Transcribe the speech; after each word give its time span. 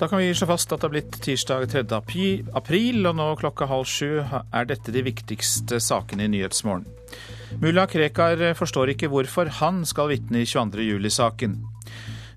Da 0.00 0.08
kan 0.08 0.18
vi 0.18 0.34
slå 0.34 0.46
fast 0.48 0.70
at 0.72 0.80
det 0.80 0.86
har 0.86 0.92
blitt 0.94 1.16
tirsdag 1.20 1.66
3. 1.68 1.82
april, 2.56 3.02
og 3.04 3.18
nå 3.18 3.26
klokka 3.36 3.66
halv 3.68 3.84
sju 3.84 4.22
er 4.24 4.68
dette 4.70 4.94
de 4.94 5.02
viktigste 5.04 5.76
sakene 5.76 6.24
i 6.24 6.30
Nyhetsmorgen. 6.32 6.86
Mulla 7.60 7.84
Krekar 7.90 8.40
forstår 8.56 8.94
ikke 8.94 9.10
hvorfor 9.12 9.50
han 9.58 9.82
skal 9.84 10.08
vitne 10.14 10.40
i 10.40 10.46
22. 10.48 10.86
juli-saken. 10.86 11.58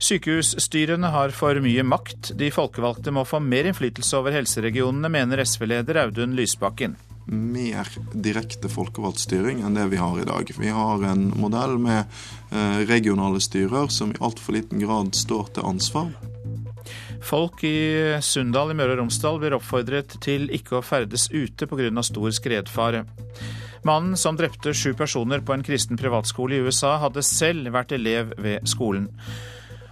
Sykehusstyrene 0.04 1.14
har 1.14 1.32
for 1.32 1.62
mye 1.64 1.88
makt. 1.88 2.34
De 2.36 2.52
folkevalgte 2.52 3.16
må 3.16 3.24
få 3.24 3.40
mer 3.40 3.72
innflytelse 3.72 4.20
over 4.20 4.36
helseregionene, 4.36 5.08
mener 5.08 5.46
SV-leder 5.46 6.02
Audun 6.04 6.36
Lysbakken. 6.36 7.00
Mer 7.32 7.88
direkte 8.12 8.68
folkevalgt 8.68 9.24
styring 9.24 9.64
enn 9.64 9.80
det 9.80 9.88
vi 9.94 10.04
har 10.04 10.20
i 10.20 10.28
dag. 10.28 10.52
Vi 10.60 10.76
har 10.76 11.08
en 11.14 11.30
modell 11.40 11.80
med 11.80 12.04
eh, 12.52 12.84
regionale 12.92 13.40
styrer 13.40 13.88
som 13.88 14.12
i 14.12 14.20
altfor 14.20 14.60
liten 14.60 14.84
grad 14.84 15.16
står 15.16 15.54
til 15.56 15.72
ansvar 15.72 16.12
Folk 17.24 17.64
i 17.64 18.20
Sunndal 18.22 18.74
i 18.74 18.76
Møre 18.76 18.98
og 18.98 19.00
Romsdal 19.00 19.40
blir 19.40 19.56
oppfordret 19.56 20.18
til 20.24 20.50
ikke 20.52 20.78
å 20.80 20.84
ferdes 20.84 21.30
ute 21.32 21.68
pga. 21.70 22.04
stor 22.04 22.32
skredfare. 22.36 23.06
Mannen 23.84 24.18
som 24.18 24.36
drepte 24.36 24.74
sju 24.74 24.94
personer 24.94 25.40
på 25.40 25.54
en 25.54 25.64
kristen 25.64 25.98
privatskole 25.98 26.56
i 26.56 26.60
USA, 26.64 26.98
hadde 27.00 27.24
selv 27.24 27.72
vært 27.72 27.92
elev 27.96 28.34
ved 28.38 28.68
skolen. 28.68 29.08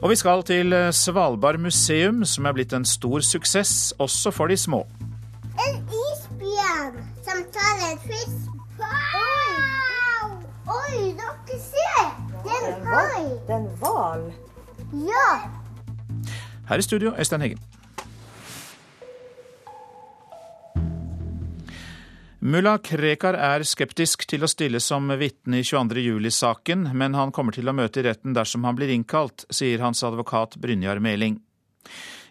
Og 0.01 0.09
vi 0.09 0.15
skal 0.15 0.43
til 0.43 0.73
Svalbard 0.91 1.59
museum, 1.59 2.25
som 2.25 2.45
er 2.45 2.53
blitt 2.53 2.73
en 2.73 2.85
stor 2.85 3.21
suksess, 3.21 3.93
også 3.99 4.31
for 4.31 4.47
de 4.47 4.57
små. 4.57 4.85
En 5.55 5.79
isbjørn 6.03 6.99
som 7.23 7.43
tar 7.53 7.83
en 7.91 7.99
fisk. 8.07 8.47
Oi! 8.81 9.53
Oi, 10.67 11.13
dere 11.19 11.59
ser! 11.63 12.13
Det 12.43 12.59
er 12.59 12.69
en 12.73 12.87
hai. 12.91 13.25
Det 13.47 13.55
er 13.55 13.59
en 13.59 13.69
hval. 13.79 14.29
Ja. 15.07 15.60
Her 16.69 16.77
i 16.77 16.85
studio, 16.85 17.13
Øystein 17.17 17.41
Heggen. 17.41 17.61
Mulla 22.41 22.77
Krekar 22.81 23.35
er 23.37 23.61
skeptisk 23.69 24.23
til 24.25 24.41
å 24.41 24.49
stille 24.49 24.79
som 24.81 25.11
vitne 25.13 25.59
i 25.59 25.65
22.07-saken, 25.67 26.87
men 26.97 27.13
han 27.13 27.29
kommer 27.29 27.53
til 27.53 27.69
å 27.69 27.75
møte 27.77 28.01
i 28.01 28.07
retten 28.07 28.33
dersom 28.33 28.65
han 28.65 28.79
blir 28.79 28.89
innkalt, 28.89 29.45
sier 29.53 29.83
hans 29.85 30.01
advokat 30.01 30.57
Brynjar 30.57 30.97
Meling. 31.05 31.37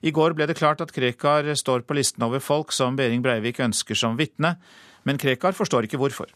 I 0.02 0.10
går 0.10 0.34
ble 0.34 0.48
det 0.50 0.58
klart 0.58 0.82
at 0.82 0.90
Krekar 0.96 1.46
står 1.54 1.86
på 1.86 1.94
listen 1.94 2.26
over 2.26 2.42
folk 2.42 2.74
som 2.74 2.98
Behring 2.98 3.22
Breivik 3.22 3.60
ønsker 3.62 3.94
som 3.94 4.18
vitne, 4.18 4.56
men 5.06 5.20
Krekar 5.20 5.54
forstår 5.54 5.86
ikke 5.86 6.00
hvorfor. 6.02 6.32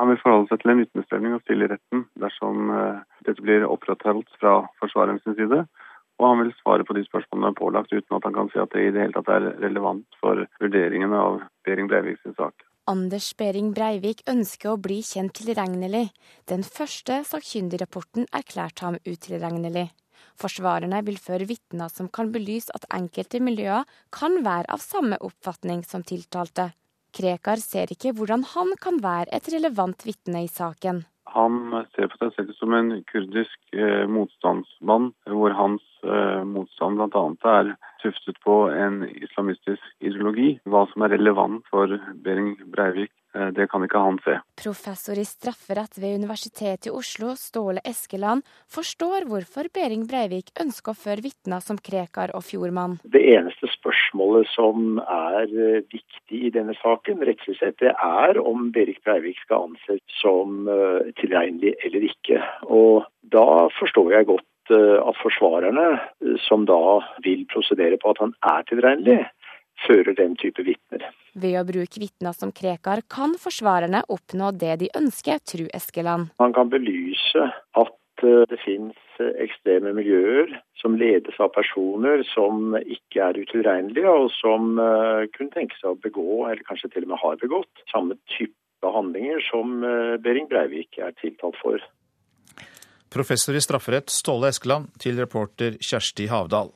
Han 0.00 0.08
vil 0.08 0.18
forholde 0.22 0.48
seg 0.48 0.62
til 0.62 0.72
en 0.72 0.80
vitnestemning 0.80 1.36
og 1.36 1.42
stille 1.44 1.68
i 1.68 1.72
retten 1.76 2.06
dersom 2.18 2.70
eh, 2.72 3.02
dette 3.28 3.44
blir 3.44 3.68
opprettholdt 3.68 4.34
fra 4.40 4.62
forsvarerens 4.80 5.22
side. 5.28 5.62
Og 6.20 6.28
han 6.28 6.42
vil 6.42 6.52
svare 6.60 6.84
på 6.86 6.96
de 6.96 7.04
spørsmålene 7.06 7.48
han 7.48 7.54
er 7.54 7.60
pålagt, 7.60 7.94
uten 7.94 8.18
at 8.18 8.26
han 8.28 8.36
kan 8.36 8.50
si 8.52 8.60
at 8.62 8.74
det 8.74 8.84
i 8.84 8.92
det 8.94 9.06
hele 9.06 9.16
tatt 9.16 9.32
er 9.32 9.48
relevant 9.62 10.20
for 10.20 10.44
vurderingene 10.62 11.18
av 11.18 11.40
Behring 11.66 11.88
sin 12.22 12.36
sak. 12.36 12.66
Anders 12.90 13.30
Behring 13.38 13.70
Breivik 13.74 14.24
ønsker 14.26 14.72
å 14.72 14.80
bli 14.82 14.98
kjent 15.06 15.36
tilregnelig. 15.38 16.08
Den 16.50 16.64
første 16.66 17.20
sakkyndigrapporten 17.28 18.26
erklærte 18.34 18.88
ham 18.88 18.98
utilregnelig. 19.06 19.92
Forsvarerne 20.38 21.02
vil 21.06 21.18
føre 21.22 21.46
vitner 21.46 21.92
som 21.92 22.08
kan 22.08 22.32
belyse 22.34 22.74
at 22.74 22.88
enkelte 22.94 23.38
miljøer 23.42 23.86
kan 24.14 24.40
være 24.46 24.70
av 24.74 24.82
samme 24.82 25.18
oppfatning 25.22 25.84
som 25.86 26.02
tiltalte. 26.02 26.72
Krekar 27.12 27.60
ser 27.62 27.92
ikke 27.92 28.14
hvordan 28.16 28.42
han 28.54 28.74
kan 28.82 28.98
være 29.04 29.30
et 29.36 29.48
relevant 29.52 30.06
vitne 30.06 30.46
i 30.46 30.50
saken. 30.50 31.04
Han 31.32 31.84
ser 31.94 32.10
på 32.10 32.18
seg 32.18 32.34
selv 32.36 32.54
som 32.58 32.74
en 32.76 32.92
kurdisk 33.08 33.76
eh, 33.76 34.08
motstandsmann, 34.10 35.12
hvor 35.30 35.54
hans 35.56 35.84
motstand 36.02 36.98
bl.a. 36.98 37.24
er 37.52 37.74
tuftet 38.02 38.38
på 38.42 38.54
en 38.70 39.02
islamistisk 39.22 39.82
ideologi. 40.02 40.56
Hva 40.68 40.84
som 40.90 41.04
er 41.06 41.14
relevant 41.16 41.66
for 41.70 41.92
Behring 42.24 42.54
Breivik, 42.72 43.12
eh, 43.34 43.50
det 43.54 43.68
kan 43.70 43.84
ikke 43.86 44.02
han 44.02 44.18
se. 44.24 44.38
Professor 44.62 45.18
i 45.18 45.26
strafferett 45.26 45.98
ved 46.02 46.18
Universitetet 46.22 46.90
i 46.90 46.94
Oslo, 46.94 47.34
Ståle 47.38 47.82
Eskeland, 47.88 48.42
forstår 48.70 49.28
hvorfor 49.30 49.70
Behring 49.74 50.06
Breivik 50.10 50.52
ønsker 50.60 50.94
å 50.94 51.00
føre 51.04 51.24
vitner 51.24 51.62
som 51.64 51.78
Krekar 51.78 52.34
og 52.36 52.44
Fjordmann. 52.48 52.98
Det 53.04 53.22
eneste 53.36 53.70
spørsmålet 53.76 54.50
som 54.54 55.00
er 55.06 55.46
eh, 55.46 55.82
viktig 55.86 56.42
i 56.48 56.52
denne 56.54 56.76
saken, 56.82 57.22
rettslig 57.22 57.58
sett, 57.60 57.78
det 57.82 57.94
er 57.94 58.40
om 58.42 58.70
Behring 58.74 59.00
Breivik 59.06 59.40
skal 59.44 59.68
anses 59.70 60.02
som 60.20 60.66
tilregnelig 61.18 61.72
eller 61.86 62.04
ikke. 62.06 62.38
Og 62.70 63.04
da 63.32 63.68
forstår 63.78 64.12
jeg 64.12 64.28
godt 64.28 64.46
Eh, 64.70 64.98
at 65.08 65.16
forsvarerne, 65.18 65.86
eh, 66.22 66.36
som 66.48 66.64
da 66.64 67.00
vil 67.24 67.46
prosedere 67.50 67.98
på 67.98 68.12
at 68.12 68.20
han 68.22 68.34
er 68.46 68.62
tilregnelig, 68.70 69.24
fører 69.86 70.14
den 70.14 70.36
type 70.38 70.62
vitner. 70.62 71.02
Ved 71.34 71.56
å 71.58 71.64
bruke 71.66 71.98
vitner 71.98 72.36
som 72.36 72.52
Krekar 72.54 73.02
kan 73.10 73.34
forsvarerne 73.40 74.04
oppnå 74.12 74.52
det 74.54 74.76
de 74.84 74.90
ønsker, 74.94 75.40
tror 75.42 75.72
Eskeland. 75.74 76.30
Man 76.38 76.54
kan 76.54 76.70
belyse 76.70 77.48
at 77.74 78.22
eh, 78.22 78.44
det 78.52 78.60
finnes 78.62 78.98
ekstreme 79.42 79.92
miljøer 79.96 80.54
som 80.78 80.94
ledes 80.98 81.34
av 81.42 81.50
personer 81.54 82.22
som 82.30 82.76
ikke 82.78 83.22
er 83.22 83.38
utilregnelige, 83.42 84.08
og 84.08 84.30
som 84.34 84.72
kunne 85.36 85.54
tenke 85.54 85.76
seg 85.78 85.92
å 85.92 86.00
begå, 86.02 86.48
eller 86.48 86.64
kanskje 86.66 86.90
til 86.90 87.06
og 87.06 87.12
med 87.12 87.20
har 87.22 87.36
begått, 87.38 87.84
samme 87.92 88.16
type 88.32 88.90
handlinger 88.96 89.38
som 89.46 89.84
Behring 90.24 90.48
Breivik 90.50 90.98
er 90.98 91.14
tiltalt 91.20 91.60
for. 91.62 91.78
Professor 93.12 93.54
i 93.54 93.60
strafferett 93.60 94.08
Ståle 94.10 94.48
Eskeland 94.48 94.88
til 95.02 95.18
reporter 95.20 95.76
Kjersti 95.84 96.30
Havdal. 96.32 96.70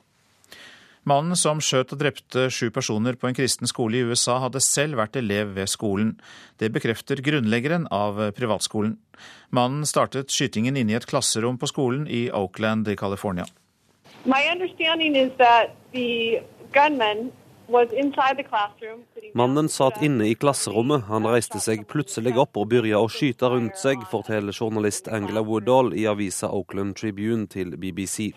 Mannen 1.07 1.37
som 1.39 1.61
skjøt 1.63 1.93
og 1.95 2.01
drepte 2.01 2.49
sju 2.51 2.67
personer 2.75 3.15
på 3.17 3.29
en 3.29 3.35
kristen 3.37 3.69
skole 3.69 3.97
i 3.97 4.03
USA, 4.03 4.35
hadde 4.43 4.59
selv 4.61 4.99
vært 4.99 5.15
elev 5.17 5.53
ved 5.55 5.71
skolen. 5.71 6.11
Det 6.59 6.67
bekrefter 6.75 7.23
grunnleggeren 7.23 7.87
av 7.95 8.19
privatskolen. 8.35 8.97
Mannen 9.55 9.87
startet 9.87 10.33
skytingen 10.35 10.77
inne 10.77 10.93
i 10.93 10.99
et 10.99 11.07
klasserom 11.07 11.57
på 11.57 11.71
skolen 11.71 12.05
i 12.11 12.27
Oakland 12.29 12.91
i 12.91 12.97
California. 12.99 13.47
My 14.25 14.43
understanding 14.51 15.15
is 15.15 15.31
that 15.39 15.73
the 15.93 16.43
gunman 16.75 17.31
Mannen 19.33 19.69
satt 19.69 20.01
inne 20.01 20.27
i 20.27 20.35
klasserommet. 20.35 21.03
Han 21.09 21.27
reiste 21.27 21.59
seg 21.59 21.83
plutselig 21.91 22.37
opp 22.39 22.55
og 22.55 22.69
begynte 22.71 23.01
å 23.01 23.09
skyte 23.11 23.49
rundt 23.51 23.75
seg, 23.79 24.05
forteller 24.11 24.55
journalist 24.55 25.09
Angela 25.11 25.43
Woodall 25.43 25.91
i 25.97 26.05
avisa 26.07 26.47
Oakland 26.47 26.95
Tribune 26.95 27.47
til 27.51 27.75
BBC. 27.75 28.29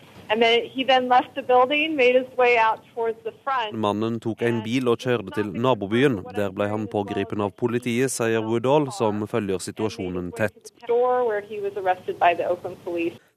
Mannen 3.71 4.19
tok 4.19 4.45
en 4.49 4.61
bil 4.67 4.91
og 4.91 5.07
kjørte 5.07 5.35
til 5.39 5.51
nabobyen. 5.55 6.21
Der 6.35 6.51
ble 6.51 6.67
han 6.73 6.87
pågrepet 6.91 7.39
av 7.39 7.55
politiet, 7.55 8.11
sier 8.11 8.43
Woodall, 8.43 8.91
som 8.91 9.23
følger 9.31 9.63
situasjonen 9.63 10.31
tett. 10.35 10.73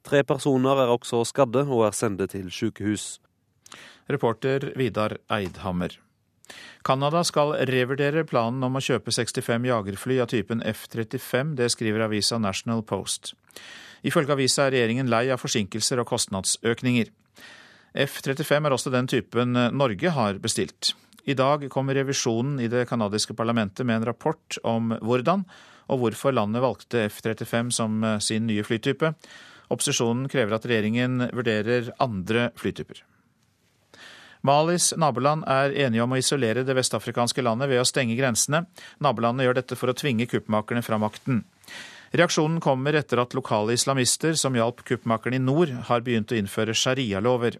Tre 0.05 0.23
personer 0.23 0.83
er 0.83 0.91
også 0.93 1.23
skadde 1.25 1.63
og 1.65 1.87
er 1.87 1.95
sendt 1.95 2.27
til 2.35 2.51
sykehus. 2.51 3.15
Reporter 4.11 4.71
Vidar 4.77 5.17
Eidhammer. 5.33 5.99
Canada 6.85 7.23
skal 7.25 7.55
revurdere 7.65 8.25
planen 8.29 8.63
om 8.67 8.77
å 8.77 8.83
kjøpe 8.83 9.13
65 9.13 9.65
jagerfly 9.65 10.19
av 10.21 10.29
typen 10.29 10.61
F-35. 10.61 11.55
Det 11.57 11.71
skriver 11.73 12.05
avisa 12.05 12.37
National 12.37 12.83
Post. 12.85 13.33
Ifølge 14.05 14.35
avisa 14.35 14.67
er 14.67 14.75
regjeringen 14.75 15.09
lei 15.09 15.23
av 15.33 15.41
forsinkelser 15.41 16.03
og 16.03 16.11
kostnadsøkninger. 16.11 17.09
F-35 18.05 18.67
er 18.67 18.75
også 18.75 18.93
den 18.93 19.09
typen 19.09 19.57
Norge 19.73 20.13
har 20.13 20.37
bestilt. 20.43 20.93
I 21.25 21.33
dag 21.33 21.65
kommer 21.73 21.97
revisjonen 21.97 22.59
i 22.61 22.69
det 22.69 22.85
canadiske 22.91 23.33
parlamentet 23.33 23.87
med 23.87 24.03
en 24.03 24.07
rapport 24.11 24.59
om 24.61 24.93
hvordan 25.01 25.47
og 25.89 26.01
hvorfor 26.01 26.35
landet 26.35 26.61
valgte 26.61 27.07
F-35 27.07 27.73
som 27.73 28.05
sin 28.21 28.45
nye 28.45 28.65
flytype. 28.65 29.15
Opposisjonen 29.73 30.29
krever 30.29 30.53
at 30.59 30.69
regjeringen 30.69 31.31
vurderer 31.33 31.89
andre 32.03 32.51
flytyper. 32.59 33.01
Malis 34.45 34.91
naboland 34.97 35.45
er 35.49 35.73
enige 35.85 36.03
om 36.05 36.13
å 36.13 36.19
isolere 36.19 36.65
det 36.67 36.75
vestafrikanske 36.77 37.41
landet 37.41 37.71
ved 37.71 37.81
å 37.81 37.87
stenge 37.87 38.17
grensene. 38.17 38.65
Nabolandene 39.01 39.47
gjør 39.47 39.57
dette 39.57 39.77
for 39.79 39.89
å 39.89 39.97
tvinge 39.97 40.27
kuppmakerne 40.29 40.83
fra 40.85 40.99
makten. 41.01 41.41
Reaksjonen 42.15 42.61
kommer 42.63 42.95
etter 42.95 43.19
at 43.23 43.33
lokale 43.35 43.73
islamister 43.75 44.37
som 44.39 44.55
hjalp 44.55 44.83
kuppmakerne 44.85 45.39
i 45.39 45.43
nord, 45.43 45.73
har 45.89 46.05
begynt 46.05 46.31
å 46.31 46.37
innføre 46.37 46.77
sharialover. 46.77 47.57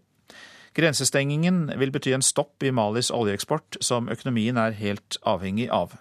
Grensestengingen 0.76 1.72
vil 1.80 1.92
bety 1.96 2.14
en 2.14 2.24
stopp 2.24 2.64
i 2.64 2.72
Malis 2.76 3.10
oljeeksport, 3.16 3.80
som 3.84 4.10
økonomien 4.12 4.60
er 4.60 4.76
helt 4.78 5.18
avhengig 5.26 5.70
av. 5.74 5.96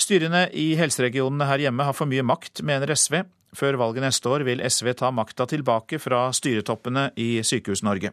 Styrene 0.00 0.46
i 0.56 0.70
helseregionene 0.78 1.48
her 1.50 1.66
hjemme 1.66 1.86
har 1.88 1.96
for 1.96 2.08
mye 2.08 2.24
makt, 2.24 2.62
mener 2.64 2.94
SV. 2.94 3.24
Før 3.56 3.78
valget 3.80 4.04
neste 4.04 4.30
år 4.30 4.44
vil 4.46 4.62
SV 4.64 4.94
ta 5.00 5.10
makta 5.14 5.46
tilbake 5.50 6.00
fra 6.02 6.28
styretoppene 6.34 7.10
i 7.20 7.36
Sykehus-Norge. 7.46 8.12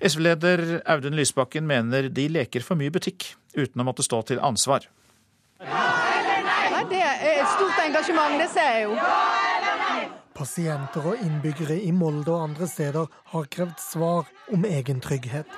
SV-leder 0.00 0.82
Audun 0.84 1.16
Lysbakken 1.16 1.66
mener 1.66 2.10
de 2.12 2.28
leker 2.28 2.64
for 2.64 2.76
mye 2.76 2.92
butikk, 2.92 3.30
uten 3.56 3.80
å 3.80 3.86
måtte 3.88 4.04
stå 4.04 4.22
til 4.28 4.42
ansvar. 4.44 4.88
Ja 5.62 5.84
eller 6.16 6.44
Nei, 6.76 6.82
det 6.90 7.00
er 7.00 7.22
et 7.40 7.48
stort 7.54 7.78
engasjement, 7.80 8.36
det 8.40 8.48
ser 8.52 8.72
jeg 8.74 8.82
jo. 8.86 8.96
Pasienter 10.36 11.06
og 11.08 11.22
innbyggere 11.24 11.78
i 11.80 11.92
Molde 11.96 12.34
og 12.34 12.42
andre 12.50 12.68
steder 12.68 13.08
har 13.32 13.48
krevd 13.56 13.80
svar 13.80 14.28
om 14.52 14.66
egen 14.68 15.00
trygghet. 15.00 15.48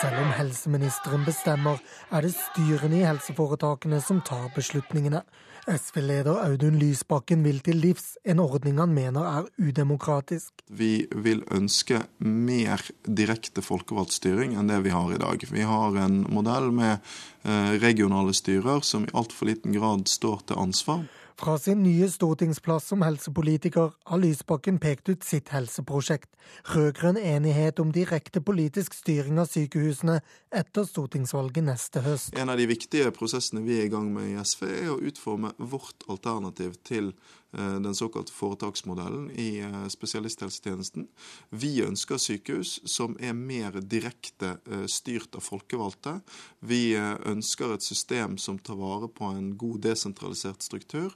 Selv 0.00 0.22
om 0.22 0.30
helseministeren 0.32 1.26
bestemmer, 1.26 1.82
er 2.08 2.24
det 2.24 2.32
styrene 2.32 3.02
i 3.02 3.04
helseforetakene 3.04 4.00
som 4.00 4.22
tar 4.24 4.48
beslutningene. 4.56 5.20
SV-leder 5.68 6.40
Audun 6.44 6.78
Lysbakken 6.80 7.42
vil 7.44 7.60
til 7.64 7.80
livs 7.80 8.14
en 8.24 8.40
ordning 8.40 8.78
han 8.80 8.94
mener 8.96 9.26
er 9.28 9.48
udemokratisk. 9.60 10.64
Vi 10.68 11.06
vil 11.12 11.42
ønske 11.52 12.02
mer 12.24 12.82
direkte 13.04 13.64
folkevalgt 13.64 14.16
styring 14.16 14.56
enn 14.56 14.70
det 14.70 14.80
vi 14.86 14.94
har 14.94 15.12
i 15.12 15.20
dag. 15.20 15.44
Vi 15.50 15.66
har 15.66 15.98
en 16.00 16.22
modell 16.32 16.70
med 16.72 16.96
eh, 17.44 17.76
regionale 17.82 18.34
styrer 18.36 18.84
som 18.86 19.04
i 19.04 19.14
altfor 19.14 19.50
liten 19.50 19.76
grad 19.76 20.08
står 20.08 20.46
til 20.48 20.62
ansvar. 20.64 21.04
Fra 21.40 21.54
sin 21.58 21.78
nye 21.80 22.04
stortingsplass 22.12 22.90
som 22.90 23.00
helsepolitiker 23.00 23.94
har 24.10 24.18
Lysbakken 24.20 24.76
pekt 24.76 25.08
ut 25.08 25.22
sitt 25.24 25.48
helseprosjekt. 25.54 26.28
Rød-grønn 26.68 27.16
enighet 27.16 27.80
om 27.80 27.94
direkte 27.96 28.42
politisk 28.44 28.92
styring 28.98 29.40
av 29.40 29.48
sykehusene 29.48 30.18
etter 30.52 30.84
stortingsvalget 30.84 31.64
neste 31.64 32.02
høst. 32.04 32.36
En 32.36 32.52
av 32.52 32.60
de 32.60 32.68
viktige 32.68 33.08
prosessene 33.16 33.64
vi 33.64 33.78
er 33.78 33.88
i 33.88 33.92
gang 33.94 34.10
med 34.12 34.34
i 34.34 34.36
SV, 34.36 34.66
er 34.68 34.92
å 34.92 35.00
utforme 35.00 35.54
vårt 35.56 36.04
alternativ 36.12 36.76
til 36.84 37.14
den 37.52 37.94
såkalte 37.94 38.32
foretaksmodellen 38.32 39.30
i 39.30 39.58
eh, 39.58 39.86
spesialisthelsetjenesten. 39.90 41.08
Vi 41.50 41.82
ønsker 41.82 42.20
sykehus 42.20 42.76
som 42.88 43.16
er 43.18 43.34
mer 43.34 43.80
direkte 43.82 44.56
eh, 44.70 44.86
styrt 44.90 45.34
av 45.34 45.42
folkevalgte. 45.46 46.20
Vi 46.60 46.94
ønsker 46.96 47.74
et 47.74 47.84
system 47.84 48.36
som 48.38 48.58
tar 48.58 48.78
vare 48.78 49.08
på 49.10 49.24
en 49.34 49.56
god 49.58 49.80
desentralisert 49.86 50.62
struktur. 50.62 51.14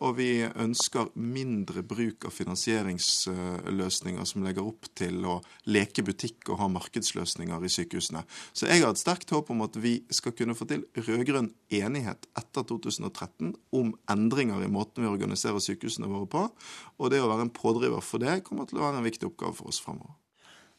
Og 0.00 0.14
vi 0.16 0.44
ønsker 0.44 1.10
mindre 1.18 1.82
bruk 1.86 2.24
av 2.28 2.34
finansieringsløsninger 2.34 4.28
som 4.28 4.44
legger 4.46 4.66
opp 4.66 4.86
til 4.96 5.24
å 5.26 5.40
leke 5.70 6.04
butikk 6.06 6.52
og 6.52 6.60
ha 6.62 6.68
markedsløsninger 6.72 7.66
i 7.66 7.72
sykehusene. 7.72 8.22
Så 8.52 8.70
jeg 8.70 8.84
har 8.84 8.94
et 8.94 9.02
sterkt 9.02 9.34
håp 9.34 9.50
om 9.52 9.64
at 9.66 9.76
vi 9.80 9.98
skal 10.14 10.34
kunne 10.38 10.56
få 10.58 10.68
til 10.70 10.86
rød-grønn 10.94 11.50
enighet 11.80 12.28
etter 12.38 12.66
2013 12.66 13.52
om 13.76 13.92
endringer 14.10 14.62
i 14.64 14.70
måten 14.70 15.04
vi 15.04 15.10
organiserer 15.10 15.49
organisere 15.50 15.76
sykehusene 15.76 16.08
våre 16.10 16.26
på. 16.30 16.46
Og 16.98 17.10
det 17.10 17.20
å 17.20 17.28
være 17.28 17.48
en 17.48 17.54
pådriver 17.54 18.00
for 18.04 18.22
det 18.22 18.42
kommer 18.46 18.68
til 18.68 18.80
å 18.80 18.86
være 18.86 19.00
en 19.00 19.06
viktig 19.06 19.28
oppgave 19.30 19.54
for 19.54 19.68
oss 19.68 19.80
fremover. 19.82 20.16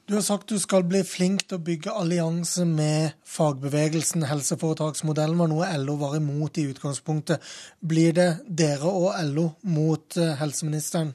Du 0.09 0.15
har 0.17 0.23
sagt 0.25 0.49
du 0.49 0.59
skal 0.59 0.83
bli 0.83 1.03
flink 1.05 1.45
til 1.47 1.59
å 1.59 1.63
bygge 1.63 1.93
allianse 1.93 2.65
med 2.65 3.13
fagbevegelsen. 3.23 4.25
Helseforetaksmodellen 4.27 5.37
var 5.39 5.51
noe 5.51 5.69
LO 5.77 5.95
var 6.01 6.17
imot 6.17 6.57
i 6.57 6.65
utgangspunktet. 6.71 7.39
Blir 7.79 8.15
det 8.17 8.29
dere 8.47 8.89
og 8.89 9.13
LO 9.29 9.51
mot 9.61 10.17
eh, 10.17 10.33
helseministeren 10.41 11.13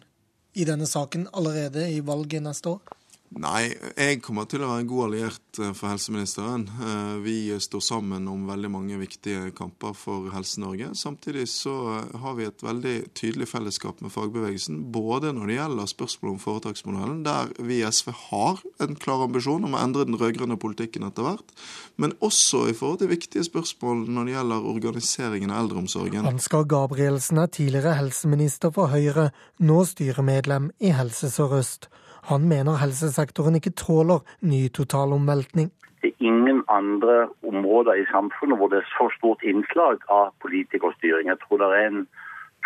i 0.56 0.64
denne 0.64 0.87
saken 0.88 1.26
allerede 1.37 1.91
i 1.93 2.00
valget 2.00 2.47
neste 2.47 2.76
år? 2.76 2.97
Nei, 3.37 3.69
jeg 4.00 4.23
kommer 4.25 4.47
til 4.49 4.62
å 4.65 4.69
være 4.71 4.81
en 4.81 4.88
god 4.88 5.03
alliert 5.11 5.59
eh, 5.61 5.73
for 5.77 5.91
helseministeren. 5.93 6.62
Eh, 6.73 7.17
vi 7.21 7.35
står 7.61 7.83
sammen 7.85 8.25
om 8.33 8.47
veldig 8.49 8.71
mange 8.73 8.97
viktige 8.97 9.50
kamper 9.56 9.93
for 9.97 10.31
Helse-Norge. 10.33 10.94
Samtidig 10.97 11.44
så 11.53 11.75
eh, 11.99 12.15
har 12.23 12.38
vi 12.38 12.47
et 12.49 12.65
veldig 12.65 12.94
tydelig 13.19 13.50
fellesskap 13.50 14.00
med 14.00 14.15
fagbevegelsen, 14.15 14.79
både 14.94 15.35
når 15.37 15.50
det 15.53 15.59
gjelder 15.59 15.91
spørsmålet 15.93 16.33
om 16.33 16.41
foretaksmodellen, 16.47 17.19
der 17.27 17.53
vi 17.61 17.83
i 17.83 17.91
SV 17.91 18.15
har 18.31 18.62
en 18.87 18.97
klar 19.05 19.27
ambisjon 19.27 19.69
om 19.69 19.77
å 19.77 19.85
endre 19.85 20.09
den 20.09 20.17
rød-grønne 20.17 20.56
politikken 20.62 21.05
etter 21.05 21.29
hvert, 21.29 21.53
men 22.00 22.17
også 22.25 22.65
i 22.71 22.77
forhold 22.79 23.03
til 23.03 23.12
viktige 23.12 23.44
spørsmål 23.44 24.06
når 24.17 24.31
det 24.31 24.37
gjelder 24.38 24.71
organiseringen 24.73 25.53
av 25.53 25.67
eldreomsorgen. 25.67 26.33
Ansgar 26.33 26.65
Gabrielsen 26.73 27.44
er 27.44 27.53
tidligere 27.53 27.99
helseminister 28.00 28.73
for 28.73 28.97
Høyre, 28.97 29.29
nå 29.61 29.83
styremedlem 29.93 30.73
i 30.81 30.97
Helse 30.97 31.29
Sør-Øst. 31.37 31.91
Han 32.26 32.49
mener 32.49 32.81
helsesektoren 32.82 33.55
ikke 33.58 33.70
tåler 33.78 34.23
ny 34.43 34.67
totalomveltning. 34.78 35.70
Det 36.02 36.11
er 36.11 36.25
ingen 36.31 36.64
andre 36.69 37.28
områder 37.46 37.94
i 38.02 38.06
samfunnet 38.11 38.58
hvor 38.58 38.69
det 38.73 38.78
er 38.81 38.88
så 38.96 39.06
stort 39.19 39.43
innslag 39.43 40.02
av 40.11 40.32
politikerstyring. 40.43 41.28
Jeg 41.31 41.38
tror 41.44 41.62
det 41.62 41.69
er 41.76 41.87
en 41.87 42.02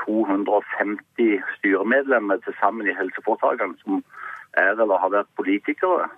250 0.05 1.45
styremedlemmer 1.59 2.41
til 2.45 2.57
sammen 2.61 2.89
i 2.89 2.97
helseforetakene 3.01 3.77
som 3.85 4.01
er 4.57 4.73
eller 4.81 5.03
har 5.03 5.13
vært 5.17 5.37
politikere. 5.37 6.09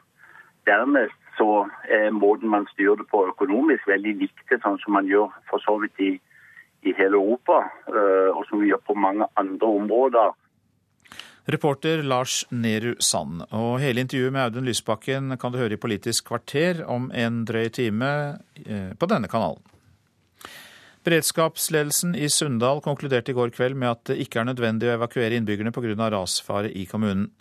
Dernest 0.67 1.19
så 1.39 1.67
er 1.99 2.11
måten 2.15 2.49
man 2.49 2.69
styrer 2.71 3.01
det 3.01 3.09
på 3.11 3.25
økonomisk 3.33 3.89
veldig 3.89 4.15
viktig, 4.21 4.61
sånn 4.63 4.79
som 4.85 4.95
man 4.99 5.09
gjør 5.11 5.33
for 5.51 5.65
så 5.67 5.79
vidt 5.83 5.99
i, 5.99 6.13
i 6.87 6.95
hele 6.99 7.19
Europa, 7.19 7.65
øh, 7.91 8.31
og 8.37 8.47
som 8.47 8.63
vi 8.63 8.71
gjør 8.71 8.85
på 8.87 8.95
mange 8.95 9.27
andre 9.37 9.75
områder 9.81 10.37
Reporter 11.45 12.03
Lars 12.03 12.45
Nehru 12.51 12.95
Sand. 13.03 13.43
Og 13.51 13.81
hele 13.83 14.05
intervjuet 14.05 14.31
med 14.35 14.45
Audun 14.45 14.69
Lysbakken 14.69 15.35
kan 15.43 15.51
du 15.51 15.59
høre 15.59 15.75
i 15.75 15.81
Politisk 15.81 16.29
kvarter 16.31 16.85
om 16.87 17.09
en 17.11 17.43
drøy 17.49 17.67
time 17.75 18.11
eh, 18.63 18.93
på 18.95 19.09
denne 19.11 19.31
kanalen. 19.31 19.59
Beredskapsledelsen 21.03 22.15
i 22.15 22.29
Sunndal 22.31 22.79
konkluderte 22.85 23.35
i 23.35 23.35
går 23.35 23.51
kveld 23.57 23.75
med 23.75 23.91
at 23.91 24.05
det 24.13 24.21
ikke 24.23 24.39
er 24.39 24.47
nødvendig 24.53 24.87
å 24.87 24.95
evakuere 24.95 25.35
innbyggerne 25.35 25.75
pga. 25.75 26.11
rasfare 26.15 26.71
i 26.71 26.87
kommunen. 26.87 27.33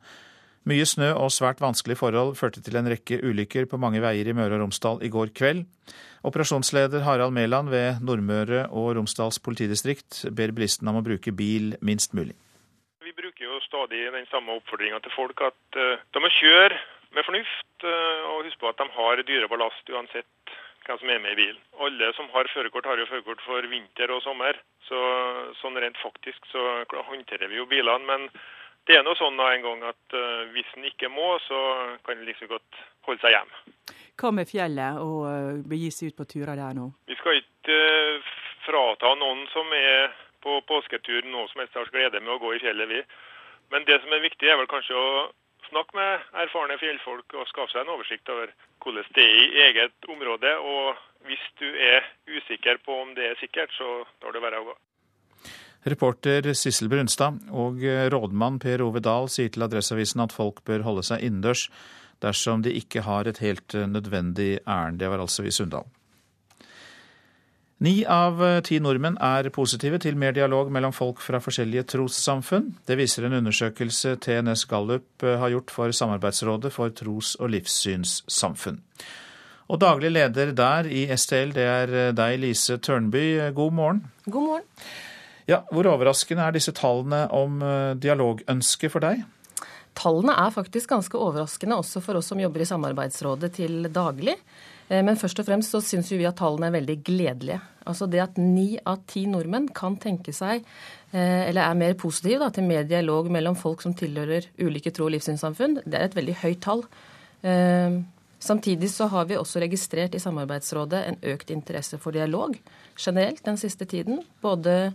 Mye 0.66 0.86
snø 0.86 1.14
og 1.14 1.30
svært 1.34 1.62
vanskelige 1.62 2.02
forhold 2.02 2.36
førte 2.38 2.62
til 2.62 2.78
en 2.78 2.90
rekke 2.90 3.22
ulykker 3.22 3.70
på 3.70 3.78
mange 3.78 4.02
veier 4.02 4.26
i 4.26 4.34
Møre 4.34 4.58
og 4.58 4.66
Romsdal 4.66 5.02
i 5.06 5.10
går 5.10 5.30
kveld. 5.38 5.66
Operasjonsleder 6.26 7.06
Harald 7.06 7.34
Mæland 7.34 7.70
ved 7.70 8.02
Nordmøre 8.02 8.68
og 8.70 8.96
Romsdals 8.98 9.38
politidistrikt 9.40 10.26
ber 10.34 10.54
bilistene 10.54 10.90
om 10.90 11.02
å 11.02 11.06
bruke 11.06 11.34
bil 11.34 11.76
minst 11.82 12.18
mulig 12.18 12.38
stadig 13.72 14.04
den 14.14 14.28
samme 14.32 14.58
oppfordringa 14.60 15.00
til 15.04 15.14
folk 15.16 15.44
at 15.48 15.80
uh, 15.80 16.02
de 16.14 16.24
må 16.24 16.32
kjøre 16.36 16.76
med 17.16 17.28
fornuft 17.28 17.86
uh, 17.88 18.28
og 18.34 18.46
huske 18.46 18.60
på 18.62 18.72
at 18.72 18.82
de 18.82 18.88
har 18.98 19.24
dyreballast 19.28 19.92
uansett 19.96 20.56
hvem 20.86 20.98
som 20.98 21.12
er 21.14 21.22
med 21.24 21.36
i 21.36 21.40
bilen. 21.44 21.60
Alle 21.80 22.10
som 22.18 22.30
har 22.34 22.50
førerkort, 22.52 22.88
har 22.90 23.00
jo 23.00 23.08
førerkort 23.10 23.44
for 23.46 23.68
vinter 23.70 24.12
og 24.12 24.24
sommer. 24.26 24.58
Så 24.88 24.98
sånn 25.60 25.78
rent 25.80 26.00
faktisk 26.02 26.48
så 26.50 26.82
håndterer 27.12 27.52
vi 27.52 27.60
jo 27.60 27.68
bilene. 27.70 28.02
Men 28.08 28.26
det 28.90 28.98
er 28.98 29.06
nå 29.06 29.14
sånn 29.20 29.38
da 29.38 29.52
en 29.54 29.66
gang 29.68 29.86
at 29.92 30.18
uh, 30.18 30.48
hvis 30.56 30.72
en 30.76 30.90
ikke 30.90 31.12
må, 31.14 31.36
så 31.46 31.60
kan 32.06 32.18
en 32.18 32.26
liksom 32.28 32.50
godt 32.52 32.82
holde 33.08 33.22
seg 33.24 33.38
hjemme. 33.38 33.62
Hva 34.22 34.34
med 34.36 34.50
fjellet 34.50 35.00
og 35.02 35.64
begi 35.70 35.94
seg 35.94 36.12
ut 36.12 36.20
på 36.20 36.28
turer 36.34 36.58
der 36.58 36.76
nå? 36.78 36.90
Vi 37.10 37.18
skal 37.22 37.40
ikke 37.40 37.78
frata 38.66 39.14
noen 39.18 39.46
som 39.54 39.70
er 39.74 40.12
på 40.42 40.58
påsketur 40.70 41.26
noe 41.30 41.48
som 41.52 41.62
helst 41.62 41.78
har 41.78 41.90
glede 41.94 42.22
med 42.22 42.36
å 42.36 42.42
gå 42.42 42.56
i 42.56 42.62
fjellet, 42.62 42.90
vi. 42.90 43.02
Men 43.72 43.88
det 43.88 44.02
som 44.04 44.12
er 44.14 44.26
viktig, 44.26 44.50
er 44.50 44.60
vel 44.60 44.70
kanskje 44.72 44.98
å 44.98 45.12
snakke 45.70 45.96
med 45.96 46.26
erfarne 46.44 46.78
fjellfolk 46.82 47.38
og 47.40 47.48
skaffe 47.50 47.72
seg 47.74 47.86
en 47.86 47.94
oversikt 47.96 48.30
over 48.34 48.52
hvordan 48.84 49.08
det 49.16 49.24
er 49.24 49.38
i 49.40 49.66
eget 49.70 50.10
område. 50.12 50.54
Og 50.60 51.00
hvis 51.30 51.44
du 51.62 51.68
er 51.72 52.08
usikker 52.28 52.82
på 52.86 52.98
om 53.06 53.14
det 53.16 53.32
er 53.32 53.40
sikkert, 53.40 53.72
så 53.78 54.02
lar 54.24 54.36
det 54.36 54.44
være 54.44 54.62
å 54.62 54.68
gå. 54.72 54.78
Reporter 55.92 56.52
Sissel 56.54 56.92
Brunstad 56.92 57.40
og 57.58 57.82
rådmann 58.14 58.60
Per 58.62 58.84
Ove 58.86 59.02
Dahl 59.02 59.32
sier 59.34 59.50
til 59.50 59.66
Adresseavisen 59.66 60.22
at 60.22 60.36
folk 60.36 60.62
bør 60.68 60.86
holde 60.86 61.06
seg 61.08 61.24
innendørs 61.26 61.66
dersom 62.22 62.62
de 62.62 62.76
ikke 62.78 63.02
har 63.08 63.26
et 63.26 63.42
helt 63.42 63.74
nødvendig 63.74 64.60
ærend. 64.70 65.00
Det 65.02 65.10
var 65.10 65.24
altså 65.24 65.48
i 65.48 65.54
Sunndal. 65.56 65.88
Ni 67.82 68.04
av 68.06 68.38
eh, 68.46 68.60
ti 68.62 68.78
nordmenn 68.78 69.16
er 69.26 69.48
positive 69.50 69.98
til 70.04 70.18
mer 70.22 70.36
dialog 70.38 70.68
mellom 70.70 70.94
folk 70.94 71.18
fra 71.26 71.40
forskjellige 71.42 71.88
trossamfunn. 71.96 72.68
Det 72.86 72.94
viser 73.00 73.26
en 73.26 73.40
undersøkelse 73.40 74.20
TNS 74.22 74.68
Gallup 74.70 75.26
eh, 75.26 75.40
har 75.42 75.50
gjort 75.50 75.74
for 75.74 75.96
Samarbeidsrådet 75.98 76.70
for 76.76 76.94
tros- 76.94 77.34
og 77.42 77.50
livssynssamfunn. 77.56 78.78
Og 79.74 79.82
daglig 79.82 80.12
leder 80.14 80.54
der 80.54 80.92
i 80.94 81.08
STL, 81.16 81.56
det 81.58 81.66
er 81.66 81.96
eh, 82.04 82.12
deg, 82.14 82.38
Lise 82.44 82.78
Tørnby. 82.78 83.26
God 83.58 83.74
morgen. 83.80 84.04
God 84.28 84.46
morgen. 84.46 84.68
Ja, 85.50 85.64
Hvor 85.74 85.90
overraskende 85.96 86.46
er 86.46 86.54
disse 86.54 86.76
tallene 86.78 87.24
om 87.34 87.64
dialogønsket 87.98 88.94
for 88.94 89.02
deg? 89.02 89.26
Tallene 89.98 90.38
er 90.38 90.54
faktisk 90.54 90.94
ganske 90.94 91.18
overraskende 91.18 91.82
også 91.82 92.00
for 92.06 92.22
oss 92.22 92.30
som 92.30 92.40
jobber 92.40 92.62
i 92.62 92.70
Samarbeidsrådet 92.70 93.56
til 93.58 93.90
daglig. 93.90 94.38
Eh, 94.92 95.02
men 95.06 95.20
først 95.20 95.40
og 95.40 95.48
fremst 95.48 95.72
så 95.72 95.82
syns 95.84 96.12
vi 96.12 96.28
at 96.28 96.40
tallene 96.42 96.68
er 96.68 96.76
veldig 96.76 96.98
gledelige. 97.08 97.60
Altså 97.88 98.08
det 98.12 98.22
at 98.24 98.38
ni 98.38 98.76
av 98.86 99.06
ti 99.10 99.24
nordmenn 99.30 99.70
kan 99.74 99.96
tenke 100.02 100.34
seg, 100.36 100.66
eh, 101.14 101.48
eller 101.48 101.64
er 101.64 101.80
mer 101.80 101.96
positive 102.00 102.44
da, 102.44 102.50
til 102.54 102.68
mer 102.68 102.84
dialog 102.84 103.32
mellom 103.32 103.56
folk 103.56 103.82
som 103.82 103.96
tilhører 103.98 104.52
ulike 104.60 104.92
tro- 104.92 105.08
og 105.08 105.16
livssynssamfunn, 105.16 105.80
det 105.86 105.98
er 105.98 106.10
et 106.10 106.18
veldig 106.18 106.36
høyt 106.44 106.62
tall. 106.62 106.84
Eh, 107.42 108.02
samtidig 108.40 108.92
så 108.92 109.08
har 109.08 109.26
vi 109.26 109.40
også 109.40 109.64
registrert 109.64 110.16
i 110.16 110.22
Samarbeidsrådet 110.22 111.06
en 111.08 111.22
økt 111.34 111.50
interesse 111.56 111.98
for 111.98 112.12
dialog 112.12 112.58
generelt 113.00 113.44
den 113.46 113.58
siste 113.58 113.86
tiden. 113.86 114.22
Både 114.42 114.94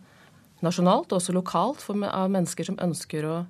nasjonalt 0.62 1.10
og 1.12 1.20
også 1.20 1.32
lokalt 1.32 1.82
av 1.88 2.30
mennesker 2.30 2.64
som 2.64 2.78
ønsker 2.80 3.24
å 3.24 3.44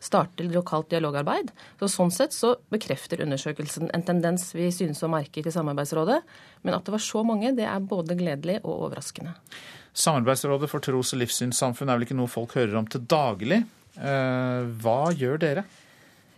starte 0.00 0.46
lokalt 0.46 0.90
dialogarbeid. 0.92 1.50
Så 1.80 1.88
Sånn 1.90 2.12
sett 2.14 2.34
så 2.36 2.54
bekrefter 2.70 3.22
undersøkelsen 3.24 3.90
en 3.94 4.04
tendens 4.06 4.50
vi 4.54 4.70
synes 4.74 5.02
å 5.02 5.10
merke 5.10 5.42
til 5.42 5.54
Samarbeidsrådet. 5.54 6.20
Men 6.62 6.76
at 6.76 6.86
det 6.86 6.94
var 6.94 7.02
så 7.02 7.24
mange, 7.26 7.54
det 7.56 7.66
er 7.66 7.82
både 7.82 8.16
gledelig 8.18 8.60
og 8.62 8.88
overraskende. 8.88 9.34
Samarbeidsrådet 9.98 10.70
for 10.70 10.84
tros- 10.84 11.14
og 11.16 11.22
livssynssamfunn 11.24 11.90
er 11.90 11.98
vel 11.98 12.06
ikke 12.06 12.18
noe 12.18 12.30
folk 12.30 12.54
hører 12.54 12.78
om 12.78 12.86
til 12.86 13.02
daglig? 13.10 13.64
Hva 13.98 15.00
gjør 15.18 15.40
dere? 15.42 15.64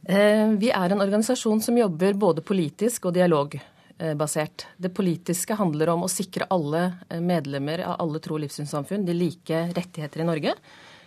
Vi 0.00 0.70
er 0.72 0.94
en 0.94 1.02
organisasjon 1.04 1.60
som 1.60 1.76
jobber 1.76 2.16
både 2.16 2.40
politisk 2.46 3.10
og 3.10 3.18
dialogbasert. 3.18 4.64
Det 4.80 4.94
politiske 4.96 5.58
handler 5.58 5.92
om 5.92 6.06
å 6.06 6.08
sikre 6.08 6.48
alle 6.48 6.86
medlemmer 7.20 7.84
av 7.84 7.98
alle 8.00 8.22
tro- 8.24 8.38
og 8.38 8.46
livssynssamfunn 8.46 9.04
de 9.04 9.18
like 9.18 9.66
rettigheter 9.76 10.24
i 10.24 10.28
Norge. 10.30 10.56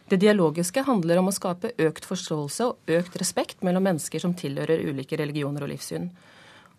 Det 0.10 0.20
dialogiske 0.20 0.84
handler 0.84 1.22
om 1.22 1.30
å 1.32 1.36
skape 1.36 1.72
økt 1.80 2.06
forståelse 2.06 2.66
og 2.68 2.94
økt 2.98 3.16
respekt 3.22 3.64
mellom 3.64 3.86
mennesker 3.88 4.20
som 4.20 4.36
tilhører 4.36 4.84
ulike 4.90 5.18
religioner 5.20 5.64
og 5.64 5.72
livssyn. 5.72 6.10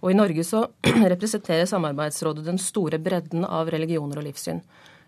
Og 0.04 0.12
I 0.12 0.18
Norge 0.18 0.44
så 0.44 0.66
representerer 1.14 1.66
Samarbeidsrådet 1.68 2.44
den 2.44 2.60
store 2.60 3.00
bredden 3.00 3.46
av 3.48 3.70
religioner 3.72 4.20
og 4.20 4.28
livssyn. 4.28 4.60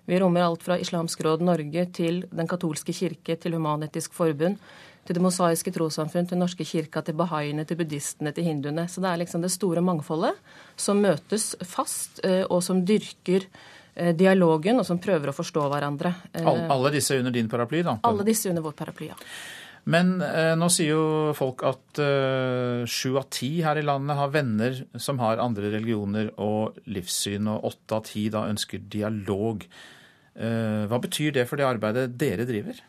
Vi 0.06 0.18
rommer 0.22 0.46
alt 0.46 0.62
fra 0.62 0.78
Islamsk 0.78 1.20
råd 1.26 1.42
Norge 1.44 1.82
til 1.92 2.22
Den 2.30 2.48
katolske 2.48 2.94
kirke 2.94 3.36
til 3.42 3.56
Human-Etisk 3.58 4.14
Forbund, 4.14 4.60
til 5.06 5.14
Det 5.18 5.22
mosaiske 5.22 5.70
trossamfunn, 5.74 6.26
til 6.30 6.38
Norske 6.38 6.64
kirka, 6.66 7.02
til 7.02 7.14
bahaiene, 7.18 7.64
til 7.66 7.78
buddhistene, 7.78 8.32
til 8.34 8.46
hinduene. 8.46 8.86
Så 8.88 9.02
det 9.02 9.10
er 9.10 9.20
liksom 9.22 9.42
det 9.42 9.52
store 9.54 9.82
mangfoldet 9.82 10.34
som 10.76 11.02
møtes 11.02 11.54
fast, 11.62 12.20
eh, 12.24 12.44
og 12.48 12.62
som 12.62 12.84
dyrker 12.86 13.46
dialogen, 14.16 14.80
og 14.80 14.86
som 14.88 15.00
prøver 15.02 15.32
å 15.32 15.36
forstå 15.36 15.68
hverandre. 15.72 16.12
Eh, 16.32 16.46
alle, 16.46 16.92
disse 16.94 17.16
under 17.18 17.34
din 17.34 17.48
paraply, 17.48 17.82
da? 17.86 17.98
Alle 18.08 18.26
disse 18.26 18.50
under 18.52 18.64
vår 18.66 18.76
paraply, 18.76 19.10
ja. 19.12 19.16
Men 19.86 20.16
eh, 20.24 20.52
nå 20.58 20.66
sier 20.72 20.96
jo 20.96 21.34
folk 21.38 21.62
at 21.66 22.00
eh, 22.02 22.82
av 22.82 23.28
ti 23.30 23.52
her 23.62 23.78
i 23.78 23.84
landet 23.86 24.18
har 24.18 24.32
venner 24.34 24.80
som 24.98 25.20
har 25.22 25.42
andre 25.42 25.70
religioner 25.76 26.32
og 26.42 26.80
livssyn, 26.90 27.46
og 27.52 27.68
åtte 27.70 28.00
av 28.00 28.08
ti 28.08 28.26
da 28.34 28.48
ønsker 28.50 28.82
dialog. 28.82 29.62
Eh, 30.34 30.82
hva 30.90 30.98
betyr 31.02 31.38
det 31.38 31.46
for 31.46 31.60
det 31.60 31.68
arbeidet 31.68 32.08
dere 32.18 32.48
driver? 32.48 32.82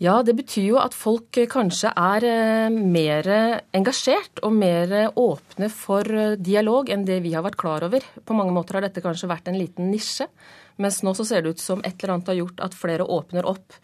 Ja, 0.00 0.22
det 0.24 0.32
betyr 0.38 0.64
jo 0.64 0.78
at 0.80 0.94
folk 0.96 1.36
eh, 1.36 1.48
kanskje 1.50 1.90
er 1.92 2.24
eh, 2.24 2.72
mer 2.72 3.26
engasjert 3.76 4.40
og 4.46 4.54
mer 4.56 4.94
åpne 5.12 5.68
for 5.68 6.08
eh, 6.08 6.38
dialog 6.40 6.88
enn 6.88 7.04
det 7.04 7.18
vi 7.20 7.34
har 7.34 7.44
vært 7.44 7.60
klar 7.60 7.84
over. 7.84 8.06
På 8.24 8.36
mange 8.38 8.54
måter 8.56 8.78
har 8.78 8.86
dette 8.86 9.02
kanskje 9.04 9.28
vært 9.28 9.50
en 9.52 9.58
liten 9.60 9.92
nisje, 9.92 10.30
mens 10.80 11.02
nå 11.04 11.12
så 11.18 11.28
ser 11.28 11.44
det 11.44 11.52
ut 11.52 11.60
som 11.60 11.84
et 11.84 11.92
eller 11.98 12.14
annet 12.14 12.32
har 12.32 12.40
gjort 12.40 12.64
at 12.64 12.78
flere 12.80 13.04
åpner 13.04 13.50
opp. 13.52 13.76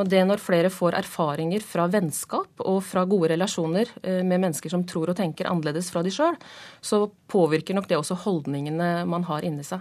Og 0.00 0.08
det 0.08 0.24
når 0.24 0.40
flere 0.40 0.72
får 0.72 0.96
erfaringer 1.02 1.60
fra 1.64 1.84
vennskap 1.92 2.64
og 2.64 2.80
fra 2.88 3.04
gode 3.08 3.34
relasjoner 3.34 3.92
med 4.04 4.36
mennesker 4.36 4.72
som 4.72 4.82
tror 4.88 5.12
og 5.12 5.16
tenker 5.16 5.48
annerledes 5.48 5.88
fra 5.92 6.02
de 6.04 6.12
sjøl, 6.12 6.36
så 6.84 7.06
påvirker 7.28 7.76
nok 7.76 7.88
det 7.88 7.96
også 7.96 8.18
holdningene 8.26 9.06
man 9.08 9.24
har 9.28 9.48
inni 9.48 9.64
seg. 9.64 9.80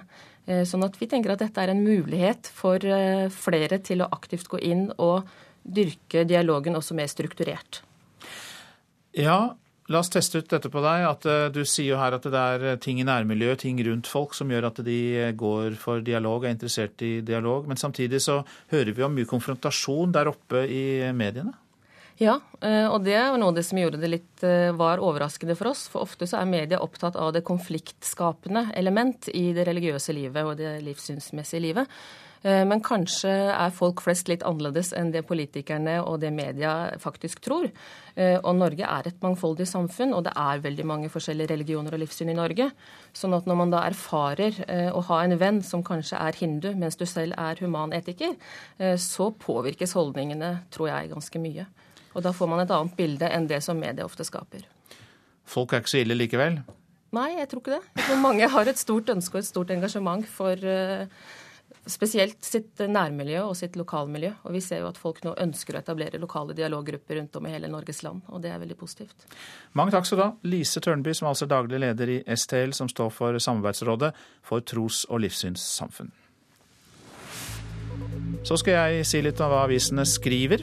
Sånn 0.63 0.88
at 0.88 0.96
vi 0.96 1.10
tenker 1.12 1.36
at 1.36 1.44
dette 1.44 1.60
er 1.60 1.74
en 1.74 1.84
mulighet 1.84 2.48
for 2.56 2.79
flere 3.36 3.82
til 3.84 4.06
å 4.06 4.08
aktivt 4.15 4.48
gå 4.48 4.63
inn 4.63 4.88
og 4.96 5.27
dyrke 5.67 6.24
dialogen 6.27 6.79
også 6.79 6.95
mer 6.97 7.09
strukturert. 7.12 7.81
Ja, 9.17 9.55
la 9.89 10.01
oss 10.03 10.12
teste 10.13 10.41
ut 10.41 10.50
dette 10.51 10.69
på 10.71 10.81
deg. 10.83 11.05
at 11.09 11.27
uh, 11.27 11.47
Du 11.53 11.63
sier 11.65 11.93
jo 11.95 12.01
her 12.01 12.17
at 12.17 12.25
det 12.27 12.41
er 12.41 12.65
eh, 12.74 12.79
ting 12.81 13.01
i 13.01 13.07
nærmiljøet, 13.07 13.63
ting 13.63 13.79
rundt 13.88 14.09
folk, 14.09 14.36
som 14.38 14.51
gjør 14.51 14.69
at 14.71 14.81
de 14.86 15.00
eh, 15.17 15.31
går 15.38 15.77
for 15.79 16.03
dialog, 16.05 16.45
er 16.45 16.55
interessert 16.55 17.01
i 17.05 17.19
dialog. 17.25 17.67
Men 17.67 17.79
samtidig 17.79 18.21
så 18.24 18.41
hører 18.74 18.93
vi 18.93 19.05
om 19.05 19.15
mye 19.15 19.29
konfrontasjon 19.29 20.13
der 20.15 20.29
oppe 20.33 20.67
i 20.67 20.83
mediene. 21.15 21.55
Ja, 22.17 22.39
og 22.89 23.03
det 23.05 23.13
var 23.13 23.36
noe 23.38 23.51
av 23.51 23.57
det 23.59 23.63
som 23.67 23.77
gjorde 23.77 24.00
det 24.01 24.07
litt 24.09 24.43
var 24.74 24.97
overraskende 25.05 25.53
for 25.53 25.69
oss. 25.69 25.83
For 25.93 26.01
ofte 26.01 26.25
så 26.25 26.39
er 26.39 26.47
media 26.50 26.79
opptatt 26.81 27.13
av 27.13 27.29
det 27.36 27.43
konfliktskapende 27.45 28.71
element 28.74 29.29
i 29.38 29.51
det 29.53 29.67
religiøse 29.69 30.15
livet 30.17 30.50
og 30.50 30.55
det 30.57 30.79
livssynsmessige 30.81 31.62
livet. 31.62 31.93
Eh, 32.44 32.63
men 32.67 32.82
kanskje 32.86 33.32
er 33.50 33.74
folk 33.75 34.01
flest 34.06 34.29
litt 34.29 34.46
annerledes 34.46 34.94
enn 34.98 35.12
det 35.13 35.24
politikerne 35.27 35.98
og 36.03 36.20
det 36.22 36.32
media 36.36 36.74
faktisk 37.01 37.41
tror. 37.46 37.70
Eh, 38.15 38.38
og 38.38 38.56
Norge 38.60 38.86
er 38.86 39.10
et 39.10 39.24
mangfoldig 39.24 39.67
samfunn, 39.70 40.13
og 40.13 40.25
det 40.27 40.34
er 40.38 40.63
veldig 40.63 40.86
mange 40.88 41.12
forskjellige 41.13 41.51
religioner 41.53 41.96
og 41.96 42.03
livssyn 42.03 42.32
i 42.34 42.38
Norge. 42.38 42.70
Sånn 43.17 43.36
at 43.38 43.50
når 43.50 43.62
man 43.63 43.74
da 43.74 43.84
erfarer 43.89 44.62
eh, 44.67 44.89
å 44.94 45.03
ha 45.10 45.22
en 45.24 45.38
venn 45.41 45.62
som 45.65 45.86
kanskje 45.86 46.20
er 46.22 46.38
hindu, 46.38 46.72
mens 46.77 47.00
du 47.00 47.06
selv 47.10 47.38
er 47.38 47.60
humanetiker, 47.62 48.36
så 49.01 49.29
påvirkes 49.41 49.94
holdningene, 49.98 50.50
tror 50.74 50.89
jeg, 50.89 51.10
ganske 51.12 51.39
mye. 51.41 51.65
Og 52.13 52.24
da 52.25 52.32
får 52.36 52.50
man 52.50 52.62
et 52.62 52.72
annet 52.74 52.96
bilde 52.98 53.29
enn 53.34 53.48
det 53.50 53.60
som 53.65 53.79
media 53.79 54.06
ofte 54.06 54.25
skaper. 54.27 54.65
Folk 55.48 55.74
er 55.74 55.82
ikke 55.82 55.94
så 55.94 56.01
ille 56.01 56.17
likevel? 56.17 56.60
Nei, 57.15 57.29
jeg 57.38 57.50
tror 57.50 57.63
ikke 57.63 57.75
det. 57.77 57.91
Jeg 57.98 58.06
tror 58.10 58.22
mange 58.22 58.50
har 58.51 58.70
et 58.70 58.79
stort 58.79 59.10
ønske 59.13 59.38
og 59.38 59.44
et 59.44 59.50
stort 59.50 59.74
engasjement 59.74 60.25
for 60.29 60.67
spesielt 61.91 62.44
sitt 62.46 62.79
nærmiljø 62.79 63.44
og 63.48 63.56
sitt 63.58 63.77
lokalmiljø. 63.79 64.34
Og 64.48 64.56
vi 64.56 64.62
ser 64.63 64.84
jo 64.84 64.89
at 64.91 65.00
folk 65.00 65.24
nå 65.25 65.34
ønsker 65.44 65.75
å 65.75 65.82
etablere 65.82 66.22
lokale 66.22 66.56
dialoggrupper 66.58 67.20
rundt 67.20 67.36
om 67.39 67.48
i 67.48 67.53
hele 67.53 67.72
Norges 67.72 68.03
land, 68.06 68.24
og 68.27 68.44
det 68.44 68.53
er 68.53 68.62
veldig 68.62 68.77
positivt. 68.79 69.27
Mange 69.77 69.96
takk 69.96 70.08
skal 70.08 70.20
du 70.20 70.24
ha, 70.25 70.32
Lise 70.48 70.84
Tørnby, 70.84 71.15
som 71.17 71.29
altså 71.32 71.48
er 71.48 71.53
daglig 71.56 71.82
leder 71.84 72.13
i 72.13 72.22
STL, 72.36 72.75
som 72.77 72.91
står 72.91 73.12
for 73.15 73.41
Samarbeidsrådet 73.41 74.13
for 74.46 74.65
tros- 74.65 75.06
og 75.10 75.24
livssynssamfunn. 75.25 76.13
Så 78.48 78.60
skal 78.62 78.77
jeg 78.77 79.08
si 79.10 79.22
litt 79.25 79.41
om 79.44 79.51
hva 79.51 79.65
avisene 79.65 80.06
skriver. 80.08 80.62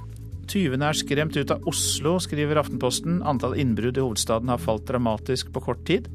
Tyvene 0.50 0.90
er 0.90 0.96
skremt 0.96 1.36
ut 1.36 1.52
av 1.52 1.64
Oslo, 1.68 2.16
skriver 2.22 2.60
Aftenposten. 2.60 3.22
Antall 3.26 3.56
innbrudd 3.60 3.98
i 3.98 4.04
hovedstaden 4.04 4.52
har 4.52 4.60
falt 4.62 4.86
dramatisk 4.88 5.52
på 5.54 5.62
kort 5.64 5.84
tid. 5.88 6.08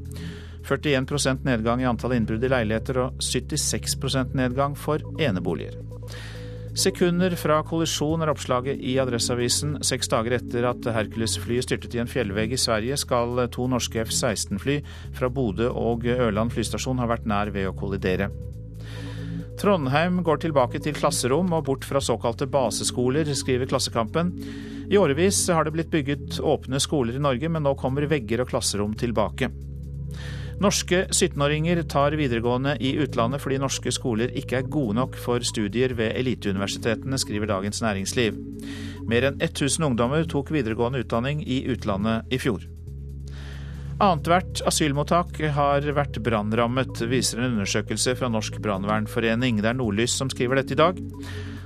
41% 0.68 1.46
nedgang 1.46 1.82
i 1.82 1.88
antall 1.88 2.16
innbrudd 2.16 2.44
i 2.44 2.50
leiligheter 2.52 3.04
og 3.06 3.24
76 3.24 3.96
nedgang 4.34 4.76
for 4.76 5.02
eneboliger. 5.20 5.78
Sekunder 6.80 7.34
fra 7.34 7.56
kollisjon 7.66 8.22
er 8.22 8.30
oppslaget 8.30 8.78
i 8.86 8.92
Adresseavisen. 9.02 9.80
Seks 9.84 10.08
dager 10.12 10.36
etter 10.36 10.68
at 10.68 10.86
Hercules-flyet 10.94 11.66
styrtet 11.66 11.96
i 11.96 12.00
en 12.02 12.10
fjellvegg 12.10 12.54
i 12.54 12.60
Sverige, 12.60 12.96
skal 13.00 13.42
to 13.50 13.66
norske 13.68 14.04
F-16-fly 14.04 14.78
fra 15.18 15.28
Bodø 15.34 15.66
og 15.74 16.06
Ørland 16.06 16.54
flystasjon 16.54 17.02
ha 17.02 17.08
vært 17.10 17.26
nær 17.26 17.50
ved 17.54 17.66
å 17.68 17.74
kollidere. 17.76 18.30
Trondheim 19.60 20.22
går 20.24 20.38
tilbake 20.40 20.80
til 20.80 20.94
klasserom 20.96 21.50
og 21.52 21.66
bort 21.66 21.84
fra 21.84 22.00
såkalte 22.00 22.46
baseskoler, 22.48 23.28
skriver 23.36 23.68
Klassekampen. 23.68 24.30
I 24.90 24.96
årevis 24.98 25.42
har 25.52 25.66
det 25.66 25.74
blitt 25.74 25.90
bygget 25.92 26.38
åpne 26.40 26.80
skoler 26.80 27.18
i 27.18 27.24
Norge, 27.26 27.50
men 27.50 27.66
nå 27.66 27.74
kommer 27.78 28.08
vegger 28.08 28.46
og 28.46 28.54
klasserom 28.54 28.94
tilbake. 28.96 29.50
Norske 30.60 31.06
17-åringer 31.08 31.78
tar 31.88 32.12
videregående 32.20 32.74
i 32.84 32.90
utlandet 33.00 33.40
fordi 33.40 33.56
norske 33.62 33.92
skoler 33.96 34.34
ikke 34.36 34.58
er 34.58 34.66
gode 34.68 34.98
nok 34.98 35.14
for 35.16 35.40
studier 35.40 35.94
ved 35.96 36.12
eliteuniversitetene, 36.20 37.16
skriver 37.16 37.48
Dagens 37.48 37.80
Næringsliv. 37.80 38.36
Mer 39.08 39.30
enn 39.30 39.40
1000 39.40 39.86
ungdommer 39.88 40.28
tok 40.28 40.52
videregående 40.52 41.00
utdanning 41.00 41.40
i 41.48 41.62
utlandet 41.72 42.28
i 42.28 42.36
fjor. 42.42 42.66
Annethvert 44.00 44.60
asylmottak 44.68 45.40
har 45.56 45.88
vært 45.96 46.20
brannrammet, 46.24 47.06
viser 47.08 47.40
en 47.40 47.54
undersøkelse 47.54 48.18
fra 48.20 48.28
Norsk 48.28 48.60
brannvernforening. 48.60 49.62
Det 49.64 49.72
er 49.72 49.80
Nordlys 49.80 50.12
som 50.20 50.28
skriver 50.32 50.60
dette 50.60 50.76
i 50.76 50.80
dag. 50.80 51.00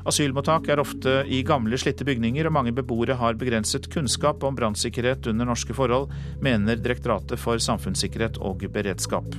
Asylmottak 0.05 0.69
er 0.69 0.83
ofte 0.83 1.23
i 1.33 1.41
gamle, 1.47 1.79
slitte 1.81 2.05
bygninger, 2.05 2.45
og 2.45 2.53
mange 2.53 2.75
beboere 2.77 3.17
har 3.17 3.39
begrenset 3.41 3.89
kunnskap 3.93 4.45
om 4.45 4.57
brannsikkerhet 4.57 5.31
under 5.33 5.49
norske 5.49 5.77
forhold, 5.77 6.11
mener 6.45 6.77
Direktoratet 6.77 7.41
for 7.41 7.61
samfunnssikkerhet 7.63 8.37
og 8.45 8.67
beredskap. 8.75 9.39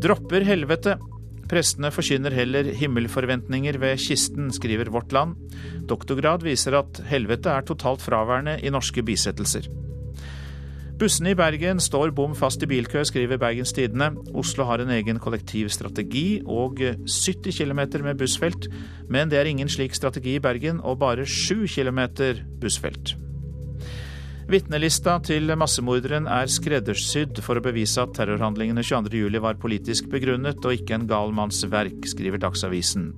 Dropper 0.00 0.44
helvete. 0.48 0.98
Prestene 1.50 1.90
forkynner 1.90 2.36
heller 2.36 2.68
himmelforventninger 2.78 3.80
ved 3.82 3.98
kisten, 3.98 4.52
skriver 4.54 4.92
Vårt 4.92 5.12
Land. 5.16 5.34
Doktorgrad 5.90 6.44
viser 6.46 6.76
at 6.78 7.00
helvete 7.10 7.50
er 7.50 7.66
totalt 7.66 8.04
fraværende 8.04 8.60
i 8.62 8.70
norske 8.70 9.02
bisettelser. 9.02 9.66
Bussene 11.00 11.30
i 11.32 11.36
Bergen 11.38 11.78
står 11.80 12.10
bom 12.12 12.34
fast 12.36 12.60
i 12.60 12.66
bilkø, 12.68 13.00
skriver 13.08 13.38
Bergens 13.40 13.70
Tidende. 13.72 14.10
Oslo 14.36 14.66
har 14.68 14.82
en 14.82 14.90
egen 14.92 15.16
kollektivstrategi 15.16 16.42
og 16.44 16.76
70 16.76 17.56
km 17.56 17.80
med 18.04 18.18
bussfelt, 18.20 18.68
men 19.08 19.32
det 19.32 19.38
er 19.40 19.48
ingen 19.48 19.70
slik 19.72 19.96
strategi 19.96 20.34
i 20.36 20.42
Bergen, 20.44 20.82
og 20.84 20.98
bare 21.00 21.24
7 21.24 21.64
km 21.72 22.02
bussfelt. 22.60 23.14
Vitnelista 24.52 25.16
til 25.24 25.48
massemorderen 25.56 26.28
er 26.28 26.52
skreddersydd 26.52 27.40
for 27.46 27.56
å 27.56 27.64
bevise 27.64 28.04
at 28.04 28.12
terrorhandlingene 28.18 28.84
22.07 28.84 29.40
var 29.40 29.60
politisk 29.62 30.12
begrunnet 30.12 30.60
og 30.60 30.82
ikke 30.82 30.98
en 30.98 31.08
gal 31.08 31.32
manns 31.32 31.62
verk, 31.64 32.04
skriver 32.12 32.42
Dagsavisen. 32.44 33.14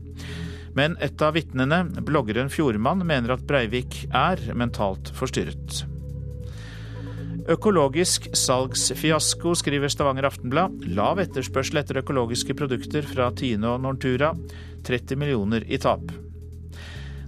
Men 0.78 0.94
et 1.02 1.18
av 1.18 1.34
vitnene, 1.34 1.82
bloggeren 2.06 2.52
Fjordmann, 2.52 3.02
mener 3.02 3.34
at 3.34 3.42
Breivik 3.48 4.04
er 4.12 4.52
mentalt 4.54 5.10
forstyrret. 5.18 5.82
Økologisk 7.50 8.28
salgsfiasko, 8.38 9.56
skriver 9.58 9.90
Stavanger 9.90 10.28
Aftenblad. 10.28 10.84
Lav 10.94 11.18
etterspørsel 11.18 11.80
etter 11.80 11.98
økologiske 11.98 12.54
produkter 12.54 13.02
fra 13.02 13.32
Tine 13.34 13.72
og 13.72 13.80
Nortura. 13.82 14.30
30 14.86 15.18
millioner 15.18 15.66
i 15.66 15.80
tap. 15.82 16.04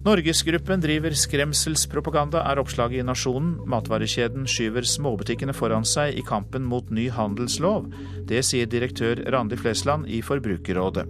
Norgesgruppen 0.05 0.83
driver 0.85 1.17
skremselspropaganda, 1.17 2.45
er 2.47 2.61
oppslaget 2.63 3.01
i 3.01 3.07
Nasjonen. 3.09 3.57
Matvarekjeden 3.67 4.47
skyver 4.47 4.87
småbutikkene 4.87 5.55
foran 5.57 5.87
seg 5.89 6.15
i 6.15 6.23
kampen 6.23 6.63
mot 6.69 6.91
ny 6.95 7.09
handelslov. 7.11 7.89
Det 8.29 8.45
sier 8.47 8.71
direktør 8.71 9.25
Randi 9.35 9.59
Flesland 9.59 10.07
i 10.07 10.21
Forbrukerrådet. 10.23 11.09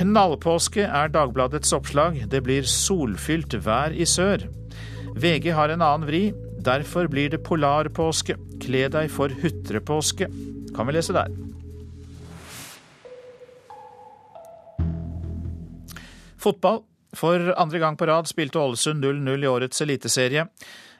Knallpåske 0.00 0.86
er 0.86 1.10
Dagbladets 1.12 1.74
oppslag. 1.76 2.22
Det 2.30 2.40
blir 2.46 2.64
solfylt 2.64 3.58
vær 3.66 3.92
i 3.92 4.06
sør. 4.08 4.46
VG 5.18 5.50
har 5.52 5.74
en 5.74 5.82
annen 5.82 6.08
vri. 6.08 6.28
Derfor 6.60 7.08
blir 7.08 7.30
det 7.32 7.40
polarpåske. 7.46 8.36
Kle 8.60 8.84
deg 8.92 9.08
for 9.12 9.32
hutrepåske, 9.32 10.28
kan 10.76 10.88
vi 10.88 10.92
lese 10.92 11.16
der. 11.16 11.32
Fotball. 16.40 16.82
For 17.16 17.50
andre 17.58 17.80
gang 17.82 17.96
på 17.98 18.06
rad 18.06 18.28
spilte 18.30 18.60
Ålesund 18.60 19.02
0-0 19.04 19.44
i 19.44 19.48
årets 19.50 19.82
eliteserie. 19.82 20.46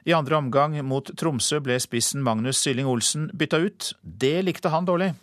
I 0.03 0.13
andre 0.13 0.35
omgang 0.41 0.75
mot 0.83 1.07
Tromsø 1.17 1.61
ble 1.63 1.77
spissen 1.79 2.23
Magnus 2.25 2.59
Sylling 2.59 2.89
Olsen 2.89 3.29
bytta 3.33 3.61
ut. 3.61 3.93
Det 4.01 4.41
likte 4.43 4.73
han 4.73 4.89
dårlig. 4.89 5.13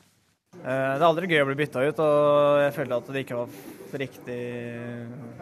Eh, 0.59 0.95
det 0.99 1.03
er 1.03 1.09
aldri 1.09 1.29
gøy 1.31 1.43
å 1.45 1.49
bli 1.49 1.59
bytta 1.63 1.83
ut, 1.87 2.01
og 2.03 2.63
jeg 2.65 2.75
følte 2.77 2.97
at 3.03 3.11
det 3.15 3.25
ikke 3.25 3.39
var 3.39 3.59
riktig 3.89 4.35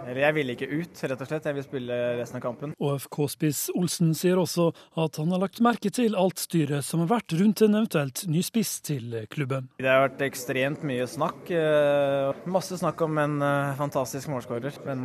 Eller 0.06 0.20
jeg 0.23 0.35
ville 0.37 0.54
ikke 0.54 0.68
ut, 0.70 1.00
rett 1.02 1.23
og 1.25 1.26
slett. 1.26 1.49
Jeg 1.49 1.56
vil 1.56 1.64
spille 1.66 1.96
resten 2.20 2.38
av 2.38 2.44
kampen. 2.44 2.75
ÅFK-spiss 2.78 3.64
Olsen 3.75 4.12
sier 4.14 4.38
også 4.38 4.68
at 5.02 5.18
han 5.18 5.35
har 5.35 5.42
lagt 5.42 5.58
merke 5.64 5.90
til 5.90 6.14
alt 6.14 6.38
styret 6.44 6.87
som 6.87 7.02
har 7.02 7.11
vært 7.16 7.35
rundt 7.40 7.64
en 7.66 7.75
eventuelt 7.80 8.23
ny 8.30 8.44
spiss 8.46 8.76
til 8.87 9.18
klubben. 9.32 9.66
Det 9.82 9.90
har 9.90 10.04
vært 10.06 10.23
ekstremt 10.28 10.87
mye 10.87 11.08
snakk. 11.11 11.50
eh, 11.50 12.46
Masse 12.46 12.78
snakk 12.78 13.02
om 13.02 13.18
en 13.18 13.40
eh, 13.42 13.75
fantastisk 13.80 14.30
målskårer. 14.30 14.78
Men 14.87 15.02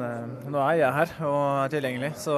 nå 0.52 0.62
er 0.68 0.84
jeg 0.84 0.98
her 1.00 1.16
og 1.26 1.42
er 1.66 1.74
tilgjengelig, 1.80 2.14
så 2.22 2.38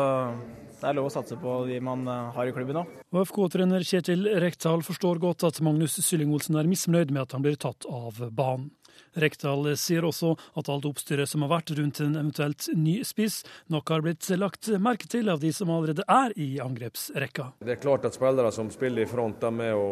det 0.84 0.90
er 0.92 0.98
lov 0.98 1.08
å 1.08 1.14
satse 1.14 1.38
på 1.40 1.52
de 1.70 1.80
man 1.84 2.04
eh, 2.12 2.32
har 2.36 2.50
i 2.50 2.54
klubben 2.56 2.76
nå. 2.82 2.84
FK-trener 3.24 3.86
Kjetil 3.88 4.28
Rekdal 4.44 4.84
forstår 4.84 5.22
godt 5.24 5.46
at 5.48 5.62
Magnus 5.64 5.96
Sylling 6.04 6.34
Olsen 6.36 6.60
er 6.60 6.68
misfornøyd 6.68 7.14
med 7.14 7.24
at 7.24 7.36
han 7.38 7.46
blir 7.46 7.56
tatt 7.56 7.88
av 7.88 8.20
banen. 8.36 8.74
Rekdal 9.20 9.72
sier 9.80 10.06
også 10.08 10.34
at 10.60 10.70
alt 10.70 10.88
oppstyret 10.90 11.30
som 11.30 11.46
har 11.46 11.52
vært 11.56 11.74
rundt 11.78 12.02
en 12.04 12.16
eventuelt 12.20 12.68
ny 12.76 13.00
spiss, 13.08 13.42
nok 13.72 13.90
har 13.94 14.04
blitt 14.06 14.30
lagt 14.40 14.70
merke 14.82 15.08
til 15.10 15.30
av 15.30 15.42
de 15.44 15.52
som 15.54 15.72
allerede 15.74 16.06
er 16.10 16.34
i 16.40 16.60
angrepsrekka. 16.64 17.52
Det 17.64 17.76
er 17.78 17.82
klart 17.84 18.06
at 18.10 18.18
spillere 18.18 18.52
som 18.56 18.72
spiller 18.74 19.06
i 19.06 19.10
front, 19.10 19.40
de 19.44 19.68
er 19.68 19.74
jo 19.74 19.88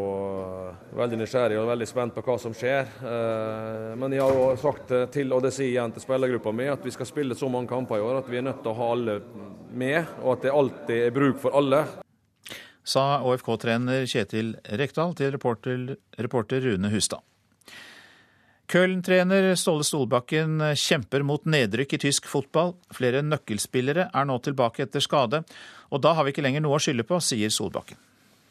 veldig 0.97 1.21
nysgjerrige 1.21 1.61
og 1.61 1.69
veldig 1.71 1.89
spent 1.89 2.15
på 2.17 2.25
hva 2.25 2.37
som 2.41 2.55
skjer. 2.57 2.89
Eh, 3.01 3.95
Men 4.01 4.13
jeg 4.15 4.21
har 4.23 4.33
jo 4.33 4.51
sagt 4.59 4.91
til, 5.13 5.33
og 5.33 5.43
det 5.45 5.53
sier 5.55 5.71
igjen 5.73 5.93
til 5.93 6.03
spillergruppa 6.03 6.53
mi, 6.55 6.67
at 6.71 6.83
vi 6.85 6.93
skal 6.93 7.09
spille 7.09 7.35
så 7.37 7.49
mange 7.51 7.69
kamper 7.71 7.99
i 7.99 8.05
år 8.05 8.21
at 8.21 8.29
vi 8.31 8.39
er 8.39 8.47
nødt 8.47 8.61
til 8.63 8.71
å 8.71 8.77
ha 8.77 8.91
alle 8.95 9.19
med, 9.71 10.05
og 10.23 10.37
at 10.37 10.47
det 10.47 10.55
alltid 10.55 11.03
er 11.07 11.13
bruk 11.15 11.39
for 11.41 11.55
alle. 11.57 11.83
Sa 12.83 13.21
ÅFK-trener 13.21 14.07
Kjetil 14.09 14.55
Rekdal 14.79 15.13
til 15.15 15.31
reporter, 15.35 15.83
reporter 16.17 16.63
Rune 16.65 16.89
Hustad. 16.89 17.21
Köln-trener 18.71 19.55
Ståle 19.55 19.83
Stolbakken 19.83 20.61
kjemper 20.79 21.25
mot 21.27 21.43
nedrykk 21.43 21.97
i 21.97 21.97
tysk 22.05 22.29
fotball. 22.31 22.69
Flere 22.95 23.19
nøkkelspillere 23.25 24.05
er 24.15 24.29
nå 24.29 24.37
tilbake 24.45 24.85
etter 24.85 25.03
skade, 25.03 25.41
og 25.91 25.99
da 25.99 26.13
har 26.15 26.23
vi 26.23 26.31
ikke 26.31 26.45
lenger 26.45 26.63
noe 26.63 26.77
å 26.77 26.79
skylde 26.79 27.03
på, 27.03 27.19
sier 27.19 27.51
Solbakken. 27.51 27.99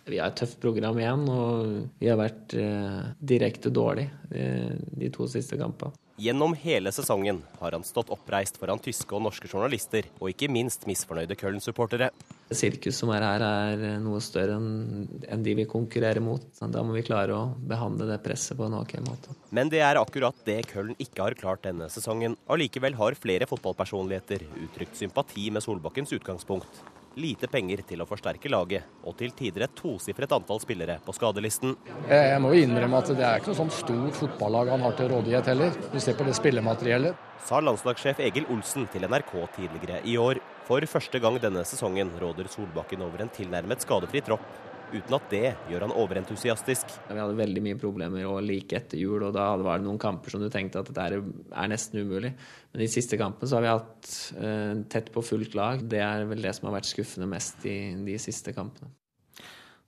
Vi 0.04 0.18
har 0.20 0.28
et 0.28 0.36
tøft 0.36 0.58
program 0.60 1.00
igjen, 1.00 1.24
og 1.24 2.02
vi 2.02 2.10
har 2.10 2.20
vært 2.20 2.52
eh, 2.52 3.00
direkte 3.32 3.72
dårlig 3.72 4.10
eh, 4.28 4.76
de 5.00 5.08
to 5.14 5.24
siste 5.30 5.56
kampene. 5.56 5.96
Gjennom 6.20 6.52
hele 6.66 6.92
sesongen 6.92 7.40
har 7.62 7.72
han 7.72 7.86
stått 7.86 8.12
oppreist 8.12 8.60
foran 8.60 8.82
tyske 8.84 9.16
og 9.16 9.24
norske 9.24 9.48
journalister, 9.48 10.04
og 10.20 10.34
ikke 10.34 10.52
minst 10.52 10.84
misfornøyde 10.90 11.38
Köln-supportere. 11.40 12.10
Sirkus 12.50 12.97
som 12.99 13.12
er 13.14 13.23
her, 13.23 13.42
er 13.47 14.00
noe 14.02 14.19
større 14.25 14.57
enn 14.59 15.07
enn 15.30 15.42
de 15.47 15.54
vi 15.61 15.66
konkurrerer 15.71 16.23
mot. 16.25 16.42
Da 16.59 16.83
må 16.83 16.97
vi 16.97 17.04
klare 17.07 17.37
å 17.37 17.42
behandle 17.54 18.09
det 18.11 18.19
presset 18.25 18.59
på 18.59 18.66
en 18.66 18.78
ok 18.80 18.97
måte. 19.07 19.35
Men 19.54 19.71
det 19.71 19.85
er 19.87 20.00
akkurat 20.00 20.35
det 20.47 20.64
Køllen 20.71 20.99
ikke 20.99 21.28
har 21.28 21.38
klart 21.38 21.62
denne 21.66 21.87
sesongen. 21.92 22.35
Allikevel 22.50 22.99
har 22.99 23.19
flere 23.19 23.47
fotballpersonligheter 23.50 24.49
uttrykt 24.64 24.99
sympati 24.99 25.47
med 25.54 25.62
Solbakkens 25.62 26.12
utgangspunkt. 26.19 26.82
Lite 27.19 27.49
penger 27.50 27.82
til 27.86 28.02
å 28.02 28.06
forsterke 28.06 28.50
laget, 28.50 28.86
og 29.02 29.17
til 29.19 29.32
tider 29.34 29.65
et 29.67 29.73
tosifret 29.75 30.30
antall 30.34 30.60
spillere 30.63 31.00
på 31.02 31.15
skadelisten. 31.17 31.75
Jeg 32.06 32.39
må 32.43 32.52
jo 32.54 32.63
innrømme 32.67 33.00
at 33.02 33.10
det 33.10 33.26
er 33.26 33.41
ikke 33.41 33.50
noe 33.50 33.63
sånn 33.65 33.75
stort 33.75 34.19
fotballag 34.19 34.71
han 34.75 34.86
har 34.86 34.95
til 34.99 35.10
rådighet 35.10 35.50
heller. 35.50 35.75
Du 35.91 35.99
ser 36.02 36.19
på 36.19 36.26
det 36.26 36.36
spillemateriellet. 36.39 37.26
Sa 37.49 37.58
landslagssjef 37.65 38.23
Egil 38.23 38.47
Olsen 38.54 38.86
til 38.93 39.06
NRK 39.10 39.34
tidligere 39.56 40.02
i 40.06 40.15
år. 40.23 40.39
For 40.71 40.87
første 40.87 41.19
gang 41.19 41.35
denne 41.43 41.65
sesongen 41.67 42.13
råder 42.21 42.47
Solbakken 42.47 43.00
over 43.02 43.25
en 43.25 43.33
tilnærmet 43.35 43.83
skadefri 43.83 44.21
tropp, 44.23 44.45
uten 44.93 45.17
at 45.17 45.26
det 45.33 45.49
gjør 45.67 45.83
han 45.89 45.95
overentusiastisk. 45.99 46.93
Vi 47.09 47.19
hadde 47.19 47.39
veldig 47.41 47.63
mye 47.65 47.78
problemer 47.78 48.28
og 48.30 48.39
like 48.47 48.78
etter 48.78 49.02
jul, 49.02 49.25
og 49.26 49.35
da 49.35 49.49
var 49.59 49.80
det 49.80 49.89
noen 49.89 49.99
kamper 49.99 50.30
som 50.30 50.45
du 50.45 50.47
tenkte 50.47 50.78
at 50.78 50.93
dette 50.93 51.09
er, 51.09 51.19
er 51.19 51.73
nesten 51.75 52.04
umulig. 52.04 52.30
Men 52.71 52.85
de 52.85 52.91
siste 52.91 53.19
kampene 53.19 53.50
så 53.50 53.59
har 53.59 53.67
vi 53.67 53.73
hatt 53.73 54.15
eh, 54.39 54.73
tett 54.95 55.11
på 55.11 55.26
fullt 55.26 55.59
lag. 55.59 55.83
Det 55.83 56.04
er 56.06 56.30
vel 56.30 56.47
det 56.47 56.54
som 56.54 56.71
har 56.71 56.78
vært 56.78 56.93
skuffende 56.93 57.26
mest 57.35 57.67
i 57.67 57.76
de 58.06 58.23
siste 58.23 58.54
kampene. 58.54 58.95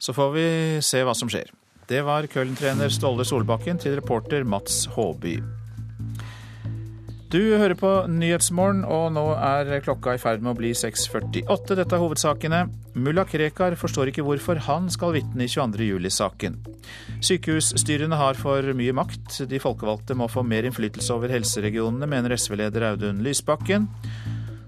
Så 0.02 0.10
får 0.18 0.34
vi 0.34 0.46
se 0.82 1.06
hva 1.06 1.14
som 1.14 1.30
skjer. 1.30 1.54
Det 1.86 2.02
var 2.02 2.26
Köln-trener 2.30 2.90
Ståle 2.90 3.22
Solbakken 3.26 3.78
til 3.78 4.00
reporter 4.02 4.42
Mats 4.42 4.88
Håby. 4.98 5.38
Du 7.32 7.40
hører 7.56 7.72
på 7.80 7.90
Nyhetsmorgen, 8.12 8.82
og 8.84 9.06
nå 9.16 9.22
er 9.32 9.78
klokka 9.80 10.12
i 10.12 10.18
ferd 10.20 10.42
med 10.44 10.52
å 10.52 10.58
bli 10.58 10.74
6.48. 10.76 11.78
Dette 11.78 11.96
er 11.96 12.02
hovedsakene. 12.02 12.58
Mulla 12.92 13.24
Krekar 13.24 13.72
forstår 13.80 14.10
ikke 14.10 14.24
hvorfor 14.26 14.60
han 14.66 14.90
skal 14.92 15.14
vitne 15.14 15.46
i 15.46 15.48
22. 15.48 15.86
juli-saken. 15.94 16.58
Sykehusstyrene 17.24 18.18
har 18.20 18.36
for 18.36 18.68
mye 18.76 18.92
makt. 18.98 19.38
De 19.48 19.62
folkevalgte 19.64 20.12
må 20.18 20.28
få 20.28 20.44
mer 20.44 20.68
innflytelse 20.68 21.16
over 21.16 21.32
helseregionene, 21.32 22.10
mener 22.12 22.36
SV-leder 22.36 22.90
Audun 22.90 23.24
Lysbakken. 23.24 23.88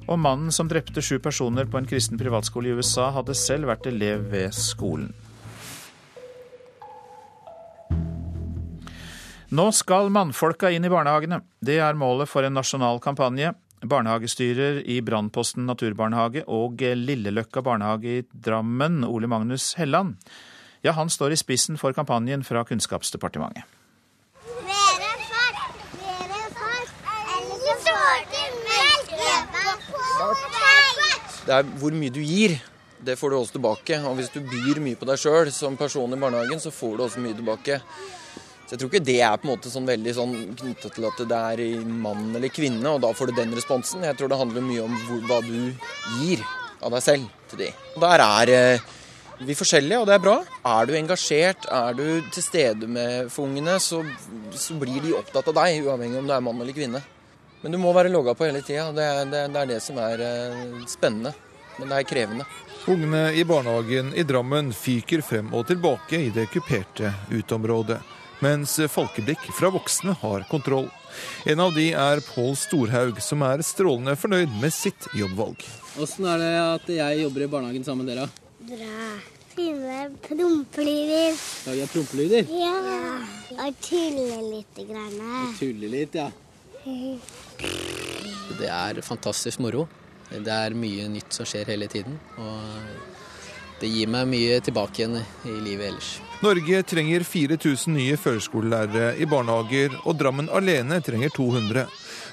Og 0.08 0.16
mannen 0.24 0.48
som 0.48 0.70
drepte 0.72 1.04
sju 1.04 1.18
personer 1.20 1.68
på 1.68 1.82
en 1.82 1.90
kristen 1.90 2.16
privatskole 2.16 2.72
i 2.72 2.78
USA, 2.80 3.10
hadde 3.12 3.36
selv 3.36 3.68
vært 3.74 3.92
elev 3.92 4.24
ved 4.32 4.56
skolen. 4.56 5.12
Nå 9.52 9.66
skal 9.76 10.08
mannfolka 10.10 10.70
inn 10.72 10.84
i 10.84 10.90
barnehagene. 10.92 11.42
Det 11.60 11.76
er 11.82 11.98
målet 11.98 12.30
for 12.30 12.46
en 12.46 12.56
nasjonal 12.56 13.00
kampanje. 13.04 13.52
Barnehagestyrer 13.84 14.80
i 14.88 15.00
Brannposten 15.04 15.66
naturbarnehage 15.68 16.46
og 16.48 16.80
Lilleløkka 16.80 17.60
barnehage 17.62 18.08
i 18.08 18.22
Drammen, 18.32 19.02
Ole 19.04 19.28
Magnus 19.28 19.74
Helland, 19.76 20.16
ja, 20.84 20.92
han 20.92 21.08
står 21.08 21.32
i 21.32 21.36
spissen 21.40 21.78
for 21.80 21.92
kampanjen 21.96 22.42
fra 22.44 22.64
Kunnskapsdepartementet. 22.68 23.64
Mere 24.64 25.12
fart, 25.28 25.78
mere 25.96 26.40
fart, 26.52 26.90
ellers 27.36 27.62
så 27.68 27.76
får 27.86 28.18
du 28.32 28.42
melk 28.64 29.12
på 29.12 30.34
deg. 30.56 30.90
Det 31.44 31.56
er 31.56 31.70
hvor 31.80 31.96
mye 31.96 32.12
du 32.12 32.20
gir. 32.24 32.58
Det 33.04 33.16
får 33.20 33.30
du 33.32 33.36
også 33.38 33.56
tilbake. 33.58 34.00
Og 34.08 34.16
hvis 34.16 34.32
du 34.32 34.40
byr 34.40 34.80
mye 34.84 34.96
på 34.96 35.08
deg 35.08 35.20
sjøl 35.20 35.52
som 35.52 35.76
person 35.76 36.12
i 36.12 36.20
barnehagen, 36.20 36.60
så 36.60 36.72
får 36.72 36.96
du 36.96 37.04
også 37.04 37.24
mye 37.24 37.36
tilbake. 37.36 37.80
Så 38.64 38.74
jeg 38.74 38.80
tror 38.80 38.90
ikke 38.90 39.04
det 39.04 39.20
er 39.20 39.36
på 39.36 39.48
en 39.48 39.52
måte 39.52 39.70
sånn 39.72 39.88
veldig 39.88 40.12
sånn 40.16 40.34
knyttet 40.56 40.96
til 40.96 41.06
at 41.08 41.22
det 41.28 41.40
er 41.52 41.62
mann 41.84 42.30
eller 42.32 42.52
kvinne, 42.52 42.94
og 42.94 43.02
da 43.04 43.12
får 43.12 43.30
du 43.30 43.38
den 43.38 43.52
responsen. 43.56 44.06
Jeg 44.08 44.16
tror 44.16 44.32
det 44.32 44.40
handler 44.40 44.64
mye 44.64 44.84
om 44.86 44.94
hvor, 45.04 45.24
hva 45.28 45.40
du 45.44 45.72
gir 46.20 46.44
av 46.80 46.94
deg 46.96 47.04
selv 47.04 47.28
til 47.50 47.64
de. 47.64 47.70
Der 48.00 48.24
er 48.24 48.52
eh, 48.54 48.86
vi 49.44 49.56
forskjellige, 49.58 50.00
og 50.00 50.08
det 50.08 50.16
er 50.16 50.22
bra. 50.24 50.36
Er 50.64 50.88
du 50.88 50.94
engasjert, 50.96 51.66
er 51.68 51.96
du 51.98 52.06
til 52.32 52.44
stede 52.44 52.88
med 52.88 53.32
for 53.34 53.48
ungene, 53.48 53.76
så, 53.82 54.00
så 54.56 54.76
blir 54.80 55.02
de 55.04 55.16
opptatt 55.18 55.50
av 55.52 55.58
deg, 55.60 55.84
uavhengig 55.84 56.20
om 56.22 56.30
du 56.30 56.34
er 56.36 56.44
mann 56.44 56.60
eller 56.62 56.76
kvinne. 56.76 57.02
Men 57.64 57.72
du 57.72 57.80
må 57.80 57.92
være 57.96 58.12
logga 58.12 58.34
på 58.36 58.44
hele 58.44 58.60
tida. 58.64 58.90
Det, 58.92 59.08
det, 59.32 59.46
det 59.52 59.60
er 59.60 59.70
det 59.72 59.80
som 59.84 59.98
er 60.00 60.20
eh, 60.20 60.84
spennende. 60.88 61.32
Men 61.78 61.90
det 61.90 62.00
er 62.00 62.08
krevende. 62.08 62.48
Ungene 62.86 63.30
i 63.32 63.44
barnehagen 63.48 64.12
i 64.14 64.22
Drammen 64.28 64.68
fyker 64.76 65.24
frem 65.24 65.48
og 65.56 65.66
tilbake 65.70 66.20
i 66.26 66.28
det 66.34 66.50
kuperte 66.52 67.14
uteområdet, 67.32 67.96
mens 68.44 68.76
folkeblikk 68.92 69.48
fra 69.56 69.70
voksne 69.72 70.14
har 70.20 70.44
kontroll. 70.50 70.90
En 71.48 71.62
av 71.64 71.74
de 71.76 71.90
er 71.96 72.20
Pål 72.26 72.56
Storhaug, 72.58 73.20
som 73.22 73.44
er 73.46 73.62
strålende 73.64 74.16
fornøyd 74.18 74.52
med 74.60 74.74
sitt 74.74 75.08
jobbvalg. 75.16 75.62
Åssen 76.00 76.26
er 76.28 76.42
det 76.42 76.50
at 76.58 76.90
jeg 76.96 77.22
jobber 77.22 77.46
i 77.46 77.48
barnehagen 77.52 77.86
sammen 77.86 78.04
med 78.04 78.16
dere? 78.16 78.28
Bra. 78.64 79.06
Fine 79.54 80.08
prompelyder. 80.24 81.36
Lager 81.68 81.78
jeg 81.78 81.90
prompelyder? 81.92 82.48
Ja. 82.50 82.74
Og 83.54 83.76
tuller 83.86 84.46
litt. 84.50 84.80
Grann. 84.88 85.54
Tuller 85.60 85.92
litt, 85.92 86.18
ja. 86.18 86.30
Det 88.58 88.70
er 88.70 88.98
fantastisk 89.06 89.62
moro. 89.62 89.86
Det 90.34 90.50
er 90.50 90.74
mye 90.74 91.06
nytt 91.12 91.36
som 91.36 91.46
skjer 91.46 91.70
hele 91.70 91.86
tiden. 91.92 92.18
Og 92.42 93.80
det 93.80 93.92
gir 93.94 94.10
meg 94.10 94.26
mye 94.32 94.58
tilbake 94.64 95.04
igjen 95.04 95.20
i 95.22 95.58
livet 95.62 95.92
ellers. 95.92 96.16
Norge 96.44 96.82
trenger 96.82 97.22
4000 97.24 97.94
nye 97.96 98.16
førskolelærere 98.20 99.14
i 99.16 99.24
barnehager, 99.24 99.94
og 100.04 100.18
Drammen 100.20 100.50
alene 100.52 100.98
trenger 101.00 101.32
200. 101.32 101.86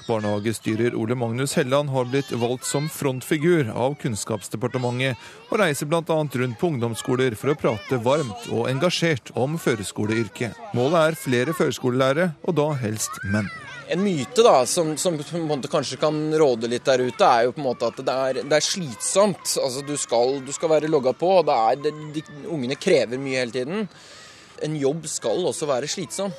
Barnehagestyrer 0.04 0.98
Ole 1.00 1.16
Magnus 1.16 1.54
Helland 1.56 1.88
har 1.94 2.10
blitt 2.10 2.34
valgt 2.36 2.68
som 2.68 2.90
frontfigur 2.92 3.70
av 3.72 3.96
Kunnskapsdepartementet, 4.02 5.16
og 5.48 5.62
reiser 5.62 5.88
bl.a. 5.88 6.04
rundt 6.04 6.60
på 6.60 6.72
ungdomsskoler 6.74 7.38
for 7.40 7.54
å 7.54 7.58
prate 7.64 8.02
varmt 8.04 8.50
og 8.52 8.68
engasjert 8.68 9.32
om 9.32 9.56
førskoleyrket. 9.56 10.60
Målet 10.76 11.06
er 11.06 11.22
flere 11.24 11.56
førskolelærere, 11.56 12.34
og 12.44 12.60
da 12.60 12.72
helst 12.84 13.22
menn. 13.24 13.48
En 13.92 14.00
myte 14.00 14.40
da, 14.40 14.62
som, 14.64 14.94
som, 14.96 15.18
kanskje 15.68 15.98
kan 16.00 16.16
råde 16.40 16.70
litt 16.70 16.86
der 16.88 17.02
ute, 17.04 17.26
er 17.28 17.44
jo 17.44 17.52
på 17.52 17.60
en 17.60 17.66
måte 17.66 17.90
at 17.90 17.98
det 18.00 18.12
er, 18.12 18.38
det 18.40 18.56
er 18.56 18.64
slitsomt. 18.64 19.42
Altså 19.60 19.82
Du 19.84 19.92
skal, 20.00 20.38
du 20.46 20.52
skal 20.56 20.72
være 20.72 20.88
logga 20.88 21.12
på. 21.12 21.28
og 21.42 21.44
det 21.50 21.56
er, 21.58 21.82
det, 21.84 21.92
de, 22.14 22.22
Ungene 22.48 22.78
krever 22.80 23.20
mye 23.20 23.42
hele 23.42 23.52
tiden. 23.52 23.84
En 24.64 24.78
jobb 24.80 25.04
skal 25.10 25.44
også 25.50 25.68
være 25.68 25.90
slitsom. 25.92 26.32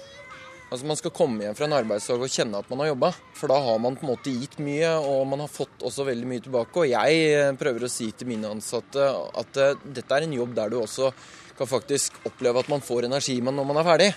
Altså 0.73 0.87
Man 0.89 0.97
skal 0.97 1.13
komme 1.13 1.45
hjem 1.45 1.53
fra 1.53 1.67
en 1.67 1.75
arbeidsdag 1.77 2.23
og 2.25 2.33
kjenne 2.33 2.57
at 2.63 2.71
man 2.71 2.81
har 2.81 2.89
jobba. 2.89 3.11
For 3.37 3.53
da 3.53 3.59
har 3.61 3.77
man 3.83 3.99
på 3.99 4.07
en 4.07 4.11
måte 4.15 4.33
gitt 4.33 4.57
mye, 4.57 4.89
og 5.05 5.27
man 5.29 5.43
har 5.45 5.51
fått 5.53 5.85
også 5.85 6.07
veldig 6.07 6.29
mye 6.31 6.41
tilbake. 6.47 6.81
Og 6.81 6.89
jeg 6.89 7.19
eh, 7.35 7.51
prøver 7.59 7.85
å 7.85 7.91
si 7.91 8.09
til 8.17 8.31
mine 8.31 8.49
ansatte 8.49 9.11
at 9.13 9.59
uh, 9.61 9.75
dette 9.85 10.17
er 10.17 10.25
en 10.25 10.33
jobb 10.39 10.55
der 10.57 10.73
du 10.73 10.79
også 10.79 11.11
kan 11.53 11.69
faktisk 11.69 12.17
oppleve 12.25 12.63
at 12.63 12.71
man 12.73 12.81
får 12.81 13.05
energi 13.11 13.37
når 13.45 13.61
man 13.61 13.77
er 13.83 13.87
ferdig. 13.91 14.09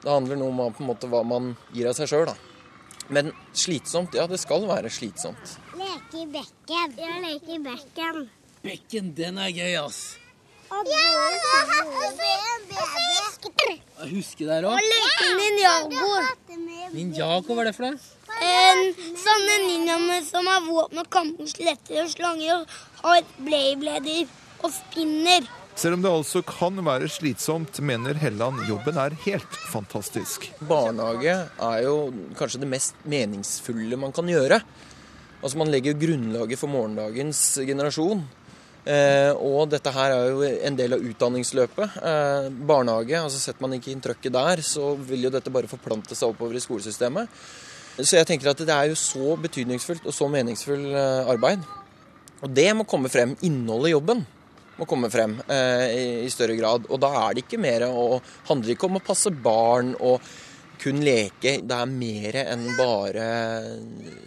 Det 0.00 0.08
handler 0.08 0.40
noe 0.40 0.56
om 0.56 0.72
på 0.72 0.86
en 0.86 0.90
måte 0.94 1.12
hva 1.12 1.20
man 1.20 1.52
gir 1.76 1.92
av 1.92 2.00
seg 2.00 2.08
sjøl, 2.08 2.32
da. 2.32 2.51
Men 3.12 3.32
slitsomt? 3.52 4.14
Ja, 4.16 4.24
det 4.30 4.38
skal 4.40 4.64
være 4.68 4.88
slitsomt. 4.92 5.56
Leke 5.76 6.22
i 6.22 6.26
bekken. 6.32 6.96
Ja, 6.96 7.18
leke 7.20 7.56
i 7.58 7.60
bekken. 7.60 8.24
Bekken, 8.64 9.12
den 9.18 9.38
er 9.42 9.50
gøy, 9.52 9.74
ass. 9.84 10.00
Ja, 10.72 11.02
Jeg 14.02 14.10
husker 14.16 14.46
der 14.48 14.64
Og 14.66 14.72
òg. 14.74 14.80
leke 14.92 15.26
ninjago. 15.38 16.06
Ninjago, 16.92 17.54
hva 17.54 17.62
er 17.62 17.68
det 17.68 17.74
for 17.76 17.86
noe? 17.86 17.98
En 18.42 18.80
sånne 19.20 19.56
ninjaer 19.66 20.24
som 20.26 20.48
har 20.48 20.62
våpen 20.64 20.98
og 21.02 21.10
kamper, 21.12 21.46
skjeletter 21.52 22.00
og 22.02 22.10
slanger 22.10 22.62
og 22.62 23.10
har 23.10 23.22
blader 23.38 24.24
og 24.64 24.72
spinner. 24.74 25.46
Selv 25.72 25.96
om 25.96 26.02
det 26.04 26.10
altså 26.12 26.42
kan 26.44 26.76
være 26.84 27.08
slitsomt, 27.08 27.80
mener 27.80 28.18
Helland 28.20 28.60
jobben 28.68 28.98
er 29.00 29.16
helt 29.24 29.54
fantastisk. 29.72 30.50
Barnehage 30.68 31.32
er 31.48 31.78
jo 31.86 31.96
kanskje 32.36 32.60
det 32.60 32.68
mest 32.68 32.98
meningsfulle 33.08 33.96
man 33.96 34.12
kan 34.12 34.28
gjøre. 34.28 34.60
Altså 35.42 35.58
Man 35.58 35.72
legger 35.72 35.96
grunnlaget 35.98 36.60
for 36.60 36.70
morgendagens 36.70 37.40
generasjon. 37.64 38.20
Eh, 38.82 39.30
og 39.38 39.70
dette 39.70 39.90
her 39.94 40.12
er 40.12 40.28
jo 40.28 40.42
en 40.44 40.76
del 40.76 40.96
av 40.96 41.08
utdanningsløpet. 41.08 41.96
Eh, 42.02 42.50
barnehage, 42.68 43.16
altså 43.16 43.40
setter 43.40 43.64
man 43.64 43.78
ikke 43.78 43.94
inn 43.94 44.04
trøkket 44.04 44.34
der, 44.34 44.62
så 44.66 44.92
vil 44.98 45.24
jo 45.24 45.32
dette 45.32 45.54
bare 45.54 45.70
forplante 45.70 46.18
seg 46.18 46.34
oppover 46.34 46.58
i 46.58 46.62
skolesystemet. 46.62 47.32
Så 47.96 48.18
jeg 48.18 48.28
tenker 48.28 48.52
at 48.52 48.60
det 48.60 48.74
er 48.74 48.92
jo 48.92 48.98
så 48.98 49.38
betydningsfullt 49.40 50.04
og 50.04 50.16
så 50.16 50.28
meningsfull 50.32 50.84
eh, 50.92 51.32
arbeid. 51.32 51.64
Og 52.42 52.52
det 52.52 52.68
må 52.76 52.84
komme 52.84 53.10
frem. 53.12 53.36
Innholdet 53.46 53.92
i 53.92 53.96
jobben 53.96 54.24
må 54.78 54.88
komme 54.88 55.10
frem 55.12 55.36
eh, 55.46 55.84
i, 55.92 56.06
i 56.26 56.32
større 56.32 56.56
grad. 56.58 56.88
Og 56.88 57.00
da 57.02 57.12
er 57.24 57.36
det 57.36 57.44
ikke 57.46 57.60
mer 57.62 57.86
å 57.88 58.20
handler 58.48 58.74
ikke 58.74 58.88
om 58.88 58.98
å 59.00 59.04
passe 59.04 59.32
barn 59.34 59.94
og 60.00 60.24
kun 60.82 61.02
leke. 61.04 61.60
Det 61.62 61.78
er 61.78 61.90
mer 61.90 62.40
enn 62.42 62.66
bare 62.78 63.26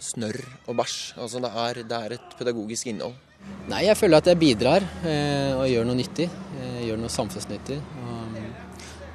snørr 0.02 0.40
og 0.66 0.76
bæsj. 0.78 0.98
Altså 1.20 1.42
det 1.44 1.52
er, 1.66 1.82
det 1.84 2.02
er 2.02 2.16
et 2.16 2.36
pedagogisk 2.38 2.92
innhold. 2.92 3.16
Nei, 3.70 3.84
jeg 3.86 3.98
føler 3.98 4.22
at 4.22 4.30
jeg 4.30 4.40
bidrar 4.40 4.84
eh, 5.06 5.52
og 5.54 5.66
gjør 5.70 5.90
noe 5.90 5.98
nyttig. 5.98 6.30
Eh, 6.56 6.80
gjør 6.88 7.02
noe 7.02 7.12
samfunnsnyttig. 7.12 7.78
Og 8.02 8.16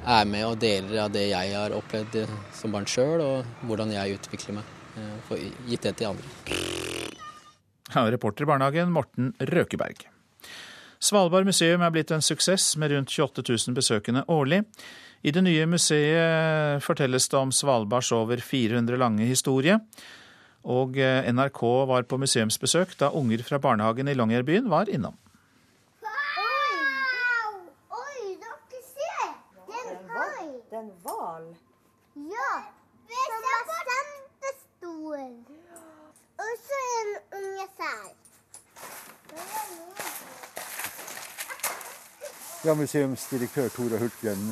er 0.02 0.26
med 0.26 0.46
og 0.46 0.58
deler 0.62 1.04
av 1.04 1.12
det 1.14 1.28
jeg 1.30 1.54
har 1.54 1.74
opplevd 1.76 2.22
eh, 2.22 2.38
som 2.56 2.74
barn 2.74 2.88
sjøl, 2.90 3.22
og 3.22 3.66
hvordan 3.68 3.92
jeg 3.94 4.18
utvikler 4.18 4.58
meg. 4.58 4.72
Eh, 4.98 5.12
får 5.28 5.44
gitt 5.68 5.88
det 5.88 5.96
til 6.00 6.12
andre. 6.12 6.32
Ja, 7.92 8.06
reporter 8.08 8.46
i 8.46 8.48
barnehagen 8.48 8.92
Morten 8.92 9.32
Røkeberg. 9.52 10.06
Svalbard 11.02 11.48
museum 11.48 11.82
er 11.82 11.90
blitt 11.90 12.12
en 12.14 12.22
suksess 12.22 12.76
med 12.78 12.92
rundt 12.92 13.10
28 13.10 13.42
000 13.42 13.74
besøkende 13.74 14.22
årlig. 14.30 14.60
I 15.26 15.32
det 15.34 15.42
nye 15.42 15.64
museet 15.66 16.82
fortelles 16.82 17.26
det 17.30 17.38
om 17.40 17.50
Svalbards 17.50 18.12
over 18.14 18.38
400 18.38 19.00
lange 19.02 19.26
historie. 19.26 19.80
Og 20.62 20.94
eh, 21.02 21.26
NRK 21.34 21.62
var 21.90 22.06
på 22.06 22.20
museumsbesøk 22.22 22.94
da 23.02 23.10
unger 23.18 23.42
fra 23.42 23.58
barnehagen 23.58 24.08
i 24.08 24.14
Longyearbyen 24.14 24.70
var 24.70 24.90
innom. 24.90 25.18
En 30.72 30.88
hval. 31.04 31.50
Ja. 32.16 32.52
Som 33.12 33.42
var 33.44 33.82
kjempestor. 33.90 35.18
Og 36.46 36.52
så 36.64 36.80
en 37.02 37.12
unge 37.42 37.66
sel. 37.76 38.08
Ja, 42.64 42.74
museumsdirektør 42.78 43.68
Tora 43.74 43.98
Hultgren. 43.98 44.42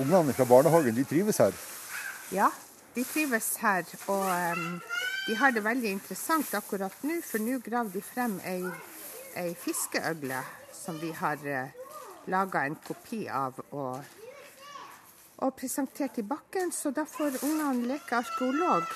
Ungene 0.00 0.32
fra 0.32 0.44
barnehagen 0.48 0.96
de 0.96 1.04
trives 1.04 1.36
her. 1.36 1.52
Ja, 2.32 2.46
de 2.94 3.04
trives 3.04 3.56
her. 3.60 3.84
Og 4.08 4.24
um, 4.24 4.80
de 5.26 5.36
har 5.36 5.52
det 5.52 5.64
veldig 5.64 5.90
interessant 5.92 6.54
akkurat 6.56 7.04
nå, 7.04 7.18
for 7.20 7.44
nå 7.44 7.58
graver 7.60 7.92
de 7.92 8.00
frem 8.02 8.38
ei, 8.48 8.64
ei 9.36 9.52
fiskeøgle 9.52 10.40
som 10.72 10.96
vi 11.02 11.12
har 11.12 11.44
uh, 11.44 11.68
laga 12.32 12.64
en 12.64 12.78
kopi 12.88 13.26
av 13.28 13.60
og, 13.68 14.00
og 15.44 15.52
presentert 15.60 16.16
i 16.24 16.24
bakken. 16.24 16.72
Så 16.72 16.90
da 16.96 17.04
får 17.04 17.36
ungene 17.42 17.90
leke 17.92 18.16
arkeolog. 18.16 18.88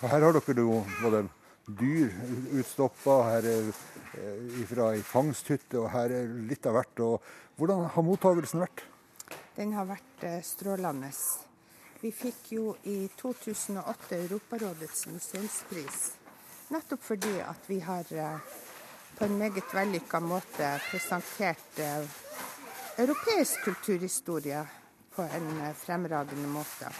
Og 0.00 0.08
her 0.08 0.24
har 0.24 0.40
dere 0.40 0.64
jo 0.64 0.80
både 1.02 1.26
dyr 1.68 2.12
utstoppa, 2.56 3.16
her 3.28 3.46
er 3.48 3.66
eh, 3.68 4.62
fra 4.70 4.92
ei 4.96 5.02
fangsthytte, 5.04 5.80
og 5.82 5.90
her 5.92 6.14
er 6.22 6.30
litt 6.48 6.66
av 6.68 6.78
hvert. 6.78 7.02
Og 7.04 7.58
hvordan 7.58 7.84
har 7.92 8.06
mottagelsen 8.06 8.62
vært? 8.64 8.84
Den 9.56 9.74
har 9.76 9.88
vært 9.88 10.24
eh, 10.24 10.40
strålende. 10.46 11.10
Vi 12.00 12.12
fikk 12.14 12.52
jo 12.54 12.72
i 12.88 13.08
2008 13.18 14.16
Europarådets 14.16 15.08
museumspris. 15.12 16.00
Nettopp 16.72 17.04
fordi 17.04 17.36
at 17.42 17.68
vi 17.68 17.80
har 17.84 18.08
eh, 18.14 18.56
på 19.18 19.26
en 19.26 19.38
meget 19.40 19.74
vellykka 19.74 20.20
måte 20.22 20.70
presentert 20.88 21.80
europeisk 22.98 23.64
kulturhistorie 23.64 24.62
på 25.16 25.26
en 25.26 25.48
fremragende 25.74 26.48
måte. 26.52 26.92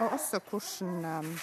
Og 0.00 0.14
også 0.16 0.40
hvordan 0.48 1.36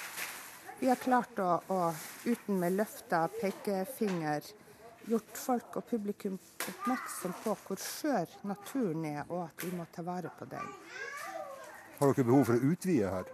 vi 0.80 0.90
har 0.90 1.00
klart 1.00 1.40
å, 1.40 1.50
å 1.68 1.80
uten 2.26 2.60
med 2.60 2.78
løfta 2.78 3.26
pekefinger, 3.40 4.48
gjort 5.08 5.38
folk 5.38 5.78
og 5.80 5.88
publikum 5.90 6.38
oppmerksom 6.38 7.36
på 7.44 7.56
hvor 7.66 7.82
skjør 7.82 8.38
naturen 8.48 9.06
er, 9.10 9.24
og 9.30 9.46
at 9.50 9.66
vi 9.66 9.74
må 9.76 9.88
ta 9.92 10.06
vare 10.06 10.32
på 10.38 10.48
den. 10.52 10.72
Har 12.00 12.14
dere 12.14 12.28
behov 12.28 12.48
for 12.50 12.58
å 12.58 12.72
utvide 12.74 13.12
her? 13.12 13.30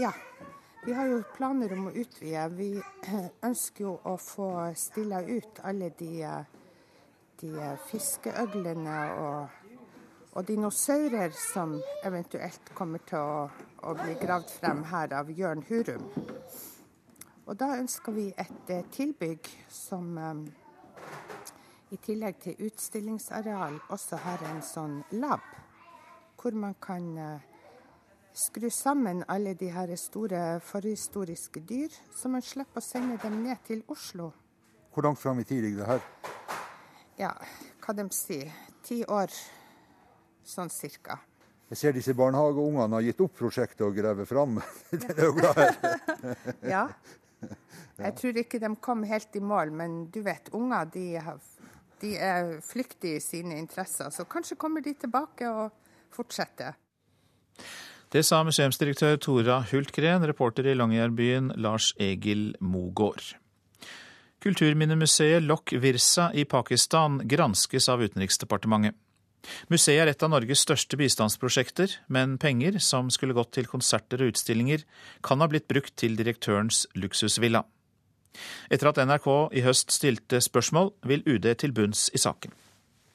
Ja, 0.00 0.12
vi 0.84 0.92
har 0.96 1.10
jo 1.10 1.20
planer 1.36 1.72
om 1.76 1.90
å 1.90 1.92
utvide. 1.92 2.46
Vi 2.56 2.70
ønsker 3.48 3.84
jo 3.84 3.94
å 4.08 4.16
få 4.20 4.50
stilla 4.76 5.22
ut 5.26 5.60
alle 5.68 5.90
de, 5.98 6.24
de 7.42 7.70
fiskeøglene 7.90 8.98
og, 9.20 9.58
og 10.32 10.48
dinosaurer 10.48 11.36
som 11.36 11.76
eventuelt 12.04 12.72
kommer 12.76 13.04
til 13.08 13.20
å, 13.20 13.46
å 13.84 13.94
bli 14.00 14.16
gravd 14.22 14.52
frem 14.56 14.84
her 14.88 15.16
av 15.20 15.32
Jørn 15.36 15.64
Hurum. 15.68 16.08
Og 17.50 17.56
da 17.58 17.72
ønsker 17.80 18.14
vi 18.14 18.28
et 18.38 18.68
eh, 18.70 18.84
tilbygg 18.94 19.48
som 19.74 20.18
eh, 20.22 20.42
i 21.90 21.96
tillegg 21.98 22.36
til 22.44 22.60
utstillingsareal 22.68 23.80
også 23.90 24.20
har 24.22 24.44
en 24.52 24.60
sånn 24.62 25.00
lab, 25.18 25.42
hvor 26.38 26.54
man 26.54 26.76
kan 26.78 27.08
eh, 27.18 27.48
skru 28.38 28.68
sammen 28.70 29.24
alle 29.26 29.56
de 29.58 29.72
her 29.74 29.90
store 29.98 30.60
forhistoriske 30.62 31.64
dyr, 31.66 31.96
så 32.14 32.30
man 32.30 32.44
slipper 32.46 32.78
å 32.78 32.86
sende 32.86 33.18
dem 33.24 33.40
ned 33.42 33.58
til 33.66 33.82
Oslo. 33.90 34.30
Hvor 34.94 35.08
langt 35.08 35.18
fram 35.18 35.42
i 35.42 35.46
tid 35.48 35.64
ligger 35.66 35.82
det 35.82 35.88
her? 35.90 36.06
Ja, 37.18 37.32
hva 37.82 37.96
de 37.98 38.06
sier. 38.14 38.54
Ti 38.86 39.02
år, 39.10 39.34
sånn 40.46 40.70
cirka. 40.70 41.18
Jeg 41.70 41.78
ser 41.78 41.94
disse 41.94 42.14
barnehageungene 42.18 42.96
har 42.96 43.04
gitt 43.06 43.20
opp 43.22 43.34
prosjektet 43.38 43.82
og 43.86 43.98
graver 43.98 44.26
fram. 44.26 44.62
det 45.02 45.18
øgla 45.18 45.52
her. 45.58 45.76
Ja. 46.76 46.86
Jeg 48.00 48.14
tror 48.16 48.38
ikke 48.42 48.60
de 48.62 48.70
kom 48.80 49.02
helt 49.08 49.36
i 49.36 49.42
mål, 49.44 49.72
men 49.76 49.96
du 50.12 50.22
vet, 50.24 50.48
unger 50.56 50.88
de, 50.94 51.04
har, 51.20 51.40
de 52.00 52.14
er 52.16 52.54
flyktige 52.64 53.18
i 53.18 53.24
sine 53.24 53.58
interesser. 53.60 54.10
Så 54.10 54.24
kanskje 54.24 54.56
kommer 54.60 54.84
de 54.84 54.94
tilbake 54.94 55.48
og 55.48 55.74
fortsetter. 56.14 56.78
Det 58.10 58.24
sa 58.26 58.40
museumsdirektør 58.42 59.20
Tora 59.22 59.60
Hultgren, 59.70 60.24
reporter 60.26 60.66
i 60.66 60.74
Longyearbyen 60.74 61.52
Lars 61.62 61.92
Egil 62.00 62.56
Mogård. 62.60 63.36
Kulturminnemuseet 64.42 65.44
Lok 65.44 65.74
Virsa 65.78 66.30
i 66.32 66.46
Pakistan 66.48 67.20
granskes 67.28 67.86
av 67.92 68.02
Utenriksdepartementet. 68.02 68.96
Museet 69.72 70.02
er 70.02 70.10
et 70.12 70.22
av 70.22 70.32
Norges 70.32 70.62
største 70.66 70.98
bistandsprosjekter, 71.00 71.96
men 72.08 72.36
penger 72.38 72.78
som 72.84 73.10
skulle 73.12 73.36
gått 73.36 73.54
til 73.56 73.68
konserter 73.70 74.22
og 74.22 74.34
utstillinger, 74.34 74.84
kan 75.26 75.40
ha 75.40 75.48
blitt 75.50 75.68
brukt 75.70 75.96
til 76.00 76.16
direktørens 76.18 76.86
luksusvilla. 76.94 77.64
Etter 78.70 78.90
at 78.90 79.00
NRK 79.02 79.28
i 79.56 79.64
høst 79.66 79.94
stilte 79.94 80.40
spørsmål, 80.44 80.92
vil 81.08 81.24
UD 81.26 81.48
til 81.60 81.74
bunns 81.76 82.08
i 82.14 82.20
saken. 82.22 82.52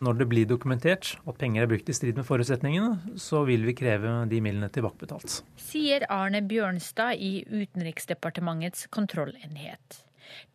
Når 0.03 0.17
det 0.19 0.25
blir 0.27 0.47
dokumentert 0.49 1.13
at 1.23 1.37
penger 1.39 1.63
er 1.63 1.69
brukt 1.71 1.87
i 1.87 1.95
strid 1.95 2.17
med 2.19 2.27
forutsetningene, 2.27 3.15
så 3.21 3.45
vil 3.47 3.63
vi 3.63 3.77
kreve 3.77 4.11
de 4.27 4.41
midlene 4.43 4.67
tilbakebetalt. 4.75 5.39
Sier 5.61 6.03
Arne 6.11 6.43
Bjørnstad 6.43 7.15
i 7.23 7.45
Utenriksdepartementets 7.47 8.89
kontrollenhet. 8.91 10.04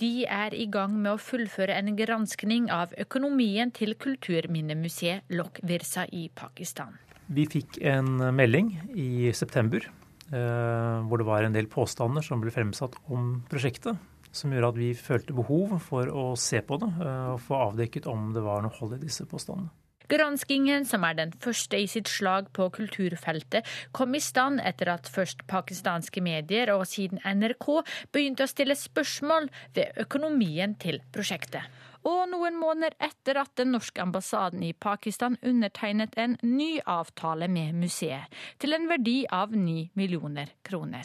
De 0.00 0.24
er 0.26 0.54
i 0.56 0.66
gang 0.72 0.94
med 0.98 1.14
å 1.14 1.20
fullføre 1.20 1.76
en 1.78 1.94
granskning 1.98 2.70
av 2.74 2.94
økonomien 3.00 3.72
til 3.76 3.96
kulturminnemuseet 4.00 5.32
Lok 5.36 5.62
Virsa 5.66 6.06
i 6.12 6.28
Pakistan. 6.34 6.96
Vi 7.30 7.46
fikk 7.46 7.78
en 7.86 8.16
melding 8.34 8.72
i 8.98 9.30
september 9.36 9.84
eh, 9.86 10.96
hvor 11.06 11.20
det 11.20 11.28
var 11.28 11.46
en 11.46 11.54
del 11.54 11.70
påstander 11.70 12.24
som 12.26 12.42
ble 12.42 12.54
fremsatt 12.54 12.98
om 13.10 13.36
prosjektet. 13.50 13.98
Som 14.30 14.52
gjorde 14.54 14.70
at 14.70 14.78
vi 14.78 14.92
følte 14.94 15.34
behov 15.34 15.76
for 15.82 16.10
å 16.10 16.24
se 16.38 16.60
på 16.62 16.78
det 16.82 16.90
eh, 17.02 17.28
og 17.34 17.42
få 17.42 17.62
avdekket 17.70 18.10
om 18.10 18.30
det 18.34 18.42
var 18.46 18.64
noe 18.64 18.74
hold 18.78 18.98
i 18.98 19.04
disse 19.04 19.26
påstandene. 19.30 19.70
Granskingen, 20.10 20.84
som 20.88 21.04
er 21.06 21.14
den 21.14 21.34
første 21.38 21.78
i 21.78 21.86
sitt 21.90 22.08
slag 22.10 22.48
på 22.56 22.66
kulturfeltet, 22.74 23.66
kom 23.94 24.16
i 24.18 24.22
stand 24.22 24.58
etter 24.66 24.90
at 24.90 25.10
først 25.10 25.44
pakistanske 25.50 26.22
medier 26.24 26.72
og 26.74 26.82
siden 26.90 27.22
NRK 27.22 27.68
begynte 28.10 28.46
å 28.46 28.50
stille 28.50 28.74
spørsmål 28.74 29.46
ved 29.76 30.02
økonomien 30.02 30.74
til 30.82 30.98
prosjektet. 31.14 31.62
Og 32.08 32.24
noen 32.32 32.56
måneder 32.56 32.96
etter 32.98 33.38
at 33.42 33.52
den 33.60 33.74
norske 33.74 34.00
ambassaden 34.02 34.62
i 34.64 34.72
Pakistan 34.72 35.36
undertegnet 35.46 36.16
en 36.16 36.38
ny 36.42 36.80
avtale 36.88 37.46
med 37.52 37.76
museet, 37.76 38.26
til 38.58 38.74
en 38.74 38.88
verdi 38.88 39.18
av 39.30 39.52
ni 39.54 39.90
millioner 40.00 40.56
kroner. 40.64 41.04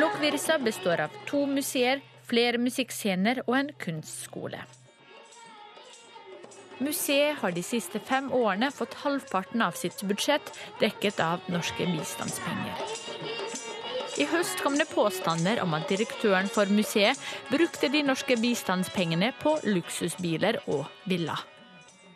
Lokvirsa 0.00 0.60
består 0.62 1.08
av 1.08 1.22
to 1.26 1.44
museer, 1.50 2.00
flere 2.30 2.62
musikkscener 2.62 3.42
og 3.48 3.56
en 3.58 3.74
kunstskole. 3.82 4.62
Museet 6.80 7.36
har 7.42 7.52
de 7.52 7.62
siste 7.62 8.00
fem 8.00 8.30
årene 8.32 8.70
fått 8.72 8.94
halvparten 9.02 9.60
av 9.62 9.76
sitt 9.76 10.00
budsjett 10.08 10.52
dekket 10.80 11.20
av 11.20 11.44
norske 11.52 11.84
bistandspenger. 11.84 12.80
I 14.20 14.26
høst 14.28 14.60
kom 14.64 14.78
det 14.80 14.88
påstander 14.90 15.60
om 15.62 15.76
at 15.76 15.88
direktøren 15.92 16.48
for 16.52 16.68
museet 16.72 17.20
brukte 17.52 17.88
de 17.92 18.02
norske 18.04 18.36
bistandspengene 18.40 19.30
på 19.42 19.58
luksusbiler 19.68 20.62
og 20.72 20.88
villa. 21.08 21.36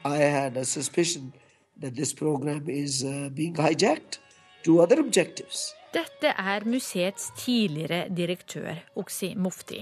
I 0.05 0.21
had 0.33 0.57
a 0.57 0.65
suspicion 0.65 1.33
that 1.81 1.95
this 1.95 2.13
program 2.13 2.69
is 2.69 3.05
uh, 3.05 3.29
being 3.31 3.57
hijacked 3.57 4.21
to 4.65 4.81
other 4.81 5.01
objectives. 5.01 5.75
Dette 5.95 6.33
er 6.35 6.65
museets 6.67 7.29
tidligere 7.39 8.09
direktør, 8.11 8.81
Oksi 8.99 9.29
Mufti, 9.39 9.79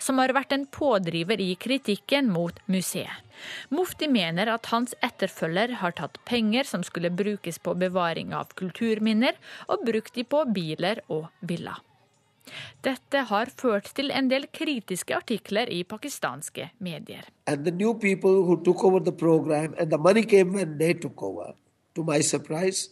som 0.00 0.16
har 0.22 0.32
vært 0.32 0.54
en 0.56 0.64
pådriver 0.72 1.40
i 1.44 1.50
kritikken 1.60 2.30
mot 2.32 2.56
museet. 2.70 3.26
Mufti 3.68 4.08
mener 4.08 4.48
at 4.52 4.70
hans 4.72 4.94
etterfølger 5.04 5.76
har 5.82 5.92
tatt 5.98 6.16
penger 6.28 6.64
som 6.68 6.84
skulle 6.86 7.12
brukes 7.12 7.60
på 7.60 7.74
bevaring 7.76 8.32
av 8.36 8.54
kulturminner, 8.56 9.36
og 9.68 9.84
brukt 9.84 10.16
de 10.16 10.24
på 10.24 10.46
biler 10.48 11.02
og 11.12 11.28
villa. 11.44 11.76
Dette 12.80 13.26
har 13.28 13.52
ført 13.60 13.90
til 13.94 14.10
en 14.16 14.30
del 14.32 14.46
kritiske 14.48 15.14
artikler 15.16 15.68
i 15.68 15.82
pakistanske 15.84 16.70
medier. 16.80 17.28
Og 17.50 17.66
de 17.66 17.74
nye 17.76 17.98
people 18.00 18.40
who 18.46 18.56
took 18.64 18.84
over 18.84 19.04
programmet, 19.12 19.76
program 19.76 20.56
and 20.56 21.04
kom 21.16 21.28
over. 21.36 21.54
til 21.94 22.04
min 22.04 22.22
surprise, 22.22 22.90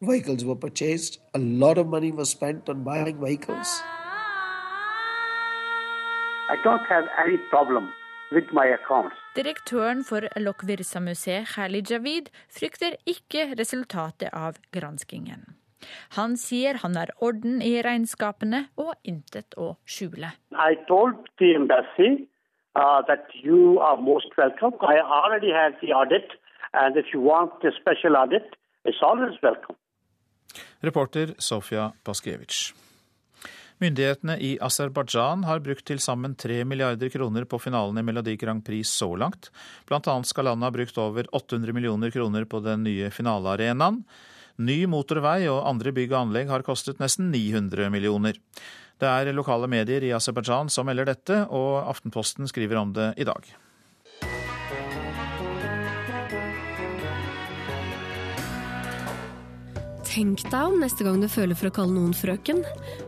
Vehicles 0.00 0.44
were 0.44 0.54
purchased. 0.54 1.18
A 1.34 1.38
lot 1.40 1.76
of 1.76 1.88
money 1.88 2.12
was 2.12 2.30
spent 2.30 2.68
on 2.68 2.84
buying 2.84 3.20
vehicles. 3.20 3.82
I 6.48 6.56
don't 6.62 6.86
have 6.86 7.08
any 7.26 7.36
problem 7.50 7.90
with 8.30 8.44
my 8.52 8.66
accounts. 8.66 9.16
Direktøren 9.34 10.04
for 10.04 10.20
Lokvirsa-museet, 10.36 11.48
Khalid 11.54 11.90
Javid, 11.90 12.30
frykter 12.48 12.94
ikke 13.06 13.54
resultatet 13.58 14.30
av 14.32 14.60
granskingen. 14.70 15.42
Han 16.14 16.36
sier 16.36 16.78
han 16.84 16.94
har 16.94 17.10
orden 17.18 17.58
i 17.62 17.82
regnskapene 17.82 18.68
og 18.76 18.94
intet 19.02 19.58
å 19.58 19.74
skjule. 19.84 20.30
I 20.54 20.78
told 20.86 21.26
the 21.42 21.56
embassy 21.56 22.28
uh, 22.76 23.02
that 23.10 23.26
you 23.42 23.80
are 23.80 23.96
most 23.96 24.30
welcome. 24.38 24.78
I 24.80 25.02
already 25.02 25.50
have 25.50 25.74
the 25.82 25.92
audit, 25.92 26.38
and 26.72 26.96
if 26.96 27.06
you 27.12 27.20
want 27.20 27.64
a 27.64 27.74
special 27.80 28.16
audit, 28.16 28.54
it's 28.84 29.02
always 29.02 29.34
welcome. 29.42 29.74
Reporter 30.84 31.34
Sofia 31.38 31.90
Paskevitsj. 32.04 32.74
Myndighetene 33.78 34.34
i 34.42 34.56
Aserbajdsjan 34.58 35.44
har 35.46 35.60
brukt 35.62 35.84
til 35.86 36.00
sammen 36.02 36.34
3 36.34 36.64
milliarder 36.66 37.12
kroner 37.14 37.44
på 37.46 37.60
finalen 37.62 38.00
i 38.00 38.02
Melodi 38.02 38.34
Grand 38.40 38.64
Prix 38.66 38.90
så 38.90 39.12
langt. 39.14 39.52
Blant 39.86 40.08
annet 40.10 40.26
skal 40.26 40.48
landet 40.50 40.66
ha 40.66 40.74
brukt 40.74 40.98
over 40.98 41.28
800 41.30 41.76
millioner 41.76 42.10
kroner 42.10 42.48
på 42.50 42.58
den 42.64 42.82
nye 42.88 43.12
finalearenaen. 43.14 44.02
Ny 44.58 44.80
motorvei 44.90 45.46
og 45.46 45.62
andre 45.70 45.94
bygg 45.94 46.10
og 46.10 46.24
anlegg 46.24 46.50
har 46.50 46.66
kostet 46.66 46.98
nesten 46.98 47.30
900 47.30 47.86
millioner. 47.94 48.40
Det 48.98 49.06
er 49.06 49.30
lokale 49.30 49.70
medier 49.70 50.02
i 50.02 50.10
Aserbajdsjan 50.16 50.74
som 50.74 50.90
melder 50.90 51.12
dette, 51.12 51.44
og 51.54 51.84
Aftenposten 51.86 52.50
skriver 52.50 52.82
om 52.82 52.90
det 52.96 53.12
i 53.22 53.28
dag. 53.28 53.46
Tenk 60.18 60.40
deg 60.50 60.72
om 60.72 60.80
neste 60.82 61.04
gang 61.06 61.20
du 61.22 61.28
føler 61.30 61.54
for 61.54 61.68
å 61.68 61.74
kalle 61.76 61.94
noen 61.94 62.14
frøken. 62.16 62.64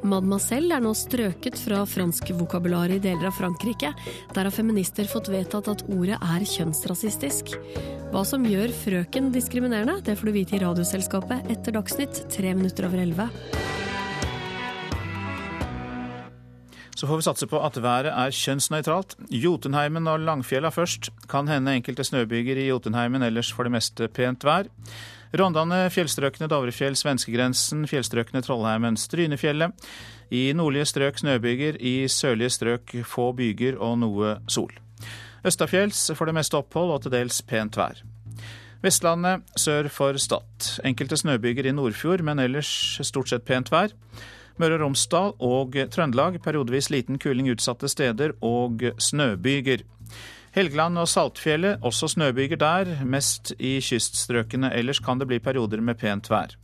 Mademoiselle 0.07 0.77
er 0.77 0.85
nå 0.85 0.93
strøket 0.95 1.59
fra 1.59 1.81
fransk 1.83 2.31
vokabular 2.39 2.93
i 2.95 3.01
deler 3.03 3.33
av 3.33 3.35
Frankrike. 3.35 3.91
Der 4.31 4.47
har 4.47 4.55
feminister 4.55 5.11
fått 5.11 5.33
vedtatt 5.33 5.73
at 5.73 5.83
ordet 5.91 6.21
er 6.23 6.47
kjønnsrasistisk. 6.53 7.51
Hva 8.15 8.23
som 8.23 8.47
gjør 8.47 8.71
frøken 8.85 9.33
diskriminerende, 9.35 9.99
det 10.07 10.15
får 10.21 10.31
du 10.31 10.35
vite 10.39 10.55
i 10.55 10.63
Radioselskapet 10.63 11.51
etter 11.51 11.75
Dagsnytt 11.81 12.23
tre 12.31 12.55
minutter 12.55 12.87
over 12.87 13.03
elleve. 13.03 13.27
Så 16.95 17.11
får 17.11 17.17
vi 17.19 17.31
satse 17.33 17.51
på 17.51 17.59
at 17.59 17.83
været 17.83 18.15
er 18.15 18.39
kjønnsnøytralt. 18.39 19.19
Jotunheimen 19.35 20.07
og 20.07 20.23
Langfjella 20.31 20.71
først. 20.71 21.11
Kan 21.27 21.51
hende 21.51 21.75
enkelte 21.75 22.07
snøbyger 22.07 22.61
i 22.61 22.71
Jotunheimen, 22.71 23.27
ellers 23.27 23.51
for 23.51 23.67
det 23.67 23.81
meste 23.81 24.07
pent 24.15 24.47
vær. 24.47 24.71
Rondane, 25.31 25.85
fjellstrøkene 25.95 26.49
Dovrefjell, 26.51 26.97
svenskegrensen, 26.99 27.85
fjellstrøkene 27.87 28.43
Trollheimen, 28.43 28.97
Strynefjellet. 28.99 29.87
I 30.35 30.51
nordlige 30.59 30.89
strøk 30.91 31.21
snøbyger, 31.23 31.79
i 31.79 32.09
sørlige 32.11 32.51
strøk 32.51 32.97
få 33.07 33.31
byger 33.39 33.79
og 33.79 34.01
noe 34.03 34.33
sol. 34.51 34.73
Østafjells 35.47 36.11
for 36.19 36.27
det 36.27 36.35
meste 36.35 36.59
opphold 36.59 36.91
og 36.97 37.05
til 37.05 37.15
dels 37.15 37.39
pent 37.47 37.79
vær. 37.79 38.03
Vestlandet 38.83 39.47
sør 39.61 39.87
for 39.93 40.19
Stad. 40.19 40.67
Enkelte 40.89 41.19
snøbyger 41.21 41.69
i 41.69 41.77
Nordfjord, 41.77 42.25
men 42.27 42.43
ellers 42.43 42.99
stort 43.07 43.31
sett 43.31 43.47
pent 43.47 43.71
vær. 43.71 43.95
Møre 44.59 44.81
og 44.81 44.83
Romsdal 44.83 45.35
og 45.39 45.79
Trøndelag 45.95 46.41
periodevis 46.43 46.91
liten 46.91 47.21
kuling 47.23 47.53
utsatte 47.53 47.89
steder 47.89 48.35
og 48.43 48.83
snøbyger. 48.99 49.87
Helgeland 50.51 50.99
og 50.99 51.07
Saltfjellet, 51.09 51.79
også 51.87 52.09
snøbyger 52.11 52.59
der, 52.59 52.89
mest 53.07 53.53
i 53.59 53.77
kyststrøkene. 53.79 54.73
Ellers 54.75 54.99
kan 54.99 55.21
det 55.21 55.29
bli 55.31 55.39
perioder 55.39 55.81
med 55.81 55.95
pent 56.01 56.31
vær. 56.31 56.57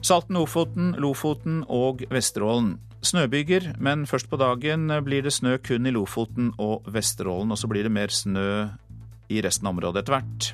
Salten, 0.00 0.38
Ofoten, 0.40 0.94
Lofoten 0.96 1.64
og 1.68 2.04
Vesterålen. 2.10 2.78
Snøbyger, 3.02 3.74
men 3.78 4.06
først 4.06 4.30
på 4.30 4.38
dagen 4.40 4.88
blir 5.04 5.22
det 5.22 5.34
snø 5.36 5.58
kun 5.58 5.86
i 5.86 5.92
Lofoten 5.92 6.52
og 6.58 6.88
Vesterålen. 6.88 7.52
Og 7.52 7.58
så 7.58 7.68
blir 7.68 7.84
det 7.84 7.92
mer 7.92 8.08
snø 8.08 8.68
i 9.28 9.42
resten 9.44 9.68
av 9.68 9.76
området 9.76 10.02
etter 10.02 10.16
hvert. 10.16 10.48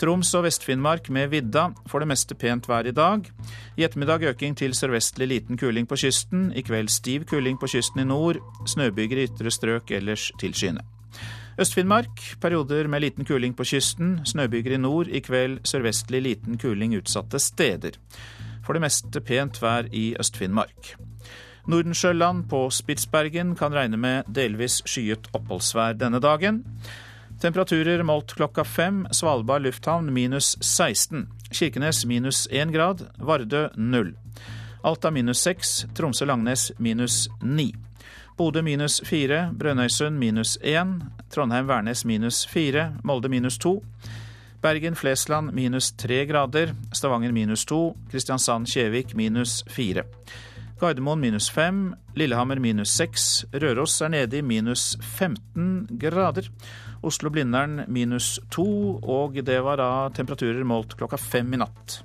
Troms 0.00 0.30
og 0.38 0.46
Vest-Finnmark 0.46 1.10
med 1.10 1.32
vidda. 1.34 1.66
For 1.90 2.00
det 2.00 2.08
meste 2.12 2.38
pent 2.38 2.68
vær 2.70 2.86
i 2.86 2.94
dag. 2.94 3.26
I 3.76 3.84
ettermiddag 3.84 4.22
øking 4.30 4.54
til 4.56 4.76
sørvestlig 4.76 5.28
liten 5.28 5.58
kuling 5.58 5.90
på 5.90 5.98
kysten. 6.00 6.52
I 6.54 6.62
kveld 6.62 6.94
stiv 6.94 7.26
kuling 7.26 7.58
på 7.58 7.68
kysten 7.74 8.06
i 8.06 8.08
nord. 8.08 8.40
Snøbyger 8.70 9.18
i 9.18 9.28
ytre 9.28 9.50
strøk 9.50 9.90
ellers 9.98 10.30
tilskyende. 10.40 10.86
Øst-Finnmark 11.58 12.36
perioder 12.40 12.86
med 12.88 13.00
liten 13.00 13.24
kuling 13.24 13.56
på 13.56 13.64
kysten. 13.64 14.20
Snøbyger 14.24 14.74
i 14.74 14.80
nord. 14.80 15.08
I 15.08 15.20
kveld 15.20 15.60
sørvestlig 15.64 16.22
liten 16.22 16.58
kuling 16.58 16.94
utsatte 16.96 17.38
steder. 17.38 17.98
For 18.64 18.76
det 18.76 18.84
meste 18.84 19.20
pent 19.20 19.58
vær 19.62 19.88
i 19.92 20.14
Øst-Finnmark. 20.20 20.94
Nordensjøland 21.66 22.48
på 22.48 22.70
Spitsbergen 22.70 23.54
kan 23.56 23.74
regne 23.74 23.96
med 23.96 24.30
delvis 24.34 24.80
skyet 24.86 25.28
oppholdsvær 25.34 25.98
denne 25.98 26.20
dagen. 26.22 26.64
Temperaturer 27.40 28.02
målt 28.04 28.34
klokka 28.36 28.64
fem. 28.64 29.06
Svalbard 29.12 29.62
lufthavn 29.62 30.12
minus 30.12 30.56
16. 30.60 31.28
Kirkenes 31.52 32.04
minus 32.06 32.46
1 32.50 32.72
grad. 32.72 33.06
Vardø 33.18 33.68
null. 33.76 34.14
Alta 34.84 35.10
minus 35.10 35.42
6. 35.44 35.86
Tromsø-Langnes 35.94 36.70
minus 36.78 37.28
9. 37.42 37.89
Bodø 38.40 38.62
minus 38.64 39.02
fire, 39.04 39.50
Brønnøysund 39.52 40.16
minus 40.16 40.54
én, 40.64 40.94
Trondheim-Værnes 41.28 42.06
minus 42.08 42.46
fire, 42.48 42.86
Molde 43.04 43.28
minus 43.28 43.58
to. 43.60 43.82
Bergen-Flesland 44.62 45.52
minus 45.52 45.90
tre 45.92 46.22
grader, 46.24 46.72
Stavanger 46.96 47.34
minus 47.36 47.66
to, 47.68 47.98
Kristiansand-Kjevik 48.08 49.12
minus 49.14 49.58
fire. 49.68 50.06
Gardermoen 50.80 51.20
minus 51.20 51.50
fem, 51.52 51.90
Lillehammer 52.16 52.62
minus 52.64 52.96
seks, 52.96 53.44
Røros 53.52 54.00
er 54.00 54.14
nede 54.16 54.38
i 54.38 54.42
minus 54.42 54.96
15 55.02 55.98
grader. 56.00 56.48
Oslo-Blindern 57.04 57.84
minus 57.92 58.38
to, 58.50 58.96
og 59.02 59.36
det 59.36 59.60
var 59.68 59.76
da 59.84 59.90
temperaturer 60.16 60.64
målt 60.64 60.96
klokka 60.96 61.20
fem 61.20 61.52
i 61.52 61.60
natt. 61.60 62.00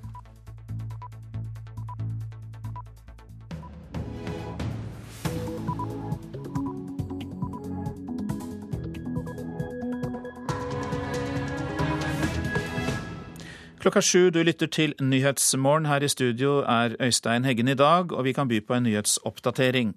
Klokka 13.86 14.02
sju, 14.02 14.32
du 14.34 14.40
lytter 14.42 14.66
til 14.66 14.96
Nyhetsmorgen. 14.98 15.84
Her 15.86 16.02
i 16.02 16.08
studio 16.10 16.56
er 16.66 16.96
Øystein 17.06 17.44
Heggen 17.46 17.68
i 17.70 17.76
dag, 17.78 18.10
og 18.18 18.24
vi 18.26 18.32
kan 18.34 18.50
by 18.50 18.58
på 18.66 18.74
en 18.74 18.88
nyhetsoppdatering. 18.88 19.92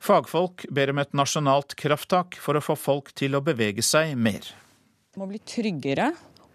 Fagfolk 0.00 0.62
ber 0.72 0.88
om 0.88 1.02
et 1.02 1.10
nasjonalt 1.12 1.74
krafttak 1.76 2.38
for 2.40 2.56
å 2.56 2.62
få 2.64 2.78
folk 2.80 3.10
til 3.12 3.36
å 3.36 3.42
bevege 3.44 3.82
seg 3.84 4.14
mer. 4.16 4.48
Det 5.12 5.20
må 5.20 5.26
bli 5.28 5.36
tryggere 5.44 6.06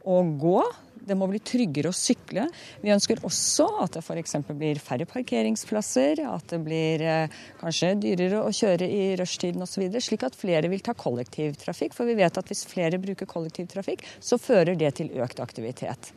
å 0.09 0.15
gå. 0.41 0.63
Det 1.05 1.17
må 1.19 1.27
bli 1.29 1.37
tryggere 1.37 1.91
å 1.91 1.97
sykle. 1.99 2.47
Vi 2.81 2.89
ønsker 2.95 3.21
også 3.29 3.67
at 3.83 3.99
det 3.99 4.01
f.eks. 4.01 4.33
blir 4.49 4.81
færre 4.81 5.05
parkeringsplasser, 5.11 6.23
at 6.25 6.47
det 6.49 6.59
blir 6.65 7.03
eh, 7.05 7.35
kanskje 7.59 7.91
dyrere 8.07 8.39
å 8.41 8.49
kjøre 8.49 8.87
i 8.89 9.03
rushtiden 9.21 9.67
osv., 9.67 9.85
slik 10.01 10.25
at 10.25 10.39
flere 10.39 10.73
vil 10.73 10.81
ta 10.81 10.97
kollektivtrafikk. 10.97 11.93
For 11.93 12.09
vi 12.09 12.17
vet 12.17 12.41
at 12.41 12.49
hvis 12.49 12.65
flere 12.73 12.97
bruker 13.05 13.29
kollektivtrafikk, 13.29 14.01
så 14.17 14.41
fører 14.41 14.73
det 14.81 14.95
til 14.97 15.13
økt 15.21 15.45
aktivitet. 15.45 16.09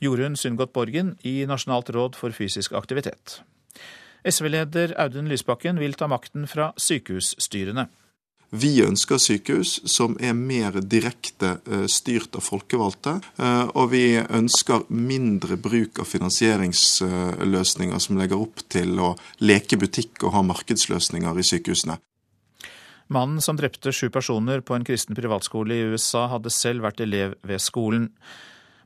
Jorunn 0.00 0.36
Sundgodt 0.36 0.72
Borgen 0.72 1.14
i 1.22 1.44
Nasjonalt 1.48 1.90
råd 1.92 2.16
for 2.16 2.32
fysisk 2.32 2.72
aktivitet. 2.72 3.40
SV-leder 4.24 4.94
Audun 5.00 5.28
Lysbakken 5.28 5.80
vil 5.80 5.96
ta 5.96 6.08
makten 6.08 6.46
fra 6.48 6.72
sykehusstyrene. 6.80 7.86
Vi 8.50 8.80
ønsker 8.82 9.20
sykehus 9.22 9.76
som 9.86 10.16
er 10.18 10.34
mer 10.34 10.80
direkte 10.82 11.52
eh, 11.70 11.84
styrt 11.86 12.34
av 12.34 12.42
folkevalgte. 12.42 13.20
Eh, 13.38 13.68
og 13.78 13.92
vi 13.92 14.18
ønsker 14.18 14.88
mindre 14.90 15.54
bruk 15.60 16.02
av 16.02 16.08
finansieringsløsninger 16.10 18.02
som 18.02 18.18
legger 18.18 18.42
opp 18.42 18.64
til 18.66 18.98
å 18.98 19.12
leke 19.46 19.78
butikk 19.78 20.24
og 20.26 20.34
ha 20.34 20.42
markedsløsninger 20.50 21.38
i 21.38 21.46
sykehusene. 21.46 22.00
Mannen 23.10 23.42
som 23.42 23.58
drepte 23.58 23.94
sju 23.94 24.08
personer 24.10 24.62
på 24.66 24.74
en 24.74 24.86
kristen 24.86 25.18
privatskole 25.18 25.74
i 25.74 25.86
USA, 25.94 26.26
hadde 26.30 26.50
selv 26.54 26.82
vært 26.86 27.02
elev 27.06 27.38
ved 27.46 27.62
skolen. 27.62 28.10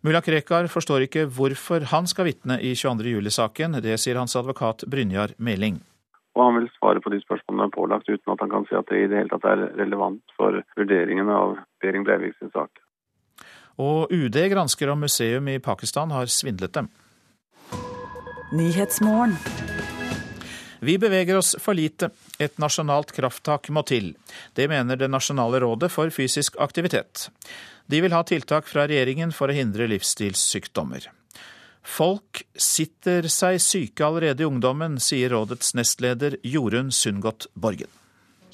Mulla 0.04 0.20
Krekar 0.20 0.66
forstår 0.68 1.06
ikke 1.06 1.22
hvorfor 1.32 1.86
han 1.88 2.04
skal 2.04 2.26
vitne 2.28 2.58
i 2.60 2.74
22. 2.76 3.08
juli-saken. 3.14 3.78
Det 3.80 3.94
sier 3.96 4.18
hans 4.20 4.36
advokat 4.36 4.84
Brynjar 4.92 5.32
Meling. 5.40 5.78
Og 6.36 6.42
han 6.44 6.58
vil 6.58 6.66
svare 6.74 7.00
på 7.00 7.08
de 7.14 7.22
spørsmålene 7.22 7.70
er 7.70 7.72
pålagt, 7.72 8.10
uten 8.10 8.34
at 8.34 8.42
han 8.44 8.52
kan 8.52 8.66
si 8.68 8.76
at 8.76 8.90
det 8.90 9.00
i 9.00 9.06
det 9.08 9.22
hele 9.22 9.32
tatt 9.32 9.46
er 9.48 9.62
relevant 9.78 10.34
for 10.36 10.60
vurderingen 10.76 11.30
av 11.32 11.56
Behring 11.80 12.04
Breivik 12.04 12.36
sin 12.36 12.52
sak. 12.52 12.82
Og 13.80 14.12
UD 14.12 14.36
gransker 14.52 14.92
om 14.92 15.00
museum 15.06 15.48
i 15.48 15.56
Pakistan 15.62 16.12
har 16.12 16.28
svindlet 16.28 16.76
dem. 16.76 16.92
Vi 20.84 20.98
beveger 21.00 21.38
oss 21.40 21.54
for 21.58 21.74
lite. 21.74 22.10
Et 22.38 22.58
nasjonalt 22.60 23.12
krafttak 23.16 23.70
må 23.72 23.82
til. 23.88 24.12
Det 24.52 24.68
mener 24.68 24.96
Det 25.00 25.08
nasjonale 25.08 25.62
rådet 25.64 25.88
for 25.92 26.12
fysisk 26.12 26.58
aktivitet. 26.60 27.30
De 27.86 28.00
vil 28.04 28.12
ha 28.12 28.20
tiltak 28.22 28.68
fra 28.68 28.84
regjeringen 28.88 29.32
for 29.32 29.48
å 29.48 29.56
hindre 29.56 29.88
livsstilssykdommer. 29.88 31.08
Folk 31.84 32.44
sitter 32.56 33.28
seg 33.32 33.60
syke 33.60 34.04
allerede 34.04 34.44
i 34.44 34.48
ungdommen, 34.48 35.00
sier 35.00 35.32
rådets 35.32 35.74
nestleder 35.76 36.36
Jorunn 36.44 36.92
Sundgodt 36.92 37.48
Borgen. 37.54 37.88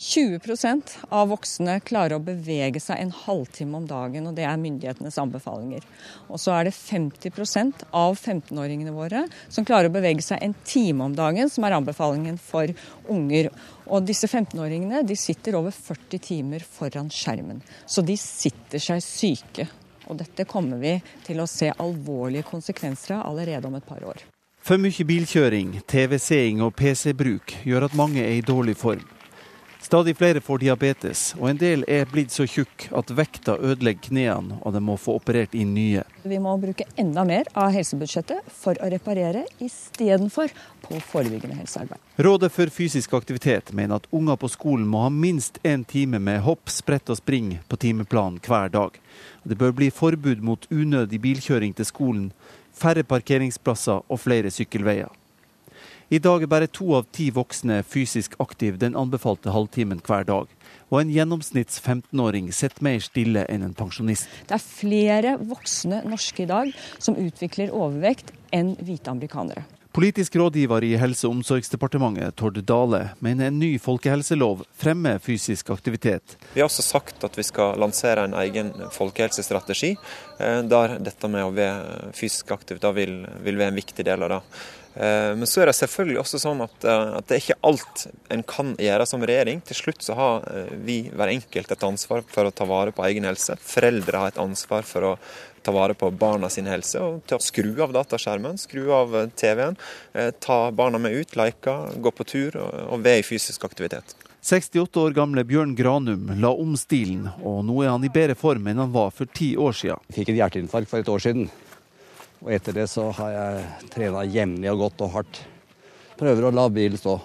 20% 0.01 0.83
av 1.13 1.29
voksne 1.29 1.75
klarer 1.85 2.17
å 2.17 2.25
bevege 2.25 2.81
seg 2.81 3.03
en 3.03 3.11
halvtime 3.13 3.77
om 3.77 3.89
dagen, 3.89 4.31
og 4.31 4.39
det 4.39 4.47
er 4.49 4.57
myndighetenes 4.57 5.19
anbefalinger. 5.21 5.85
Og 6.33 6.41
så 6.41 6.55
er 6.57 6.71
det 6.71 6.73
50% 6.73 7.85
av 7.93 8.17
15-åringene 8.17 8.95
våre 8.97 9.27
som 9.53 9.67
klarer 9.69 9.91
å 9.91 9.93
bevege 9.99 10.25
seg 10.25 10.41
en 10.41 10.57
time 10.65 11.05
om 11.05 11.19
dagen, 11.19 11.53
som 11.53 11.69
er 11.69 11.77
anbefalingen 11.77 12.41
for 12.41 12.73
unger. 13.13 13.51
Og 13.93 14.09
disse 14.09 14.25
15-åringene 14.25 15.05
de 15.05 15.21
sitter 15.21 15.61
over 15.61 15.77
40 15.77 16.25
timer 16.31 16.65
foran 16.65 17.13
skjermen. 17.13 17.61
Så 17.85 18.01
de 18.01 18.17
sitter 18.17 18.81
seg 18.81 19.05
syke. 19.05 19.69
Og 20.09 20.17
dette 20.25 20.49
kommer 20.49 20.81
vi 20.81 20.97
til 21.29 21.45
å 21.45 21.51
se 21.51 21.69
alvorlige 21.77 22.49
konsekvenser 22.49 23.19
av 23.21 23.35
allerede 23.35 23.69
om 23.69 23.77
et 23.77 23.93
par 23.93 24.01
år. 24.01 24.25
For 24.65 24.81
mye 24.81 25.05
bilkjøring, 25.13 25.83
TV-seing 25.85 26.65
og 26.65 26.73
PC-bruk 26.81 27.61
gjør 27.69 27.91
at 27.93 28.01
mange 28.01 28.25
er 28.25 28.39
i 28.41 28.45
dårlig 28.45 28.81
form. 28.81 29.05
Stadig 29.91 30.17
flere 30.17 30.41
får 30.41 30.59
diabetes, 30.63 31.21
og 31.35 31.49
en 31.51 31.59
del 31.59 31.81
er 31.91 32.05
blitt 32.07 32.31
så 32.31 32.45
tjukk 32.47 32.85
at 32.95 33.09
vekta 33.11 33.57
ødelegger 33.59 34.05
knærne 34.05 34.61
og 34.63 34.77
de 34.77 34.83
må 34.87 34.95
få 34.95 35.17
operert 35.19 35.57
inn 35.59 35.73
nye. 35.75 36.05
Vi 36.23 36.39
må 36.39 36.53
bruke 36.63 36.87
enda 36.95 37.25
mer 37.27 37.51
av 37.59 37.73
helsebudsjettet 37.75 38.53
for 38.55 38.79
å 38.79 38.93
reparere, 38.95 39.43
istedenfor 39.59 40.55
på 40.85 41.03
forebyggende 41.11 41.59
helsearbeid. 41.59 41.99
Rådet 42.23 42.53
for 42.55 42.71
fysisk 42.71 43.19
aktivitet 43.19 43.75
mener 43.75 43.99
at 43.99 44.07
unger 44.15 44.39
på 44.39 44.55
skolen 44.55 44.87
må 44.87 45.03
ha 45.09 45.11
minst 45.11 45.59
én 45.67 45.83
time 45.83 46.23
med 46.23 46.45
hopp, 46.47 46.71
sprett 46.71 47.11
og 47.11 47.19
spring 47.19 47.57
på 47.67 47.83
timeplanen 47.89 48.39
hver 48.47 48.71
dag. 48.71 48.95
Det 49.43 49.59
bør 49.59 49.75
bli 49.75 49.91
forbud 49.91 50.47
mot 50.47 50.71
unødig 50.71 51.19
bilkjøring 51.19 51.75
til 51.75 51.91
skolen, 51.91 52.31
færre 52.71 53.03
parkeringsplasser 53.03 54.07
og 54.07 54.23
flere 54.23 54.55
sykkelveier. 54.55 55.11
I 56.11 56.19
dag 56.19 56.43
er 56.43 56.51
bare 56.51 56.67
to 56.67 56.89
av 56.99 57.05
ti 57.15 57.29
voksne 57.31 57.85
fysisk 57.87 58.33
aktive 58.43 58.81
den 58.83 58.97
anbefalte 58.99 59.53
halvtimen 59.55 60.01
hver 60.03 60.25
dag. 60.27 60.49
Og 60.91 60.97
en 60.99 61.13
gjennomsnitts 61.15 61.79
15-åring 61.79 62.49
sitter 62.51 62.83
mer 62.83 62.99
stille 63.05 63.45
enn 63.47 63.63
en 63.63 63.77
pensjonist. 63.79 64.27
Det 64.51 64.57
er 64.57 64.65
flere 64.65 65.37
voksne 65.39 66.01
norske 66.11 66.43
i 66.43 66.49
dag 66.51 66.73
som 66.99 67.15
utvikler 67.15 67.71
overvekt 67.71 68.33
enn 68.51 68.73
hvite 68.83 69.13
amerikanere. 69.15 69.63
Politisk 69.95 70.37
rådgiver 70.39 70.85
i 70.87 70.93
Helse- 70.99 71.27
og 71.27 71.33
omsorgsdepartementet, 71.37 72.35
Tord 72.39 72.59
Dale, 72.63 73.01
mener 73.19 73.47
en 73.51 73.59
ny 73.59 73.73
folkehelselov 73.83 74.65
fremmer 74.79 75.19
fysisk 75.19 75.71
aktivitet. 75.75 76.37
Vi 76.55 76.63
har 76.63 76.69
også 76.69 76.85
sagt 76.87 77.25
at 77.27 77.39
vi 77.39 77.43
skal 77.47 77.79
lansere 77.79 78.27
en 78.27 78.37
egen 78.39 78.71
folkehelsestrategi, 78.95 79.97
eh, 80.39 80.61
der 80.63 80.99
dette 80.99 81.31
med 81.31 81.43
å 81.43 81.55
være 81.55 82.13
fysisk 82.15 82.51
aktiv 82.55 82.79
vil, 82.95 83.27
vil 83.43 83.59
være 83.59 83.75
en 83.75 83.83
viktig 83.83 84.07
del 84.07 84.23
av 84.23 84.31
det. 84.37 84.43
Eh, 85.01 85.37
men 85.37 85.47
så 85.49 85.63
er 85.63 85.71
det 85.71 85.77
selvfølgelig 85.79 86.19
også 86.21 86.39
sånn 86.43 86.61
at, 86.61 86.75
eh, 86.85 87.13
at, 87.17 87.29
det 87.29 87.37
er 87.37 87.45
ikke 87.45 87.61
alt 87.71 88.03
en 88.35 88.43
kan 88.45 88.75
gjøre 88.77 89.07
som 89.09 89.23
regjering. 89.25 89.63
Til 89.65 89.79
slutt 89.79 90.05
så 90.05 90.17
har 90.19 90.49
eh, 90.53 90.75
vi 90.85 90.99
hver 91.09 91.33
enkelt 91.33 91.73
et 91.73 91.87
ansvar 91.87 92.27
for 92.29 92.49
å 92.49 92.53
ta 92.53 92.67
vare 92.69 92.93
på 92.93 93.07
egen 93.09 93.29
helse. 93.29 93.57
Foreldre 93.65 94.21
har 94.21 94.35
et 94.35 94.43
ansvar 94.43 94.85
for 94.85 95.13
å 95.13 95.15
ta 95.65 95.73
vare 95.77 95.97
på 95.97 96.09
barna 96.17 96.49
sin 96.53 96.69
helse 96.69 97.01
og 97.05 97.21
til 97.29 97.37
å 97.37 97.45
skru 97.45 97.71
av 97.85 97.93
dataskjermen, 97.97 98.61
skru 98.61 98.87
av 98.97 99.13
TV-en. 99.37 99.77
Ta 100.41 100.57
barna 100.73 100.97
med 100.97 101.13
ut, 101.13 101.37
leke, 101.37 101.75
gå 102.01 102.13
på 102.17 102.25
tur 102.25 102.57
og 102.57 103.05
være 103.05 103.21
i 103.21 103.27
fysisk 103.29 103.67
aktivitet. 103.69 104.17
68 104.41 105.03
år 105.03 105.13
gamle 105.13 105.45
Bjørn 105.45 105.75
Granum 105.77 106.31
la 106.41 106.55
om 106.57 106.73
stilen, 106.81 107.29
og 107.45 107.61
nå 107.69 107.83
er 107.85 107.93
han 107.93 108.09
i 108.09 108.13
bedre 108.13 108.39
form 108.41 108.73
enn 108.73 108.81
han 108.81 108.95
var 108.95 109.13
for 109.13 109.29
ti 109.29 109.53
år 109.61 109.77
siden. 109.77 110.01
Jeg 110.09 110.23
fikk 110.23 110.33
et 110.33 110.41
hjerteinfarkt 110.41 110.89
for 110.89 111.05
et 111.05 111.13
år 111.13 111.29
siden. 111.29 111.51
Og 112.41 112.53
etter 112.55 112.77
det 112.77 112.87
så 112.89 113.11
har 113.19 113.35
jeg 113.35 113.91
trena 113.93 114.25
jevnlig 114.25 114.71
og 114.73 114.87
godt 114.87 115.05
og 115.05 115.13
hardt. 115.19 115.43
Prøver 116.21 116.49
å 116.49 116.55
la 116.55 116.67
bilen 116.73 117.01
stå. 117.01 117.19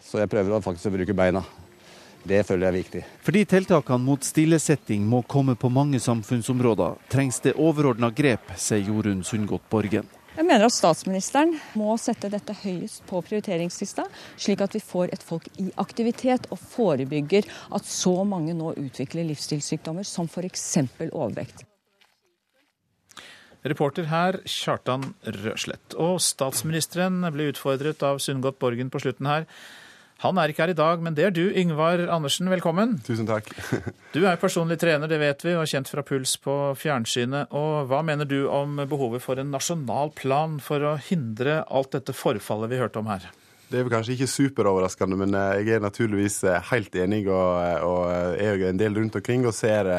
Så 0.00 0.22
jeg 0.22 0.30
prøver 0.32 0.62
faktisk 0.64 0.88
å 0.88 0.96
bruke 0.96 1.16
beina. 1.16 1.42
Det 2.26 2.40
føler 2.46 2.66
jeg 2.66 2.72
er 2.72 2.76
viktig. 2.80 3.02
Fordi 3.22 3.42
tiltakene 3.46 4.02
mot 4.02 4.24
stillesetting 4.24 5.04
må 5.06 5.20
komme 5.30 5.54
på 5.54 5.70
mange 5.70 6.00
samfunnsområder, 6.02 6.96
trengs 7.12 7.38
det 7.44 7.54
overordna 7.54 8.10
grep, 8.10 8.50
sier 8.58 8.82
Jorunn 8.88 9.22
Sundgodt 9.24 9.68
Borgen. 9.70 10.08
Jeg 10.36 10.44
mener 10.44 10.66
at 10.66 10.74
statsministeren 10.74 11.54
må 11.78 11.94
sette 12.00 12.28
dette 12.32 12.56
høyest 12.64 13.06
på 13.08 13.22
prioriteringslista, 13.24 14.04
slik 14.36 14.64
at 14.66 14.74
vi 14.76 14.82
får 14.84 15.14
et 15.14 15.22
folk 15.24 15.46
i 15.62 15.70
aktivitet 15.80 16.50
og 16.50 16.60
forebygger 16.74 17.46
at 17.78 17.88
så 17.88 18.18
mange 18.28 18.56
nå 18.58 18.74
utvikler 18.74 19.30
livsstilssykdommer 19.30 20.04
som 20.04 20.28
f.eks. 20.28 20.68
overvekt. 21.12 21.64
Reporter 23.64 24.10
her, 24.10 24.40
Kjartan 24.44 25.14
Røslett. 25.22 25.96
Og 25.96 26.20
statsministeren 26.24 27.24
ble 27.34 27.50
utfordret 27.52 28.02
av 28.06 28.20
Sundgodt 28.22 28.60
Borgen 28.62 28.92
på 28.92 29.02
slutten 29.02 29.28
her. 29.30 29.48
Han 30.24 30.38
er 30.40 30.48
ikke 30.48 30.62
her 30.64 30.72
i 30.72 30.76
dag, 30.76 31.02
men 31.04 31.16
det 31.16 31.26
er 31.26 31.32
du, 31.34 31.42
Yngvar 31.52 32.00
Andersen. 32.08 32.48
Velkommen. 32.48 32.94
Tusen 33.04 33.28
takk. 33.28 33.50
du 34.16 34.22
er 34.24 34.38
personlig 34.40 34.78
trener, 34.80 35.10
det 35.10 35.18
vet 35.20 35.44
vi, 35.44 35.52
og 35.58 35.68
kjent 35.68 35.90
fra 35.92 36.04
Puls 36.06 36.38
på 36.40 36.54
fjernsynet. 36.80 37.52
Og 37.52 37.90
hva 37.90 38.00
mener 38.06 38.28
du 38.28 38.46
om 38.48 38.80
behovet 38.88 39.24
for 39.24 39.36
en 39.40 39.52
nasjonal 39.52 40.14
plan 40.16 40.56
for 40.62 40.80
å 40.80 40.94
hindre 41.10 41.60
alt 41.68 41.92
dette 41.98 42.16
forfallet 42.16 42.72
vi 42.72 42.80
hørte 42.80 43.02
om 43.02 43.12
her? 43.12 43.28
Det 43.66 43.80
er 43.80 43.84
vel 43.84 43.92
kanskje 43.92 44.14
ikke 44.14 44.30
superoverraskende, 44.30 45.18
men 45.20 45.36
eh, 45.36 45.60
jeg 45.66 45.76
er 45.76 45.84
naturligvis 45.84 46.38
eh, 46.46 46.64
helt 46.70 46.96
enig 46.96 47.24
og, 47.26 47.84
og 47.84 48.02
er 48.40 48.68
en 48.70 48.80
del 48.80 48.96
rundt 48.96 49.18
omkring 49.18 49.44
og 49.44 49.56
ser 49.58 49.90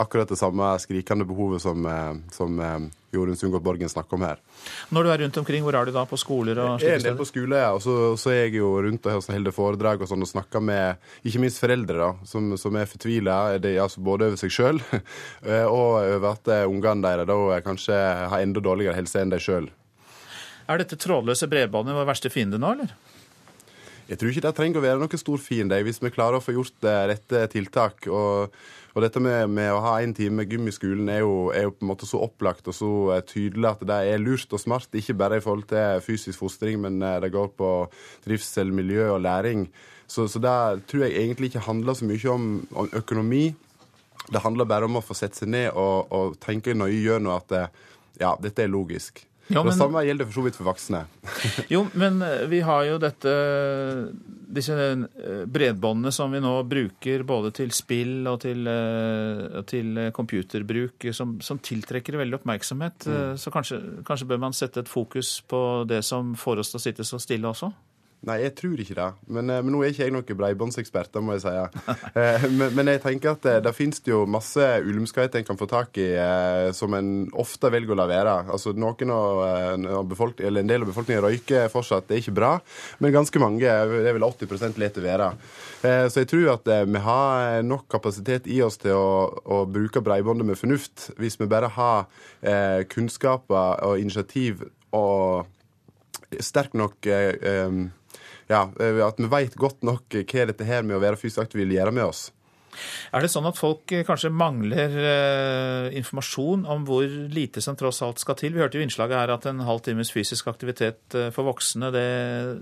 akkurat 0.00 0.28
det 0.28 0.38
samme 0.40 0.72
skrikende 0.82 1.26
behovet 1.28 1.62
som, 1.62 1.86
eh, 1.86 2.14
som 2.34 2.60
eh, 2.60 2.86
Jorunn 3.14 3.36
Sundgård 3.38 3.62
Borgen 3.62 3.88
snakker 3.88 4.16
om 4.18 4.24
her. 4.26 4.40
Når 4.90 5.06
du 5.06 5.10
er 5.12 5.22
rundt 5.22 5.36
omkring, 5.38 5.62
hvor 5.62 5.76
er 5.78 5.86
du 5.86 5.92
da? 5.94 6.02
På 6.10 6.18
skoler 6.18 6.58
og 6.58 6.80
Jeg 6.82 6.96
er 6.96 6.98
slike 6.98 6.98
en 6.98 7.04
del 7.06 7.18
på 7.20 7.26
steder? 7.28 7.44
skole, 7.46 7.60
ja, 7.62 7.70
og 7.76 7.82
så, 7.84 7.94
så 8.18 8.32
er 8.34 8.40
jeg 8.46 8.56
jo 8.58 8.72
rundt 8.82 9.06
og 9.06 9.28
holder 9.30 9.54
foredrag 9.54 10.02
og 10.02 10.10
sånn, 10.10 10.26
og 10.26 10.30
snakker 10.32 10.64
med 10.64 10.96
ikke 11.22 11.42
minst 11.44 11.62
foreldre 11.62 12.00
da, 12.00 12.10
som, 12.26 12.52
som 12.58 12.76
er 12.80 12.90
fortvila, 12.90 13.38
altså 13.84 14.02
både 14.02 14.32
over 14.32 14.40
seg 14.40 14.50
sjøl 14.54 14.82
og 15.76 15.88
over 16.02 16.28
at 16.32 16.50
eh, 16.50 16.66
ungene 16.66 17.06
deres 17.06 17.30
da 17.30 17.60
kanskje 17.64 18.02
har 18.32 18.42
enda 18.42 18.60
dårligere 18.64 18.98
helse 18.98 19.22
enn 19.22 19.30
de 19.32 19.38
sjøl. 19.42 19.70
Er 20.64 20.80
dette 20.80 20.96
trådløse 20.96 21.46
bredbåndet 21.50 21.94
vår 21.94 22.06
verste 22.08 22.30
fiende 22.32 22.58
nå, 22.58 22.74
eller? 22.74 22.94
Jeg 24.08 24.20
tror 24.20 24.30
ikke 24.30 24.44
det 24.44 24.54
trenger 24.56 24.80
å 24.80 24.84
være 24.84 25.00
noen 25.00 25.20
stor 25.20 25.40
fiende 25.40 25.78
hvis 25.84 26.02
vi 26.02 26.12
klarer 26.12 26.36
å 26.38 26.44
få 26.44 26.56
gjort 26.56 26.88
rette 27.08 27.46
tiltak. 27.54 28.08
og 28.12 28.52
og 28.94 29.02
dette 29.02 29.18
med, 29.22 29.50
med 29.50 29.72
å 29.74 29.80
ha 29.82 29.96
én 30.04 30.12
time 30.14 30.44
gym 30.46 30.68
i 30.70 30.74
skolen 30.74 31.08
er 31.10 31.24
jo, 31.24 31.48
er 31.50 31.66
jo, 31.66 31.72
på 31.74 31.82
en 31.82 31.90
måte 31.90 32.06
så 32.06 32.20
opplagt 32.22 32.68
og 32.70 32.76
så 32.78 32.90
eh, 33.16 33.24
tydelig 33.26 33.72
at 33.72 33.82
det 33.90 33.96
er 34.12 34.22
lurt 34.22 34.54
og 34.54 34.62
smart. 34.62 34.94
Ikke 34.94 35.16
bare 35.18 35.40
i 35.40 35.42
forhold 35.42 35.66
til 35.72 36.04
fysisk 36.04 36.38
fostring, 36.38 36.78
men 36.84 37.02
eh, 37.02 37.18
det 37.24 37.32
går 37.34 37.50
på 37.58 37.70
trivsel, 38.26 38.70
miljø 38.74 39.08
og 39.16 39.24
læring. 39.26 39.66
Så, 40.06 40.28
så 40.30 40.38
det 40.38 40.54
tror 40.86 41.08
jeg 41.08 41.18
egentlig 41.24 41.50
ikke 41.50 41.66
handler 41.66 41.98
så 41.98 42.06
mye 42.06 42.30
om, 42.30 42.48
om 42.70 42.94
økonomi. 42.94 43.44
Det 44.30 44.44
handler 44.46 44.70
bare 44.70 44.86
om 44.86 45.00
å 45.00 45.04
få 45.04 45.18
sette 45.18 45.42
seg 45.42 45.50
ned 45.50 45.72
og, 45.74 46.14
og 46.14 46.38
tenke 46.44 46.76
nøye 46.78 47.02
gjennom 47.02 47.34
at 47.34 47.58
eh, 47.58 47.86
ja, 48.22 48.36
dette 48.38 48.62
er 48.62 48.70
logisk. 48.70 49.24
Ja, 49.52 49.60
men- 49.62 49.72
Det 49.72 49.78
samme 49.78 50.00
gjelder 50.06 50.24
for 50.28 50.32
så 50.38 50.44
vidt 50.46 50.56
for 50.56 50.64
voksne. 50.70 51.02
Jo, 51.74 51.82
men 51.94 52.22
eh, 52.22 52.46
vi 52.48 52.60
har 52.64 52.84
jo 52.88 52.98
dette 52.98 53.32
disse 54.54 54.72
eh, 54.74 55.44
bredbåndene 55.50 56.12
som 56.14 56.32
vi 56.32 56.40
nå 56.40 56.52
bruker 56.68 57.24
både 57.26 57.50
til 57.56 57.72
spill 57.74 58.26
og 58.30 58.40
til, 58.44 58.66
eh, 58.70 59.60
til 59.68 59.98
computerbruk, 60.16 61.08
som, 61.12 61.36
som 61.44 61.58
tiltrekker 61.58 62.16
veldig 62.20 62.38
oppmerksomhet. 62.40 63.06
Mm. 63.10 63.36
Så 63.40 63.52
kanskje, 63.54 63.80
kanskje 64.06 64.28
bør 64.30 64.40
man 64.46 64.56
sette 64.56 64.80
et 64.84 64.88
fokus 64.88 65.40
på 65.48 65.60
det 65.88 66.02
som 66.04 66.34
får 66.38 66.62
oss 66.64 66.72
til 66.72 66.80
å 66.80 66.84
sitte 66.86 67.04
så 67.08 67.20
stille 67.20 67.50
også? 67.50 67.72
Nei, 68.24 68.38
jeg 68.40 68.54
tror 68.56 68.80
ikke 68.80 68.94
det. 68.96 69.06
Men, 69.36 69.50
eh, 69.52 69.60
men 69.60 69.74
nå 69.74 69.82
er 69.84 69.90
ikke 69.92 70.06
jeg 70.06 70.12
noen 70.14 70.36
bredbåndsekspert, 70.38 71.10
det 71.12 71.20
må 71.24 71.34
jeg 71.36 71.42
si. 71.44 71.52
Eh, 72.14 72.44
Men, 72.54 72.70
men 72.76 72.88
jeg 72.88 73.00
tenker 73.02 73.34
at 73.34 73.42
det, 73.44 73.54
det 73.66 73.72
finnes 73.76 73.98
jo 74.06 74.22
masse 74.30 74.62
ulmskhet 74.86 75.34
en 75.36 75.44
kan 75.44 75.58
få 75.60 75.66
tak 75.68 75.98
i 76.00 76.06
eh, 76.16 76.70
som 76.76 76.94
en 76.96 77.10
ofte 77.42 77.68
velger 77.74 77.92
å 77.92 77.98
la 77.98 78.06
være. 78.08 78.34
Altså 78.54 78.72
noen 78.72 79.12
av, 79.12 79.42
eh, 79.44 80.46
eller 80.46 80.60
En 80.62 80.70
del 80.70 80.84
av 80.86 80.88
befolkningen 80.92 81.24
røyker 81.24 81.68
fortsatt, 81.72 82.06
det 82.08 82.16
er 82.16 82.22
ikke 82.22 82.36
bra. 82.38 82.52
Men 83.02 83.12
ganske 83.16 83.42
mange, 83.42 83.60
det 83.64 84.08
er 84.08 84.16
vel 84.16 84.24
80 84.28 84.78
leter 84.80 85.04
være. 85.04 85.30
Eh, 85.82 86.06
Så 86.08 86.22
jeg 86.22 86.30
tror 86.32 86.52
at 86.54 86.68
eh, 86.68 86.84
vi 86.88 87.02
har 87.04 87.60
nok 87.66 87.88
kapasitet 87.92 88.46
i 88.48 88.62
oss 88.64 88.78
til 88.80 88.94
å, 88.96 89.42
å 89.44 89.64
bruke 89.68 90.00
bredbåndet 90.04 90.46
med 90.48 90.60
fornuft, 90.60 91.10
hvis 91.18 91.36
vi 91.40 91.50
bare 91.50 91.68
har 91.76 92.06
eh, 92.40 92.86
kunnskaper 92.88 93.84
og 93.84 94.00
initiativ 94.00 94.64
og 94.94 95.44
sterk 96.40 96.72
nok 96.78 97.06
eh, 97.10 97.36
ja, 98.50 98.66
eh, 98.80 99.00
At 99.06 99.20
vi 99.20 99.30
veit 99.30 99.58
godt 99.58 99.84
nok 99.86 100.20
hva 100.22 100.48
dette 100.50 100.68
her 100.68 100.86
med 100.86 100.98
å 100.98 101.02
være 101.02 101.20
fysisk 101.20 101.46
aktiv 101.46 101.64
vil 101.64 101.76
gjøre 101.76 101.94
med 101.94 102.08
oss. 102.08 102.28
Er 103.14 103.22
det 103.22 103.30
sånn 103.32 103.46
at 103.48 103.58
folk 103.58 103.92
eh, 103.94 104.04
kanskje 104.06 104.32
mangler 104.34 104.94
eh, 104.98 105.96
informasjon 106.00 106.66
om 106.70 106.84
hvor 106.88 107.06
lite 107.06 107.62
som 107.64 107.78
tross 107.78 108.02
alt 108.04 108.22
skal 108.22 108.38
til? 108.40 108.54
Vi 108.54 108.62
hørte 108.64 108.80
jo 108.80 108.86
innslaget 108.86 109.20
her 109.20 109.34
at 109.36 109.48
en 109.50 109.64
halv 109.66 109.84
times 109.86 110.12
fysisk 110.14 110.50
aktivitet 110.50 111.16
eh, 111.16 111.30
for 111.34 111.46
voksne, 111.48 111.92
det, 111.94 112.06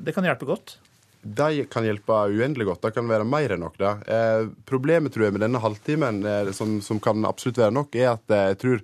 det 0.04 0.16
kan 0.16 0.26
hjelpe 0.28 0.48
godt? 0.48 0.76
De 1.22 1.64
kan 1.70 1.84
hjelpe 1.86 2.16
uendelig 2.34 2.66
godt. 2.66 2.82
Det 2.82 2.96
kan 2.96 3.06
være 3.10 3.26
mer 3.28 3.54
enn 3.54 3.62
nok. 3.62 3.76
det. 3.78 3.92
Eh, 4.10 4.48
problemet 4.66 5.14
tror 5.14 5.28
jeg 5.28 5.36
med 5.36 5.44
denne 5.44 5.62
halvtimen, 5.62 6.22
eh, 6.26 6.50
som, 6.56 6.80
som 6.82 6.98
kan 7.02 7.22
absolutt 7.28 7.62
være 7.62 7.76
nok, 7.78 7.94
er 7.94 8.16
at 8.16 8.34
eh, 8.34 8.48
jeg 8.52 8.58
tror 8.64 8.82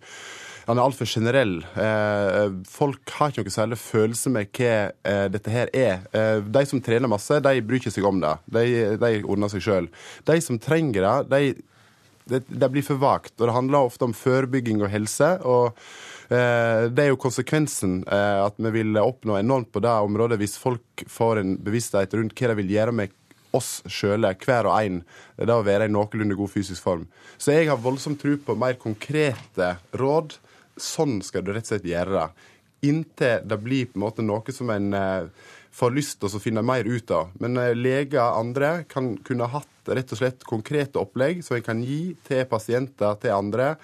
han 0.68 0.76
er 0.76 0.84
altfor 0.84 1.08
generell. 1.08 1.54
Eh, 1.80 2.50
folk 2.68 3.14
har 3.16 3.32
ikke 3.32 3.46
noe 3.46 3.54
særlig 3.54 3.78
følelse 3.80 4.32
med 4.34 4.50
hva 4.52 4.72
eh, 4.92 5.24
dette 5.32 5.52
her 5.52 5.70
er. 5.72 6.02
Eh, 6.12 6.42
de 6.44 6.64
som 6.68 6.82
trener 6.84 7.08
masse, 7.08 7.38
de 7.44 7.62
bryr 7.64 7.80
ikke 7.80 7.92
seg 7.94 8.04
om 8.04 8.18
det. 8.20 8.34
De, 8.52 8.64
de 9.00 9.12
ordner 9.22 9.48
seg 9.48 9.64
sjøl. 9.64 9.88
De 10.28 10.36
som 10.44 10.58
trenger 10.60 11.06
det, 11.06 11.14
de, 11.32 11.94
det, 12.28 12.42
det 12.52 12.68
blir 12.74 12.84
for 12.84 13.00
vagt. 13.00 13.32
Og 13.38 13.46
det 13.46 13.54
handler 13.56 13.88
ofte 13.88 14.04
om 14.04 14.12
forebygging 14.16 14.84
og 14.84 14.92
helse. 14.92 15.38
og 15.48 15.80
det 16.28 17.00
er 17.00 17.06
jo 17.08 17.16
konsekvensen 17.16 18.02
at 18.12 18.58
vi 18.60 18.68
vil 18.74 18.98
oppnå 19.00 19.38
enormt 19.38 19.70
på 19.72 19.80
det 19.80 19.94
området 20.04 20.36
hvis 20.36 20.58
folk 20.60 21.04
får 21.08 21.38
en 21.40 21.54
bevissthet 21.64 22.12
rundt 22.18 22.34
hva 22.36 22.50
de 22.50 22.56
vil 22.58 22.74
gjøre 22.74 22.92
med 22.98 23.14
oss 23.56 23.78
sjøle, 23.88 24.34
hver 24.44 24.68
og 24.68 24.76
en, 24.76 24.98
det 25.40 25.54
å 25.56 25.64
være 25.64 25.86
i 25.88 25.94
noenlunde 25.94 26.36
god 26.36 26.52
fysisk 26.52 26.84
form. 26.84 27.06
Så 27.40 27.56
jeg 27.56 27.70
har 27.70 27.80
voldsomt 27.80 28.20
tro 28.20 28.36
på 28.44 28.58
mer 28.60 28.76
konkrete 28.76 29.70
råd. 29.96 30.36
Sånn 30.82 31.20
skal 31.26 31.44
du 31.44 31.52
rett 31.52 31.66
og 31.66 31.74
slett 31.74 31.88
gjøre 31.88 32.14
det. 32.14 32.50
Inntil 32.88 33.46
det 33.50 33.58
blir 33.62 33.88
på 33.90 33.98
en 33.98 34.04
måte 34.04 34.24
noe 34.24 34.54
som 34.54 34.70
en 34.70 34.92
eh, 34.94 35.48
får 35.74 35.94
lyst 35.94 36.20
til 36.20 36.38
å 36.38 36.42
finne 36.42 36.62
mer 36.66 36.86
ut 36.86 37.10
av. 37.14 37.32
Men 37.42 37.58
eh, 37.60 37.74
leger 37.76 38.22
og 38.22 38.44
andre 38.44 38.70
kan 38.90 39.16
kunne 39.26 39.50
hatt 39.50 39.90
rett 39.90 40.14
og 40.14 40.20
slett 40.20 40.46
konkrete 40.46 41.00
opplegg 41.00 41.42
som 41.44 41.58
en 41.58 41.66
kan 41.66 41.82
gi 41.84 42.14
til 42.28 42.44
pasienter, 42.50 43.18
til 43.22 43.34
andre, 43.34 43.74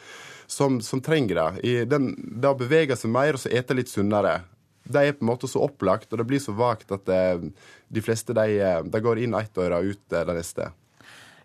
som, 0.46 0.80
som 0.84 1.02
trenger 1.02 1.40
det. 1.40 1.48
I 1.66 1.74
den, 1.88 2.12
det 2.40 2.50
å 2.50 2.58
bevege 2.58 2.98
seg 2.98 3.12
mer 3.14 3.36
og 3.36 3.42
så 3.42 3.52
ete 3.54 3.76
litt 3.76 3.90
sunnere. 3.92 4.42
Det 4.84 5.00
er 5.00 5.16
på 5.16 5.24
en 5.24 5.30
måte 5.30 5.48
så 5.48 5.62
opplagt, 5.64 6.10
og 6.12 6.20
det 6.20 6.28
blir 6.28 6.42
så 6.42 6.52
vagt 6.56 6.92
at 6.92 7.06
det, 7.08 7.52
de 7.88 8.04
fleste 8.04 8.36
de, 8.36 8.58
eh, 8.60 8.80
de 8.84 9.04
går 9.04 9.22
inn 9.24 9.36
ett 9.38 9.60
øre 9.60 9.80
og 9.80 9.94
ut 9.94 10.16
eh, 10.16 10.26
det 10.28 10.38
neste. 10.38 10.70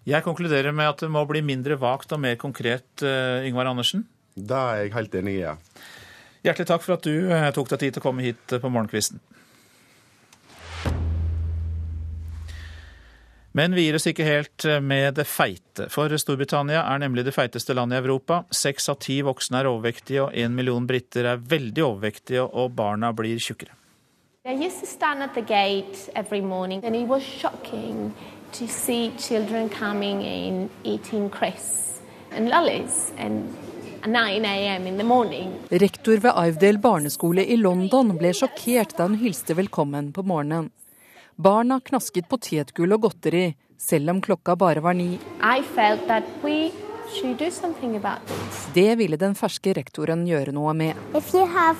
Jeg 0.09 0.25
konkluderer 0.25 0.73
med 0.75 0.89
at 0.89 1.03
det 1.03 1.11
må 1.11 1.21
bli 1.29 1.41
mindre 1.45 1.77
vagt 1.79 2.11
og 2.15 2.21
mer 2.23 2.39
konkret, 2.39 2.87
eh, 3.03 3.47
Yngvar 3.47 3.69
Andersen. 3.71 4.05
Det 4.47 4.59
er 4.59 4.83
jeg 4.83 4.93
helt 4.95 5.15
enig 5.21 5.39
i. 5.39 5.41
ja. 5.43 5.55
Hjertelig 6.45 6.69
takk 6.69 6.85
for 6.85 6.95
at 6.95 7.03
du 7.03 7.31
eh, 7.33 7.49
tok 7.51 7.67
deg 7.73 7.81
tid 7.81 7.95
til 7.95 8.01
å 8.01 8.05
komme 8.05 8.23
hit 8.23 8.53
eh, 8.55 8.61
på 8.63 8.71
morgenkvisten. 8.71 9.19
Men 13.51 13.73
vi 13.75 13.87
gir 13.87 13.97
oss 13.97 14.07
ikke 14.07 14.27
helt 14.27 14.65
eh, 14.65 14.79
med 14.79 15.17
det 15.19 15.25
feite, 15.27 15.89
for 15.91 16.13
Storbritannia 16.21 16.85
er 16.85 17.01
nemlig 17.03 17.25
det 17.27 17.33
feiteste 17.35 17.75
landet 17.75 17.99
i 17.99 18.05
Europa. 18.05 18.43
Seks 18.55 18.87
av 18.93 19.01
ti 19.03 19.19
voksne 19.25 19.59
er 19.59 19.67
overvektige, 19.67 20.29
og 20.29 20.37
en 20.37 20.55
million 20.55 20.87
briter 20.87 21.27
er 21.33 21.43
veldig 21.43 21.83
overvektige, 21.83 22.45
og 22.45 22.71
barna 22.77 23.11
blir 23.11 23.41
tjukkere. 23.41 23.75
I 24.45 24.53
used 24.53 24.79
to 24.79 24.87
stand 24.87 25.21
at 25.21 25.33
the 25.33 25.41
gate 25.41 26.09
every 26.15 26.41
morning, 26.41 26.85
and 26.85 26.95
it 26.95 27.07
was 27.07 27.21
shocking 27.21 28.13
to 28.53 28.67
see 28.67 29.11
children 29.17 29.69
coming 29.69 30.21
in 30.21 30.69
eating 30.83 31.29
crisps 31.29 31.99
and 32.31 32.49
lollies 32.49 33.11
and 33.17 33.53
9 34.05 34.45
a.m. 34.45 34.87
in 34.87 34.97
the 34.97 35.03
morning. 35.03 35.53
Rektor 35.69 36.17
ved 36.17 36.33
Ivedale 36.47 36.77
barneskole 36.77 37.45
i 37.45 37.57
London 37.57 38.13
ble 38.17 38.33
sjokkert 38.33 38.95
da 38.97 39.07
hun 39.07 39.17
hilste 39.19 39.55
velkommen 39.57 40.11
på 40.13 40.23
morgenen. 40.23 40.69
Barna 41.35 41.79
knasket 41.79 42.27
potetgull 42.29 42.93
og 42.95 43.01
godteri, 43.07 43.53
selv 43.79 44.09
om 44.11 44.21
klokka 44.21 44.55
bare 44.59 44.83
var 44.83 44.93
ni. 44.93 45.19
I 45.41 45.63
felt 45.75 46.07
that 46.07 46.23
we 46.43 46.71
should 47.15 47.37
do 47.39 47.51
something 47.51 47.95
about 47.95 48.25
this. 48.27 48.67
Det 48.73 48.95
ville 48.99 49.17
den 49.17 49.35
ferske 49.35 49.73
rektoren 49.73 50.25
gjøre 50.27 50.51
noe 50.55 50.73
med. 50.73 50.95
If 51.15 51.33
you 51.33 51.45
have 51.45 51.77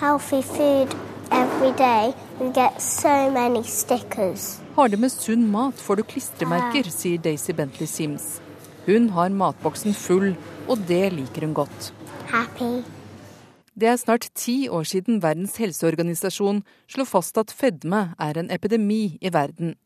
healthy 0.00 0.42
food 0.42 0.94
every 1.30 1.72
day, 1.78 2.12
you 2.40 2.52
get 2.52 2.80
so 2.82 3.30
many 3.30 3.62
stickers. 3.62 4.60
Har 4.76 4.88
du 4.88 4.96
med 4.96 5.12
sunn 5.12 5.50
mat, 5.50 5.74
får 5.74 5.96
du 5.96 6.02
klistremerker, 6.02 6.90
sier 6.90 7.18
Daisy 7.18 7.52
Bentley 7.52 7.86
Sims. 7.86 8.40
Hun 8.90 9.12
har 9.14 9.30
matboksen 9.30 9.94
full, 9.94 10.32
og 10.66 10.80
det 10.88 11.12
liker 11.14 11.44
hun 11.46 11.52
godt. 11.54 11.92
Happy. 12.26 12.80
Det 13.78 13.86
er 13.86 14.00
snart 14.00 14.26
ti 14.34 14.64
år 14.66 14.88
siden 14.90 15.20
Verdens 15.22 15.54
helseorganisasjon 15.62 16.64
slo 16.90 17.06
fast 17.06 17.38
at 17.38 17.54
fedme 17.54 18.00
er 18.18 18.40
en 18.40 18.50
epidemi 18.50 19.14
i 19.22 19.30
verden. 19.30 19.76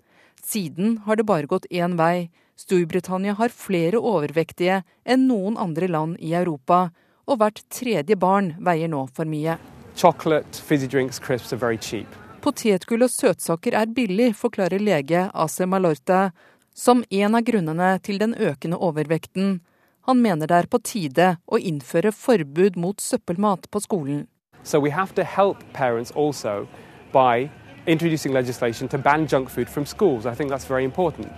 Siden 0.41 1.03
har 1.05 1.21
det 1.21 1.27
bare 1.29 1.51
gått 1.51 1.69
én 1.69 1.99
vei. 2.01 2.31
Storbritannia 2.57 3.35
har 3.37 3.53
flere 3.53 4.01
overvektige 4.01 4.81
enn 5.05 5.29
noen 5.29 5.61
andre 5.61 5.91
land 5.91 6.17
i 6.25 6.33
Europa, 6.33 6.87
og 7.29 7.43
hvert 7.43 7.61
tredje 7.69 8.17
barn 8.17 8.55
veier 8.57 8.89
nå 8.89 9.05
for 9.13 9.29
mye. 9.29 9.59
Chocolate, 10.01 10.57
fizzy 10.65 10.89
drinks, 10.89 11.21
crisps 11.21 11.53
are 11.53 11.61
very 11.61 11.77
cheap. 11.77 12.09
Potetgull 12.41 13.05
og 13.05 13.13
søtsaker 13.13 13.77
er 13.77 13.93
billig, 13.93 14.33
forklarer 14.37 14.81
lege 14.81 15.29
Ase 15.33 15.69
Malorta, 15.69 16.31
som 16.75 17.05
en 17.11 17.35
av 17.39 17.47
grunnene 17.47 17.95
til 18.03 18.19
den 18.19 18.35
økende 18.35 18.77
overvekten. 18.77 19.61
Han 20.05 20.21
mener 20.21 20.51
det 20.51 20.57
er 20.59 20.69
på 20.69 20.83
tide 20.85 21.29
å 21.47 21.59
innføre 21.59 22.13
forbud 22.13 22.77
mot 22.77 23.01
søppelmat 23.01 23.71
på 23.71 23.81
skolen. 23.81 24.27
So 24.65 24.81
we 24.81 24.91
have 24.91 25.15
to 25.15 25.25
help 25.25 25.63
parents 25.73 26.11
also 26.13 26.67
by 27.13 27.51
introducing 27.87 28.33
legislation 28.33 28.89
to 28.89 28.99
ban 28.99 29.27
junk 29.27 29.51
food 29.51 29.69
from 29.69 29.87
schools. 29.87 30.27
I 30.27 30.35
think 30.35 30.51
that's 30.51 30.69
very 30.69 30.85
important. 30.85 31.29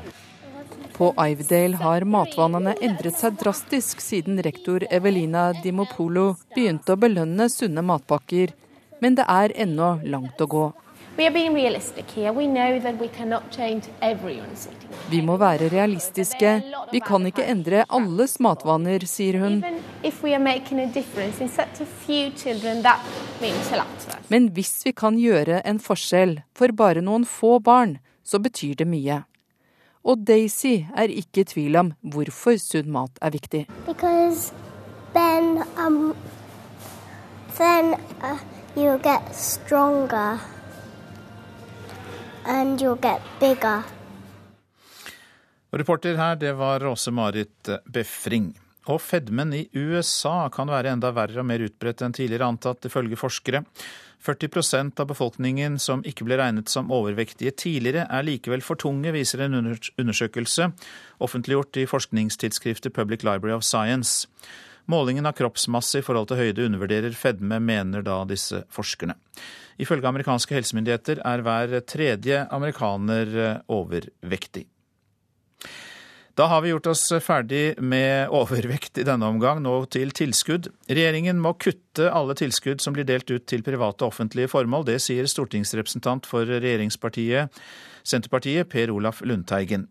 På 0.97 1.13
Ivedale 1.19 1.77
har 1.77 2.07
matvanene 2.09 2.73
endret 2.81 3.19
seg 3.21 3.37
drastisk 3.37 4.01
siden 4.01 4.39
rektor 4.41 4.87
Evelina 4.89 5.51
Dimopolo 5.63 6.31
begynte 6.55 6.95
å 6.95 7.01
belønne 7.01 7.51
sunne 7.53 7.85
matpakker, 7.85 8.55
men 9.05 9.19
det 9.19 9.27
er 9.29 9.53
ennå 9.67 9.91
langt 10.09 10.41
å 10.41 10.49
gå. 10.49 10.65
We 11.19 11.25
are 11.25 11.31
being 11.33 11.55
realistic 11.55 12.11
here. 12.11 12.31
We 12.31 12.47
know 12.47 12.79
that 12.79 13.01
we 13.01 13.09
cannot 13.09 13.51
change 13.51 13.85
everyone's 14.03 14.67
eating. 14.69 14.91
Vi 15.11 15.23
må 15.23 15.37
være 15.37 15.71
realistiske. 15.73 16.51
Vi 16.93 17.01
kan 17.01 17.27
ikke 17.27 17.45
endre 17.49 17.85
alles 17.89 18.35
matvaner, 18.41 19.07
sier 19.09 19.39
hun. 19.41 19.63
Even 19.65 19.79
if 20.05 20.19
we 20.25 20.35
are 20.35 20.43
making 20.45 20.81
a 20.81 20.87
difference 20.93 21.41
in 21.41 21.49
such 21.49 21.81
a 21.81 21.87
few 21.87 22.31
children, 22.37 22.83
that 22.83 23.01
means 23.41 23.73
a 23.73 23.77
lot 23.77 23.95
to 24.05 24.11
us. 24.13 24.29
Men 24.29 24.51
hvis 24.53 24.83
vi 24.85 24.93
kan 24.93 25.17
gjøre 25.17 25.63
en 25.65 25.81
forskjell 25.81 26.43
for 26.53 26.75
bare 26.77 27.01
noen 27.01 27.25
få 27.25 27.59
barn, 27.65 27.97
så 28.25 28.39
betyr 28.39 28.75
det 28.75 28.87
mye. 28.87 29.23
Og 30.05 30.27
Daisy 30.27 30.85
er 30.97 31.09
ikke 31.09 31.41
i 31.41 31.49
tvil 31.49 31.79
om 31.81 31.95
hvorfor 32.03 32.59
sunn 32.61 32.93
mat 32.93 33.17
er 33.23 33.33
viktig. 33.33 33.63
Because 33.87 34.53
then, 35.15 35.65
um, 35.81 36.13
then 37.57 37.97
uh, 38.21 38.37
you'll 38.77 39.01
get 39.01 39.33
stronger 39.33 40.56
and 42.47 42.81
you'll 42.81 43.01
get 43.01 43.21
bigger. 43.41 43.83
Reporter 45.71 46.17
her, 46.17 46.37
det 46.37 46.53
var 46.53 46.87
Åse-Marit 46.87 47.69
Befring. 47.85 48.55
Og 48.87 49.01
fedmen 49.03 49.53
i 49.53 49.65
USA 49.75 50.47
kan 50.55 50.71
være 50.71 50.93
enda 50.95 51.11
verre 51.15 51.43
og 51.43 51.49
mer 51.49 51.65
utbredt 51.67 52.05
enn 52.07 52.15
tidligere 52.15 52.47
antatt, 52.47 52.87
ifølge 52.87 53.19
forskere. 53.19 53.65
40% 54.27 55.01
av 55.03 55.09
befolkningen 55.11 55.79
som 55.83 56.05
ikke 56.07 56.27
ble 56.27 56.39
regnet 56.41 56.71
som 56.73 56.91
overvektige 56.95 57.53
tidligere, 57.55 58.07
er 58.11 58.27
likevel 58.27 58.63
for 58.65 58.79
tunge, 58.79 59.13
viser 59.15 59.45
en 59.45 59.59
undersøkelse 59.59 60.71
offentliggjort 61.23 61.83
i 61.83 61.87
forskningstidsskriftet 61.91 62.95
Public 62.95 63.27
Library 63.27 63.55
of 63.55 63.67
Science. 63.67 64.27
Målingen 64.91 65.27
av 65.27 65.35
kroppsmasse 65.39 66.01
i 66.01 66.07
forhold 66.07 66.31
til 66.31 66.41
høyde 66.41 66.69
undervurderer 66.69 67.17
fedme, 67.19 67.59
mener 67.63 68.05
da 68.07 68.21
disse 68.29 68.63
forskerne. 68.73 69.17
Ifølge 69.83 70.09
amerikanske 70.09 70.57
helsemyndigheter 70.57 71.21
er 71.27 71.43
hver 71.45 71.81
tredje 71.85 72.45
amerikaner 72.55 73.35
overvektig. 73.67 74.65
Da 76.37 76.47
har 76.53 76.61
vi 76.61 76.69
gjort 76.69 76.91
oss 76.91 77.07
ferdig 77.25 77.79
med 77.81 78.29
overvekt 78.29 78.99
i 79.01 79.07
denne 79.09 79.25
omgang, 79.33 79.63
nå 79.65 79.73
til 79.89 80.11
tilskudd. 80.13 80.69
Regjeringen 80.85 81.39
må 81.41 81.55
kutte 81.57 82.11
alle 82.13 82.37
tilskudd 82.37 82.85
som 82.85 82.93
blir 82.93 83.09
delt 83.09 83.31
ut 83.33 83.47
til 83.49 83.65
private 83.65 84.05
og 84.05 84.13
offentlige 84.13 84.51
formål. 84.53 84.85
Det 84.85 84.99
sier 85.01 85.25
stortingsrepresentant 85.33 86.29
for 86.29 86.45
regjeringspartiet 86.45 87.57
Senterpartiet, 88.07 88.69
Per 88.71 88.93
Olaf 88.95 89.21
Lundteigen. 89.27 89.89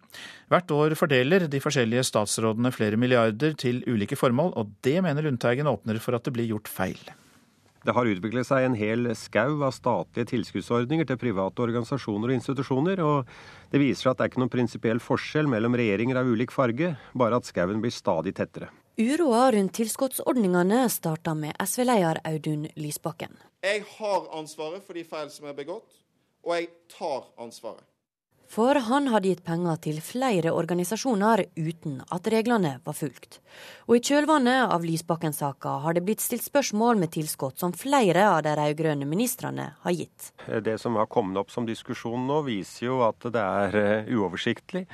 Hvert 0.51 0.72
år 0.72 0.95
fordeler 0.95 1.49
de 1.51 1.59
forskjellige 1.59 2.05
statsrådene 2.07 2.72
flere 2.72 2.99
milliarder 2.99 3.57
til 3.59 3.84
ulike 3.91 4.16
formål, 4.16 4.53
og 4.55 4.72
det 4.88 5.01
mener 5.03 5.28
Lundteigen 5.28 5.68
åpner 5.68 5.99
for 5.99 6.16
at 6.16 6.24
det 6.24 6.36
blir 6.38 6.47
gjort 6.53 6.72
feil. 6.72 7.01
Det 7.86 7.93
har 7.93 8.07
utviklet 8.09 8.47
seg 8.47 8.66
en 8.66 8.78
hel 8.80 9.11
skau 9.13 9.59
av 9.61 9.74
statlige 9.76 10.32
tilskuddsordninger 10.32 11.05
til 11.05 11.20
private 11.22 11.61
organisasjoner 11.61 12.32
og 12.32 12.38
institusjoner, 12.39 13.01
og 13.05 13.30
det 13.70 13.82
viser 13.84 14.09
at 14.09 14.18
det 14.18 14.26
er 14.26 14.32
ikke 14.32 14.41
noen 14.41 14.53
prinsipiell 14.55 15.01
forskjell 15.03 15.51
mellom 15.51 15.78
regjeringer 15.78 16.18
av 16.18 16.32
ulik 16.32 16.55
farge, 16.55 16.95
bare 17.13 17.38
at 17.38 17.45
skauen 17.45 17.84
blir 17.84 17.93
stadig 17.93 18.34
tettere. 18.39 18.72
Uroa 18.97 19.51
rundt 19.53 19.76
tilskuddsordningene 19.78 20.86
starta 20.89 21.36
med 21.38 21.53
SV-leder 21.61 22.24
Audun 22.26 22.66
Lysbakken. 22.80 23.38
Jeg 23.61 23.84
har 23.99 24.30
ansvaret 24.34 24.82
for 24.88 24.97
de 24.97 25.05
feil 25.05 25.30
som 25.34 25.51
er 25.51 25.57
begått, 25.57 25.99
og 26.41 26.55
jeg 26.57 26.72
tar 26.95 27.28
ansvaret. 27.38 27.86
For 28.56 28.78
han 28.88 29.10
hadde 29.12 29.28
gitt 29.28 29.41
penger 29.43 29.80
til 29.84 29.97
flere 29.99 30.53
organisasjoner 30.56 31.41
uten 31.60 31.97
at 32.16 32.28
reglene 32.32 32.78
var 32.86 32.95
fulgt. 32.95 33.41
Og 33.89 33.97
i 33.97 34.03
kjølvannet 34.08 34.72
av 34.72 34.86
Lysbakken-saka 34.88 35.74
har 35.84 35.97
det 35.97 36.06
blitt 36.08 36.24
stilt 36.24 36.45
spørsmål 36.45 37.01
med 37.01 37.12
tilskudd 37.12 37.58
som 37.60 37.74
flere 37.76 38.24
av 38.30 38.45
de 38.45 38.53
rød-grønne 38.56 39.08
ministrene 39.10 39.66
har 39.82 39.95
gitt. 39.97 40.30
Det 40.64 40.78
som 40.80 40.95
har 40.95 41.10
kommet 41.12 41.41
opp 41.41 41.51
som 41.51 41.68
diskusjon 41.68 42.24
nå, 42.30 42.38
viser 42.47 42.86
jo 42.88 43.01
at 43.03 43.28
det 43.28 43.41
er 43.43 43.76
eh, 43.82 44.14
uoversiktlig. 44.16 44.86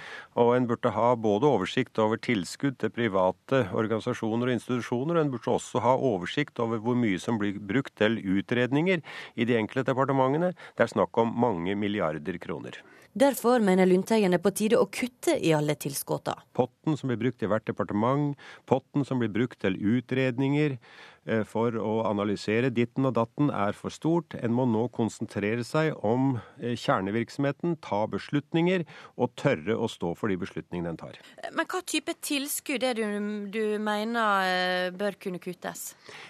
Og 0.41 0.55
en 0.55 0.66
burde 0.72 0.93
ha 0.95 1.12
både 1.14 1.51
oversikt 1.51 2.01
over 2.01 2.18
tilskudd 2.18 2.80
til 2.82 2.93
private 2.95 3.68
organisasjoner 3.78 4.49
og 4.49 4.55
institusjoner, 4.55 5.20
og 5.20 5.28
en 5.28 5.36
burde 5.36 5.53
også 5.53 5.84
ha 5.86 5.93
oversikt 5.99 6.57
over 6.66 6.82
hvor 6.82 6.97
mye 6.97 7.22
som 7.22 7.38
blir 7.38 7.62
brukt 7.62 7.93
til 8.01 8.18
utredninger 8.18 9.05
i 9.38 9.45
de 9.45 9.59
enkelte 9.62 9.91
departementene. 9.93 10.55
Det 10.74 10.88
er 10.88 10.95
snakk 10.95 11.22
om 11.22 11.38
mange 11.45 11.78
milliarder 11.78 12.41
kroner. 12.41 12.82
Derfor 13.12 13.59
mener 13.59 13.89
Lundteigen 13.89 14.32
det 14.32 14.39
er 14.39 14.43
på 14.45 14.53
tide 14.55 14.78
å 14.80 14.88
kutte 14.88 15.34
i 15.36 15.51
alle 15.51 15.76
tilskuddene. 15.76 16.45
Potten 16.55 16.95
som 16.95 17.12
blir 17.12 17.20
brukt 17.20 17.43
i 17.43 17.49
hvert 17.51 17.66
departement, 17.68 18.38
potten 18.70 19.03
som 19.07 19.20
blir 19.20 19.32
brukt 19.34 19.59
til 19.59 19.76
utredninger 19.76 20.78
eh, 20.78 21.43
for 21.47 21.76
å 21.76 22.05
analysere 22.07 22.70
ditten 22.72 23.09
og 23.09 23.18
datten, 23.18 23.51
er 23.51 23.76
for 23.76 23.91
stort. 23.91 24.38
En 24.39 24.55
må 24.55 24.64
nå 24.70 24.86
konsentrere 24.95 25.66
seg 25.68 25.91
om 26.07 26.38
eh, 26.62 26.78
kjernevirksomheten, 26.80 27.76
ta 27.84 28.05
beslutninger 28.16 28.88
og 29.20 29.36
tørre 29.36 29.76
å 29.76 29.91
stå 29.91 30.14
for 30.16 30.32
de 30.32 30.39
beslutningene 30.39 30.95
en 30.95 31.03
tar. 31.03 31.20
Men 31.51 31.68
hva 31.68 31.84
type 31.84 32.16
tilskudd 32.24 32.88
er 32.88 32.95
det 32.95 33.12
du, 33.12 33.51
du 33.51 33.62
mener 33.84 34.47
eh, 34.47 34.88
bør 34.95 35.20
kunne 35.20 35.43
kuttes? 35.43 35.89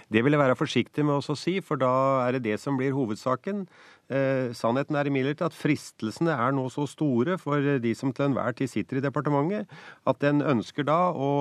Det 0.10 0.26
vil 0.26 0.34
jeg 0.34 0.46
være 0.48 0.58
forsiktig 0.58 1.06
med 1.06 1.22
å 1.22 1.38
si, 1.38 1.60
for 1.62 1.78
da 1.78 1.94
er 2.26 2.40
det 2.40 2.48
det 2.50 2.62
som 2.66 2.82
blir 2.82 2.98
hovedsaken. 2.98 3.68
Eh, 4.12 4.52
sannheten 4.58 4.98
er 5.00 5.08
imidlertid 5.08 5.46
at 5.46 5.56
fristelsene 5.56 6.34
er 6.36 6.52
nå 6.56 6.66
så 6.74 6.84
store 6.90 7.38
for 7.40 7.64
de 7.84 7.94
som 7.96 8.12
til 8.12 8.28
enhver 8.28 8.58
tid 8.58 8.68
sitter 8.68 9.00
i 9.00 9.06
departementet, 9.06 9.72
at 10.08 10.26
en 10.28 10.44
ønsker 10.54 10.88
da 10.90 11.00
å 11.16 11.32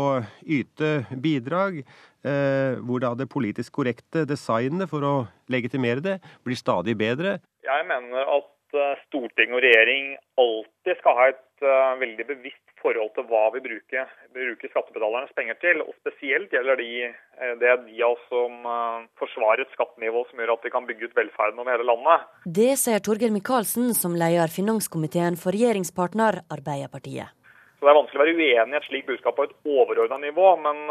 yte 0.47 0.93
bidrag 1.19 1.81
eh, 1.83 2.79
hvor 2.79 3.03
da 3.03 3.17
det 3.19 3.31
politisk 3.33 3.81
korrekte 3.81 4.23
designet 4.29 4.91
for 4.93 5.07
å 5.07 5.15
legitimere 5.51 6.05
det 6.05 6.17
blir 6.47 6.59
stadig 6.59 6.95
bedre. 7.01 7.41
Jeg 7.67 7.89
mener 7.91 8.35
at 8.39 8.79
eh, 8.79 9.03
storting 9.09 9.57
og 9.57 9.65
regjering 9.67 10.15
alltid 10.39 11.03
skal 11.03 11.19
ha 11.19 11.31
et 11.33 11.67
uh, 11.67 11.99
veldig 12.01 12.25
bevisst 12.29 12.70
forhold 12.83 13.13
til 13.17 13.27
hva 13.31 13.43
vi 13.55 13.63
bruker, 13.65 14.11
bruker, 14.35 14.73
skattebetalernes 14.73 15.35
penger 15.37 15.59
til. 15.63 15.83
og 15.85 15.93
Spesielt 16.01 16.53
gjelder 16.55 16.81
de, 16.81 17.11
uh, 17.41 17.55
det 17.61 17.75
de 17.87 18.03
av 18.05 18.17
oss 18.17 18.25
som 18.33 18.67
uh, 18.67 19.07
forsvarer 19.21 19.65
et 19.65 19.77
skattenivå 19.77 20.25
som 20.29 20.43
gjør 20.43 20.55
at 20.57 20.67
vi 20.67 20.75
kan 20.75 20.89
bygge 20.89 21.11
ut 21.11 21.19
velferden 21.19 21.63
over 21.63 21.75
hele 21.75 21.89
landet. 21.89 22.27
Det 22.61 22.73
sier 22.81 23.03
Torgeir 23.05 23.35
Micaelsen, 23.35 23.93
som 23.97 24.17
leder 24.19 24.53
finanskomiteen 24.53 25.39
for 25.41 25.57
regjeringspartner 25.57 26.43
Arbeiderpartiet. 26.51 27.37
Så 27.81 27.87
Det 27.87 27.93
er 27.95 27.97
vanskelig 27.97 28.21
å 28.21 28.25
være 28.27 28.37
uenig 28.37 28.75
i 28.75 28.77
et 28.77 28.91
slikt 28.91 29.09
budskap 29.09 29.39
på 29.39 29.47
et 29.49 29.57
overordna 29.65 30.19
nivå, 30.21 30.51
men 30.61 30.83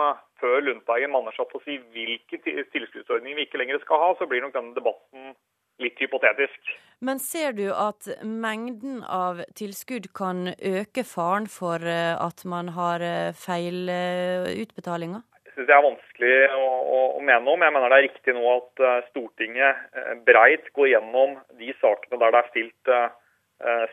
før 0.42 0.64
Lundteigen 0.66 1.12
manner 1.14 1.36
seg 1.36 1.44
opp 1.46 1.60
å 1.60 1.62
si 1.62 1.76
hvilke 1.94 2.40
tilskuddsordninger 2.42 3.38
vi 3.38 3.46
ikke 3.46 3.62
lenger 3.62 3.78
skal 3.84 4.02
ha, 4.02 4.08
så 4.18 4.26
blir 4.26 4.42
nok 4.42 4.56
denne 4.56 4.74
debatten 4.74 5.36
litt 5.84 6.00
hypotetisk. 6.02 6.78
Men 7.00 7.20
ser 7.24 7.54
du 7.56 7.70
at 7.72 8.10
mengden 8.28 9.00
av 9.08 9.40
tilskudd 9.56 10.10
kan 10.18 10.50
øke 10.52 11.06
faren 11.08 11.48
for 11.52 11.80
eh, 11.88 12.12
at 12.20 12.44
man 12.44 12.74
har 12.76 13.04
eh, 13.06 13.32
feil 13.40 13.88
eh, 13.88 14.50
utbetalinger? 14.66 15.24
Jeg 15.48 15.54
synes 15.56 15.70
det 15.70 15.78
er 15.78 15.86
vanskelig 15.86 16.34
å, 16.56 16.66
å, 16.68 17.00
å, 17.16 17.22
mene 17.24 17.54
om. 17.54 17.64
Jeg 17.64 17.76
mener 17.76 17.92
det 17.92 18.02
er 18.02 18.06
riktig 18.10 18.36
nå 18.36 18.44
at 18.52 18.84
Stortinget 19.10 19.80
breit 20.28 20.68
går 20.76 20.92
gjennom 20.94 21.40
de 21.60 21.72
sakene 21.80 22.20
der 22.22 22.36
det 22.36 22.40
er 22.40 22.52
stilt 22.52 22.92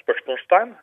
spørsmålstegn. 0.03 0.77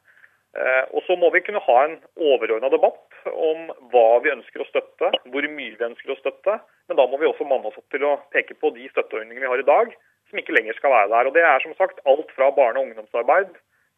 Og 0.91 1.05
så 1.07 1.15
må 1.15 1.29
vi 1.31 1.39
kunne 1.45 1.61
ha 1.63 1.77
en 1.85 1.95
overordna 2.19 2.67
debatt 2.73 3.29
om 3.31 3.69
hva 3.93 4.19
vi 4.25 4.33
ønsker 4.33 4.65
å 4.65 4.67
støtte, 4.67 5.13
hvor 5.31 5.47
mye 5.55 5.77
vi 5.77 5.87
ønsker 5.87 6.11
å 6.11 6.19
støtte. 6.19 6.57
Men 6.91 6.99
da 6.99 7.07
må 7.07 7.21
vi 7.21 7.29
også 7.29 7.47
manne 7.47 7.71
oss 7.71 7.79
opp 7.79 7.87
til 7.93 8.03
å 8.09 8.17
peke 8.35 8.57
på 8.59 8.73
de 8.75 8.89
støtteordningene 8.91 9.45
vi 9.45 9.53
har 9.53 9.63
i 9.63 9.69
dag, 9.69 9.95
som 10.33 10.41
ikke 10.41 10.57
lenger 10.57 10.73
skal 10.79 10.89
være 10.89 11.13
der. 11.13 11.29
Og 11.29 11.33
Det 11.37 11.45
er 11.45 11.61
som 11.61 11.77
sagt 11.77 12.01
alt 12.09 12.29
fra 12.33 12.49
barne- 12.49 12.81
og 12.81 12.89
ungdomsarbeid 12.89 13.53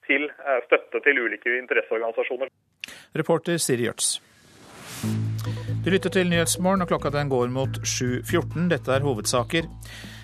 til 0.07 0.27
eh, 0.27 0.59
støtte 0.67 0.99
til 0.99 1.23
ulike 1.23 1.57
interesseorganisasjoner. 1.63 2.51
Reporter 3.15 3.57
Siri 3.57 3.88
Gjørts. 3.88 4.19
Du 5.86 5.91
lytter 5.93 6.09
til 6.09 6.29
Nyhetsmorgen, 6.29 6.81
og 6.81 6.89
klokka 6.89 7.11
den 7.13 7.29
går 7.29 7.47
mot 7.53 7.77
7.14. 7.86 8.69
Dette 8.71 8.91
er 8.91 9.05
hovedsaker. 9.05 9.67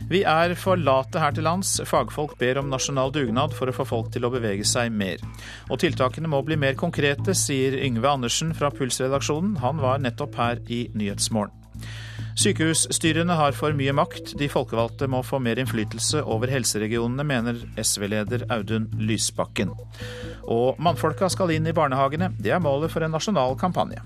Vi 0.10 0.24
er 0.26 0.56
for 0.58 0.76
late 0.76 1.22
her 1.22 1.32
til 1.38 1.46
lands. 1.46 1.76
Fagfolk 1.86 2.34
ber 2.40 2.58
om 2.58 2.72
nasjonal 2.74 3.14
dugnad 3.14 3.54
for 3.54 3.70
å 3.70 3.76
få 3.78 3.86
folk 3.86 4.10
til 4.12 4.26
å 4.26 4.34
bevege 4.34 4.66
seg 4.66 4.90
mer. 4.90 5.22
Og 5.70 5.80
tiltakene 5.86 6.32
må 6.34 6.42
bli 6.42 6.58
mer 6.58 6.74
konkrete, 6.74 7.38
sier 7.38 7.78
Yngve 7.78 8.10
Andersen 8.10 8.56
fra 8.58 8.74
Pulsredaksjonen. 8.74 9.60
Han 9.62 9.86
var 9.86 10.02
nettopp 10.02 10.36
her 10.42 10.66
i 10.68 10.88
Nyhetsmorgen. 10.98 11.61
Sykehusstyrene 12.40 13.36
har 13.36 13.56
for 13.58 13.76
mye 13.76 13.94
makt. 13.96 14.34
De 14.40 14.48
folkevalgte 14.52 15.08
må 15.12 15.20
få 15.26 15.40
mer 15.44 15.60
innflytelse 15.60 16.24
over 16.24 16.52
helseregionene, 16.52 17.26
mener 17.28 17.60
SV-leder 17.82 18.46
Audun 18.54 18.88
Lysbakken. 19.00 19.74
Og 20.48 20.80
mannfolka 20.82 21.30
skal 21.32 21.52
inn 21.56 21.68
i 21.68 21.76
barnehagene. 21.76 22.32
Det 22.40 22.54
er 22.56 22.64
målet 22.64 22.94
for 22.94 23.04
en 23.04 23.12
nasjonal 23.16 23.58
kampanje. 23.60 24.00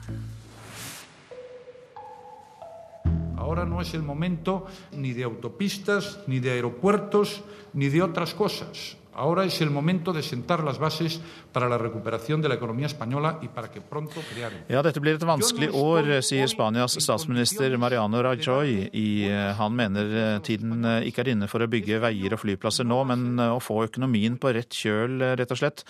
Ahora 3.37 3.63
no 3.63 3.79
es 3.79 3.93
el 3.93 4.01
momento 4.01 4.65
ni 4.91 5.13
de 5.13 5.23
autopistas, 5.23 6.17
ni 6.27 6.39
de 6.39 6.49
aeropuertos, 6.49 7.43
ni 7.73 7.89
de 7.89 8.01
otras 8.01 8.33
cosas. 8.33 8.97
Ahora 9.15 9.45
es 9.45 9.61
el 9.61 9.69
momento 9.69 10.11
de 10.11 10.21
sentar 10.21 10.63
las 10.63 10.77
bases 10.77 11.21
para 11.51 11.69
la 11.69 11.77
recuperación 11.77 12.41
de 12.41 12.49
la 12.49 12.55
economía 12.55 12.87
española 12.87 13.39
y 13.41 13.47
para 13.47 13.71
que 13.71 13.81
pronto 13.81 14.21
crear 14.33 14.51
Ja, 14.67 14.81
dette 14.83 14.99
blir 14.99 15.15
et 15.15 15.23
vanskelig 15.23 15.71
år, 15.71 16.21
sier 16.25 16.49
Spanias 16.51 16.97
statsminister 16.99 17.77
Mariano 17.77 18.21
Rajoy. 18.21 18.89
I, 18.91 19.29
han 19.57 19.75
mener 19.75 20.11
eh, 20.11 20.39
tiden 20.43 20.83
eh, 20.83 21.07
ikke 21.07 21.23
er 21.23 21.31
inne 21.35 21.47
for 21.47 21.63
å 21.63 21.69
bygge 21.71 22.01
veier 22.03 22.35
og 22.35 22.41
flyplasser 22.43 22.87
nå, 22.87 23.01
men 23.07 23.39
eh, 23.39 23.55
å 23.55 23.61
få 23.63 23.85
økonomien 23.87 24.35
på 24.41 24.51
rett 24.55 24.75
kjøl, 24.75 25.21
rett 25.39 25.51
og 25.55 25.61
slett, 25.61 25.85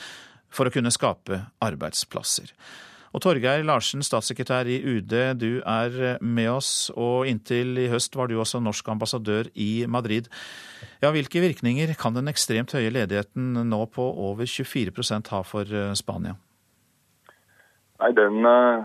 for 0.53 0.69
å 0.69 0.73
kunne 0.73 0.93
skape 0.93 1.41
arbeidsplasser. 1.65 2.53
Og 3.15 3.21
Torgeir 3.23 3.61
Larsen, 3.63 4.03
statssekretær 4.03 4.67
i 4.67 4.75
UD, 4.83 5.13
du 5.39 5.61
er 5.63 6.17
med 6.19 6.49
oss, 6.51 6.89
og 6.99 7.29
inntil 7.29 7.77
i 7.79 7.87
høst 7.87 8.17
var 8.19 8.27
du 8.27 8.35
også 8.41 8.59
norsk 8.59 8.89
ambassadør 8.91 9.47
i 9.55 9.85
Madrid. 9.87 10.27
Ja, 10.99 11.13
Hvilke 11.15 11.39
virkninger 11.39 11.93
kan 11.95 12.17
den 12.17 12.27
ekstremt 12.27 12.75
høye 12.75 12.91
ledigheten 12.91 13.55
nå 13.69 13.79
på 13.95 14.03
over 14.03 14.43
24% 14.43 15.31
ha 15.31 15.41
for 15.47 15.63
eh, 15.63 15.95
Spania? 15.95 16.35
Nei, 18.03 18.11
Den 18.19 18.43
uh, 18.43 18.83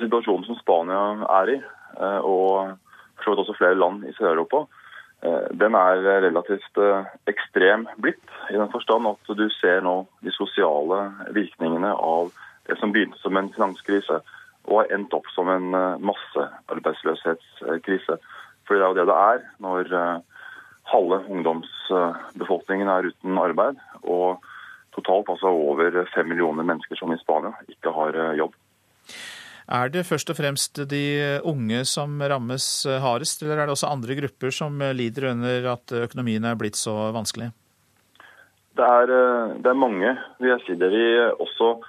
situasjonen 0.00 0.48
som 0.48 0.56
Spania 0.62 1.04
er 1.42 1.54
i, 1.58 1.60
uh, 2.00 2.20
og 2.24 2.72
for 3.20 3.26
så 3.26 3.34
vidt 3.34 3.44
også 3.44 3.60
flere 3.60 3.76
land 3.76 4.08
i 4.08 4.16
Sør-Europa, 4.16 4.64
den 5.58 5.74
er 5.74 6.04
relativt 6.22 6.76
ekstrem 7.26 7.88
blitt. 7.98 8.20
I 8.54 8.54
den 8.54 8.70
forstand 8.70 9.08
at 9.10 9.32
du 9.34 9.48
ser 9.50 9.80
nå 9.82 10.04
de 10.22 10.30
sosiale 10.30 11.00
virkningene 11.34 11.90
av 11.90 12.30
det 12.68 12.76
som 12.78 12.92
begynte 12.92 13.18
som 13.22 13.36
en 13.36 13.52
finanskrise 13.54 14.20
og 14.68 14.82
har 14.82 14.90
endt 14.94 15.14
opp 15.16 15.26
som 15.32 15.48
en 15.52 15.74
eh, 15.74 16.00
massearbeidsløshetskrise. 16.04 18.14
For 18.68 18.76
det 18.76 18.82
er 18.84 18.90
jo 18.90 18.98
det 18.98 19.06
det 19.08 19.16
er 19.16 19.38
når 19.64 19.82
eh, 19.96 20.18
halve 20.92 21.18
ungdomsbefolkningen 21.32 22.88
er 22.92 23.08
uten 23.10 23.32
arbeid, 23.40 23.76
og 24.04 24.30
totalt 24.96 25.28
altså 25.32 25.48
over 25.52 26.04
fem 26.14 26.26
millioner 26.32 26.64
mennesker 26.68 26.96
som 27.00 27.12
i 27.12 27.20
Spania 27.20 27.52
ikke 27.68 27.90
har 27.96 28.12
eh, 28.16 28.38
jobb. 28.42 28.52
Er 29.68 29.86
det 29.92 30.08
først 30.08 30.30
og 30.32 30.38
fremst 30.38 30.80
de 30.88 31.04
unge 31.44 31.84
som 31.84 32.22
rammes 32.24 32.88
hardest, 33.04 33.42
eller 33.42 33.58
er 33.58 33.66
det 33.68 33.74
også 33.74 33.92
andre 33.92 34.16
grupper 34.16 34.50
som 34.54 34.80
lider 34.96 35.28
under 35.34 35.58
at 35.74 35.86
økonomien 35.92 36.44
er 36.48 36.56
blitt 36.56 36.78
så 36.80 37.12
vanskelig? 37.12 37.52
Det 38.80 38.86
er, 38.86 39.06
det 39.60 39.68
er 39.68 39.76
mange, 39.76 40.16
vil 40.40 40.50
jeg 40.54 40.60
si. 40.64 40.72
Det 40.80 40.88
vi 40.88 41.04
også 41.36 41.84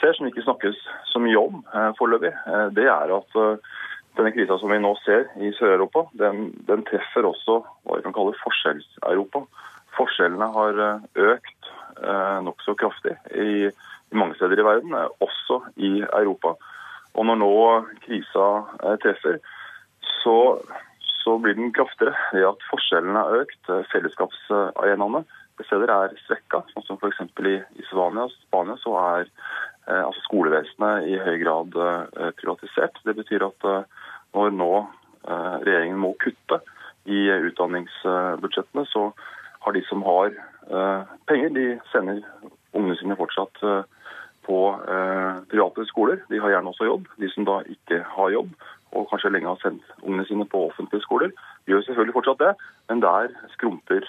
ser, 0.00 0.16
som 0.16 0.28
ikke 0.28 0.44
snakkes 0.44 0.78
så 1.10 1.22
mye 1.22 1.38
om 1.38 1.62
eh, 1.62 1.90
foreløpig, 1.98 2.32
eh, 2.32 2.66
det 2.76 2.86
er 2.90 3.12
at 3.14 3.38
eh, 3.38 3.70
denne 4.18 4.32
krisa 4.34 4.58
som 4.60 4.72
vi 4.72 4.80
nå 4.82 4.92
ser 5.04 5.28
i 5.40 5.52
Sør-Europa, 5.56 6.06
den, 6.18 6.50
den, 6.68 6.84
treffer 6.88 7.28
også 7.28 7.60
hva 7.84 7.98
vi 7.98 8.04
kan 8.06 8.16
kalle 8.16 8.36
Forskjells-Europa. 8.42 9.44
Forskjellene 9.96 10.50
har 10.56 10.82
økt 11.30 11.70
eh, 12.02 12.38
nokså 12.46 12.76
kraftig 12.80 13.16
i, 13.30 13.70
i, 13.70 14.18
mange 14.18 14.36
steder 14.38 14.60
i 14.60 14.66
verden, 14.66 14.96
også 15.22 15.60
i 15.76 16.00
Europa. 16.02 16.56
Og 17.18 17.26
når 17.26 17.40
nå 17.42 17.54
krisa 18.04 18.46
eh, 18.84 18.96
treffer, 19.02 19.40
så, 20.20 20.36
så, 21.22 21.36
blir 21.38 21.56
den 21.58 21.72
kraftigere 21.76 22.16
ved 22.34 22.48
at 22.50 22.66
forskjellene 22.70 23.24
har 23.24 23.44
økt. 23.44 23.60
Fellesskapsarenaene 23.92 25.24
steder 25.66 25.92
er 25.94 26.14
svekka, 26.26 26.62
sånn 26.72 26.86
som 26.86 26.98
f.eks. 27.00 27.20
i, 27.46 27.56
i 27.80 27.84
Spania, 27.90 28.28
Spania 28.46 28.76
så 28.80 28.96
er 29.00 29.28
Eh, 29.90 30.02
altså 30.06 30.22
skolevesenet 30.26 31.08
i 31.08 31.18
høy 31.18 31.38
grad 31.42 31.76
eh, 31.80 32.30
privatisert. 32.38 33.00
Det 33.06 33.16
betyr 33.18 33.46
at 33.48 33.68
eh, 33.68 34.08
når 34.36 34.56
nå 34.56 34.72
regjeringen 35.20 35.98
må 36.00 36.14
kutte 36.22 36.62
i 37.04 37.26
utdanningsbudsjettene, 37.28 38.86
så 38.88 39.10
har 39.60 39.74
de 39.76 39.82
som 39.84 40.00
har 40.06 40.32
penger, 41.28 41.50
de 41.52 41.64
sender 41.90 42.22
ungene 42.72 42.96
sine 42.96 43.18
fortsatt 43.20 43.60
på 44.46 44.60
private 45.52 45.84
skoler. 45.90 46.22
De 46.32 46.40
har 46.40 46.54
gjerne 46.54 46.72
også 46.72 46.88
jobb. 46.88 47.10
De 47.20 47.28
som 47.34 47.44
da 47.44 47.58
ikke 47.68 48.00
har 48.14 48.32
jobb, 48.32 48.56
og 48.96 49.10
kanskje 49.12 49.34
lenge 49.34 49.50
har 49.52 49.60
sendt 49.60 49.92
ungene 50.00 50.24
sine 50.30 50.48
på 50.48 50.64
offentlige 50.70 51.04
skoler, 51.04 51.36
gjør 51.68 51.84
selvfølgelig 51.84 52.16
fortsatt 52.16 52.42
det, 52.46 52.54
men 52.88 53.04
der 53.04 53.36
skrumper, 53.58 54.08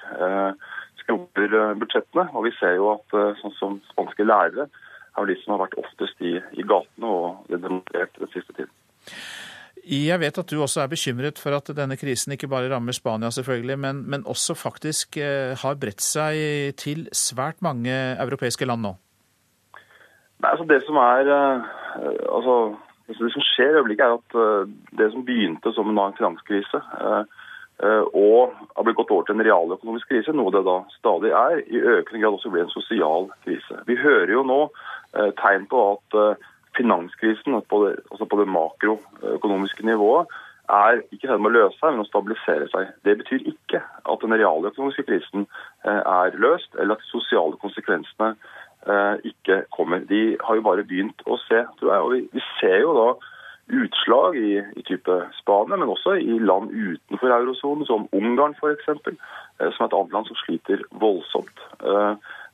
skrumper 1.12 1.76
budsjettene. 1.82 2.30
Og 2.32 2.47
vi 2.47 2.55
ser 2.57 2.80
jo 2.80 2.93
at 2.95 3.20
sånn 3.41 3.55
som 3.59 3.78
spanske 3.91 4.26
lærere 4.26 4.70
er 5.20 5.28
de 5.28 5.38
som 5.41 5.55
har 5.55 5.66
vært 5.66 5.80
oftest 5.82 6.24
i, 6.24 6.38
i 6.39 6.64
gatene 6.64 7.07
og 7.12 7.51
demonstrert 7.51 8.16
den 8.20 8.32
siste 8.32 8.55
tiden. 8.55 8.72
Jeg 9.82 10.20
vet 10.22 10.38
at 10.38 10.51
du 10.51 10.59
også 10.62 10.84
er 10.84 10.91
bekymret 10.91 11.39
for 11.41 11.57
at 11.57 11.72
denne 11.74 11.97
krisen 11.97 12.36
ikke 12.36 12.49
bare 12.51 12.70
rammer 12.70 12.93
Spania, 12.93 13.32
selvfølgelig, 13.34 13.78
men, 13.82 14.03
men 14.05 14.26
også 14.30 14.53
faktisk 14.53 15.18
eh, 15.18 15.57
har 15.57 15.80
bredt 15.82 16.03
seg 16.05 16.76
til 16.78 17.07
svært 17.18 17.64
mange 17.66 17.95
europeiske 18.22 18.68
land 18.70 18.86
nå? 18.86 18.93
Nei, 20.41 20.51
altså 20.51 20.68
Det 20.70 20.80
som 20.86 20.99
er 21.01 21.32
eh, 21.34 21.66
altså, 22.30 22.55
det 23.09 23.34
som 23.34 23.47
skjer 23.49 23.74
i 23.74 23.82
øyeblikket, 23.82 24.05
er 24.05 24.20
at 24.20 24.38
eh, 24.38 24.70
det 25.01 25.09
som 25.16 25.26
begynte 25.26 25.74
som 25.74 25.89
en 25.89 26.18
finanskrise, 26.20 26.84
og 27.82 28.52
har 28.76 28.86
blitt 28.86 28.98
gått 29.00 29.10
over 29.14 29.26
til 29.26 29.40
en 29.40 29.46
realøkonomisk 29.48 30.12
krise, 30.12 30.34
noe 30.38 30.52
det 30.54 30.62
da 30.68 30.76
stadig 30.94 31.32
er, 31.34 31.64
i 31.66 31.80
økende 31.82 32.22
grad 32.22 32.36
også 32.36 32.52
blir 32.54 32.68
en 32.68 32.74
sosial 32.76 33.26
krise. 33.42 33.80
Vi 33.88 33.98
hører 33.98 34.36
jo 34.36 34.44
nå 34.46 34.60
Eh, 35.12 35.32
tegn 35.44 35.66
på 35.68 35.80
at 35.92 36.16
eh, 36.16 36.48
finanskrisen 36.78 37.58
altså 37.58 38.26
på 38.26 38.38
det 38.40 38.48
makroøkonomiske 38.48 39.84
nivået 39.86 40.28
er 40.72 41.02
ikke 41.12 41.28
i 41.28 41.36
med 41.36 41.50
å 41.50 41.56
løse 41.58 41.76
seg, 41.82 41.92
men 41.92 42.06
å 42.06 42.08
stabilisere 42.08 42.70
seg. 42.72 42.94
Det 43.04 43.18
betyr 43.20 43.50
ikke 43.52 43.82
at 43.84 44.24
den 44.24 44.38
realøkonomiske 44.40 45.04
krisen 45.10 45.44
eh, 45.84 46.00
er 46.00 46.38
løst, 46.40 46.72
eller 46.80 46.96
at 46.96 47.04
de 47.04 47.12
sosiale 47.12 47.60
konsekvensene 47.64 48.36
ikke 49.30 49.60
kommer. 49.76 50.00
De 50.10 50.40
har 50.42 50.58
jo 50.58 50.64
bare 50.66 50.82
begynt 50.90 51.20
å 51.30 51.36
se, 51.44 51.60
tror 51.78 51.92
jeg. 51.92 52.06
Og 52.06 52.32
vi 52.34 52.42
ser 52.58 52.80
jo 52.82 52.96
da 52.98 53.04
utslag 53.72 54.36
i, 54.38 54.60
i, 54.76 54.84
type 54.88 55.18
Spania, 55.40 55.80
men 55.80 55.90
også 55.90 56.18
i 56.20 56.38
land 56.40 56.72
utenfor 56.72 57.34
eurosonen, 57.36 57.88
som 57.88 58.08
Ungarn 58.12 58.56
f.eks., 58.60 58.86
som 58.86 59.18
er 59.58 59.88
et 59.88 59.98
annet 59.98 60.14
land 60.16 60.30
som 60.30 60.40
sliter 60.44 60.84
voldsomt. 61.02 61.66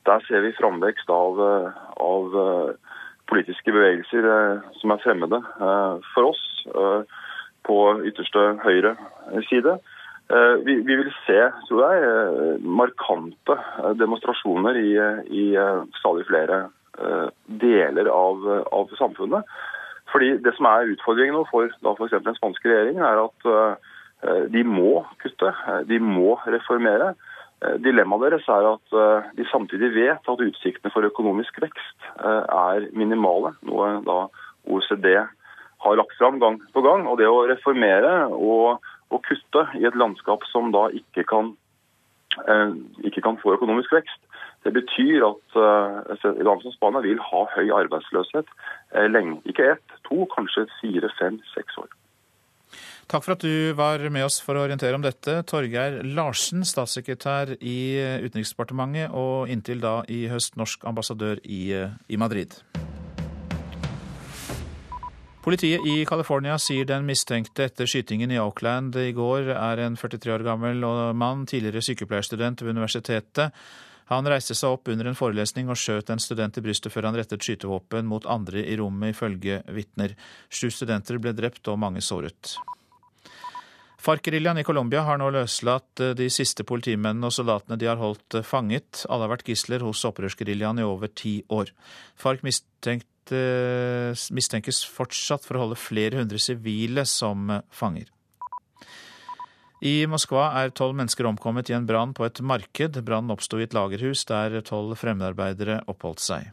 Der 0.07 0.23
ser 0.27 0.39
vi 0.45 0.55
framvekst 0.55 1.09
av, 1.11 1.39
eh, 1.43 1.79
av 1.99 2.37
eh, 2.43 2.95
politiske 3.27 3.73
bevegelser 3.75 4.27
eh, 4.31 4.65
som 4.79 4.93
er 4.93 5.03
fremmede 5.03 5.41
for 6.13 6.31
oss 6.31 6.43
på 7.67 7.77
ytterste 8.07 8.43
høyre 8.63 8.93
side. 9.49 9.73
Vi, 10.63 10.73
vi, 10.83 10.95
vil 10.99 11.09
se 11.23 11.37
tror 11.67 11.83
jeg, 11.83 12.55
markante 12.63 13.55
demonstrasjoner 13.99 14.79
i, 14.79 14.91
i 15.31 15.45
stadig 15.99 16.25
flere 16.27 16.65
deler 17.63 18.09
av, 18.11 18.43
av, 18.75 18.91
samfunnet. 18.99 19.47
Fordi 20.11 20.37
Det 20.43 20.53
som 20.55 20.65
er 20.69 20.91
utfordringen 20.93 21.35
nå 21.35 21.43
for 21.51 21.67
f.eks. 21.67 22.19
den 22.23 22.37
spanske 22.37 22.69
regjeringen, 22.69 23.03
er 23.03 23.25
at 23.27 24.49
de 24.49 24.63
må 24.65 25.03
kutte, 25.21 25.51
de 25.85 25.99
må 26.01 26.39
reformere. 26.47 27.11
Eh, 27.65 27.77
dilemmaet 27.81 28.27
deres 28.27 28.49
er 28.53 28.67
at 28.69 28.93
eh, 28.93 29.29
de 29.39 29.45
samtidig 29.49 29.89
vet 29.95 30.29
at 30.29 30.43
utsiktene 30.45 30.93
for 30.93 31.05
økonomisk 31.07 31.55
vekst 31.63 32.09
eh, 32.21 32.43
er 32.45 32.85
minimale, 32.93 33.55
noe 33.65 33.95
da 34.05 34.17
OECD 34.69 35.07
har 35.17 35.97
lagt 35.97 36.13
fram 36.19 36.37
gang 36.43 36.59
på 36.73 36.83
gang. 36.85 37.07
Og 37.09 37.17
det 37.17 37.29
å 37.29 37.47
reformere 37.49 38.27
og, 38.29 38.85
og 39.09 39.23
kutte 39.25 39.65
i 39.79 39.87
et 39.89 39.97
landskap 39.97 40.45
som 40.51 40.69
da 40.75 40.85
ikke 40.93 41.25
kan, 41.29 41.55
ikke 43.07 43.23
kan 43.25 43.39
få 43.41 43.55
økonomisk 43.57 43.93
vekst, 43.95 44.23
det 44.65 44.73
betyr 44.75 45.23
at 45.27 46.25
land 46.43 46.63
som 46.63 46.73
Spania 46.75 47.03
vil 47.05 47.21
ha 47.23 47.45
høy 47.53 47.69
arbeidsløshet 47.71 48.49
lenge. 49.13 49.37
Ikke 49.45 49.71
ett, 49.75 49.95
to, 50.09 50.25
kanskje 50.33 50.65
fire, 50.81 51.11
fem, 51.19 51.39
seks 51.53 51.77
år. 51.79 51.93
Takk 53.07 53.23
for 53.23 53.37
at 53.37 53.45
du 53.45 53.71
var 53.77 54.01
med 54.11 54.25
oss 54.27 54.41
for 54.43 54.59
å 54.59 54.65
orientere 54.67 54.97
om 54.97 55.05
dette. 55.05 55.39
Torgeir 55.47 56.01
Larsen, 56.03 56.65
statssekretær 56.67 57.53
i 57.61 57.77
Utenriksdepartementet 58.25 59.15
og 59.15 59.47
inntil 59.53 59.79
da 59.83 60.01
i 60.11 60.25
høst 60.27 60.59
norsk 60.59 60.83
ambassadør 60.89 61.39
i, 61.45 61.71
i 62.11 62.19
Madrid. 62.19 62.59
Politiet 65.47 65.85
i 65.87 66.01
California 66.03 66.57
sier 66.59 66.83
den 66.83 67.05
mistenkte 67.07 67.69
etter 67.69 67.87
skytingen 67.87 68.33
i 68.35 68.39
Oakland 68.43 68.97
i 68.99 69.13
går 69.15 69.53
er 69.53 69.79
en 69.79 69.93
43 69.95 70.33
år 70.35 70.43
gammel 70.43 70.83
mann, 71.15 71.45
tidligere 71.47 71.79
sykepleierstudent 71.87 72.65
ved 72.65 72.73
universitetet. 72.75 73.55
Han 74.11 74.27
reiste 74.27 74.57
seg 74.59 74.75
opp 74.75 74.91
under 74.91 75.07
en 75.07 75.15
forelesning 75.15 75.71
og 75.71 75.79
skjøt 75.79 76.11
en 76.11 76.19
student 76.19 76.59
i 76.59 76.65
brystet 76.67 76.91
før 76.91 77.07
han 77.07 77.15
rettet 77.15 77.47
skytevåpen 77.47 78.11
mot 78.11 78.27
andre 78.27 78.59
i 78.59 78.75
rommet, 78.75 79.15
ifølge 79.15 79.61
vitner. 79.71 80.19
Sju 80.51 80.67
studenter 80.67 81.15
ble 81.23 81.31
drept 81.39 81.71
og 81.71 81.79
mange 81.79 82.03
såret. 82.03 82.57
FARC-geriljaen 84.03 84.59
i 84.59 84.67
Colombia 84.67 85.07
har 85.07 85.23
nå 85.23 85.31
løslatt 85.31 86.09
de 86.19 86.27
siste 86.27 86.67
politimennene 86.67 87.31
og 87.31 87.39
soldatene 87.39 87.79
de 87.79 87.87
har 87.87 88.03
holdt 88.03 88.41
fanget. 88.43 89.05
Alle 89.07 89.29
har 89.29 89.37
vært 89.37 89.47
gisler 89.47 89.87
hos 89.87 90.03
opprørsgeriljaen 90.11 90.83
i 90.83 90.91
over 90.91 91.07
ti 91.07 91.37
år. 91.47 91.71
FARC 92.19 92.43
mistenkes 93.31 94.83
fortsatt 94.85 95.45
for 95.45 95.57
å 95.57 95.65
holde 95.65 95.79
flere 95.79 96.21
hundre 96.21 96.39
sivile 96.41 97.05
som 97.07 97.49
fanger. 97.73 98.07
I 99.85 100.07
Moskva 100.09 100.47
er 100.57 100.71
tolv 100.73 100.95
mennesker 100.97 101.27
omkommet 101.29 101.69
i 101.69 101.75
en 101.77 101.85
brann 101.85 102.15
på 102.17 102.25
et 102.25 102.41
marked. 102.41 102.97
Brannen 103.05 103.33
oppsto 103.33 103.59
i 103.59 103.67
et 103.67 103.75
lagerhus 103.77 104.25
der 104.25 104.57
tolv 104.65 104.97
fremmedarbeidere 104.97 105.83
oppholdt 105.85 106.23
seg. 106.23 106.49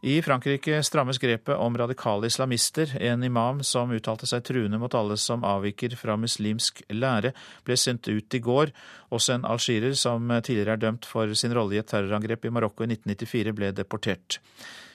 I 0.00 0.22
Frankrike 0.22 0.82
strammes 0.82 1.18
grepet 1.18 1.56
om 1.56 1.78
radikale 1.78 2.26
islamister. 2.26 2.96
En 3.02 3.24
imam 3.24 3.64
som 3.66 3.90
uttalte 3.90 4.28
seg 4.30 4.44
truende 4.46 4.78
mot 4.78 4.94
alle 4.94 5.16
som 5.18 5.42
avviker 5.42 5.96
fra 5.98 6.14
muslimsk 6.14 6.84
lære, 6.94 7.32
ble 7.66 7.76
sendt 7.76 8.06
ut 8.06 8.34
i 8.34 8.38
går. 8.38 8.70
Også 9.10 9.34
en 9.34 9.48
algerer 9.48 9.98
som 9.98 10.30
tidligere 10.38 10.78
er 10.78 10.84
dømt 10.86 11.08
for 11.08 11.34
sin 11.34 11.54
rolle 11.56 11.74
i 11.74 11.82
et 11.82 11.90
terrorangrep 11.90 12.46
i 12.46 12.54
Marokko 12.54 12.86
i 12.86 12.92
1994, 12.94 13.56
ble 13.58 13.72
deportert. 13.74 14.38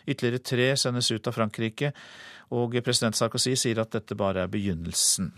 Ytterligere 0.08 0.40
tre 0.40 0.72
sendes 0.80 1.12
ut 1.12 1.28
av 1.28 1.36
Frankrike, 1.36 1.92
og 2.56 2.80
president 2.86 3.20
Sarkozy 3.20 3.58
sier 3.60 3.84
at 3.84 3.92
dette 3.92 4.16
bare 4.16 4.48
er 4.48 4.56
begynnelsen. 4.56 5.34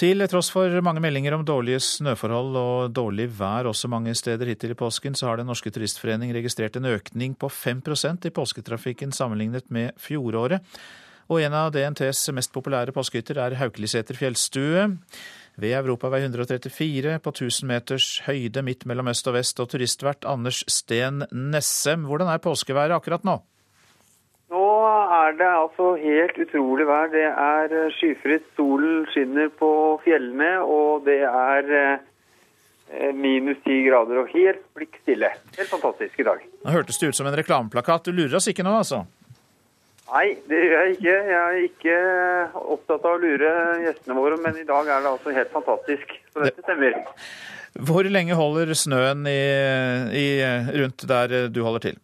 Til 0.00 0.16
tross 0.32 0.48
for 0.48 0.72
mange 0.80 1.02
meldinger 1.04 1.34
om 1.36 1.42
dårlige 1.44 1.76
snøforhold 1.84 2.54
og 2.56 2.92
dårlig 2.96 3.26
vær 3.36 3.66
også 3.68 3.88
mange 3.92 4.14
steder 4.16 4.48
hittil 4.48 4.72
i 4.72 4.76
påsken, 4.78 5.12
så 5.12 5.26
har 5.28 5.36
Den 5.36 5.50
norske 5.52 5.68
turistforening 5.68 6.32
registrert 6.32 6.76
en 6.76 6.88
økning 6.88 7.34
på 7.36 7.50
5% 7.52 8.24
i 8.24 8.30
påsketrafikken 8.32 9.12
sammenlignet 9.12 9.68
med 9.68 9.92
fjoråret. 10.00 10.64
Og 11.28 11.42
en 11.42 11.52
av 11.52 11.68
DNTs 11.74 12.32
mest 12.32 12.48
populære 12.50 12.96
påskehytter 12.96 13.42
er 13.44 13.58
Haukeliseter 13.60 14.16
fjellstue 14.16 14.88
ved 15.60 15.76
Europavei 15.76 16.22
134 16.24 17.18
på 17.20 17.30
1000 17.36 17.68
meters 17.68 18.22
høyde 18.24 18.64
midt 18.64 18.86
mellom 18.86 19.12
øst 19.12 19.28
og 19.28 19.36
vest, 19.36 19.60
og 19.60 19.68
turistvert 19.68 20.24
Anders 20.24 20.64
Sten 20.66 21.26
Nessem. 21.30 22.08
Hvordan 22.08 22.32
er 22.32 22.40
påskeværet 22.40 22.96
akkurat 22.96 23.22
nå? 23.28 23.42
Nå 24.50 24.66
er 25.14 25.36
det 25.38 25.46
altså 25.46 25.92
helt 26.00 26.38
utrolig 26.42 26.86
vær. 26.88 27.10
Det 27.12 27.26
er 27.28 27.74
eh, 27.84 27.92
skyfritt, 27.94 28.48
solen 28.58 29.04
skinner 29.12 29.50
på 29.60 29.70
fjellene, 30.02 30.56
og 30.64 31.06
det 31.06 31.20
er 31.28 31.70
eh, 31.78 33.12
minus 33.14 33.60
ti 33.62 33.84
grader 33.86 34.24
og 34.24 34.34
helt 34.34 34.64
blikk 34.74 34.98
stille. 35.04 35.30
Helt 35.54 35.70
fantastisk 35.70 36.18
i 36.18 36.26
dag. 36.26 36.42
Nå 36.64 36.74
hørtes 36.74 36.98
det 36.98 37.12
ut 37.12 37.20
som 37.20 37.30
en 37.30 37.38
reklameplakat. 37.38 38.10
Du 38.10 38.16
lurer 38.16 38.40
oss 38.40 38.50
ikke 38.50 38.66
nå, 38.66 38.74
altså? 38.82 39.04
Nei, 40.10 40.26
det 40.50 40.58
gjør 40.58 40.76
jeg 40.82 40.96
ikke. 40.96 41.16
Jeg 41.30 41.38
er 41.38 41.62
ikke 41.68 41.96
opptatt 42.74 43.06
av 43.06 43.14
å 43.14 43.22
lure 43.22 43.54
gjestene 43.84 44.18
våre, 44.18 44.42
men 44.42 44.58
i 44.58 44.66
dag 44.66 44.90
er 44.90 45.04
det 45.04 45.14
altså 45.14 45.38
helt 45.38 45.54
fantastisk. 45.54 46.18
Så 46.34 46.42
dette 46.42 46.66
stemmer. 46.66 46.98
Hvor 47.86 48.02
lenge 48.10 48.34
holder 48.34 48.74
snøen 48.74 49.22
i, 49.30 49.40
i, 50.18 50.28
rundt 50.82 51.06
der 51.06 51.36
du 51.54 51.62
holder 51.62 51.92
til? 51.92 52.00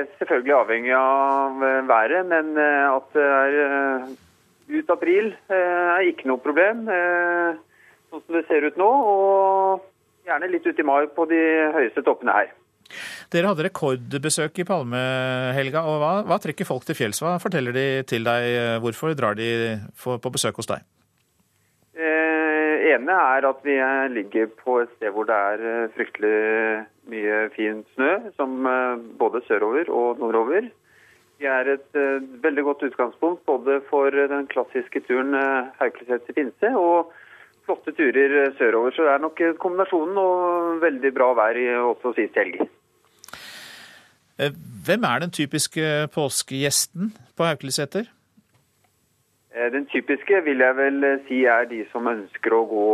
Eh, 0.00 0.08
selvfølgelig 0.20 0.56
avhengig 0.56 0.92
av 0.96 1.64
eh, 1.64 1.80
været, 1.88 2.26
men 2.28 2.56
eh, 2.58 2.86
at 2.90 3.16
det 3.16 3.26
er 3.26 4.10
ut 4.70 4.92
april 4.94 5.32
er 5.50 6.06
ikke 6.06 6.28
noe 6.30 6.38
problem. 6.38 6.84
Sånn 6.86 8.22
som 8.22 8.36
det 8.36 8.44
ser 8.46 8.62
ut 8.68 8.76
nå, 8.78 8.86
og 8.86 10.28
gjerne 10.28 10.50
litt 10.52 10.66
ut 10.66 10.78
i 10.78 10.86
mai 10.86 11.08
på 11.10 11.26
de 11.30 11.40
høyeste 11.74 12.04
toppene 12.06 12.36
her. 12.36 12.52
Dere 13.34 13.50
hadde 13.50 13.66
rekordbesøk 13.66 14.62
i 14.62 14.66
palmehelga. 14.66 15.82
og 15.82 15.98
hva, 16.02 16.12
hva, 16.26 16.38
trekker 16.42 16.66
folk 16.66 16.86
til 16.86 16.98
fjells? 16.98 17.18
Hva 17.22 17.36
forteller 17.42 17.74
de 17.74 17.84
til 18.06 18.26
deg? 18.26 18.78
Hvorfor 18.82 19.14
drar 19.18 19.38
de 19.38 19.50
på 19.98 20.32
besøk 20.38 20.62
hos 20.62 20.70
deg? 20.70 20.86
Det 21.98 22.94
ene 22.94 23.18
er 23.34 23.50
at 23.50 23.66
vi 23.66 23.76
ligger 24.14 24.50
på 24.62 24.80
et 24.84 24.94
sted 24.96 25.14
hvor 25.14 25.26
det 25.26 25.34
er 25.34 25.90
fryktelig 25.98 26.34
mye 27.10 27.48
fin 27.56 27.82
snø, 27.94 28.12
som 28.38 28.66
både 29.18 29.42
sørover 29.48 29.90
og 29.90 30.20
nordover. 30.22 30.70
Vi 31.40 31.48
er 31.48 31.72
et 31.72 31.98
veldig 32.44 32.64
godt 32.66 32.82
utgangspunkt 32.90 33.44
både 33.48 33.80
for 33.88 34.12
den 34.12 34.46
klassiske 34.50 35.00
turen 35.06 35.32
Haukeliset 35.78 36.26
til 36.26 36.36
Pinse 36.36 36.72
og 36.76 37.14
flotte 37.64 37.94
turer 37.96 38.52
sørover. 38.58 38.92
Så 38.92 39.06
det 39.06 39.14
er 39.14 39.24
nok 39.24 39.40
kombinasjonen 39.62 40.20
og 40.20 40.82
veldig 40.82 41.14
bra 41.16 41.30
vær 41.38 41.60
også 41.86 42.12
sist 42.18 42.36
helg. 42.36 42.60
Hvem 44.86 45.02
er 45.04 45.18
den 45.24 45.32
typiske 45.32 46.08
påskegjesten 46.14 47.12
på 47.36 47.44
Haukeliseter? 47.44 48.08
Den 49.72 49.86
typiske 49.86 50.44
vil 50.44 50.62
jeg 50.62 50.76
vel 50.76 51.04
si 51.26 51.42
er 51.44 51.66
de 51.68 51.82
som 51.92 52.06
ønsker 52.06 52.54
å 52.54 52.62
gå 52.70 52.86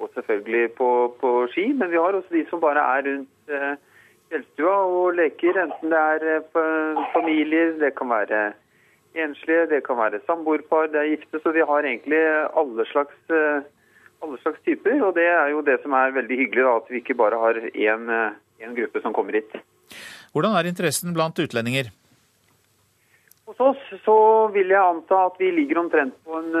og 0.00 0.10
selvfølgelig 0.14 0.72
på, 0.78 0.90
på, 1.20 1.30
ski. 1.52 1.66
Men 1.76 1.90
vi 1.92 2.00
har 2.00 2.16
også 2.16 2.34
de 2.34 2.44
som 2.50 2.62
bare 2.62 2.82
er 2.96 3.06
rundt 3.08 3.54
fjellstua 4.30 4.74
og 4.88 5.14
leker. 5.18 5.60
Enten 5.64 5.92
det 5.92 6.00
er 6.00 6.48
familier, 7.14 7.76
det 7.82 7.94
kan 7.98 8.10
være 8.10 8.42
enslige, 9.14 9.66
det 9.74 9.82
kan 9.86 9.98
være 9.98 10.22
samboerpar, 10.26 10.90
det 10.92 11.00
er 11.02 11.12
gifte. 11.14 11.42
Så 11.42 11.54
vi 11.56 11.66
har 11.66 11.84
egentlig 11.84 12.20
alle 12.62 12.86
slags, 12.92 13.16
alle 13.30 14.42
slags 14.42 14.60
typer. 14.66 15.00
Og 15.06 15.14
det 15.18 15.26
er 15.26 15.48
jo 15.54 15.64
det 15.66 15.80
som 15.82 15.96
er 15.98 16.16
veldig 16.18 16.42
hyggelig, 16.44 16.64
da, 16.64 16.76
at 16.76 16.92
vi 16.92 17.02
ikke 17.02 17.18
bare 17.22 17.40
har 17.44 17.62
én 17.76 18.76
gruppe 18.76 19.02
som 19.02 19.16
kommer 19.16 19.40
hit. 19.40 19.56
Hvordan 20.32 20.54
er 20.54 20.68
interessen 20.70 21.14
blant 21.14 21.38
utlendinger? 21.42 21.90
Hos 23.50 23.58
oss 23.58 24.02
så 24.04 24.16
vil 24.54 24.70
jeg 24.70 24.78
anta 24.78 25.24
at 25.26 25.40
vi 25.42 25.48
ligger 25.50 25.80
omtrent 25.80 26.14
på 26.22 26.38
en 26.38 26.52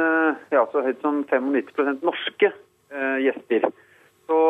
ja, 0.50 0.64
så 0.72 0.82
høyt 0.82 0.98
som 1.04 1.20
95% 1.30 2.02
norske 2.02 2.50
eh, 2.50 2.56
gjester. 3.24 3.68
Så 4.30 4.40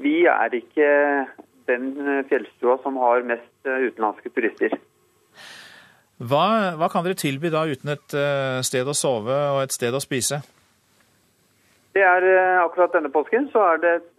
vi 0.00 0.14
er 0.28 0.54
ikke 0.56 0.90
den 1.70 1.90
fjellstua 2.28 2.78
som 2.84 2.96
har 3.00 3.26
mest 3.28 3.66
utenlandske 3.66 4.32
turister. 4.34 4.78
Hva, 6.20 6.76
hva 6.76 6.88
kan 6.92 7.04
dere 7.04 7.16
tilby 7.16 7.48
da 7.52 7.64
uten 7.68 7.94
et 7.94 8.16
sted 8.66 8.88
å 8.88 8.96
sove 8.96 9.36
og 9.54 9.62
et 9.64 9.72
sted 9.76 9.94
å 9.96 10.02
spise? 10.04 10.40
Det 11.96 12.02
er 12.06 12.26
akkurat 12.62 12.92
denne 12.94 13.10
påsken 13.10 13.48
så 13.52 13.62
er 13.72 13.80
det 13.82 13.94
et 13.98 14.10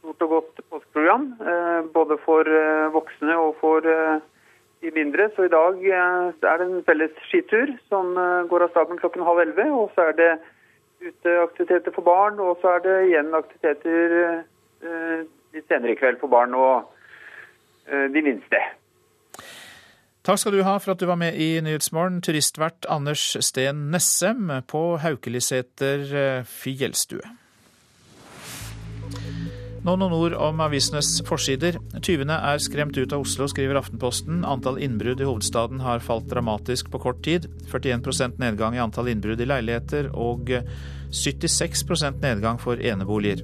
stort 0.00 0.26
og 0.26 0.34
godt 0.36 0.60
påskeprogram. 0.70 1.24
Både 1.94 2.18
for 2.24 2.46
voksne 2.94 3.38
og 3.40 3.56
for 3.60 3.82
de 3.84 4.92
mindre. 4.94 5.30
Så 5.34 5.48
i 5.48 5.52
dag 5.52 5.80
er 5.90 6.30
det 6.40 6.66
en 6.68 6.84
felles 6.86 7.18
skitur 7.28 7.74
som 7.88 8.14
går 8.52 8.66
av 8.66 8.72
stabelen 8.74 9.00
klokken 9.02 9.26
halv 9.26 9.42
elleve. 9.42 9.66
Og 9.74 9.90
så 9.96 10.10
er 10.10 10.16
det 10.20 10.30
uteaktiviteter 11.00 11.94
for 11.94 12.06
barn, 12.06 12.40
og 12.40 12.58
så 12.62 12.76
er 12.76 12.84
det 12.84 12.96
igjen 13.08 13.34
aktiviteter 13.36 14.14
litt 15.54 15.66
senere 15.68 15.94
i 15.94 15.98
kveld 15.98 16.20
for 16.20 16.32
barn 16.32 16.54
og 16.56 16.90
de 17.88 18.22
minste. 18.22 18.60
Takk 20.24 20.38
skal 20.38 20.54
du 20.54 20.62
ha 20.66 20.76
for 20.78 20.92
at 20.92 21.00
du 21.00 21.08
var 21.08 21.18
med 21.20 21.36
i 21.40 21.60
Nyhetsmorgen, 21.64 22.20
turistvert 22.22 22.86
Anders 22.92 23.24
Sten 23.40 23.88
Nessem 23.92 24.52
på 24.68 24.82
Haukeliseter 25.00 26.44
fjellstue. 26.44 27.24
Nå 29.80 29.94
noen 29.96 30.12
ord 30.12 30.34
om 30.36 30.58
avisenes 30.60 31.22
forsider. 31.24 31.78
Tyvene 32.04 32.36
er 32.50 32.60
skremt 32.60 32.98
ut 33.00 33.14
av 33.16 33.22
Oslo, 33.24 33.46
skriver 33.48 33.78
Aftenposten. 33.80 34.42
Antall 34.44 34.76
innbrudd 34.84 35.22
i 35.22 35.28
hovedstaden 35.28 35.80
har 35.80 36.04
falt 36.04 36.28
dramatisk 36.28 36.90
på 36.92 37.00
kort 37.00 37.22
tid. 37.24 37.48
41% 37.72 38.36
nedgang 38.42 38.76
i 38.76 38.82
antall 38.84 39.08
innbrudd 39.08 39.40
i 39.40 39.48
leiligheter 39.48 40.12
og 40.12 40.52
76% 41.16 42.20
nedgang 42.20 42.60
for 42.60 42.76
eneboliger. 42.76 43.40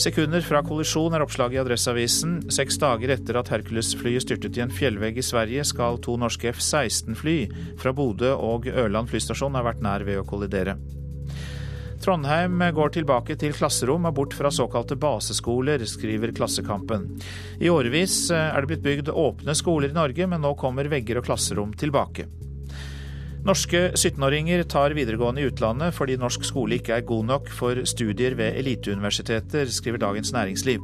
Sekunder 0.00 0.40
fra 0.44 0.60
kollisjon 0.64 1.12
er 1.16 1.22
oppslaget 1.24 1.58
i 1.58 1.62
Adresseavisen. 1.66 2.38
Seks 2.52 2.80
dager 2.80 3.12
etter 3.12 3.36
at 3.36 3.52
Hercules-flyet 3.52 4.24
styrtet 4.24 4.56
i 4.56 4.64
en 4.64 4.72
fjellvegg 4.72 5.20
i 5.20 5.24
Sverige, 5.24 5.68
skal 5.68 6.00
to 6.04 6.16
norske 6.20 6.52
F-16-fly 6.52 7.38
fra 7.80 7.92
Bodø 7.96 8.32
og 8.36 8.68
Ørland 8.72 9.12
flystasjon 9.12 9.56
ha 9.56 9.64
vært 9.68 9.84
nær 9.84 10.04
ved 10.08 10.20
å 10.20 10.28
kollidere. 10.28 10.76
Trondheim 12.02 12.60
går 12.74 12.92
tilbake 12.94 13.36
til 13.40 13.54
klasserom 13.56 14.08
og 14.08 14.16
bort 14.18 14.34
fra 14.36 14.50
såkalte 14.52 14.98
baseskoler, 15.00 15.84
skriver 15.88 16.34
Klassekampen. 16.36 17.08
I 17.60 17.70
årevis 17.72 18.26
er 18.34 18.60
det 18.60 18.70
blitt 18.70 18.84
bygd 18.84 19.12
åpne 19.12 19.54
skoler 19.56 19.90
i 19.90 19.96
Norge, 19.96 20.28
men 20.30 20.44
nå 20.44 20.54
kommer 20.60 20.90
vegger 20.92 21.20
og 21.20 21.28
klasserom 21.30 21.72
tilbake. 21.78 22.28
Norske 23.46 23.92
17-åringer 23.94 24.64
tar 24.66 24.90
videregående 24.98 25.44
i 25.44 25.46
utlandet 25.46 25.94
fordi 25.94 26.16
norsk 26.18 26.48
skole 26.48 26.80
ikke 26.80 26.96
er 26.96 27.04
god 27.06 27.28
nok 27.28 27.50
for 27.54 27.78
studier 27.86 28.34
ved 28.34 28.58
eliteuniversiteter, 28.58 29.70
skriver 29.70 30.02
Dagens 30.02 30.32
Næringsliv. 30.34 30.82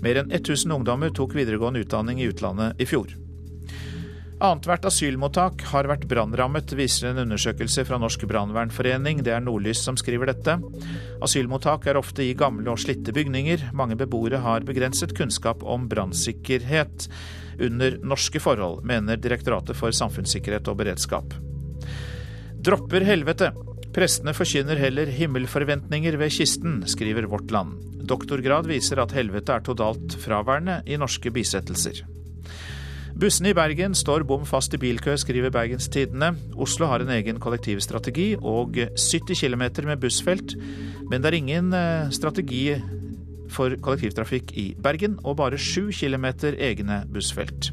Mer 0.00 0.22
enn 0.22 0.32
1000 0.32 0.72
ungdommer 0.78 1.12
tok 1.12 1.36
videregående 1.36 1.84
utdanning 1.84 2.22
i 2.22 2.30
utlandet 2.32 2.80
i 2.80 2.88
fjor. 2.88 3.12
Annethvert 4.40 4.86
asylmottak 4.88 5.66
har 5.68 5.84
vært 5.84 6.06
brannrammet, 6.08 6.72
viser 6.72 7.10
en 7.10 7.18
undersøkelse 7.26 7.82
fra 7.84 7.98
Norsk 8.00 8.22
brannvernforening. 8.30 9.18
Det 9.20 9.34
er 9.36 9.42
Nordlys 9.44 9.82
som 9.84 9.98
skriver 10.00 10.30
dette. 10.30 10.54
Asylmottak 11.20 11.84
er 11.90 11.98
ofte 12.00 12.24
i 12.24 12.32
gamle 12.32 12.72
og 12.72 12.80
slitte 12.80 13.12
bygninger. 13.12 13.66
Mange 13.76 13.98
beboere 14.00 14.40
har 14.40 14.64
begrenset 14.64 15.12
kunnskap 15.18 15.60
om 15.60 15.84
brannsikkerhet 15.92 17.10
under 17.60 17.98
norske 18.00 18.40
forhold, 18.40 18.80
mener 18.88 19.20
Direktoratet 19.20 19.76
for 19.76 19.92
samfunnssikkerhet 19.92 20.72
og 20.72 20.78
beredskap. 20.80 21.36
Dropper 22.64 23.04
helvete. 23.04 23.50
Prestene 23.92 24.32
forkynner 24.32 24.80
heller 24.80 25.12
himmelforventninger 25.12 26.16
ved 26.16 26.32
kisten, 26.32 26.80
skriver 26.88 27.28
Vårt 27.28 27.52
Land. 27.52 27.76
Doktorgrad 28.08 28.72
viser 28.72 29.04
at 29.04 29.12
helvete 29.12 29.52
er 29.52 29.68
totalt 29.68 30.16
fraværende 30.24 30.80
i 30.88 30.96
norske 30.96 31.28
bisettelser. 31.28 32.06
Bussene 33.20 33.50
i 33.52 33.56
Bergen 33.56 33.92
står 33.92 34.22
bom 34.24 34.46
fast 34.48 34.72
i 34.72 34.78
bilkø, 34.80 35.12
skriver 35.20 35.52
Bergens 35.52 35.90
Tidende. 35.92 36.30
Oslo 36.56 36.86
har 36.88 37.02
en 37.04 37.10
egen 37.12 37.36
kollektivstrategi 37.42 38.30
og 38.40 38.78
70 38.96 39.42
km 39.42 39.64
med 39.90 40.00
bussfelt, 40.00 40.54
men 41.10 41.20
det 41.20 41.28
er 41.28 41.36
ingen 41.36 41.68
eh, 41.76 42.08
strategi 42.16 42.62
for 43.52 43.74
kollektivtrafikk 43.84 44.54
i 44.56 44.64
Bergen, 44.72 45.18
og 45.20 45.36
bare 45.36 45.58
7 45.60 45.90
km 45.92 46.30
egne 46.54 47.02
bussfelt. 47.12 47.68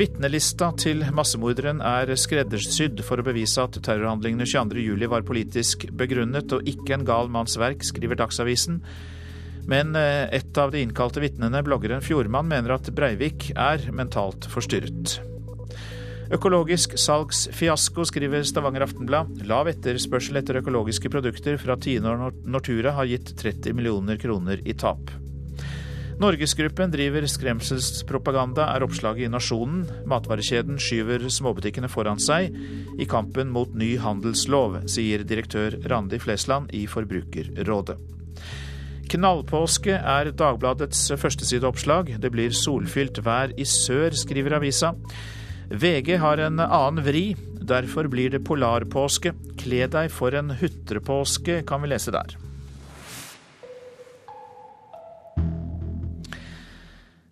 Vitnelista 0.00 0.72
til 0.80 1.04
massemorderen 1.14 1.78
er 1.84 2.10
skreddersydd 2.18 3.04
for 3.06 3.22
å 3.22 3.28
bevise 3.28 3.62
at 3.62 3.78
terrorhandlingene 3.78 4.48
22.07 4.50 5.06
var 5.14 5.26
politisk 5.28 5.86
begrunnet 5.94 6.56
og 6.56 6.66
ikke 6.66 6.96
en 6.96 7.06
gal 7.06 7.30
manns 7.30 7.54
verk, 7.60 7.86
skriver 7.86 8.18
Dagsavisen. 8.18 8.80
Men 9.68 9.96
eh, 9.96 10.26
et 10.32 10.58
av 10.58 10.72
de 10.72 10.82
innkalte 10.82 11.20
vitnene, 11.20 11.62
bloggeren 11.64 12.04
Fjordmann, 12.04 12.48
mener 12.48 12.78
at 12.78 12.88
Breivik 12.96 13.50
er 13.54 13.90
mentalt 13.92 14.48
forstyrret. 14.48 15.18
Økologisk 16.32 16.98
salgsfiasko, 17.00 18.04
skriver 18.08 18.42
Stavanger 18.44 18.84
Aftenblad. 18.84 19.38
Lav 19.48 19.68
etterspørsel 19.70 20.40
etter 20.40 20.60
økologiske 20.60 21.08
produkter 21.12 21.56
fra 21.60 21.76
Tine 21.80 22.12
Nortura 22.44 22.92
har 22.98 23.08
gitt 23.08 23.32
30 23.40 23.76
millioner 23.76 24.20
kroner 24.20 24.60
i 24.64 24.76
tap. 24.76 25.12
Norgesgruppen 26.18 26.90
driver 26.90 27.28
skremselspropaganda, 27.30 28.66
er 28.74 28.84
oppslaget 28.84 29.28
i 29.28 29.30
Nasjonen. 29.30 29.84
Matvarekjeden 30.10 30.80
skyver 30.82 31.28
småbutikkene 31.30 31.88
foran 31.92 32.18
seg 32.20 32.50
i 32.98 33.06
kampen 33.08 33.54
mot 33.54 33.72
ny 33.72 33.94
handelslov, 34.02 34.80
sier 34.90 35.22
direktør 35.22 35.78
Randi 35.88 36.18
Flesland 36.20 36.74
i 36.74 36.88
Forbrukerrådet. 36.90 38.17
Knallpåske 39.08 39.94
er 39.96 40.28
Dagbladets 40.36 41.06
førstesideoppslag. 41.16 42.10
Det 42.20 42.28
blir 42.34 42.52
solfylt 42.52 43.22
vær 43.24 43.54
i 43.56 43.64
sør, 43.64 44.12
skriver 44.12 44.58
avisa. 44.58 44.90
VG 45.72 46.18
har 46.20 46.42
en 46.44 46.60
annen 46.60 47.00
vri. 47.06 47.30
Derfor 47.68 48.10
blir 48.12 48.34
det 48.34 48.42
polarpåske. 48.44 49.32
Kle 49.60 49.86
deg 49.88 50.12
for 50.12 50.36
en 50.36 50.52
hutrepåske, 50.60 51.62
kan 51.68 51.80
vi 51.84 51.90
lese 51.92 52.12
der. 52.12 52.36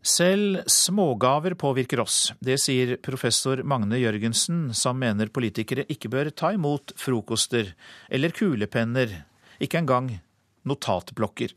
Selv 0.06 0.62
smågaver 0.70 1.58
påvirker 1.60 2.00
oss. 2.00 2.30
Det 2.40 2.56
sier 2.62 2.94
professor 3.04 3.60
Magne 3.66 3.98
Jørgensen, 4.00 4.70
som 4.72 4.96
mener 5.02 5.28
politikere 5.28 5.84
ikke 5.92 6.08
bør 6.12 6.32
ta 6.32 6.54
imot 6.56 6.94
frokoster 6.96 7.74
eller 8.08 8.32
kulepenner, 8.32 9.12
ikke 9.60 9.82
engang 9.82 10.12
notatblokker. 10.64 11.52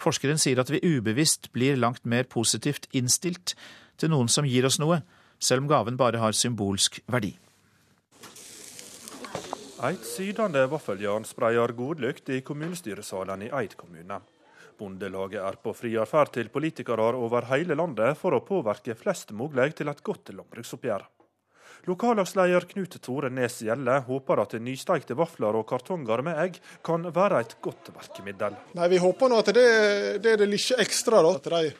Forskeren 0.00 0.40
sier 0.40 0.60
at 0.62 0.70
vi 0.72 0.80
ubevisst 0.80 1.50
blir 1.52 1.76
langt 1.76 2.06
mer 2.08 2.24
positivt 2.24 2.88
innstilt 2.96 3.54
til 4.00 4.12
noen 4.12 4.30
som 4.32 4.48
gir 4.48 4.64
oss 4.64 4.80
noe, 4.80 5.02
selv 5.40 5.64
om 5.64 5.70
gaven 5.70 6.00
bare 6.00 6.20
har 6.22 6.36
symbolsk 6.36 7.02
verdi. 7.10 7.34
Et 9.80 10.02
sydende 10.04 10.66
vaffeljern 10.68 11.24
spreier 11.24 11.72
godlykt 11.72 12.28
i 12.32 12.42
kommunestyresalen 12.44 13.46
i 13.46 13.52
Eid 13.62 13.76
kommune. 13.80 14.20
Bondelaget 14.80 15.40
er 15.40 15.56
på 15.60 15.72
friarferd 15.76 16.34
til 16.34 16.50
politikere 16.52 17.14
over 17.16 17.48
hele 17.52 17.76
landet 17.76 18.16
for 18.20 18.36
å 18.36 18.44
påvirke 18.44 18.96
flest 18.96 19.32
mulig 19.36 19.74
til 19.80 19.92
et 19.92 20.04
godt 20.04 20.32
landbruksoppgjør. 20.36 21.04
Lokallagsleder 21.88 22.66
Knut 22.70 22.96
Tore 23.02 23.30
Nes 23.32 23.60
Gjelle 23.64 24.00
håper 24.06 24.42
at 24.42 24.56
nysteikte 24.60 25.16
vafler 25.18 25.56
og 25.56 25.68
kartonger 25.68 26.22
med 26.26 26.40
egg 26.42 26.58
kan 26.84 27.06
være 27.14 27.40
et 27.40 27.54
godt 27.62 27.92
virkemiddel. 27.94 28.58
Nei, 28.76 28.88
Vi 28.92 28.98
håper 29.00 29.30
nå 29.32 29.38
at 29.40 29.54
det, 29.54 29.68
det 30.20 30.34
er 30.34 30.42
det 30.42 30.50
lille 30.50 30.82
ekstra. 30.84 31.22
da, 31.22 31.36
at 31.36 31.48
de 31.50 31.72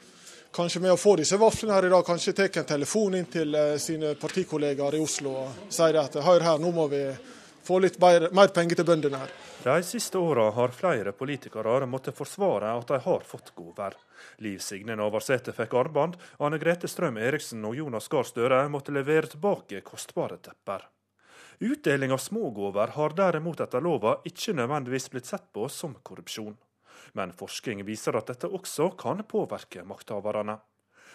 kanskje 0.52 0.80
med 0.82 0.94
å 0.94 0.98
få 0.98 1.16
disse 1.20 1.38
vaflene 1.38 1.76
her 1.76 1.86
i 1.86 1.92
dag, 1.92 2.06
kanskje 2.06 2.34
tar 2.36 2.50
en 2.62 2.70
telefon 2.72 3.18
inn 3.18 3.28
til 3.30 3.54
eh, 3.54 3.76
sine 3.78 4.14
partikollegaer 4.18 4.96
i 4.98 5.02
Oslo 5.02 5.34
og 5.44 5.68
sier 5.70 6.00
at 6.00 6.18
hør 6.24 6.46
her, 6.46 6.58
nå 6.62 6.72
må 6.74 6.88
vi 6.90 7.04
få 7.70 7.78
litt 7.78 8.00
mer, 8.02 8.26
mer 8.34 8.50
penger 8.54 8.80
til 8.80 8.86
bøndene 8.88 9.20
her. 9.22 9.32
De 9.62 9.74
siste 9.86 10.18
åra 10.18 10.48
har 10.56 10.72
flere 10.74 11.12
politikere 11.14 11.86
måttet 11.86 12.16
forsvare 12.18 12.72
at 12.74 12.88
de 12.90 12.98
har 13.04 13.26
fått 13.26 13.52
godvær. 13.54 13.94
Liv 14.42 14.58
Signe 14.64 14.96
Navarsete 14.98 15.54
fikk 15.54 15.76
armbånd, 15.78 16.16
Anne 16.42 16.58
Grete 16.58 16.90
Strøm 16.90 17.20
Eriksen 17.20 17.62
og 17.68 17.76
Jonas 17.78 18.08
Gahr 18.10 18.26
Støre 18.26 18.64
måtte 18.72 18.94
levere 18.96 19.30
tilbake 19.30 19.84
kostbare 19.86 20.40
tepper. 20.42 20.88
Utdeling 21.60 22.10
av 22.16 22.22
smågaver 22.24 22.96
har 22.96 23.14
derimot 23.14 23.60
etter 23.60 23.84
lova 23.84 24.16
ikke 24.26 24.56
nødvendigvis 24.56 25.10
blitt 25.12 25.30
sett 25.30 25.46
på 25.52 25.68
som 25.68 25.94
korrupsjon. 26.02 26.56
Men 27.12 27.34
forskning 27.36 27.84
viser 27.86 28.16
at 28.18 28.32
dette 28.32 28.48
også 28.48 28.90
kan 28.98 29.22
påvirke 29.28 29.84
makthaverne. 29.86 30.58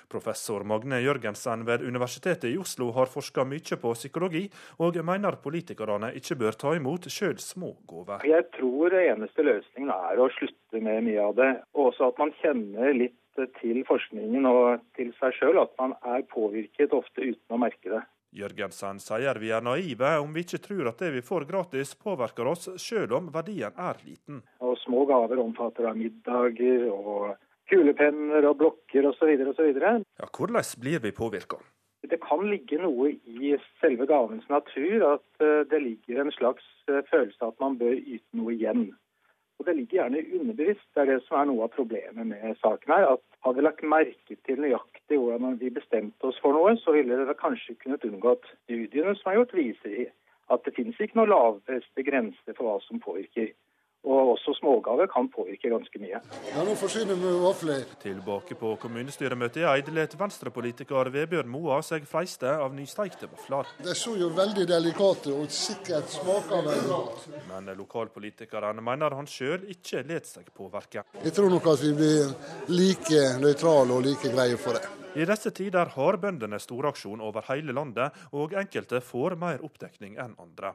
Professor 0.09 0.63
Magne 0.67 1.01
Jørgensen 1.03 1.65
ved 1.67 1.83
Universitetet 1.85 2.51
i 2.51 2.57
Oslo 2.61 2.91
har 2.95 3.11
forska 3.11 3.45
mye 3.47 3.79
på 3.81 3.93
psykologi, 3.97 4.45
og 4.79 4.97
mener 5.05 5.39
politikerne 5.43 6.13
ikke 6.19 6.39
bør 6.41 6.57
ta 6.61 6.73
imot 6.77 7.09
sjøl 7.11 7.37
små 7.41 7.73
gaver. 7.89 8.25
Jeg 8.27 8.47
tror 8.57 8.95
eneste 8.99 9.45
løsningen 9.45 9.93
er 9.95 10.21
å 10.21 10.31
slutte 10.37 10.81
med 10.81 11.05
mye 11.09 11.21
av 11.29 11.37
det, 11.37 11.51
og 11.75 11.91
også 11.91 12.11
at 12.11 12.19
man 12.23 12.33
kjenner 12.41 12.93
litt 12.95 13.21
til 13.59 13.81
forskningen 13.87 14.47
og 14.47 14.83
til 14.95 15.11
seg 15.19 15.33
sjøl, 15.39 15.59
at 15.59 15.73
man 15.79 15.95
er 16.07 16.23
påvirket 16.31 16.93
ofte 16.95 17.25
uten 17.25 17.57
å 17.57 17.59
merke 17.59 17.91
det. 17.91 18.03
Jørgensen 18.35 18.99
sier 18.99 19.37
vi 19.39 19.51
er 19.55 19.63
naive 19.63 20.09
om 20.19 20.33
vi 20.35 20.43
ikke 20.43 20.59
tror 20.63 20.89
at 20.91 20.99
det 20.99 21.13
vi 21.15 21.23
får 21.23 21.45
gratis 21.47 21.93
påvirker 21.95 22.49
oss, 22.51 22.67
sjøl 22.81 23.13
om 23.15 23.29
verdien 23.31 23.75
er 23.79 24.01
liten. 24.03 24.41
Og 24.59 24.75
Små 24.83 25.05
gaver 25.09 25.39
omfatter 25.41 25.87
av 25.89 25.95
middager 25.97 26.89
og 26.91 27.35
kulepenner 27.69 28.47
og 28.49 28.59
blokker 28.61 29.07
osv. 29.11 29.31
osv. 29.51 29.79
Ja, 29.81 30.27
hvordan 30.37 30.63
blir 30.81 30.99
vi 31.03 31.11
påvirka? 31.11 31.61
Det 32.05 32.19
kan 32.21 32.43
ligge 32.49 32.77
noe 32.77 33.15
i 33.25 33.55
selve 33.81 34.05
gavens 34.05 34.45
natur, 34.49 35.15
at 35.15 35.41
eh, 35.41 35.63
det 35.71 35.81
ligger 35.81 36.21
en 36.21 36.31
slags 36.35 36.65
eh, 36.89 37.01
følelse 37.09 37.41
av 37.41 37.55
at 37.55 37.63
man 37.63 37.79
bør 37.79 37.95
yte 37.97 38.37
noe 38.37 38.53
igjen. 38.53 38.91
Og 39.59 39.65
Det 39.65 39.75
ligger 39.75 39.97
gjerne 39.97 40.25
underbevisst. 40.39 40.87
Det 40.93 41.01
er 41.01 41.11
det 41.13 41.21
som 41.25 41.39
er 41.39 41.47
noe 41.49 41.65
av 41.65 41.73
problemet 41.73 42.27
med 42.27 42.59
saken 42.61 42.93
her. 42.93 43.07
at 43.15 43.23
Hadde 43.45 43.61
vi 43.61 43.65
lagt 43.65 43.83
merke 43.87 44.37
til 44.45 44.61
nøyaktig 44.61 45.17
hvordan 45.21 45.57
vi 45.61 45.69
bestemte 45.69 46.29
oss 46.29 46.39
for 46.43 46.57
noe, 46.57 46.75
så 46.81 46.93
ville 46.95 47.17
det 47.25 47.37
kanskje 47.39 47.77
kunnet 47.81 48.05
unngått. 48.05 48.45
studiene 48.65 49.15
som 49.15 49.31
er 49.31 49.39
gjort, 49.39 49.53
viser 49.53 50.11
at 50.53 50.65
det 50.65 50.75
finnes 50.75 50.99
ikke 50.99 51.17
noe 51.17 51.31
laveste 51.31 52.03
grense 52.05 52.53
for 52.57 52.67
hva 52.67 52.77
som 52.85 52.99
påvirker. 53.01 53.53
Og 54.05 54.35
også 54.35 54.53
smågaver 54.59 55.09
kan 55.09 55.27
påvirke 55.33 55.71
ganske 55.71 56.01
mye. 56.01 56.19
Ja, 56.51 56.63
nå 56.65 56.75
forsyner 56.77 57.17
vi 57.17 57.31
vafler. 57.41 57.85
Tilbake 58.01 58.57
på 58.59 58.75
kommunestyremøtet 58.81 59.63
i 59.63 59.67
Eid 59.71 59.89
let 59.95 60.13
venstrepolitiker 60.19 61.09
Vebjørn 61.13 61.49
Moa 61.49 61.79
seg 61.85 62.05
freiste 62.09 62.51
av 62.53 62.75
nysteikte 62.77 63.29
vafler. 63.31 63.71
De 63.81 63.95
så 63.97 64.13
jo 64.19 64.29
veldig 64.35 64.67
delikate 64.69 65.33
og 65.33 65.49
sikkert 65.49 66.13
smaker 66.13 66.65
veldig 66.69 66.89
godt. 66.91 67.25
Men 67.49 67.73
lokalpolitikeren 67.79 68.83
mener 68.85 69.17
han 69.17 69.29
sjøl 69.29 69.65
ikke 69.73 70.05
let 70.05 70.29
seg 70.29 70.53
påvirke. 70.53 71.07
Jeg 71.23 71.33
tror 71.33 71.49
nok 71.53 71.73
at 71.73 71.81
vi 71.81 71.95
blir 71.97 72.35
like 72.69 73.25
nøytrale 73.41 73.97
og 73.97 74.05
like 74.05 74.33
greie 74.35 74.59
for 74.61 74.77
det. 74.77 74.85
I 75.15 75.25
disse 75.25 75.49
tider 75.55 75.93
har 75.95 76.17
bøndene 76.19 76.59
storaksjon 76.59 77.21
over 77.23 77.45
hele 77.47 77.71
landet, 77.71 78.11
og 78.35 78.51
enkelte 78.59 78.99
får 78.99 79.37
mer 79.39 79.63
oppdekning 79.63 80.17
enn 80.19 80.35
andre. 80.43 80.73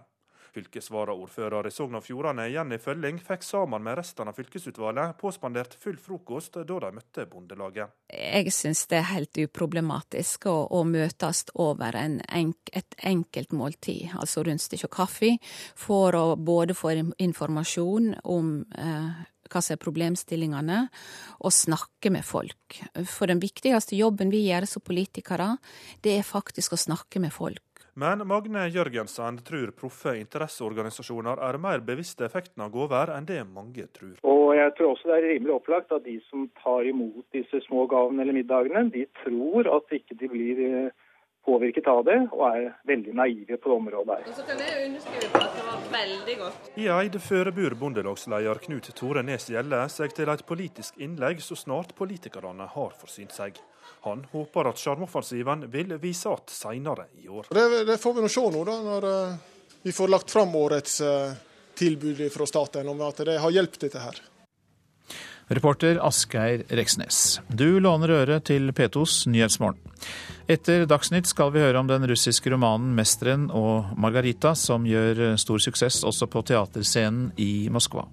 Fylkesvaraordfører 0.55 1.69
i 1.69 1.73
Sogn 1.75 1.99
og 1.99 2.05
Fjordane, 2.05 2.49
Jenny 2.51 2.79
Følling, 2.83 3.21
fikk 3.23 3.45
sammen 3.47 3.85
med 3.85 3.99
resten 4.01 4.31
av 4.31 4.37
fylkesutvalget 4.39 5.17
påspandert 5.21 5.77
full 5.81 5.99
frokost 6.01 6.59
da 6.59 6.79
de 6.85 6.93
møtte 6.97 7.27
Bondelaget. 7.31 7.95
Jeg 8.11 8.53
syns 8.55 8.85
det 8.91 9.01
er 9.01 9.11
helt 9.13 9.43
uproblematisk 9.45 10.49
å, 10.51 10.57
å 10.75 10.83
møtes 10.89 11.45
over 11.55 11.97
enk, 12.01 12.73
et 12.75 12.99
enkelt 13.07 13.55
måltid, 13.57 14.11
altså 14.19 14.45
rundstykke 14.47 14.91
og 14.91 14.97
kaffe, 15.01 15.35
for 15.79 16.17
å 16.19 16.25
både 16.37 16.77
få 16.77 16.95
informasjon 17.23 18.15
om 18.29 18.57
eh, 18.75 19.27
hva 19.51 19.63
som 19.63 19.75
er 19.75 19.83
problemstillingene, 19.83 20.85
og 21.41 21.55
snakke 21.55 22.13
med 22.15 22.27
folk. 22.27 22.79
For 23.09 23.31
den 23.31 23.43
viktigste 23.43 23.99
jobben 23.99 24.31
vi 24.33 24.45
gjør 24.47 24.69
som 24.71 24.85
politikere, 24.87 25.57
det 26.05 26.19
er 26.19 26.27
faktisk 26.27 26.77
å 26.77 26.81
snakke 26.81 27.23
med 27.23 27.35
folk. 27.35 27.65
Men 27.95 28.23
Magne 28.29 28.67
Jørgensen 28.71 29.41
tror 29.47 29.73
proffe 29.77 30.15
interesseorganisasjoner 30.21 31.43
er 31.49 31.59
mer 31.59 31.83
bevisste 31.85 32.27
effekten 32.29 32.63
av 32.63 32.73
gaver 32.75 33.15
enn 33.17 33.27
det 33.29 33.43
mange 33.49 33.87
tror. 33.97 34.17
Og 34.23 34.55
jeg 34.57 34.75
tror 34.79 34.95
også 34.95 35.11
det 35.11 35.19
er 35.19 35.29
rimelig 35.35 35.57
opplagt 35.57 35.93
at 35.97 36.07
de 36.07 36.19
som 36.31 36.49
tar 36.63 36.87
imot 36.91 37.27
disse 37.35 37.63
små 37.67 37.87
gavene 37.91 38.23
eller 38.23 38.37
middagene, 38.37 38.89
de 38.95 39.07
tror 39.25 39.71
at 39.77 39.97
ikke 39.99 40.19
de 40.21 40.31
blir 40.31 40.61
eh, 40.67 40.93
påvirket 41.47 41.89
av 41.89 42.05
det, 42.05 42.19
og 42.35 42.45
er 42.51 42.69
veldig 42.89 43.15
naive 43.17 43.57
på 43.57 43.73
det 43.73 43.77
området 43.77 44.19
her. 44.19 44.29
Og 44.29 44.39
Så 44.39 44.47
kan 44.49 44.61
jeg 44.61 44.87
underskrive 44.87 45.33
på 45.33 45.43
at 45.43 45.57
det 45.57 45.67
var 45.67 45.85
veldig 45.95 46.37
godt. 46.43 46.71
I 46.77 46.89
Eid 46.99 47.19
førebur 47.31 47.77
bondelagsleder 47.81 48.63
Knut 48.67 48.93
Tore 49.01 49.25
Nes 49.27 49.49
Gjelle 49.51 49.83
seg 49.93 50.15
til 50.17 50.33
et 50.33 50.47
politisk 50.47 51.01
innlegg 51.01 51.43
så 51.45 51.59
snart 51.59 51.95
politikerne 51.99 52.69
har 52.77 52.97
forsynt 53.01 53.35
seg. 53.37 53.61
Han 54.01 54.27
håper 54.33 54.71
at 54.71 54.79
sjarmoffensiven 54.79 55.71
vil 55.71 55.95
vise 55.99 56.29
att 56.29 56.51
senere 56.51 57.05
i 57.23 57.29
år. 57.29 57.47
Det, 57.51 57.85
det, 57.85 57.99
får 57.99 58.15
vi 58.15 58.23
nå 58.25 58.29
se 58.29 58.41
nå, 58.51 58.65
da, 58.65 58.77
når 58.83 59.05
uh, 59.05 59.35
vi 59.83 59.93
får 59.93 60.09
lagt 60.09 60.31
fram 60.31 60.55
årets 60.57 61.01
uh, 61.01 61.33
tilbud 61.79 62.23
fra 62.33 62.47
staten 62.47 62.89
om 62.89 63.01
at 63.05 63.23
det 63.29 63.39
har 63.41 63.53
hjulpet 63.55 63.89
dette 63.89 64.03
her. 64.03 64.23
Reporter 65.51 65.99
Asgeir 66.07 66.63
Reksnes. 66.69 67.41
Du 67.49 67.81
låner 67.81 68.13
øret 68.15 68.45
til 68.47 68.71
P2s 68.71 69.25
Nyhetsmorgen. 69.27 69.81
Etter 70.51 70.85
Dagsnytt 70.87 71.27
skal 71.27 71.51
vi 71.55 71.63
høre 71.63 71.79
om 71.83 71.91
den 71.91 72.07
russiske 72.07 72.51
romanen 72.51 72.95
'Mesteren 72.95 73.49
og 73.51 73.91
Margarita', 73.99 74.55
som 74.55 74.87
gjør 74.87 75.37
stor 75.37 75.59
suksess 75.59 76.05
også 76.07 76.27
på 76.31 76.43
teaterscenen 76.47 77.33
i 77.37 77.69
Moskva. 77.71 78.07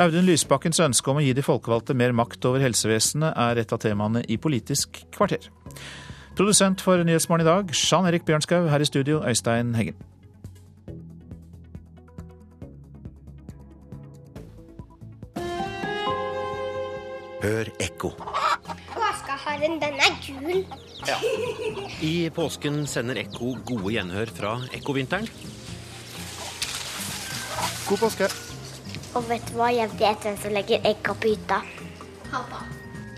Audun 0.00 0.24
Lysbakkens 0.24 0.80
ønske 0.80 1.10
om 1.12 1.18
å 1.20 1.22
gi 1.22 1.34
de 1.36 1.42
folkevalgte 1.44 1.92
mer 1.92 2.14
makt 2.16 2.46
over 2.48 2.62
helsevesenet 2.64 3.36
er 3.36 3.58
et 3.60 3.72
av 3.74 3.80
temaene 3.82 4.22
i 4.24 4.38
Politisk 4.40 5.02
kvarter. 5.12 5.50
Produsent 6.32 6.80
for 6.80 7.02
Nyhetsmorgen 7.04 7.44
i 7.44 7.48
dag, 7.50 7.74
Jean 7.76 8.08
Erik 8.08 8.24
Bjørnskaug. 8.24 8.70
Her 8.72 8.80
i 8.80 8.88
studio, 8.88 9.20
Øystein 9.28 9.74
Heggen. 9.76 9.98
Hør 17.42 17.68
ekko. 17.82 18.14
Påskeharen, 18.94 19.76
den 19.82 20.00
er 20.00 20.16
gul. 20.24 20.64
Ja. 21.04 21.18
I 22.00 22.30
påsken 22.32 22.86
sender 22.86 23.20
Ekko 23.20 23.58
gode 23.66 23.92
gjenhør 23.92 24.32
fra 24.32 24.54
ekkovinteren. 24.72 25.28
God 27.90 28.06
påske. 28.06 28.30
Og 29.12 29.26
vet 29.28 29.44
du 29.50 29.58
hva, 29.58 29.68
jeg 29.74 29.90
vet 30.00 30.24
hvem 30.24 30.38
som 30.40 30.54
legger 30.56 30.86
egg 30.88 31.02
på 31.04 31.16
hytta. 31.26 31.60
Pappa. 32.30 32.62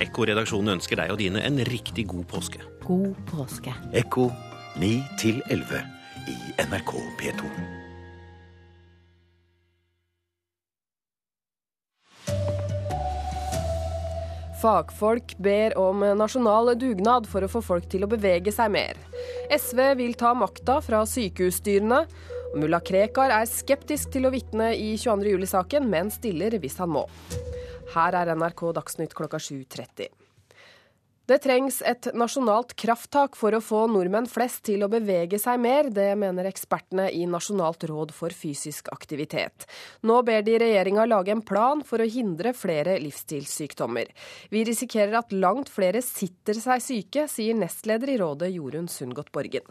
Ekko-redaksjonen 0.02 0.74
ønsker 0.74 0.98
deg 0.98 1.12
og 1.14 1.20
dine 1.20 1.44
en 1.46 1.60
riktig 1.68 2.08
god 2.10 2.26
påske. 2.32 2.58
God 2.82 3.14
påske. 3.30 3.70
Ekko 3.94 4.26
9 4.82 4.90
til 5.22 5.38
11 5.54 5.84
i 6.34 6.36
NRK 6.66 6.92
P2. 7.20 7.52
Fagfolk 14.64 15.36
ber 15.44 15.76
om 15.78 16.02
nasjonal 16.16 16.72
dugnad 16.80 17.28
for 17.28 17.44
å 17.44 17.50
få 17.52 17.60
folk 17.62 17.86
til 17.92 18.06
å 18.06 18.10
bevege 18.10 18.50
seg 18.54 18.72
mer. 18.72 18.98
SV 19.52 19.90
vil 20.00 20.14
ta 20.18 20.32
makta 20.34 20.80
fra 20.82 21.04
sykehusstyrene. 21.06 22.00
Mulla 22.54 22.78
Krekar 22.78 23.32
er 23.34 23.48
skeptisk 23.50 24.12
til 24.14 24.28
å 24.28 24.30
vitne 24.30 24.68
i 24.78 24.92
22. 24.94 25.32
juli-saken, 25.32 25.88
men 25.90 26.10
stiller 26.14 26.54
hvis 26.62 26.78
han 26.78 26.92
må. 26.94 27.02
Her 27.96 28.14
er 28.20 28.30
NRK 28.38 28.68
Dagsnytt 28.76 29.16
klokka 29.18 29.40
7.30. 29.42 30.12
Det 31.24 31.38
trengs 31.40 31.78
et 31.88 32.10
nasjonalt 32.12 32.74
krafttak 32.76 33.34
for 33.40 33.56
å 33.56 33.62
få 33.64 33.86
nordmenn 33.88 34.28
flest 34.28 34.66
til 34.68 34.84
å 34.84 34.90
bevege 34.92 35.38
seg 35.40 35.56
mer. 35.64 35.88
Det 35.88 36.10
mener 36.20 36.46
ekspertene 36.50 37.06
i 37.16 37.24
Nasjonalt 37.26 37.86
råd 37.88 38.12
for 38.14 38.34
fysisk 38.36 38.90
aktivitet. 38.92 39.64
Nå 40.04 40.20
ber 40.28 40.44
de 40.44 40.58
regjeringa 40.60 41.08
lage 41.08 41.32
en 41.32 41.42
plan 41.42 41.80
for 41.82 42.04
å 42.04 42.06
hindre 42.06 42.52
flere 42.54 42.98
livsstilssykdommer. 43.02 44.12
Vi 44.52 44.66
risikerer 44.68 45.16
at 45.24 45.32
langt 45.32 45.72
flere 45.72 46.04
sitter 46.04 46.60
seg 46.60 46.84
syke, 46.84 47.24
sier 47.32 47.56
nestleder 47.56 48.12
i 48.12 48.20
rådet 48.20 48.52
Jorunn 48.52 48.92
Sundgodt 48.92 49.32
Borgen. 49.32 49.64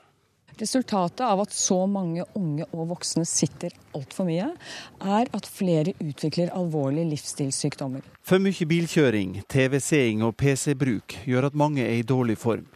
Resultatet 0.59 1.23
av 1.25 1.41
at 1.41 1.53
så 1.55 1.79
mange 1.89 2.25
unge 2.37 2.67
og 2.71 2.91
voksne 2.91 3.25
sitter 3.25 3.73
altfor 3.97 4.27
mye, 4.27 4.51
er 5.01 5.31
at 5.33 5.49
flere 5.49 5.95
utvikler 5.97 6.53
alvorlige 6.53 7.09
livsstilssykdommer. 7.09 8.05
For 8.21 8.41
mye 8.43 8.67
bilkjøring, 8.69 9.39
TV-seing 9.49 10.21
og 10.25 10.35
PC-bruk 10.37 11.17
gjør 11.25 11.49
at 11.49 11.57
mange 11.57 11.81
er 11.87 11.97
i 11.97 12.05
dårlig 12.05 12.37
form. 12.37 12.67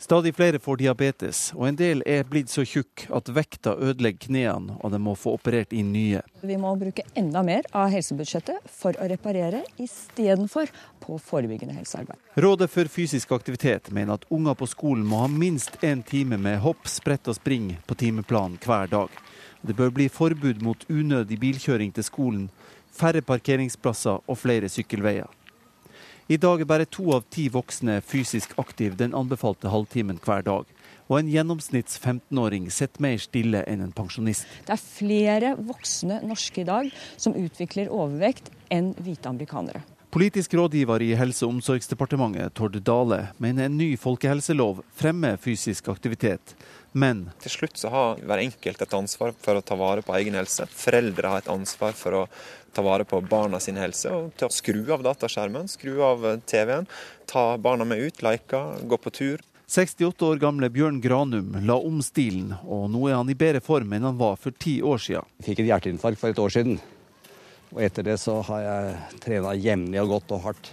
Stadig 0.00 0.34
flere 0.34 0.58
får 0.58 0.76
diabetes, 0.80 1.38
og 1.52 1.66
en 1.68 1.76
del 1.76 2.00
er 2.08 2.22
blitt 2.24 2.48
så 2.48 2.62
tjukk 2.64 3.02
at 3.12 3.28
vekta 3.36 3.74
ødelegger 3.76 4.30
knærne 4.30 4.78
og 4.80 4.94
de 4.94 5.00
må 5.04 5.12
få 5.12 5.34
operert 5.36 5.74
inn 5.76 5.90
nye. 5.92 6.22
Vi 6.40 6.56
må 6.56 6.70
bruke 6.80 7.04
enda 7.20 7.42
mer 7.44 7.68
av 7.76 7.92
helsebudsjettet 7.92 8.64
for 8.80 8.96
å 8.96 9.08
reparere, 9.12 9.60
istedenfor 9.76 10.72
på 11.04 11.18
forebyggende 11.20 11.76
helsearbeid. 11.76 12.16
Rådet 12.40 12.70
for 12.72 12.88
fysisk 12.88 13.34
aktivitet 13.36 13.92
mener 13.92 14.16
at 14.16 14.24
unger 14.32 14.56
på 14.56 14.70
skolen 14.72 15.04
må 15.04 15.20
ha 15.20 15.28
minst 15.28 15.76
én 15.84 16.00
time 16.00 16.40
med 16.40 16.62
hopp, 16.64 16.88
sprett 16.88 17.28
og 17.28 17.36
spring 17.36 17.74
på 17.84 17.98
timeplanen 18.00 18.56
hver 18.64 18.88
dag. 18.88 19.12
Det 19.60 19.76
bør 19.76 19.92
bli 19.92 20.08
forbud 20.08 20.64
mot 20.64 20.88
unødig 20.88 21.36
bilkjøring 21.44 21.92
til 21.92 22.08
skolen, 22.08 22.48
færre 22.96 23.20
parkeringsplasser 23.20 24.24
og 24.24 24.40
flere 24.40 24.72
sykkelveier. 24.72 25.28
I 26.30 26.36
dag 26.38 26.60
er 26.62 26.68
bare 26.70 26.84
to 26.86 27.08
av 27.10 27.24
ti 27.34 27.48
voksne 27.50 27.96
fysisk 28.06 28.52
aktive 28.62 28.94
den 28.94 29.16
anbefalte 29.18 29.66
halvtimen 29.72 30.20
hver 30.22 30.44
dag. 30.46 30.68
Og 31.10 31.16
en 31.18 31.30
gjennomsnitts 31.32 31.98
15-åring 31.98 32.68
sitter 32.70 33.02
mer 33.02 33.16
stille 33.18 33.64
enn 33.66 33.82
en 33.82 33.90
pensjonist. 33.90 34.46
Det 34.68 34.76
er 34.76 34.84
flere 34.84 35.56
voksne 35.58 36.20
norske 36.22 36.62
i 36.62 36.68
dag 36.68 36.92
som 37.18 37.34
utvikler 37.34 37.90
overvekt 37.90 38.52
enn 38.70 38.92
hvite 39.02 39.26
amerikanere. 39.26 39.82
Politisk 40.14 40.54
rådgiver 40.54 41.02
i 41.02 41.16
Helse- 41.18 41.48
og 41.48 41.56
omsorgsdepartementet, 41.56 42.54
Tord 42.54 42.78
Dale, 42.86 43.24
mener 43.42 43.66
en 43.66 43.76
ny 43.78 43.96
folkehelselov 43.98 44.84
fremmer 44.94 45.34
fysisk 45.38 45.90
aktivitet, 45.90 46.54
men 46.92 47.28
Til 47.42 47.52
slutt 47.54 47.78
så 47.78 47.90
har 47.92 48.22
hver 48.26 48.42
enkelt 48.42 48.80
et 48.82 48.96
ansvar 48.96 49.34
for 49.38 49.58
å 49.58 49.62
ta 49.62 49.76
vare 49.78 50.02
på 50.02 50.14
egen 50.18 50.34
helse. 50.34 50.66
Foreldre 50.66 51.30
har 51.30 51.44
et 51.44 51.52
ansvar 51.52 51.94
for 51.94 52.22
å 52.22 52.24
ta 52.74 52.82
vare 52.82 53.04
på 53.06 53.20
barna 53.26 53.60
sin 53.62 53.78
helse 53.78 54.10
og 54.14 54.32
til 54.38 54.48
å 54.48 54.54
skru 54.54 54.82
av 54.94 55.04
dataskjermen, 55.06 55.70
skru 55.70 56.00
av 56.06 56.26
TV-en, 56.46 56.88
ta 57.30 57.54
barna 57.58 57.86
med 57.86 58.02
ut, 58.02 58.22
leke, 58.26 58.62
gå 58.90 58.98
på 58.98 59.14
tur. 59.14 59.44
68 59.70 60.26
år 60.26 60.40
gamle 60.42 60.66
Bjørn 60.74 60.98
Granum 61.02 61.54
la 61.62 61.76
om 61.78 62.00
stilen, 62.02 62.56
og 62.66 62.88
nå 62.90 63.04
er 63.06 63.20
han 63.20 63.30
i 63.30 63.38
bedre 63.38 63.62
form 63.62 63.92
enn 63.94 64.08
han 64.08 64.18
var 64.18 64.34
for 64.42 64.50
ti 64.50 64.80
år 64.82 64.98
siden. 64.98 65.28
Jeg 65.38 65.46
fikk 65.46 65.62
et 65.62 65.70
hjerteinfarkt 65.70 66.18
for 66.18 66.34
et 66.34 66.42
år 66.42 66.54
siden. 66.56 66.80
Og 67.70 67.78
etter 67.86 68.02
det 68.02 68.16
så 68.18 68.40
har 68.48 68.64
jeg 68.64 69.20
trena 69.22 69.54
jevnlig 69.54 70.02
og 70.02 70.16
godt 70.16 70.34
og 70.34 70.42
hardt. 70.48 70.72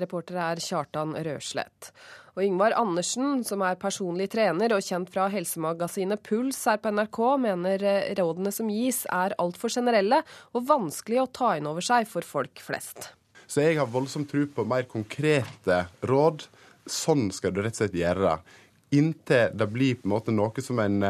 Reportere 0.00 0.46
er 0.54 0.62
Kjartan 0.64 1.12
Røslett. 1.20 1.90
Og 2.36 2.44
Yngvar 2.44 2.76
Andersen, 2.78 3.40
som 3.46 3.62
er 3.66 3.78
personlig 3.80 4.28
trener 4.32 4.74
og 4.76 4.84
kjent 4.86 5.10
fra 5.10 5.26
helsemagasinet 5.32 6.22
Puls 6.26 6.60
her 6.68 6.78
på 6.82 6.92
NRK, 6.94 7.20
mener 7.42 7.86
rådene 8.18 8.52
som 8.54 8.70
gis 8.70 9.02
er 9.10 9.34
altfor 9.42 9.72
generelle 9.72 10.22
og 10.54 10.68
vanskelig 10.68 11.24
å 11.24 11.30
ta 11.40 11.56
inn 11.58 11.66
over 11.70 11.84
seg 11.84 12.06
for 12.10 12.26
folk 12.26 12.62
flest. 12.62 13.10
Så 13.50 13.64
jeg 13.64 13.80
har 13.80 13.90
voldsomt 13.90 14.30
tro 14.30 14.44
på 14.46 14.66
mer 14.68 14.86
konkrete 14.90 15.82
råd. 16.06 16.46
Sånn 16.86 17.32
skal 17.34 17.54
du 17.54 17.64
rett 17.64 17.74
og 17.74 17.82
slett 17.82 17.98
gjøre 17.98 18.22
det. 18.28 18.56
Inntil 19.00 19.58
det 19.58 19.66
blir 19.70 19.98
på 19.98 20.06
en 20.06 20.14
måte 20.14 20.34
noe 20.34 20.62
som 20.62 20.78
en 20.82 21.02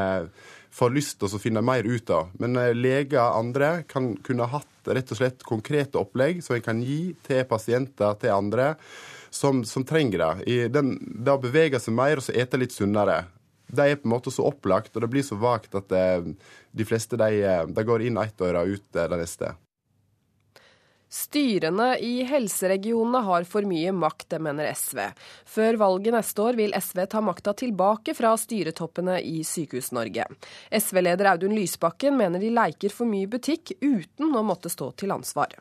får 0.73 0.93
lyst 0.95 1.19
til 1.21 1.37
å 1.37 1.41
finne 1.43 1.63
mer 1.65 1.85
ut 1.85 2.11
av. 2.15 2.33
Men 2.41 2.57
leger 2.79 3.21
og 3.21 3.39
andre 3.43 3.71
kan 3.91 4.15
kunne 4.25 4.49
hatt 4.49 4.67
rett 4.89 5.13
og 5.13 5.21
slett 5.21 5.45
konkrete 5.45 6.01
opplegg 6.01 6.41
som 6.45 6.57
en 6.57 6.65
kan 6.65 6.81
gi 6.85 7.13
til 7.27 7.45
pasienter, 7.49 8.17
til 8.21 8.33
andre, 8.33 8.75
som, 9.31 9.65
som 9.65 9.85
trenger 9.87 10.19
det. 10.19 10.69
Den, 10.75 10.97
det 11.25 11.33
å 11.35 11.43
bevege 11.43 11.81
seg 11.81 11.97
mer 11.97 12.21
og 12.21 12.27
så 12.27 12.35
ete 12.37 12.61
litt 12.61 12.75
sunnere. 12.75 13.25
De 13.71 13.87
er 13.87 13.99
på 14.01 14.09
en 14.09 14.17
måte 14.17 14.33
så 14.35 14.49
opplagt, 14.51 14.95
og 14.97 15.05
det 15.05 15.11
blir 15.13 15.25
så 15.27 15.39
vagt 15.39 15.77
at 15.79 15.89
det, 15.93 16.37
de 16.75 16.87
fleste 16.87 17.19
de, 17.21 17.43
de 17.71 17.85
går 17.87 18.09
inn 18.09 18.19
ett 18.19 18.43
øre 18.43 18.65
og 18.65 18.79
ut 18.79 18.87
det 18.97 19.11
neste. 19.15 19.55
Styrene 21.11 21.97
i 21.99 22.23
helseregionene 22.23 23.19
har 23.27 23.47
for 23.51 23.67
mye 23.67 23.91
makt, 23.91 24.29
det 24.31 24.39
mener 24.47 24.69
SV. 24.71 25.01
Før 25.43 25.79
valget 25.81 26.15
neste 26.15 26.45
år 26.45 26.59
vil 26.59 26.75
SV 26.79 27.01
ta 27.11 27.23
makta 27.25 27.55
tilbake 27.59 28.15
fra 28.15 28.31
styretoppene 28.39 29.17
i 29.27 29.41
Sykehus-Norge. 29.47 30.29
SV-leder 30.71 31.33
Audun 31.33 31.57
Lysbakken 31.59 32.15
mener 32.19 32.39
de 32.39 32.53
leker 32.55 32.95
for 32.95 33.11
mye 33.11 33.27
butikk 33.31 33.75
uten 33.81 34.31
å 34.39 34.45
måtte 34.47 34.71
stå 34.71 34.93
til 35.03 35.11
ansvar. 35.11 35.59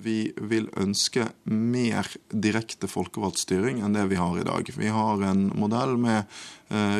Vi 0.00 0.32
vil 0.36 0.68
ønske 0.80 1.28
mer 1.44 2.08
direkte 2.32 2.88
folkevalgt 2.88 3.42
styring 3.42 3.82
enn 3.84 3.96
det 3.96 4.06
vi 4.10 4.18
har 4.20 4.38
i 4.40 4.46
dag. 4.46 4.70
Vi 4.76 4.90
har 4.92 5.22
en 5.28 5.48
modell 5.58 5.96
med 6.00 6.28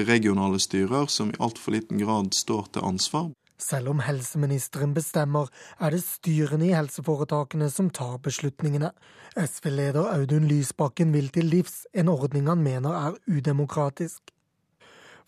regionale 0.08 0.60
styrer 0.60 1.08
som 1.08 1.30
i 1.32 1.38
altfor 1.40 1.76
liten 1.76 2.00
grad 2.02 2.34
står 2.36 2.72
til 2.74 2.88
ansvar. 2.92 3.30
Selv 3.60 3.90
om 3.92 4.00
helseministeren 4.00 4.94
bestemmer, 4.96 5.50
er 5.78 5.92
det 5.92 6.00
styrene 6.06 6.70
i 6.70 6.74
helseforetakene 6.74 7.68
som 7.72 7.90
tar 7.92 8.16
beslutningene. 8.24 8.92
SV-leder 9.36 10.08
Audun 10.14 10.48
Lysbakken 10.48 11.12
vil 11.12 11.28
til 11.34 11.50
livs 11.52 11.82
en 11.92 12.08
ordning 12.08 12.48
han 12.48 12.64
mener 12.64 12.96
er 12.96 13.18
udemokratisk. 13.28 14.32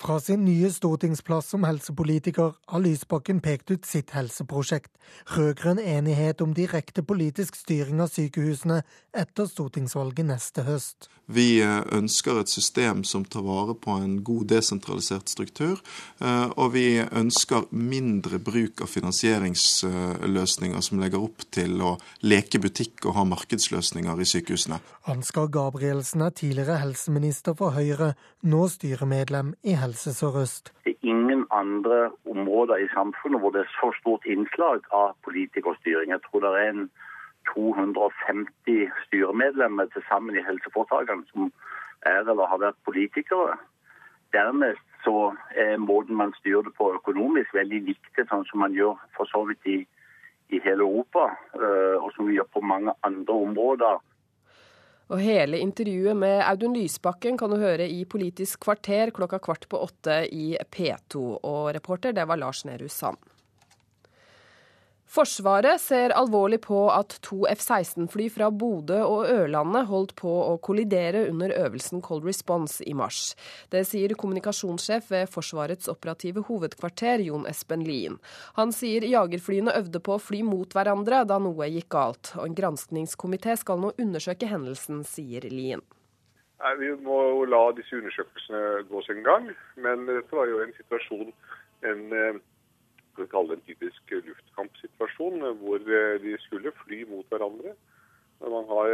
Fra 0.02 0.16
sin 0.18 0.40
nye 0.42 0.66
stortingsplass 0.66 1.52
som 1.52 1.62
helsepolitiker 1.62 2.56
har 2.72 2.80
Lysbakken 2.82 3.38
pekt 3.38 3.70
ut 3.70 3.84
sitt 3.86 4.10
helseprosjekt, 4.10 4.90
rød-grønn 5.30 5.78
enighet 5.78 6.42
om 6.42 6.56
direkte 6.58 7.04
politisk 7.06 7.54
styring 7.60 8.02
av 8.02 8.10
sykehusene 8.10 8.80
etter 9.14 9.46
stortingsvalget 9.46 10.26
neste 10.26 10.64
høst. 10.66 11.06
Vi 11.32 11.62
ønsker 11.64 12.40
et 12.40 12.50
system 12.52 13.02
som 13.08 13.24
tar 13.24 13.44
vare 13.46 13.74
på 13.78 13.94
en 14.02 14.18
god 14.24 14.50
desentralisert 14.52 15.32
struktur, 15.32 15.80
og 16.20 16.72
vi 16.74 17.00
ønsker 17.00 17.70
mindre 17.72 18.40
bruk 18.42 18.82
av 18.84 18.90
finansieringsløsninger 18.92 20.84
som 20.84 21.00
legger 21.00 21.24
opp 21.24 21.46
til 21.54 21.80
å 21.80 21.94
leke 22.26 22.60
butikk 22.62 23.06
og 23.08 23.16
ha 23.16 23.24
markedsløsninger 23.32 24.20
i 24.20 24.28
sykehusene. 24.28 24.80
Ansgar 25.12 25.48
Gabrielsen 25.52 26.22
er 26.26 26.36
tidligere 26.36 26.80
helseminister 26.82 27.56
for 27.58 27.74
Høyre, 27.76 28.12
nå 28.42 28.66
styremedlem 28.70 29.54
i 29.64 29.76
Helse 29.78 30.12
Sør-Øst. 30.14 30.72
Det 30.84 30.96
er 30.96 31.08
ingen 31.14 31.46
andre 31.54 32.10
områder 32.28 32.82
i 32.82 32.90
samfunnet 32.92 33.40
hvor 33.40 33.54
det 33.54 33.64
er 33.64 33.72
så 33.78 33.92
stort 34.00 34.26
innslag 34.28 34.84
av 34.92 35.14
politikerstyring. 35.26 36.12
Jeg 36.12 36.22
tror 36.28 36.44
det 36.44 36.52
er 36.58 36.70
en 36.74 36.84
250 37.50 38.90
styremedlemmer 39.06 39.90
til 39.92 40.04
sammen 40.08 40.36
i 40.36 40.44
helseforetakene 40.46 41.26
som 41.32 41.50
er 42.06 42.22
eller 42.22 42.50
har 42.50 42.62
vært 42.62 42.78
politikere. 42.86 43.58
Dernest 44.32 44.86
så 45.04 45.32
er 45.58 45.76
måten 45.82 46.16
man 46.16 46.32
styrer 46.38 46.62
det 46.66 46.74
på 46.78 46.92
økonomisk 46.94 47.54
veldig 47.54 47.82
viktig, 47.90 48.24
sånn 48.30 48.46
som 48.48 48.62
man 48.64 48.76
gjør 48.76 48.96
for 49.16 49.28
så 49.30 49.42
vidt 49.48 49.66
i, 49.68 49.80
i 50.54 50.62
hele 50.62 50.86
Europa, 50.86 51.28
eh, 51.58 51.98
og 51.98 52.12
som 52.14 52.28
vi 52.28 52.38
gjør 52.38 52.48
på 52.54 52.62
mange 52.64 52.94
andre 53.06 53.38
områder. 53.48 54.00
Og 55.12 55.20
hele 55.20 55.58
intervjuet 55.60 56.16
med 56.16 56.38
Audun 56.46 56.76
Lysbakken 56.78 57.36
kan 57.36 57.52
du 57.52 57.58
høre 57.60 57.84
i 57.84 58.04
Politisk 58.08 58.62
kvarter 58.64 59.10
klokka 59.12 59.42
kvart 59.44 59.66
på 59.68 59.82
åtte 59.84 60.22
i 60.32 60.54
P2. 60.72 61.24
Og 61.42 61.74
reporter, 61.76 62.14
det 62.16 62.24
var 62.30 62.40
Lars 62.40 62.64
Nehru 62.64 62.88
Sand. 62.88 63.18
Forsvaret 65.12 65.76
ser 65.76 66.14
alvorlig 66.16 66.62
på 66.64 66.86
at 66.88 67.18
to 67.20 67.42
F-16-fly 67.50 68.30
fra 68.32 68.46
Bodø 68.48 68.96
og 69.04 69.26
Ørlandet 69.28 69.90
holdt 69.90 70.14
på 70.16 70.30
å 70.46 70.54
kollidere 70.64 71.26
under 71.28 71.52
øvelsen 71.52 72.00
Cold 72.00 72.24
Response 72.24 72.80
i 72.88 72.94
mars. 72.96 73.34
Det 73.68 73.82
sier 73.84 74.14
kommunikasjonssjef 74.16 75.10
ved 75.12 75.28
Forsvarets 75.28 75.90
operative 75.92 76.46
hovedkvarter, 76.48 77.20
Jon 77.26 77.44
Espen 77.50 77.84
Lien. 77.84 78.16
Han 78.56 78.72
sier 78.72 79.04
jagerflyene 79.04 79.74
øvde 79.82 80.00
på 80.00 80.16
å 80.16 80.22
fly 80.30 80.40
mot 80.48 80.72
hverandre 80.72 81.26
da 81.28 81.36
noe 81.44 81.68
gikk 81.74 81.90
galt. 81.92 82.32
Og 82.38 82.46
en 82.48 82.56
granskningskomité 82.56 83.58
skal 83.60 83.82
nå 83.84 83.92
undersøke 84.00 84.48
hendelsen, 84.48 85.04
sier 85.04 85.44
Lien. 85.52 85.84
Nei, 86.62 86.72
Vi 86.80 86.88
må 87.04 87.18
jo 87.26 87.44
la 87.52 87.66
disse 87.76 88.00
undersøkelsene 88.00 88.88
gå 88.88 89.04
sin 89.04 89.20
gang, 89.28 89.52
men 89.76 90.08
dette 90.08 90.40
var 90.40 90.48
jo 90.48 90.64
en 90.64 90.72
situasjon 90.80 91.36
en 91.82 92.02
eh, 92.16 92.40
vi 93.18 93.32
kalle 93.32 93.52
en 93.56 93.66
typisk 93.66 94.02
luftkampsituasjon, 94.10 95.36
hvor 95.62 95.80
eh, 95.80 96.20
de 96.22 96.32
skulle 96.46 96.70
fly 96.84 96.98
mot 97.10 97.26
hverandre. 97.32 97.70
Man 98.42 98.66
har 98.66 98.88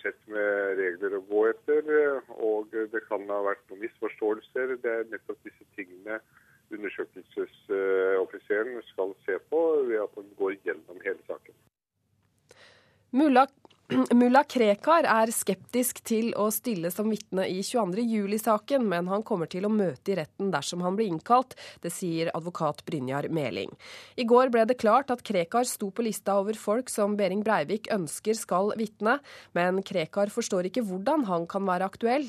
sett 0.00 0.20
med 0.32 0.78
regler 0.78 1.12
å 1.18 1.26
gå 1.28 1.40
etter, 1.50 1.82
og 2.40 2.72
det 2.72 3.02
kan 3.10 3.22
ha 3.28 3.40
vært 3.44 3.60
noen 3.68 3.82
misforståelser. 3.82 4.66
Det 4.80 4.92
er 4.94 5.10
nettopp 5.10 5.40
disse 5.44 5.64
tingene 5.76 6.16
undersøkelsesoffiseren 6.72 8.82
skal 8.88 9.14
se 9.26 9.38
på 9.50 9.60
ved 9.88 10.00
at 10.00 10.14
han 10.16 10.28
går 10.38 10.52
gjennom 10.64 10.98
hele 11.04 11.22
saken. 11.26 11.54
Mulla 13.10 13.46
Mulla 14.14 14.42
Krekar 14.44 15.06
er 15.08 15.30
skeptisk 15.34 16.00
til 16.06 16.30
å 16.38 16.46
stille 16.54 16.92
som 16.94 17.08
vitne 17.10 17.46
i 17.50 17.58
22.07-saken, 17.66 18.84
men 18.86 19.08
han 19.10 19.24
kommer 19.26 19.50
til 19.50 19.66
å 19.66 19.72
møte 19.72 20.12
i 20.12 20.18
retten 20.20 20.52
dersom 20.52 20.84
han 20.84 20.98
blir 20.98 21.10
innkalt. 21.10 21.56
Det 21.82 21.90
sier 21.90 22.30
advokat 22.36 22.84
Brynjar 22.86 23.26
Meling. 23.34 23.72
I 24.14 24.26
går 24.30 24.52
ble 24.54 24.66
det 24.70 24.78
klart 24.82 25.10
at 25.10 25.24
Krekar 25.26 25.66
sto 25.66 25.90
på 25.90 26.04
lista 26.06 26.36
over 26.38 26.58
folk 26.58 26.92
som 26.92 27.16
Behring 27.18 27.42
Breivik 27.46 27.90
ønsker 27.94 28.38
skal 28.38 28.70
vitne, 28.78 29.18
men 29.58 29.82
Krekar 29.86 30.30
forstår 30.30 30.70
ikke 30.70 30.84
hvordan 30.86 31.26
han 31.30 31.48
kan 31.50 31.66
være 31.66 31.88
aktuell, 31.90 32.28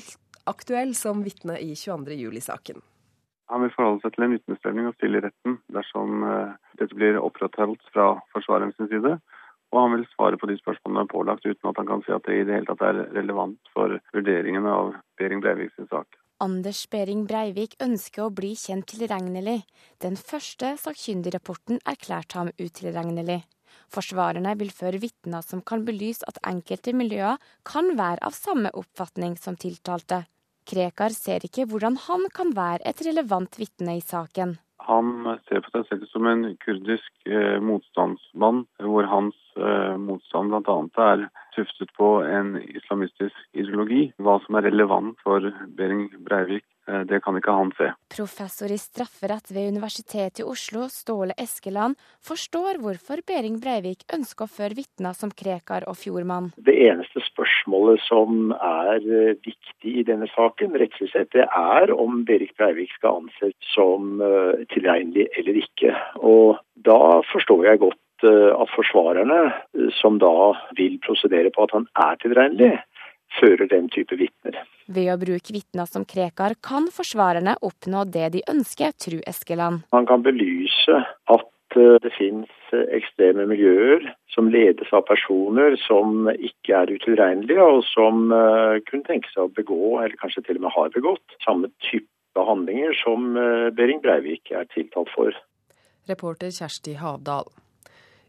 aktuell 0.50 0.96
som 0.98 1.22
vitne 1.22 1.60
i 1.62 1.76
22.07-saken. 1.78 2.82
Han 3.52 3.62
vil 3.66 3.74
forholde 3.76 4.02
seg 4.02 4.16
til 4.16 4.26
en 4.26 4.34
vitnesstevning 4.34 4.88
og 4.88 4.96
stille 4.96 5.20
i 5.20 5.24
retten 5.26 5.60
dersom 5.76 6.26
uh, 6.26 6.58
dette 6.80 6.96
blir 6.96 7.20
opprettholdt 7.20 7.84
fra 7.92 8.16
forsvarerens 8.34 8.78
side. 8.80 9.14
Og 9.72 9.78
han 9.80 9.94
vil 9.96 10.08
svare 10.12 10.36
på 10.36 10.48
de 10.50 10.58
spørsmålene 10.60 11.06
er 11.06 11.12
pålagt, 11.12 11.46
uten 11.48 11.70
at 11.70 11.78
han 11.80 11.88
kan 11.88 12.02
si 12.04 12.12
at 12.12 12.26
det 12.28 12.40
i 12.40 12.44
det 12.48 12.58
hele 12.58 12.68
tatt 12.68 12.84
er 12.84 13.06
relevant 13.16 13.72
for 13.72 13.96
vurderingene 14.12 14.68
av 14.68 14.92
Behring 15.20 15.40
Breivik 15.44 15.72
sin 15.76 15.88
sak. 15.88 16.18
Anders 16.42 16.82
Behring 16.90 17.22
Breivik 17.30 17.76
ønsker 17.80 18.26
å 18.26 18.34
bli 18.34 18.52
kjent 18.58 18.88
tilregnelig. 18.90 19.62
Den 20.02 20.18
første 20.18 20.74
sakkyndigrapporten 20.82 21.80
erklærte 21.88 22.40
ham 22.40 22.50
utilregnelig. 22.58 23.44
Forsvarerne 23.92 24.52
vil 24.60 24.72
føre 24.74 25.00
vitner 25.00 25.44
som 25.46 25.62
kan 25.64 25.84
belyse 25.86 26.26
at 26.28 26.40
enkelte 26.48 26.92
miljøer 26.96 27.40
kan 27.68 27.94
være 27.96 28.20
av 28.26 28.36
samme 28.36 28.72
oppfatning 28.76 29.38
som 29.40 29.56
tiltalte. 29.56 30.24
Krekar 30.68 31.14
ser 31.14 31.46
ikke 31.46 31.64
hvordan 31.70 31.96
han 32.08 32.28
kan 32.34 32.52
være 32.58 32.84
et 32.90 33.00
relevant 33.06 33.56
vitne 33.58 33.96
i 33.98 34.04
saken. 34.04 34.58
Han 34.86 35.36
ser 35.48 35.62
på 35.62 35.72
seg 35.74 35.86
selv 35.88 36.08
som 36.10 36.26
en 36.26 36.44
kurdisk 36.64 37.28
eh, 37.28 37.58
motstandsmann, 37.62 38.64
hvor 38.82 39.08
hans 39.10 39.38
eh, 39.56 39.94
motstand 40.00 40.52
bl.a. 40.52 40.76
er 41.06 41.26
tuftet 41.56 41.92
på 41.98 42.10
en 42.26 42.56
islamistisk 42.62 43.38
ideologi. 43.52 44.08
Hva 44.22 44.38
som 44.44 44.58
er 44.58 44.66
relevant 44.70 45.18
for 45.22 45.46
Behring 45.78 46.08
Breivik, 46.26 46.66
det 47.08 47.20
kan 47.22 47.36
ikke 47.38 47.54
han 47.54 47.70
se. 47.78 47.92
Professor 48.10 48.72
i 48.72 48.78
strafferett 48.80 49.52
ved 49.54 49.70
Universitetet 49.70 50.42
i 50.42 50.46
Oslo, 50.46 50.88
Ståle 50.90 51.36
Eskeland, 51.38 51.94
forstår 52.26 52.80
hvorfor 52.82 53.22
Behring 53.28 53.60
Breivik 53.62 54.02
ønsker 54.12 54.48
å 54.48 54.50
føre 54.50 54.76
vitner 54.78 55.14
som 55.16 55.30
Krekar 55.30 55.86
og 55.90 55.98
Fjordmann. 56.00 56.50
Det 56.56 56.74
eneste 56.88 57.22
spørsmålet 57.28 58.02
som 58.08 58.52
er 58.58 58.98
eh, 58.98 59.34
viktig 59.46 59.96
i 60.02 60.06
denne 60.08 60.28
saken, 60.34 60.76
rettslig 60.82 61.12
sett, 61.12 61.30
det 61.36 61.46
er 61.46 61.94
om 61.94 62.22
Behring 62.28 62.52
Breivik 62.58 62.92
skal 62.98 63.22
anses 63.22 63.54
som 63.72 64.20
uh, 64.22 64.58
tilregnelig 64.74 65.28
eller 65.38 65.58
ikke. 65.62 65.94
Og 66.18 66.58
da 66.86 67.22
forstår 67.32 67.68
jeg 67.70 67.84
godt 67.86 67.98
at 68.22 68.70
forsvarerne, 68.70 69.38
som 69.98 70.20
da 70.22 70.52
vil 70.78 71.00
prosedere 71.02 71.50
på 71.50 71.64
at 71.64 71.72
han 71.74 71.88
er 71.98 72.20
tilregnelig, 72.22 72.76
fører 73.38 73.68
den 73.70 73.88
type 73.92 74.16
vitner. 74.18 74.58
Ved 74.92 75.08
å 75.12 75.18
bruke 75.20 75.54
vitner 75.54 75.88
som 75.88 76.04
Krekar 76.08 76.56
kan 76.64 76.88
forsvarerne 76.92 77.56
oppnå 77.64 78.04
det 78.12 78.32
de 78.36 78.44
ønsker, 78.50 78.92
tror 78.98 79.22
Eskeland. 79.28 79.86
Man 79.94 80.08
kan 80.10 80.24
belyse 80.24 80.98
at 81.32 81.48
det 81.72 82.12
finnes 82.18 82.50
ekstreme 82.92 83.46
miljøer 83.48 84.04
som 84.34 84.50
ledes 84.52 84.90
av 84.92 85.06
personer 85.08 85.78
som 85.86 86.28
ikke 86.32 86.74
er 86.82 86.92
utilregnelige, 86.92 87.64
og 87.64 87.80
som 87.88 88.26
kunne 88.88 89.08
tenke 89.08 89.30
seg 89.32 89.46
å 89.46 89.54
begå, 89.56 89.80
eller 90.02 90.18
kanskje 90.20 90.44
til 90.44 90.60
og 90.60 90.66
med 90.66 90.76
har 90.76 90.92
begått, 90.92 91.38
samme 91.46 91.72
type 91.88 92.44
handlinger 92.48 92.92
som 93.00 93.32
Behring 93.76 94.04
Breivik 94.04 94.52
er 94.52 94.68
tiltalt 94.74 95.12
for. 95.16 95.32
Reporter 96.10 96.52
Kjersti 96.52 96.98
Havdal. 97.00 97.48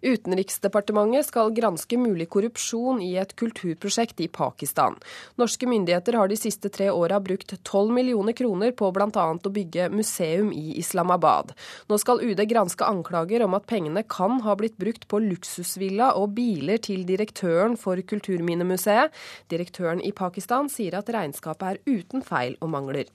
Utenriksdepartementet 0.03 1.29
skal 1.29 1.53
granske 1.55 1.97
mulig 1.97 2.27
korrupsjon 2.33 3.01
i 3.01 3.13
et 3.21 3.31
kulturprosjekt 3.39 4.19
i 4.23 4.27
Pakistan. 4.27 4.97
Norske 5.39 5.69
myndigheter 5.69 6.17
har 6.19 6.27
de 6.27 6.37
siste 6.39 6.69
tre 6.73 6.89
åra 6.91 7.21
brukt 7.23 7.55
12 7.63 7.93
millioner 7.95 8.35
kroner 8.35 8.75
på 8.75 8.91
bl.a. 8.91 9.25
å 9.33 9.53
bygge 9.57 9.89
museum 9.93 10.51
i 10.51 10.77
Islamabad. 10.81 11.55
Nå 11.87 11.99
skal 12.01 12.21
UD 12.23 12.43
granske 12.49 12.85
anklager 12.85 13.45
om 13.47 13.55
at 13.57 13.67
pengene 13.69 14.03
kan 14.03 14.41
ha 14.43 14.57
blitt 14.59 14.77
brukt 14.81 15.07
på 15.07 15.23
luksusvilla 15.23 16.13
og 16.19 16.35
biler 16.37 16.83
til 16.83 17.07
direktøren 17.07 17.79
for 17.79 17.99
Kulturminnemuseet. 18.03 19.13
Direktøren 19.51 20.03
i 20.03 20.11
Pakistan 20.11 20.71
sier 20.71 20.99
at 20.99 21.11
regnskapet 21.13 21.69
er 21.73 21.99
uten 21.99 22.25
feil 22.25 22.59
og 22.59 22.73
mangler. 22.75 23.07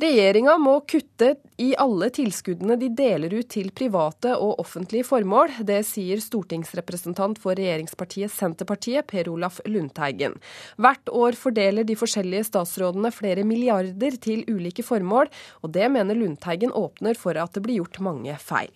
Regjeringa 0.00 0.54
må 0.56 0.78
kutte 0.88 1.34
i 1.60 1.74
alle 1.76 2.08
tilskuddene 2.16 2.78
de 2.80 2.88
deler 2.96 3.34
ut 3.36 3.48
til 3.52 3.68
private 3.76 4.32
og 4.40 4.62
offentlige 4.62 5.04
formål. 5.04 5.52
Det 5.68 5.82
sier 5.84 6.22
stortingsrepresentant 6.24 7.36
for 7.42 7.58
regjeringspartiet 7.60 8.32
Senterpartiet, 8.32 9.04
Per 9.10 9.28
Olaf 9.28 9.60
Lundteigen. 9.68 10.38
Hvert 10.80 11.12
år 11.12 11.36
fordeler 11.36 11.84
de 11.84 11.98
forskjellige 12.00 12.48
statsrådene 12.48 13.12
flere 13.12 13.44
milliarder 13.44 14.16
til 14.16 14.46
ulike 14.48 14.86
formål, 14.86 15.28
og 15.60 15.76
det 15.76 15.90
mener 15.92 16.16
Lundteigen 16.16 16.72
åpner 16.72 17.18
for 17.20 17.36
at 17.36 17.52
det 17.52 17.62
blir 17.66 17.82
gjort 17.82 18.00
mange 18.00 18.40
feil. 18.40 18.72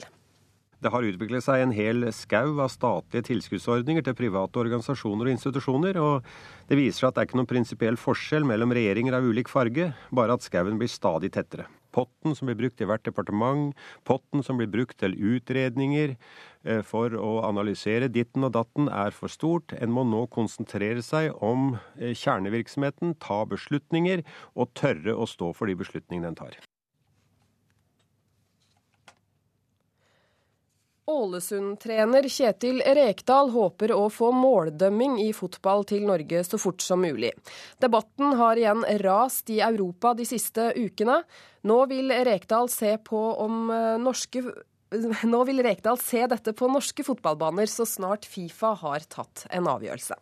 Det 0.85 0.93
har 0.93 1.07
utviklet 1.09 1.45
seg 1.45 1.63
en 1.63 1.73
hel 1.73 2.05
skau 2.13 2.59
av 2.61 2.69
statlige 2.69 3.31
tilskuddsordninger 3.31 4.05
til 4.05 4.17
private 4.19 4.61
organisasjoner 4.61 5.31
og 5.31 5.33
institusjoner, 5.33 5.97
og 5.97 6.27
det 6.69 6.77
viser 6.77 7.09
at 7.09 7.17
det 7.17 7.23
er 7.23 7.31
ikke 7.31 7.41
noen 7.41 7.49
prinsipiell 7.49 7.97
forskjell 8.01 8.45
mellom 8.45 8.75
regjeringer 8.77 9.17
av 9.17 9.25
ulik 9.25 9.49
farge, 9.49 9.89
bare 10.13 10.37
at 10.37 10.45
skauen 10.45 10.77
blir 10.77 10.93
stadig 10.93 11.33
tettere. 11.33 11.65
Potten 11.97 12.37
som 12.37 12.51
blir 12.51 12.59
brukt 12.61 12.83
i 12.85 12.89
hvert 12.89 13.07
departement, 13.09 13.73
potten 14.05 14.45
som 14.45 14.61
blir 14.61 14.69
brukt 14.69 14.99
til 15.01 15.17
utredninger 15.17 16.13
for 16.85 17.17
å 17.17 17.39
analysere 17.49 18.13
ditten 18.13 18.45
og 18.45 18.53
datten, 18.59 18.93
er 18.93 19.17
for 19.17 19.33
stort. 19.33 19.73
En 19.81 19.95
må 19.97 20.05
nå 20.05 20.27
konsentrere 20.29 21.01
seg 21.01 21.33
om 21.41 21.79
kjernevirksomheten, 21.97 23.17
ta 23.17 23.47
beslutninger 23.49 24.27
og 24.53 24.75
tørre 24.77 25.17
å 25.17 25.25
stå 25.31 25.55
for 25.57 25.73
de 25.73 25.81
beslutningene 25.81 26.35
en 26.35 26.43
tar. 26.45 26.61
Ålesund-trener 31.07 32.27
Kjetil 32.27 32.81
Rekdal 32.83 33.53
håper 33.55 33.93
å 33.95 34.09
få 34.11 34.33
måldømming 34.35 35.21
i 35.23 35.29
fotball 35.37 35.85
til 35.87 36.03
Norge 36.09 36.41
så 36.43 36.59
fort 36.59 36.83
som 36.83 37.05
mulig. 37.05 37.31
Debatten 37.79 38.35
har 38.41 38.59
igjen 38.59 38.83
rast 39.05 39.53
i 39.55 39.61
Europa 39.63 40.17
de 40.19 40.27
siste 40.27 40.73
ukene. 40.75 41.21
Nå 41.63 41.79
vil 41.93 42.11
Rekdal 42.27 42.67
se, 42.75 42.97
norske, 44.03 44.43
nå 45.33 45.45
vil 45.47 45.63
Rekdal 45.63 46.03
se 46.03 46.27
dette 46.27 46.57
på 46.59 46.71
norske 46.75 47.07
fotballbaner 47.07 47.71
så 47.71 47.87
snart 47.87 48.27
Fifa 48.27 48.75
har 48.83 49.07
tatt 49.07 49.47
en 49.55 49.71
avgjørelse. 49.77 50.19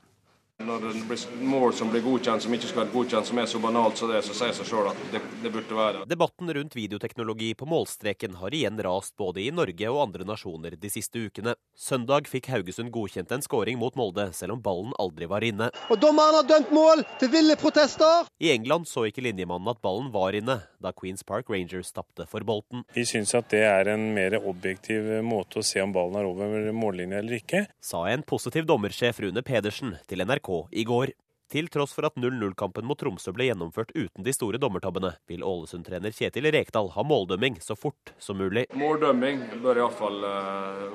Når 0.63 0.81
det 0.81 1.01
blir 1.09 1.47
mål 1.51 1.73
som 1.75 1.89
blir 1.91 2.03
godkjent 2.05 2.45
som 2.45 2.53
ikke 2.55 2.69
skal 2.71 2.85
være 2.85 2.93
godkjent, 2.93 3.27
som 3.27 3.39
er 3.43 3.47
så 3.51 3.59
banalt 3.59 3.99
som 3.99 4.11
det, 4.13 4.21
så 4.23 4.37
sier 4.39 4.53
seg 4.55 4.69
sjøl 4.69 4.87
at 4.87 5.01
det, 5.11 5.19
det, 5.43 5.51
burde 5.51 5.75
være 5.75 6.05
Debatten 6.07 6.53
rundt 6.55 6.77
videoteknologi 6.79 7.49
på 7.59 7.67
målstreken 7.67 8.37
har 8.39 8.55
igjen 8.55 8.79
rast 8.87 9.17
både 9.19 9.43
i 9.43 9.49
Norge 9.51 9.91
og 9.91 9.99
andre 10.05 10.27
nasjoner 10.29 10.77
de 10.79 10.91
siste 10.95 11.25
ukene. 11.27 11.57
Søndag 11.75 12.31
fikk 12.31 12.53
Haugesund 12.53 12.93
godkjent 12.95 13.35
en 13.35 13.43
skåring 13.43 13.81
mot 13.81 13.99
Molde, 13.99 14.29
selv 14.31 14.55
om 14.55 14.63
ballen 14.63 14.95
aldri 15.03 15.27
var 15.27 15.43
inne. 15.43 15.73
Og 15.91 15.99
Dommeren 15.99 16.39
har 16.39 16.47
dømt 16.47 16.71
mål 16.71 17.03
til 17.19 17.35
ville 17.35 17.59
protester! 17.59 18.31
I 18.39 18.55
England 18.55 18.87
så 18.87 19.09
ikke 19.11 19.27
linjemannen 19.27 19.75
at 19.75 19.83
ballen 19.83 20.13
var 20.15 20.39
inne, 20.39 20.61
da 20.79 20.95
Queens 20.95 21.27
Park 21.27 21.51
Rangers 21.51 21.91
tapte 21.91 22.29
for 22.31 22.47
Bolten. 22.47 22.87
Vi 22.95 23.03
syns 23.11 23.35
at 23.35 23.51
det 23.51 23.65
er 23.67 23.91
en 23.97 24.07
mer 24.15 24.39
objektiv 24.39 25.11
måte 25.27 25.59
å 25.59 25.67
se 25.67 25.83
om 25.83 25.91
ballen 25.91 26.23
er 26.23 26.31
over 26.31 26.71
mållinja 26.79 27.19
eller 27.25 27.41
ikke. 27.43 27.67
Sa 27.83 28.07
en 28.13 28.23
positiv 28.23 28.71
dommersjef 28.71 29.19
Rune 29.27 29.43
Pedersen 29.43 29.97
til 30.07 30.23
NRK 30.23 30.54
i 30.73 30.85
går. 30.89 31.13
Til 31.53 31.69
tross 31.71 31.93
for 31.95 32.07
at 32.09 32.17
0-0-kampen 32.19 32.87
mot 32.89 32.99
Tromsø 32.99 33.31
ble 33.37 33.47
gjennomført 33.51 33.93
uten 33.95 34.25
de 34.27 34.33
store 34.35 34.59
dommertabbene, 34.59 35.13
vil 35.31 35.45
Ålesund-trener 35.45 36.15
Kjetil 36.17 36.49
Rekdal 36.51 36.89
ha 36.95 37.05
måldømming 37.05 37.61
så 37.63 37.77
fort 37.79 38.15
som 38.19 38.41
mulig. 38.41 38.65
Måldømming 38.75 39.45
bør 39.63 39.83
iallfall 39.83 40.25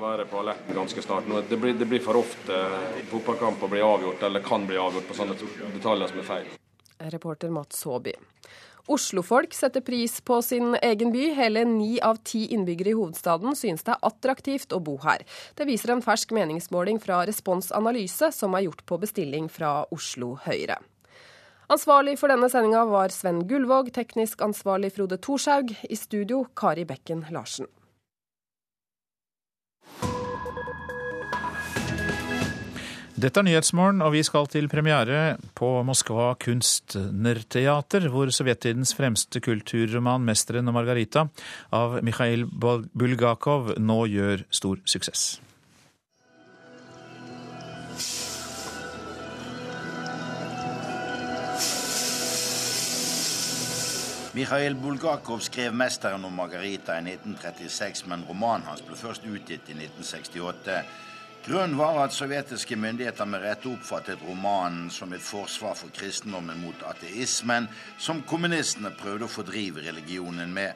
være 0.01 0.25
på 0.31 0.41
alerten 0.41 0.75
ganske 0.75 1.05
snart. 1.05 1.29
Det 1.47 1.61
blir, 1.61 1.77
det 1.79 1.87
blir 1.87 2.03
for 2.03 2.19
ofte 2.19 2.57
fotballkamper 3.11 3.71
blir 3.71 3.85
avgjort, 3.85 4.25
eller 4.25 4.43
kan 4.43 4.65
bli 4.67 4.81
avgjort 4.81 5.07
på 5.07 5.19
sånne 5.21 5.37
detaljer 5.77 6.11
som 6.11 6.23
er 6.25 6.29
feil. 6.33 6.51
Reporter 7.13 7.53
Mats 7.55 7.85
Håby. 7.87 8.17
Oslofolk 8.89 9.53
setter 9.53 9.81
pris 9.85 10.21
på 10.25 10.41
sin 10.41 10.73
egen 10.81 11.11
by. 11.13 11.27
Hele 11.37 11.61
ni 11.69 11.99
av 12.01 12.17
ti 12.25 12.47
innbyggere 12.55 12.89
i 12.89 12.97
hovedstaden 12.97 13.53
synes 13.55 13.85
det 13.85 13.93
er 13.93 14.07
attraktivt 14.09 14.73
å 14.73 14.81
bo 14.81 14.95
her. 15.03 15.21
Det 15.53 15.67
viser 15.69 15.93
en 15.93 16.01
fersk 16.01 16.33
meningsmåling 16.33 16.97
fra 17.03 17.21
Respons 17.29 17.69
Analyse, 17.75 18.31
som 18.33 18.57
er 18.57 18.65
gjort 18.65 18.81
på 18.89 18.97
bestilling 19.05 19.45
fra 19.53 19.83
Oslo 19.93 20.33
Høyre. 20.47 20.79
Ansvarlig 21.69 22.17
for 22.17 22.33
denne 22.33 22.49
sendinga 22.49 22.87
var 22.89 23.13
Sven 23.13 23.43
Gullvåg, 23.45 23.93
teknisk 23.93 24.41
ansvarlig 24.41 24.95
Frode 24.95 25.21
Thorshaug. 25.21 25.75
I 25.85 25.95
studio 25.95 26.47
Kari 26.57 26.87
Bekken 26.89 27.27
Larsen. 27.29 27.69
Dette 33.19 33.41
er 33.41 33.43
Nyhetsmorgen, 33.43 33.99
og 34.05 34.13
vi 34.13 34.21
skal 34.23 34.45
til 34.47 34.69
premiere 34.71 35.33
på 35.57 35.67
Moskva 35.83 36.29
Kunstnerteater, 36.39 38.05
hvor 38.13 38.29
sovjettidens 38.31 38.93
fremste 38.95 39.41
kulturroman 39.43 40.23
'Mesteren 40.23 40.71
og 40.71 40.77
Margarita' 40.77 41.25
av 41.75 41.97
Mikhail 42.03 42.45
Bulgakov 42.47 43.73
nå 43.75 43.97
gjør 44.07 44.45
stor 44.51 44.79
suksess. 44.85 45.41
Mikhail 54.33 54.79
Bulgakov 54.79 55.43
skrev 55.43 55.73
'Mesteren 55.73 56.23
og 56.23 56.31
Margarita' 56.31 57.01
i 57.01 57.03
1936, 57.17 58.07
men 58.07 58.23
romanen 58.29 58.67
hans 58.67 58.81
ble 58.81 58.95
først 58.95 59.27
utgitt 59.27 59.67
i 59.67 59.75
1968. 59.75 61.08
Grunnen 61.45 61.77
var 61.77 62.03
at 62.03 62.13
sovjetiske 62.13 62.75
myndigheter 62.75 63.25
med 63.25 63.41
rette 63.41 63.69
oppfattet 63.71 64.21
romanen 64.27 64.89
som 64.91 65.13
et 65.15 65.23
forsvar 65.23 65.77
for 65.79 65.93
kristendommen 65.95 66.59
mot 66.59 66.81
ateismen, 66.89 67.69
som 67.97 68.19
kommunistene 68.27 68.91
prøvde 68.99 69.25
å 69.25 69.31
fordrive 69.31 69.85
religionen 69.85 70.51
med. 70.53 70.73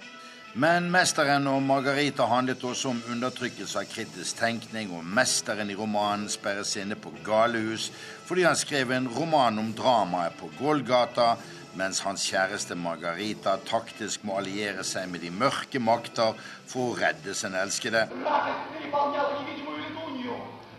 Men 0.53 0.91
'Mesteren 0.91 1.47
og 1.47 1.63
Margarita' 1.63 2.27
handlet 2.29 2.63
også 2.63 2.89
om 2.89 3.01
undertrykkelse 3.09 3.79
av 3.79 3.89
kritisk 3.89 4.37
tenkning, 4.37 4.91
og 4.93 5.03
mesteren 5.03 5.69
i 5.69 5.75
romanen 5.75 6.29
sperres 6.29 6.75
inne 6.77 6.95
på 6.95 7.11
galehus 7.25 7.89
fordi 8.25 8.43
han 8.43 8.55
skrev 8.55 8.91
en 8.91 9.09
roman 9.09 9.59
om 9.59 9.73
dramaet 9.73 10.37
på 10.37 10.51
Golgata, 10.59 11.35
mens 11.75 11.99
hans 12.05 12.27
kjæreste 12.29 12.75
Margarita 12.75 13.57
taktisk 13.65 14.23
må 14.23 14.37
alliere 14.37 14.83
seg 14.83 15.09
med 15.09 15.25
de 15.25 15.33
mørke 15.33 15.81
makter 15.81 16.37
for 16.67 16.93
å 16.93 16.97
redde 17.01 17.33
sin 17.33 17.57
elskede. 17.57 18.05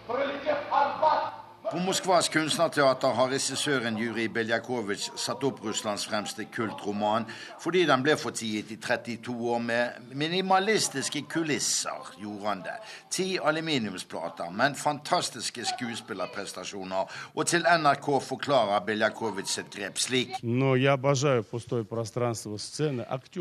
пролетев 0.06 0.58
Арбат, 0.70 1.43
På 1.74 1.80
Moskvas 1.80 2.28
kunstnerteater 2.28 3.08
har 3.08 3.32
regissøren 3.32 3.96
Jurij 3.98 4.28
Beljakovitsj 4.30 5.08
satt 5.18 5.42
opp 5.42 5.58
Russlands 5.64 6.04
fremste 6.06 6.44
kultroman 6.54 7.24
fordi 7.58 7.80
den 7.88 8.02
ble 8.06 8.14
fortiet 8.14 8.68
i 8.70 8.76
32 8.78 9.34
år 9.50 9.58
med 9.58 10.12
minimalistiske 10.14 11.24
kulisser. 11.32 12.12
gjorde 12.20 12.46
han 12.46 12.62
det. 12.62 12.76
Ti 13.10 13.38
aluminiumsplater, 13.42 14.50
men 14.54 14.74
fantastiske 14.74 15.64
skuespillerprestasjoner. 15.64 17.10
Og 17.34 17.46
til 17.46 17.66
NRK 17.78 18.22
forklarer 18.22 18.86
Beljakovitsj 18.86 19.50
sitt 19.54 19.74
grep 19.74 19.98
slik. 19.98 20.30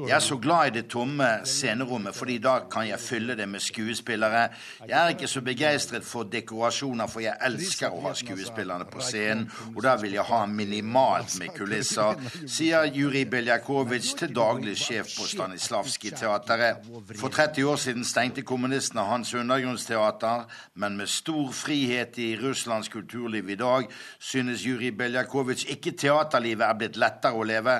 Jeg 0.08 0.16
er 0.16 0.20
så 0.20 0.38
glad 0.38 0.68
i 0.68 0.76
det 0.80 0.88
tomme 0.90 1.30
scenerommet, 1.46 2.16
fordi 2.16 2.38
da 2.38 2.60
kan 2.72 2.88
jeg 2.90 3.00
fylle 3.00 3.38
det 3.38 3.50
med 3.50 3.60
skuespillere. 3.60 4.50
Jeg 4.88 5.04
er 5.04 5.10
ikke 5.14 5.28
så 5.28 5.42
begeistret 5.42 6.04
for 6.04 6.24
dekorasjoner, 6.24 7.08
for 7.08 7.20
jeg 7.20 7.38
elsker 7.46 7.94
å 7.94 8.02
ha 8.08 8.18
skuespillerne 8.24 8.88
på 8.90 9.02
scenen, 9.04 9.46
og 9.76 9.82
da 9.86 9.96
vil 10.02 10.16
jeg 10.18 10.26
ha 10.28 10.44
minimalt 10.50 11.36
med 11.40 11.54
kulisser, 11.58 12.20
sier 12.48 12.88
Juri 12.94 13.26
Beljakovic 13.30 14.14
til 14.20 14.34
daglig 14.36 14.76
sjef 14.80 15.14
på 15.18 15.28
Stanislavskij-teatret. 15.30 16.88
For 17.20 17.30
30 17.30 17.70
år 17.70 17.82
siden 17.84 18.08
stengte 18.08 18.46
kommunistene 18.48 19.06
hans 19.08 19.34
undergrunnsteater, 19.38 20.48
men 20.76 20.98
med 20.98 21.12
stor 21.12 21.52
frihet 21.54 22.18
i 22.22 22.34
Russlands 22.42 22.90
kulturliv 22.94 23.50
i 23.50 23.60
dag 23.60 23.88
synes 24.20 24.66
Juri 24.66 24.92
Beljakovic 24.92 25.66
ikke 25.70 25.96
teaterlivet 25.98 26.68
er 26.68 26.80
blitt 26.80 27.00
lettere 27.00 27.38
å 27.38 27.48
leve. 27.48 27.80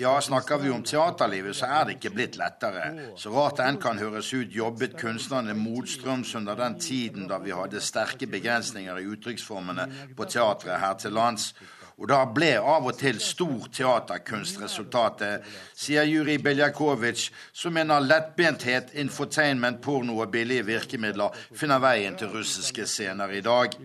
Ja, 0.00 0.20
snakker 0.20 0.58
vi 0.58 0.70
om 0.70 0.82
teaterlivet, 0.82 1.56
så 1.56 1.66
er 1.68 1.84
det 1.84 1.98
ikke 1.98 2.14
blitt 2.14 2.38
lettere. 2.40 2.86
Så 3.20 3.30
rart 3.34 3.58
det 3.60 3.66
enn 3.68 3.78
kan 3.80 4.00
høres 4.00 4.30
ut, 4.32 4.48
jobbet 4.48 4.96
kunstnerne 4.98 5.52
motstrøms 5.54 6.32
under 6.38 6.56
den 6.56 6.78
tiden 6.80 7.28
da 7.28 7.36
vi 7.42 7.52
hadde 7.52 7.80
sterke 7.84 8.26
begrensninger 8.26 8.98
i 8.98 9.06
uttrykksformene 9.12 9.86
på 10.16 10.26
teatret 10.32 10.80
her 10.80 10.96
til 10.98 11.12
lands. 11.12 11.52
Og 12.00 12.08
da 12.08 12.22
ble 12.24 12.54
av 12.56 12.88
og 12.88 12.96
til 12.98 13.20
stor 13.22 13.68
teaterkunst 13.68 14.62
resultatet, 14.62 15.44
sier 15.76 16.08
Jurij 16.08 16.40
Beljakovic, 16.42 17.28
som 17.52 17.76
mener 17.76 18.02
lettbenthet, 18.02 18.94
infotainment, 18.98 19.82
porno 19.84 20.16
og 20.24 20.32
billige 20.32 20.64
virkemidler 20.66 21.36
finner 21.52 21.84
veien 21.84 22.16
til 22.18 22.32
russiske 22.32 22.88
scener 22.88 23.36
i 23.36 23.44
dag. 23.44 23.76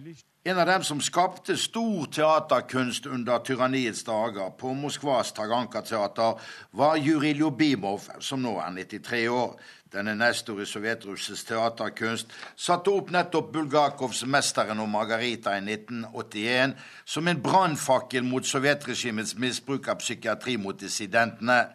En 0.48 0.60
av 0.60 0.66
dem 0.66 0.84
som 0.84 1.02
skapte 1.04 1.58
stor 1.60 2.06
teaterkunst 2.08 3.06
under 3.06 3.42
tyranniets 3.44 4.06
dager 4.08 4.54
på 4.56 4.70
Moskvas 4.74 5.34
Taganka-teater, 5.36 6.40
var 6.72 6.96
Jurij 6.96 7.34
Ljubimov, 7.36 8.06
som 8.24 8.40
nå 8.40 8.54
er 8.64 8.72
93 8.78 9.26
år. 9.28 9.58
Denne 9.92 10.14
nestor 10.16 10.62
i 10.64 10.70
sovjetrussisk 10.72 11.50
teaterkunst 11.50 12.32
satte 12.56 12.96
opp 12.96 13.12
nettopp 13.12 13.52
Bulgakovs 13.58 14.24
'Mesteren 14.24 14.80
og 14.80 14.88
Margarita' 14.88 15.58
i 15.60 15.66
1981 15.68 16.78
som 17.06 17.28
en 17.28 17.44
brannfakkel 17.44 18.24
mot 18.24 18.48
sovjetregimets 18.48 19.36
misbruk 19.36 19.88
av 19.88 20.00
psykiatri 20.00 20.56
mot 20.58 20.80
dissidentene. 20.80 21.66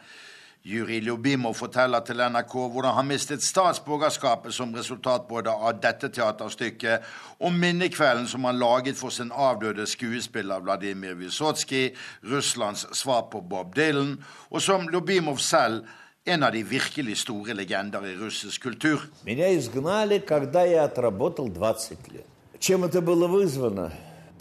Jurij 0.67 0.99
Ljubimov 0.99 1.53
forteller 1.55 1.99
til 2.03 2.19
NRK 2.19 2.53
hvordan 2.53 2.95
han 2.97 3.07
mistet 3.07 3.43
statsborgerskapet 3.43 4.53
som 4.53 4.73
resultat 4.75 5.27
både 5.29 5.51
av 5.51 5.77
dette 5.79 6.09
teaterstykket 6.11 7.05
og 7.39 7.53
minnekvelden 7.55 8.27
som 8.27 8.43
han 8.43 8.59
laget 8.59 8.99
for 8.99 9.09
sin 9.09 9.31
avdøde 9.31 9.85
skuespiller 9.87 10.59
Vladimir 10.59 11.15
Vysotsjkij, 11.15 11.93
Russlands 12.31 12.87
svar 12.91 13.29
på 13.31 13.41
Bob 13.41 13.75
Dylan, 13.75 14.17
og 14.49 14.61
som 14.61 14.89
Ljubimov 14.91 15.37
selv 15.37 15.85
en 16.25 16.43
av 16.43 16.51
de 16.51 16.63
virkelig 16.63 17.17
store 17.17 17.55
legender 17.55 18.03
i 18.05 18.15
russisk 18.19 18.61
kultur. 18.61 19.07
Меня 19.23 19.47
изгнали, 19.47 20.19
когда 20.19 20.65
я 20.65 20.83
отработал 20.83 21.47
20 21.47 22.11
лет. 22.11 22.25
Чем 22.59 22.83
это 22.83 23.01
было 23.01 23.27
вызвано? 23.27 23.91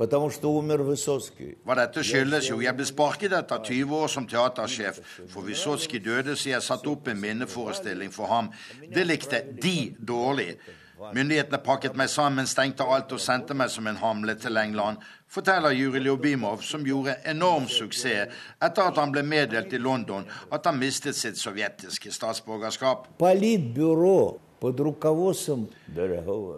Hva 0.01 1.75
dette 1.77 2.03
skyldes 2.03 2.49
jo, 2.49 2.59
jeg 2.63 2.73
ble 2.77 2.85
sparket 2.89 3.33
etter 3.37 3.63
20 3.69 3.97
år 4.01 4.09
som 4.09 4.27
teatersjef, 4.27 5.01
for 5.29 5.45
Wysotskij 5.45 6.01
døde 6.01 6.35
så 6.35 6.55
jeg 6.55 6.65
satt 6.65 6.87
opp 6.89 7.09
en 7.11 7.21
minneforestilling 7.21 8.13
for 8.13 8.31
ham. 8.31 8.49
Det 8.81 9.05
likte 9.05 9.43
de 9.61 9.91
dårlig. 9.99 10.55
Myndighetene 11.01 11.57
pakket 11.65 11.95
meg 11.97 12.11
sammen, 12.13 12.45
stengte 12.45 12.85
alt 12.85 13.13
og 13.13 13.21
sendte 13.21 13.55
meg 13.57 13.71
som 13.73 13.87
en 13.89 13.97
hamle 13.97 14.35
til 14.37 14.57
England, 14.61 15.01
forteller 15.31 15.73
Juri 15.73 16.03
Ljubimov, 16.05 16.61
som 16.61 16.85
gjorde 16.85 17.15
enorm 17.25 17.65
suksess 17.69 18.29
etter 18.61 18.83
at 18.85 18.99
han 19.01 19.13
ble 19.13 19.23
meddelt 19.25 19.73
i 19.73 19.81
London 19.81 20.27
at 20.51 20.69
han 20.69 20.77
mistet 20.77 21.17
sitt 21.17 21.41
sovjetiske 21.41 22.13
statsborgerskap. 22.13 23.07
Politbyrå 23.21 24.50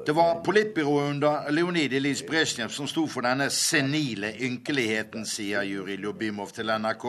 det 0.06 0.14
var 0.14 0.44
politbyrået 0.44 1.10
under 1.10 1.52
Leonid 1.52 1.94
Ilyj 1.94 2.26
Brezjnev 2.28 2.70
som 2.76 2.88
sto 2.88 3.06
for 3.08 3.24
denne 3.24 3.48
senile 3.50 4.34
ynkeligheten, 4.44 5.24
sier 5.26 5.64
Jurij 5.64 6.02
Ljubimov 6.04 6.52
til 6.52 6.68
NRK. 6.68 7.06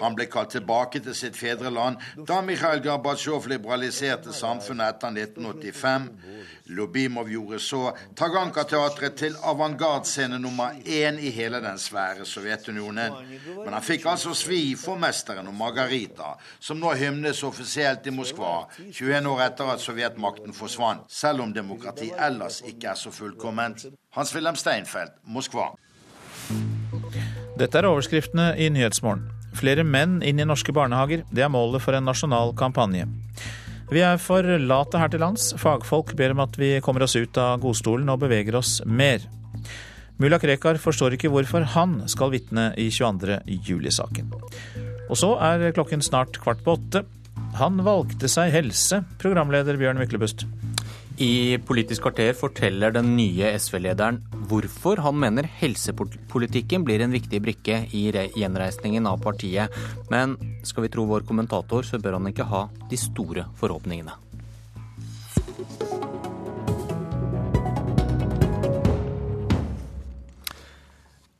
Han 0.00 0.16
ble 0.18 0.26
kalt 0.26 0.50
tilbake 0.50 0.98
til 1.04 1.14
sitt 1.14 1.36
fedreland 1.38 2.00
da 2.26 2.40
Mikhail 2.42 2.80
Gorbatsjov 2.82 3.46
liberaliserte 3.50 4.32
samfunnet 4.34 4.96
etter 4.96 5.12
1985. 5.14 6.08
Lubimov 6.74 7.28
gjorde 7.30 7.60
så 7.62 7.82
Taganka-teatret 8.16 9.14
til 9.20 9.36
avantgardescene 9.44 10.38
nummer 10.42 10.74
én 10.86 11.20
i 11.20 11.30
hele 11.30 11.60
den 11.62 11.78
svære 11.78 12.26
Sovjetunionen. 12.26 13.14
Men 13.60 13.72
han 13.72 13.84
fikk 13.84 14.08
altså 14.10 14.34
svi 14.34 14.74
for 14.80 14.98
mesteren 14.98 15.48
og 15.50 15.54
Margarita, 15.54 16.34
som 16.60 16.80
nå 16.80 16.94
hymnes 16.98 17.44
offisielt 17.46 18.06
i 18.06 18.14
Moskva, 18.14 18.64
21 18.80 19.30
år 19.30 19.44
etter 19.46 19.70
at 19.76 19.84
sovjetmakten 19.84 20.56
forsvant 20.56 21.06
selv 21.12 21.44
om 21.44 21.54
demokrati 21.54 22.10
ellers 22.18 22.62
ikke 22.66 22.94
er 22.94 22.98
så 22.98 23.14
fullkomment. 23.14 23.86
Hans-Wilhelm 24.16 24.56
Steinfeld, 24.56 25.14
Moskva. 25.24 25.70
Dette 27.58 27.78
er 27.78 27.86
overskriftene 27.86 28.54
i 28.58 28.68
Nyhetsmorgen. 28.68 29.43
Flere 29.54 29.84
menn 29.86 30.18
inn 30.26 30.40
i 30.42 30.46
norske 30.48 30.74
barnehager. 30.74 31.24
Det 31.30 31.44
er 31.44 31.52
målet 31.52 31.82
for 31.84 31.96
en 31.96 32.06
nasjonal 32.08 32.54
kampanje. 32.58 33.06
Vi 33.92 34.00
er 34.02 34.18
for 34.18 34.42
late 34.42 34.98
her 34.98 35.12
til 35.12 35.22
lands. 35.22 35.52
Fagfolk 35.60 36.14
ber 36.18 36.32
om 36.34 36.42
at 36.44 36.56
vi 36.58 36.78
kommer 36.84 37.04
oss 37.04 37.16
ut 37.16 37.38
av 37.38 37.60
godstolen 37.62 38.08
og 38.10 38.22
beveger 38.24 38.56
oss 38.58 38.80
mer. 38.86 39.22
Mulla 40.22 40.38
Krekar 40.38 40.78
forstår 40.78 41.16
ikke 41.16 41.30
hvorfor 41.32 41.66
han 41.74 41.98
skal 42.10 42.32
vitne 42.34 42.68
i 42.78 42.86
22. 42.94 43.40
juli-saken. 43.66 44.30
Og 45.10 45.18
så 45.18 45.34
er 45.42 45.72
klokken 45.76 46.02
snart 46.02 46.38
kvart 46.42 46.62
på 46.64 46.78
åtte. 46.78 47.04
Han 47.58 47.82
valgte 47.86 48.30
seg 48.30 48.54
helse, 48.54 49.02
programleder 49.22 49.78
Bjørn 49.78 50.00
Myklebust. 50.00 50.46
I 51.14 51.58
Politisk 51.62 52.02
kvarter 52.02 52.32
forteller 52.34 52.90
den 52.90 53.12
nye 53.14 53.52
SV-lederen 53.54 54.16
hvorfor 54.50 54.98
han 54.98 55.14
mener 55.22 55.46
helsepolitikken 55.60 56.82
blir 56.82 57.04
en 57.04 57.14
viktig 57.14 57.38
brikke 57.44 57.76
i 57.94 58.08
gjenreisningen 58.10 59.06
av 59.06 59.22
partiet. 59.22 59.70
Men 60.10 60.34
skal 60.66 60.88
vi 60.88 60.90
tro 60.90 61.06
vår 61.06 61.22
kommentator, 61.28 61.86
så 61.86 62.02
bør 62.02 62.18
han 62.18 62.26
ikke 62.32 62.48
ha 62.50 62.64
de 62.90 62.98
store 62.98 63.46
forhåpningene. 63.60 64.18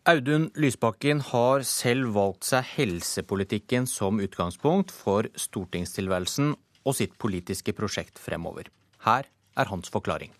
Audun 0.06 0.51
Lysbakken 0.55 1.18
har 1.32 1.66
selv 1.66 2.14
valgt 2.14 2.46
seg 2.46 2.62
helsepolitikken 2.76 3.90
som 3.90 4.22
utgangspunkt 4.22 4.94
for 4.94 5.26
stortingstilværelsen 5.34 6.55
og 6.84 6.94
sitt 6.94 7.18
politiske 7.18 7.74
prosjekt 7.74 8.20
fremover. 8.22 8.68
Her 9.02 9.26
er 9.56 9.70
hans 9.70 9.93
forklaring. 9.93 10.32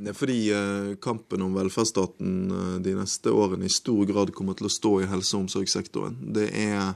Det 0.00 0.12
er 0.12 0.16
fordi 0.16 0.38
eh, 0.54 0.92
kampen 1.02 1.42
om 1.44 1.56
velferdsstaten 1.56 2.36
eh, 2.54 2.76
de 2.84 2.94
neste 2.96 3.32
årene 3.34 3.66
i 3.66 3.72
stor 3.74 4.04
grad 4.08 4.32
kommer 4.36 4.56
til 4.58 4.68
å 4.68 4.72
stå 4.72 4.94
i 5.02 5.08
helse- 5.10 5.36
og 5.36 5.46
omsorgssektoren. 5.46 6.16
Det 6.36 6.46
er 6.56 6.94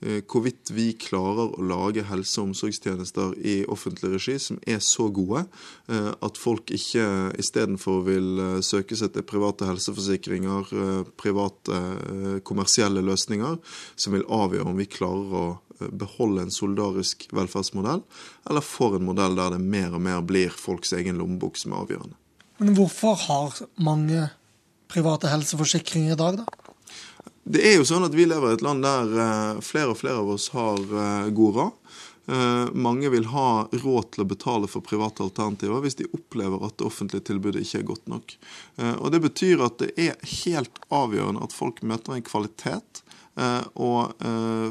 hvorvidt 0.00 0.70
vi 0.72 0.90
klarer 0.96 1.52
å 1.52 1.64
lage 1.66 2.06
helse- 2.08 2.40
og 2.40 2.50
omsorgstjenester 2.50 3.34
i 3.44 3.56
offentlig 3.68 4.14
regi 4.14 4.38
som 4.40 4.60
er 4.66 4.80
så 4.84 5.10
gode 5.12 5.42
eh, 5.92 6.10
at 6.24 6.40
folk 6.40 6.72
ikke 6.72 7.04
istedenfor 7.40 8.00
vil 8.06 8.40
eh, 8.40 8.54
søke 8.64 8.96
seg 8.96 9.12
til 9.12 9.26
private 9.28 9.68
helseforsikringer, 9.68 10.72
private 11.20 11.80
kommersielle 12.46 13.02
løsninger, 13.04 13.58
som 13.96 14.16
vil 14.16 14.24
avgjøre 14.24 14.72
om 14.72 14.80
vi 14.80 14.88
klarer 14.90 15.36
å 15.36 15.44
beholde 15.80 16.44
en 16.44 16.52
solidarisk 16.52 17.28
velferdsmodell, 17.36 18.02
eller 18.48 18.64
får 18.64 18.98
en 18.98 19.06
modell 19.08 19.36
der 19.38 19.54
det 19.56 19.62
mer 19.62 19.96
og 19.96 20.04
mer 20.04 20.24
blir 20.24 20.52
folks 20.52 20.92
egen 20.96 21.20
lommebok 21.20 21.60
som 21.60 21.74
er 21.74 21.84
avgjørende. 21.84 22.18
Men 22.60 22.76
hvorfor 22.76 23.16
har 23.26 23.62
mange 23.80 24.26
private 24.90 25.30
helseforsikringer 25.32 26.16
i 26.16 26.20
dag, 26.20 26.42
da? 26.42 26.59
Det 27.50 27.62
er 27.66 27.78
jo 27.80 27.86
sånn 27.88 28.06
at 28.06 28.14
Vi 28.14 28.28
lever 28.28 28.52
i 28.52 28.58
et 28.58 28.64
land 28.64 28.84
der 28.84 29.10
eh, 29.24 29.60
flere 29.64 29.94
og 29.94 30.00
flere 30.00 30.22
av 30.22 30.30
oss 30.36 30.50
har 30.54 30.78
eh, 30.78 31.30
god 31.34 31.56
råd. 31.56 31.96
Eh, 32.30 32.66
mange 32.78 33.10
vil 33.10 33.26
ha 33.32 33.64
råd 33.72 34.10
til 34.14 34.22
å 34.24 34.28
betale 34.30 34.70
for 34.70 34.86
private 34.86 35.24
alternativer 35.24 35.82
hvis 35.82 35.98
de 35.98 36.10
opplever 36.14 36.62
at 36.62 36.76
det 36.78 36.86
offentlige 36.86 37.26
tilbudet 37.32 37.64
ikke 37.64 37.80
er 37.80 37.88
godt 37.88 38.12
nok. 38.12 38.36
Og 39.02 39.08
Det 39.10 39.22
betyr 39.24 39.64
at 39.66 39.80
det 39.82 39.90
er 39.98 40.30
helt 40.44 40.78
avgjørende 40.94 41.42
at 41.42 41.56
folk 41.56 41.82
møter 41.82 42.16
en 42.16 42.26
kvalitet 42.26 43.02
og 43.80 44.22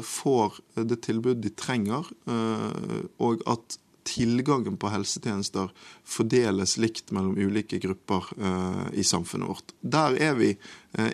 får 0.06 0.58
det 0.86 0.98
tilbudet 1.02 1.40
de 1.42 1.50
trenger, 1.58 2.06
og 3.18 3.40
at 3.50 3.78
tilgangen 4.06 4.76
på 4.80 4.90
helsetjenester 4.92 5.72
fordeles 6.06 6.76
likt 6.82 7.10
mellom 7.14 7.38
ulike 7.40 7.80
grupper 7.82 8.30
i 8.94 9.04
samfunnet 9.06 9.50
vårt. 9.50 9.74
Der 9.80 10.16
er 10.20 10.36
vi 10.38 10.52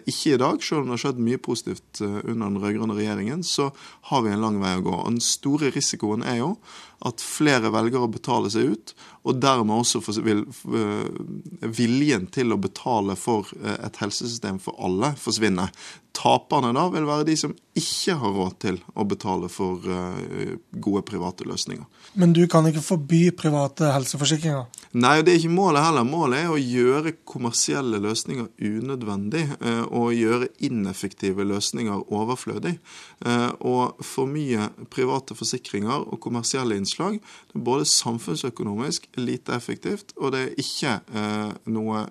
ikke 0.08 0.34
i 0.34 0.40
dag, 0.40 0.62
selv 0.64 0.82
om 0.82 0.88
det 0.88 0.96
har 0.96 1.02
skjedd 1.04 1.18
mye 1.20 1.40
positivt 1.42 2.00
uh, 2.00 2.20
under 2.24 2.48
den 2.48 2.60
rød-grønne 2.62 2.96
regjeringen. 2.96 3.44
Så 3.44 3.70
har 4.10 4.24
vi 4.24 4.32
en 4.32 4.42
lang 4.44 4.56
vei 4.62 4.76
å 4.78 4.84
gå. 4.86 4.94
Og 5.02 5.10
Den 5.12 5.24
store 5.24 5.72
risikoen 5.74 6.24
er 6.24 6.40
jo 6.40 6.54
at 7.04 7.20
flere 7.20 7.68
velger 7.74 8.06
å 8.06 8.08
betale 8.08 8.48
seg 8.48 8.72
ut, 8.72 8.94
og 9.28 9.36
dermed 9.42 9.82
også 9.82 10.00
vil, 10.24 10.46
viljen 11.60 12.24
til 12.32 12.54
å 12.54 12.58
betale 12.62 13.18
for 13.20 13.50
et 13.60 13.98
helsesystem 14.00 14.56
for 14.64 14.80
alle 14.80 15.10
forsvinne. 15.20 15.66
Taperne 16.16 16.72
da 16.72 16.86
vil 16.94 17.04
være 17.04 17.26
de 17.28 17.36
som 17.36 17.52
ikke 17.76 18.16
har 18.22 18.32
råd 18.38 18.56
til 18.64 18.80
å 18.96 19.04
betale 19.04 19.50
for 19.52 19.84
gode 20.72 21.04
private 21.10 21.44
løsninger. 21.44 21.84
Men 22.16 22.32
du 22.32 22.46
kan 22.48 22.64
ikke 22.70 22.80
forby 22.80 23.26
private 23.36 23.92
helseforsikringer? 23.92 24.64
Nei, 24.96 25.20
det 25.20 25.34
er 25.34 25.40
ikke 25.42 25.52
målet 25.52 25.84
heller. 25.84 26.06
Målet 26.08 26.46
er 26.46 26.52
å 26.54 26.60
gjøre 26.60 27.12
kommersielle 27.28 27.98
løsninger 28.00 28.46
unødvendig 28.64 29.42
eh, 29.58 29.65
og 29.86 30.14
gjøre 30.16 30.48
ineffektive 30.66 31.44
løsninger 31.46 32.12
overflødig. 32.12 32.76
Eh, 33.26 33.50
og 33.60 34.00
for 34.04 34.28
mye 34.30 34.68
private 34.92 35.36
forsikringer 35.38 36.06
og 36.06 36.20
kommersielle 36.22 36.76
innslag 36.78 37.18
det 37.20 37.60
er 37.60 37.64
både 37.66 37.88
samfunnsøkonomisk 37.88 39.08
lite 39.16 39.56
effektivt, 39.56 40.12
og 40.16 40.34
det 40.34 40.42
er 40.42 40.62
ikke 40.62 40.94
eh, 41.16 41.52
noe 41.72 42.04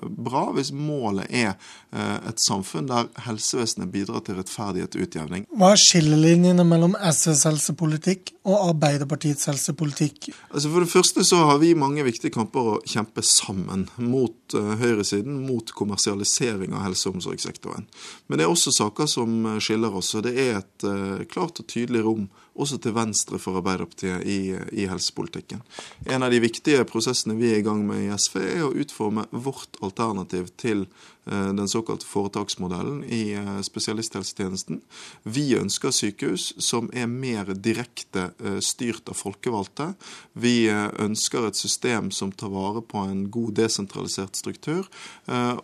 bra 0.00 0.48
hvis 0.54 0.72
målet 0.74 1.30
er 1.30 1.54
et 1.90 2.38
samfunn 2.38 2.86
der 2.86 3.08
helsevesenet 3.24 3.90
bidrar 3.90 4.22
til 4.22 4.36
rettferdighet 4.38 4.94
og 4.94 5.06
utjevning. 5.06 5.46
Hva 5.58 5.72
er 5.74 5.80
skillelinjene 5.82 6.62
mellom 6.66 6.94
SVs 6.94 7.42
helsepolitikk 7.48 8.30
og 8.46 8.68
Arbeiderpartiets 8.70 9.48
helsepolitikk? 9.50 10.30
Altså 10.52 10.70
For 10.70 10.86
det 10.86 10.92
første 10.92 11.24
så 11.26 11.42
har 11.48 11.58
vi 11.62 11.72
mange 11.78 12.04
viktige 12.06 12.34
kamper 12.36 12.74
å 12.74 12.78
kjempe 12.86 13.24
sammen 13.26 13.88
mot 13.98 14.54
uh, 14.54 14.76
høyresiden, 14.78 15.42
mot 15.48 15.74
kommersialisering 15.74 16.76
av 16.76 16.86
helse- 16.86 17.10
og 17.10 17.18
omsorgssektoren. 17.18 17.88
Men 18.30 18.38
det 18.38 18.46
er 18.46 18.54
også 18.54 18.74
saker 18.74 19.10
som 19.10 19.34
eh, 19.56 19.58
skiller 19.62 19.94
oss, 19.96 20.14
og 20.14 20.28
det 20.28 20.36
er 20.38 20.60
et 20.60 20.86
klart 21.30 21.58
og 21.60 21.66
tydelig 21.68 22.04
rom 22.06 22.28
også 22.60 22.80
til 22.82 22.94
venstre 22.94 23.38
for 23.40 23.58
Arbeiderpartiet 23.60 24.24
i, 24.28 24.52
i, 24.72 24.86
helsepolitikken. 24.90 25.62
En 26.10 26.24
av 26.26 26.32
de 26.32 26.40
viktige 26.42 26.84
prosessene 26.88 27.36
vi 27.38 27.52
er 27.52 27.60
i 27.60 27.66
gang 27.66 27.82
med 27.86 28.04
i 28.04 28.10
SV, 28.16 28.40
er 28.42 28.66
å 28.66 28.74
utforme 28.82 29.26
vårt 29.30 29.78
alternativ 29.84 30.50
til 30.60 30.86
Eh, 31.19 31.19
den 31.28 31.68
såkalte 31.68 32.06
foretaksmodellen 32.06 33.04
i 33.04 33.32
eh, 33.32 33.60
spesialisthelsetjenesten. 33.60 34.80
Vi 35.22 35.54
ønsker 35.58 35.92
sykehus 35.94 36.54
som 36.62 36.88
er 36.96 37.06
mer 37.10 37.52
direkte 37.54 38.30
eh, 38.40 38.58
styrt 38.64 39.10
av 39.12 39.18
folkevalgte. 39.20 39.92
Vi 40.32 40.70
ønsker 40.70 41.46
et 41.46 41.58
system 41.58 42.10
som 42.14 42.32
tar 42.32 42.50
vare 42.52 42.82
på 42.82 42.98
en 43.04 43.26
god 43.32 43.54
desentralisert 43.58 44.38
struktur. 44.38 44.86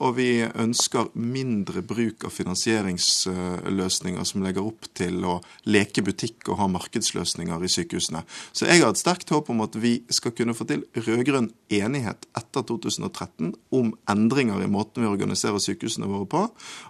Og 0.02 0.16
vi 0.18 0.42
ønsker 0.44 1.08
mindre 1.14 1.82
bruk 1.86 2.26
av 2.26 2.34
finansieringsløsninger 2.34 4.26
som 4.28 4.44
legger 4.44 4.66
opp 4.66 4.88
til 4.98 5.24
å 5.26 5.38
leke 5.70 6.04
butikk 6.06 6.50
og 6.50 6.60
ha 6.60 6.68
markedsløsninger 6.70 7.64
i 7.64 7.70
sykehusene. 7.72 8.22
Så 8.52 8.68
jeg 8.68 8.82
har 8.82 8.92
et 8.92 9.00
sterkt 9.00 9.32
håp 9.34 9.50
om 9.52 9.62
at 9.64 9.78
vi 9.80 9.98
skal 10.12 10.34
kunne 10.36 10.54
få 10.56 10.68
til 10.68 10.84
rød-grønn 10.96 11.50
enighet 11.72 12.28
etter 12.36 12.66
2013 12.68 13.54
om 13.74 13.92
endringer 14.10 14.62
i 14.62 14.70
måten 14.70 15.04
vi 15.04 15.10
organiserer 15.10 15.45
organisere 15.46 15.76
sykehusene 15.76 16.08
våre 16.10 16.26
på. 16.26 16.44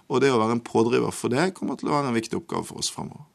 Og 0.09 0.21
det 0.21 0.31
å 0.31 0.39
være 0.39 0.57
en 0.57 0.63
pådriver 0.65 1.11
for 1.11 1.33
det 1.33 1.53
kommer 1.55 1.77
til 1.77 1.89
å 1.89 1.97
være 1.97 2.11
en 2.11 2.17
viktig 2.17 2.37
oppgave 2.39 2.65
for 2.65 2.79
oss 2.81 2.91
fremover. 2.91 3.25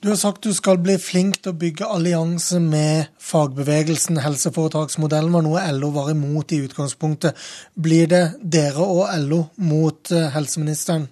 Du 0.00 0.08
har 0.08 0.16
sagt 0.16 0.44
du 0.46 0.54
skal 0.54 0.78
bli 0.78 0.94
flink 0.98 1.40
til 1.42 1.50
å 1.50 1.58
bygge 1.58 1.86
allianse 1.90 2.60
med 2.62 3.08
fagbevegelsen. 3.18 4.20
Helseforetaksmodellen 4.22 5.32
var 5.34 5.42
noe 5.42 5.64
LO 5.74 5.90
var 5.90 6.12
imot 6.12 6.54
i 6.54 6.60
utgangspunktet. 6.62 7.34
Blir 7.74 8.06
det 8.06 8.24
dere 8.42 8.84
og 8.84 9.10
LO 9.24 9.48
mot 9.58 10.12
eh, 10.14 10.28
helseministeren 10.30 11.08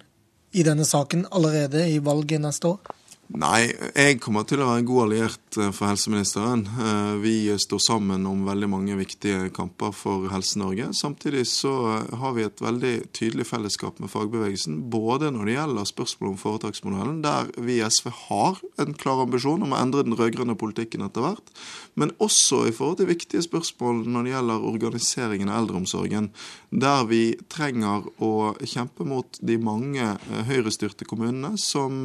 i 0.55 0.63
denne 0.63 0.87
saken 0.87 1.27
allerede 1.35 1.83
i 1.91 1.99
valget 1.99 2.39
neste 2.45 2.71
år? 2.71 2.95
Nei, 3.27 3.67
jeg 3.91 4.21
kommer 4.23 4.45
til 4.47 4.61
å 4.63 4.69
være 4.69 4.79
en 4.79 4.85
god 4.87 5.01
alliert 5.03 5.57
eh, 5.59 5.71
for 5.75 5.89
helseministeren. 5.89 6.61
Eh, 6.63 7.15
vi 7.19 7.33
står 7.59 7.81
sammen 7.83 8.23
om 8.29 8.45
veldig 8.47 8.69
mange 8.71 8.95
viktige 8.95 9.49
kamper 9.51 9.91
for 9.91 10.29
Helse-Norge. 10.31 10.93
Samtidig 10.95 11.43
så 11.51 11.73
eh, 11.91 12.13
har 12.21 12.37
vi 12.37 12.45
et 12.47 12.63
veldig 12.63 12.93
tydelig 13.11 13.49
fellesskap 13.49 13.99
med 13.99 14.13
fagbevegelsen. 14.13 14.79
Både 14.93 15.33
når 15.35 15.43
det 15.49 15.57
gjelder 15.57 15.89
spørsmålet 15.91 16.31
om 16.31 16.39
foretaksmodellen, 16.39 17.19
der 17.25 17.51
vi 17.59 17.81
i 17.81 17.83
SV 17.83 18.13
har 18.29 18.61
en 18.79 18.95
klar 18.95 19.25
ambisjon 19.25 19.67
om 19.67 19.75
å 19.75 19.81
endre 19.81 20.07
den 20.07 20.15
rød-grønne 20.15 20.55
politikken 20.55 21.03
etter 21.03 21.27
hvert, 21.27 21.51
men 21.99 22.15
også 22.23 22.63
i 22.69 22.73
forhold 22.79 23.01
til 23.01 23.11
viktige 23.11 23.43
spørsmål 23.43 24.05
når 24.07 24.23
det 24.23 24.35
gjelder 24.37 24.69
organiseringen 24.71 25.51
av 25.51 25.65
eldreomsorgen, 25.65 26.31
der 26.69 27.05
vi 27.07 27.21
trenger 27.51 28.09
å 28.23 28.31
kjempe 28.59 29.05
mot 29.07 29.39
de 29.39 29.55
mange 29.61 30.09
høyrestyrte 30.49 31.07
kommunene 31.07 31.55
som 31.61 32.03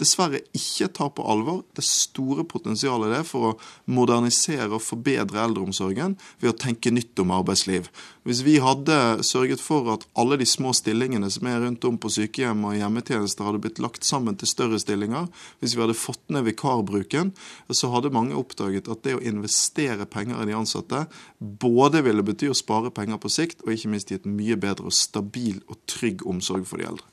dessverre 0.00 0.42
ikke 0.52 0.72
ikke 0.82 0.92
tar 0.96 1.12
på 1.16 1.24
alvor 1.28 1.62
det 1.76 1.84
store 1.86 2.44
potensialet 2.48 3.12
det 3.12 3.20
er 3.22 3.28
for 3.28 3.50
å 3.50 3.56
modernisere 3.92 4.70
og 4.72 4.84
forbedre 4.84 5.42
eldreomsorgen 5.44 6.16
ved 6.42 6.52
å 6.52 6.58
tenke 6.58 6.92
nytt 6.92 7.18
om 7.22 7.34
arbeidsliv. 7.34 7.88
Hvis 8.22 8.44
vi 8.46 8.60
hadde 8.62 9.24
sørget 9.26 9.58
for 9.58 9.88
at 9.90 10.04
alle 10.14 10.36
de 10.38 10.46
små 10.46 10.70
stillingene 10.78 11.26
som 11.34 11.48
er 11.50 11.58
rundt 11.64 11.82
om 11.88 11.96
på 11.98 12.10
sykehjem 12.14 12.60
og 12.68 12.76
hjemmetjenester 12.78 13.48
hadde 13.48 13.58
blitt 13.64 13.80
lagt 13.82 14.06
sammen 14.06 14.36
til 14.38 14.46
større 14.46 14.78
stillinger, 14.78 15.26
hvis 15.58 15.74
vi 15.74 15.82
hadde 15.82 15.96
fått 15.98 16.22
ned 16.30 16.46
vikarbruken, 16.46 17.32
så 17.74 17.90
hadde 17.90 18.12
mange 18.14 18.38
oppdaget 18.38 18.90
at 18.92 19.02
det 19.02 19.16
å 19.18 19.24
investere 19.26 20.06
penger 20.06 20.38
i 20.38 20.46
de 20.52 20.54
ansatte 20.54 21.02
både 21.40 22.04
ville 22.06 22.22
bety 22.22 22.52
å 22.52 22.54
spare 22.54 22.92
penger 22.94 23.18
på 23.18 23.32
sikt, 23.32 23.66
og 23.66 23.74
ikke 23.74 23.90
minst 23.90 24.12
gi 24.12 24.20
et 24.20 24.30
mye 24.30 24.54
bedre 24.60 24.86
og 24.86 24.94
stabil 24.94 25.58
og 25.66 25.82
trygg 25.90 26.22
omsorg 26.22 26.68
for 26.68 26.78
de 26.78 26.86
eldre. 26.92 27.08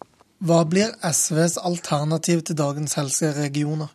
Hva 0.45 0.61
blir 0.69 0.94
SVs 1.03 1.57
alternativ 1.57 2.45
til 2.48 2.56
dagens 2.61 2.94
helseregioner? 3.02 3.90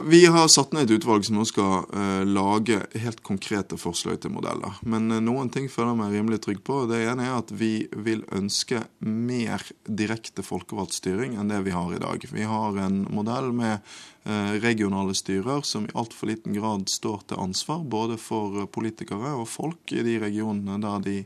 Vi 0.00 0.26
har 0.26 0.48
satt 0.48 0.72
ned 0.72 0.88
et 0.88 0.94
utvalg 0.96 1.24
som 1.26 1.36
nå 1.36 1.44
skal 1.48 1.84
uh, 1.92 2.22
lage 2.24 2.78
helt 3.02 3.20
konkrete 3.26 3.76
forslag 3.80 4.22
til 4.22 4.32
modeller. 4.32 4.78
Men 4.88 5.10
uh, 5.12 5.18
noen 5.20 5.50
ting 5.52 5.68
føler 5.68 5.92
jeg 5.92 6.00
meg 6.00 6.14
rimelig 6.16 6.38
trygg 6.46 6.62
på. 6.64 6.78
Det 6.88 7.02
ene 7.10 7.26
er 7.28 7.34
at 7.36 7.52
vi 7.52 7.88
vil 7.92 8.22
ønske 8.32 8.84
mer 9.04 9.64
direkte 9.84 10.44
folkevalgt 10.46 10.96
styring 10.96 11.36
enn 11.36 11.52
det 11.52 11.60
vi 11.66 11.74
har 11.76 11.92
i 11.92 12.00
dag. 12.00 12.24
Vi 12.24 12.48
har 12.48 12.78
en 12.80 13.02
modell 13.12 13.52
med 13.56 13.82
uh, 14.24 14.54
regionale 14.64 15.16
styrer 15.18 15.66
som 15.68 15.84
i 15.84 15.94
altfor 15.98 16.32
liten 16.32 16.56
grad 16.56 16.88
står 16.88 17.26
til 17.28 17.42
ansvar 17.42 17.84
både 17.84 18.16
for 18.22 18.64
politikere 18.72 19.34
og 19.36 19.48
folk 19.50 19.92
i 19.92 20.06
de 20.06 20.16
regionene 20.22 20.80
der 20.80 21.04
de 21.04 21.18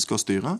skal 0.00 0.20
styre. 0.20 0.58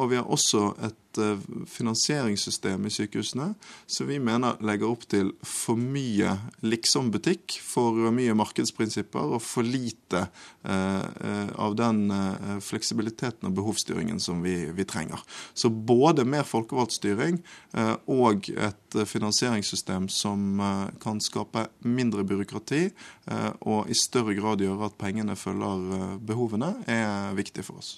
Og 0.00 0.06
vi 0.08 0.16
har 0.16 0.30
også 0.32 0.70
et 0.86 0.96
Eh, 1.18 1.38
finansieringssystem 1.66 2.86
i 2.86 2.90
sykehusene 2.90 3.52
som 3.86 4.08
vi 4.08 4.18
mener 4.22 4.56
legger 4.64 4.88
opp 4.88 5.04
til 5.10 5.32
for 5.44 5.76
mye 5.76 6.30
liksom-butikk, 6.64 7.58
for 7.64 8.12
mye 8.14 8.34
markedsprinsipper 8.38 9.34
og 9.36 9.42
for 9.44 9.66
lite 9.66 10.24
eh, 10.64 11.02
eh, 11.02 11.50
av 11.60 11.76
den 11.76 12.04
fleksibiliteten 12.64 13.48
og 13.48 13.56
behovsstyringen 13.56 14.20
som 14.22 14.42
vi, 14.44 14.54
vi 14.72 14.86
trenger. 14.88 15.20
Så 15.54 15.70
både 15.70 16.24
mer 16.28 16.46
folkevalgt 16.48 16.96
styring 16.96 17.40
og 18.10 18.48
et 18.52 18.96
finansieringssystem 19.08 20.08
som 20.12 20.60
kan 21.02 21.20
skape 21.24 21.66
mindre 21.86 22.24
byråkrati 22.28 22.84
og 23.60 23.90
i 23.90 23.96
større 23.98 24.36
grad 24.38 24.64
gjøre 24.64 24.90
at 24.90 24.98
pengene 25.00 25.36
følger 25.38 26.16
behovene, 26.22 26.74
er 26.90 27.36
viktig 27.38 27.64
for 27.66 27.82
oss. 27.82 27.94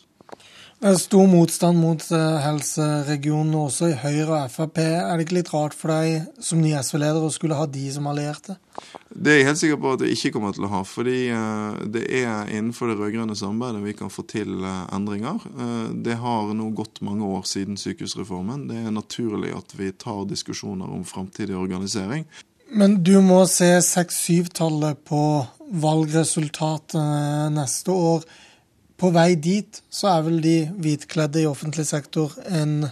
Det 0.83 0.91
er 0.91 0.99
stor 1.01 1.29
motstand 1.31 1.79
mot 1.81 2.03
eh, 2.13 2.39
helseregionene 2.45 3.61
også 3.71 3.89
i 3.93 3.97
Høyre 4.03 4.41
og 4.43 4.51
Frp. 4.53 4.81
Er 4.83 5.15
det 5.15 5.25
ikke 5.25 5.37
litt 5.39 5.53
rart 5.55 5.77
for 5.77 5.93
deg 5.95 6.27
som 6.43 6.61
ny 6.61 6.75
SV-leder 6.77 7.25
å 7.25 7.31
skulle 7.33 7.57
ha 7.57 7.65
de 7.71 7.85
som 7.95 8.09
allierte? 8.11 8.59
Det 9.09 9.33
er 9.33 9.39
jeg 9.39 9.49
helt 9.49 9.61
sikker 9.63 9.81
på 9.81 9.95
at 9.95 10.05
jeg 10.05 10.19
ikke 10.19 10.35
kommer 10.37 10.57
til 10.57 10.67
å 10.67 10.73
ha. 10.75 10.83
Fordi 10.89 11.17
eh, 11.33 11.81
det 11.95 12.05
er 12.21 12.51
innenfor 12.53 12.91
det 12.91 12.99
rød-grønne 12.99 13.39
samarbeidet 13.39 13.85
vi 13.87 13.97
kan 14.03 14.13
få 14.13 14.27
til 14.29 14.59
eh, 14.61 14.85
endringer. 14.97 15.47
Det 16.05 16.19
har 16.21 16.53
nå 16.59 16.71
gått 16.77 17.01
mange 17.07 17.27
år 17.33 17.47
siden 17.49 17.79
sykehusreformen. 17.81 18.67
Det 18.69 18.83
er 18.83 18.95
naturlig 18.95 19.55
at 19.57 19.77
vi 19.79 19.93
tar 19.95 20.27
diskusjoner 20.29 20.91
om 20.91 21.07
framtidig 21.09 21.57
organisering. 21.57 22.27
Men 22.75 22.99
du 23.07 23.15
må 23.23 23.45
se 23.49 23.71
6-7-tallet 23.85 25.05
på 25.07 25.23
valgresultatet 25.85 27.55
neste 27.55 27.95
år 27.95 28.25
på 29.01 29.11
vei 29.15 29.35
dit 29.35 29.81
så 29.91 30.13
er 30.15 30.27
vel 30.27 30.43
de 30.45 30.59
hvitkledde 30.81 31.43
i 31.43 31.49
offentlig 31.51 31.87
sektor 31.89 32.35
en 32.47 32.85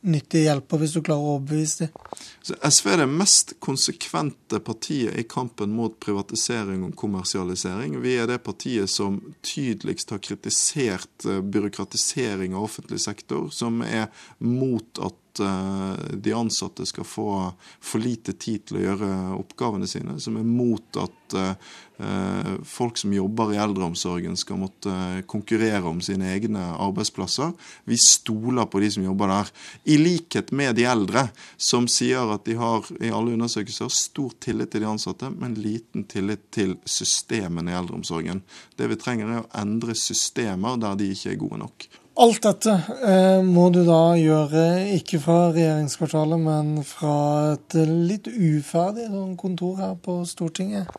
nyttig 0.00 0.46
hjelper, 0.46 0.80
hvis 0.80 0.94
du 0.96 1.02
klarer 1.04 1.20
å 1.20 1.34
overbevise 1.36 1.86
dem. 1.86 2.20
Så 2.44 2.56
SV 2.64 2.86
er 2.94 3.02
det 3.02 3.08
mest 3.12 3.52
konsekvente 3.60 4.60
partiet 4.64 5.18
i 5.20 5.26
kampen 5.28 5.74
mot 5.76 5.98
privatisering 6.00 6.86
og 6.86 6.94
kommersialisering. 6.98 7.98
Vi 8.00 8.14
er 8.16 8.30
det 8.30 8.40
partiet 8.46 8.88
som 8.90 9.18
tydeligst 9.44 10.14
har 10.14 10.22
kritisert 10.24 11.26
eh, 11.28 11.42
byråkratisering 11.44 12.56
av 12.56 12.70
offentlig 12.70 13.02
sektor, 13.04 13.50
som 13.52 13.82
er 13.84 14.08
mot 14.40 15.04
at 15.04 15.19
Eh, 15.38 16.14
de 16.14 16.32
ansatte 16.32 16.86
skal 16.86 17.04
få 17.04 17.52
for 17.80 18.02
lite 18.02 18.32
tid 18.32 18.66
til 18.66 18.80
å 18.80 18.82
gjøre 18.82 19.10
oppgavene 19.38 19.86
sine, 19.88 20.18
som 20.20 20.38
er 20.40 20.46
mot 20.46 20.98
at 21.00 21.36
eh, 21.38 22.56
folk 22.66 22.98
som 22.98 23.12
jobber 23.14 23.52
i 23.54 23.60
eldreomsorgen 23.60 24.34
skal 24.40 24.58
måtte 24.62 24.94
konkurrere 25.30 25.84
om 25.86 26.00
sine 26.02 26.32
egne 26.34 26.64
arbeidsplasser. 26.80 27.52
Vi 27.84 27.98
stoler 28.00 28.66
på 28.72 28.82
de 28.82 28.90
som 28.96 29.06
jobber 29.06 29.30
der. 29.30 29.52
I 29.84 30.00
likhet 30.00 30.50
med 30.56 30.74
de 30.80 30.88
eldre, 30.90 31.28
som 31.60 31.86
sier 31.90 32.34
at 32.34 32.48
de 32.48 32.56
har 32.58 32.88
i 32.98 33.12
alle 33.14 33.36
undersøkelser 33.36 33.92
stor 33.92 34.34
tillit 34.42 34.72
til 34.72 34.84
de 34.84 34.90
ansatte, 34.90 35.30
men 35.30 35.58
liten 35.60 36.08
tillit 36.10 36.48
til 36.56 36.78
systemene 36.88 37.72
i 37.72 37.78
eldreomsorgen. 37.78 38.42
Det 38.76 38.90
vi 38.90 38.98
trenger, 39.00 39.30
er 39.30 39.44
å 39.44 39.50
endre 39.62 39.94
systemer 39.98 40.80
der 40.80 40.98
de 40.98 41.12
ikke 41.14 41.34
er 41.34 41.42
gode 41.44 41.62
nok. 41.66 41.90
Alt 42.20 42.42
dette 42.44 42.72
eh, 43.08 43.40
må 43.40 43.70
du 43.72 43.80
da 43.86 44.12
gjøre 44.20 44.64
ikke 44.98 45.22
fra 45.22 45.38
regjeringskvartalet, 45.54 46.42
men 46.42 46.74
fra 46.84 47.14
et 47.54 47.78
litt 47.80 48.28
uferdig 48.28 49.06
sånn 49.08 49.38
kontor 49.40 49.78
her 49.80 49.94
på 50.04 50.18
Stortinget? 50.28 50.90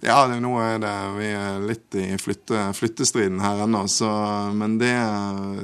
Ja, 0.00 0.22
det, 0.30 0.38
nå 0.40 0.54
er 0.62 0.78
det 0.80 0.92
Vi 1.16 1.28
er 1.34 1.64
litt 1.66 1.96
i 1.98 2.06
flytte, 2.22 2.70
flyttestriden 2.78 3.42
her 3.42 3.64
ennå. 3.66 3.82
Men 4.56 4.78
det, 4.80 4.94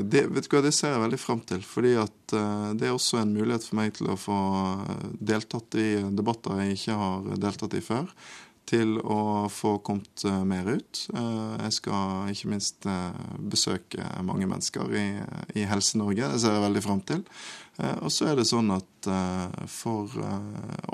det, 0.03 0.27
vet 0.35 0.49
du 0.51 0.57
hva, 0.57 0.65
det 0.67 0.75
ser 0.77 0.93
jeg 0.93 1.05
veldig 1.05 1.21
fram 1.23 1.41
til. 1.47 1.63
fordi 1.65 1.95
at 2.03 2.35
uh, 2.35 2.73
det 2.77 2.91
er 2.91 2.97
også 2.97 3.23
en 3.23 3.37
mulighet 3.37 3.65
for 3.65 3.79
meg 3.79 3.95
til 3.97 4.11
å 4.11 4.19
få 4.21 4.41
deltatt 5.17 5.79
i 5.79 5.93
debatter 6.11 6.61
jeg 6.65 6.77
ikke 6.77 6.99
har 6.99 7.39
deltatt 7.47 7.79
i 7.79 7.85
før 7.87 8.11
til 8.67 8.97
å 8.99 9.47
få 9.53 9.77
kommet 9.87 10.25
eh, 10.27 10.43
mer 10.49 10.67
ut. 10.67 11.03
Eh, 11.15 11.53
jeg 11.67 11.77
skal 11.79 12.33
ikke 12.33 12.51
minst 12.51 12.89
eh, 12.91 13.21
besøke 13.39 14.09
mange 14.27 14.49
mennesker 14.51 14.91
i, 14.99 15.07
i 15.59 15.67
Helse-Norge. 15.71 16.33
Det 16.35 16.43
ser 16.43 16.57
jeg 16.57 16.67
veldig 16.67 16.83
fram 16.85 17.05
til. 17.07 17.23
Og 17.77 18.09
så 18.09 18.31
er 18.31 18.39
det 18.39 18.47
sånn 18.49 18.71
at 18.73 19.07
for 19.69 20.09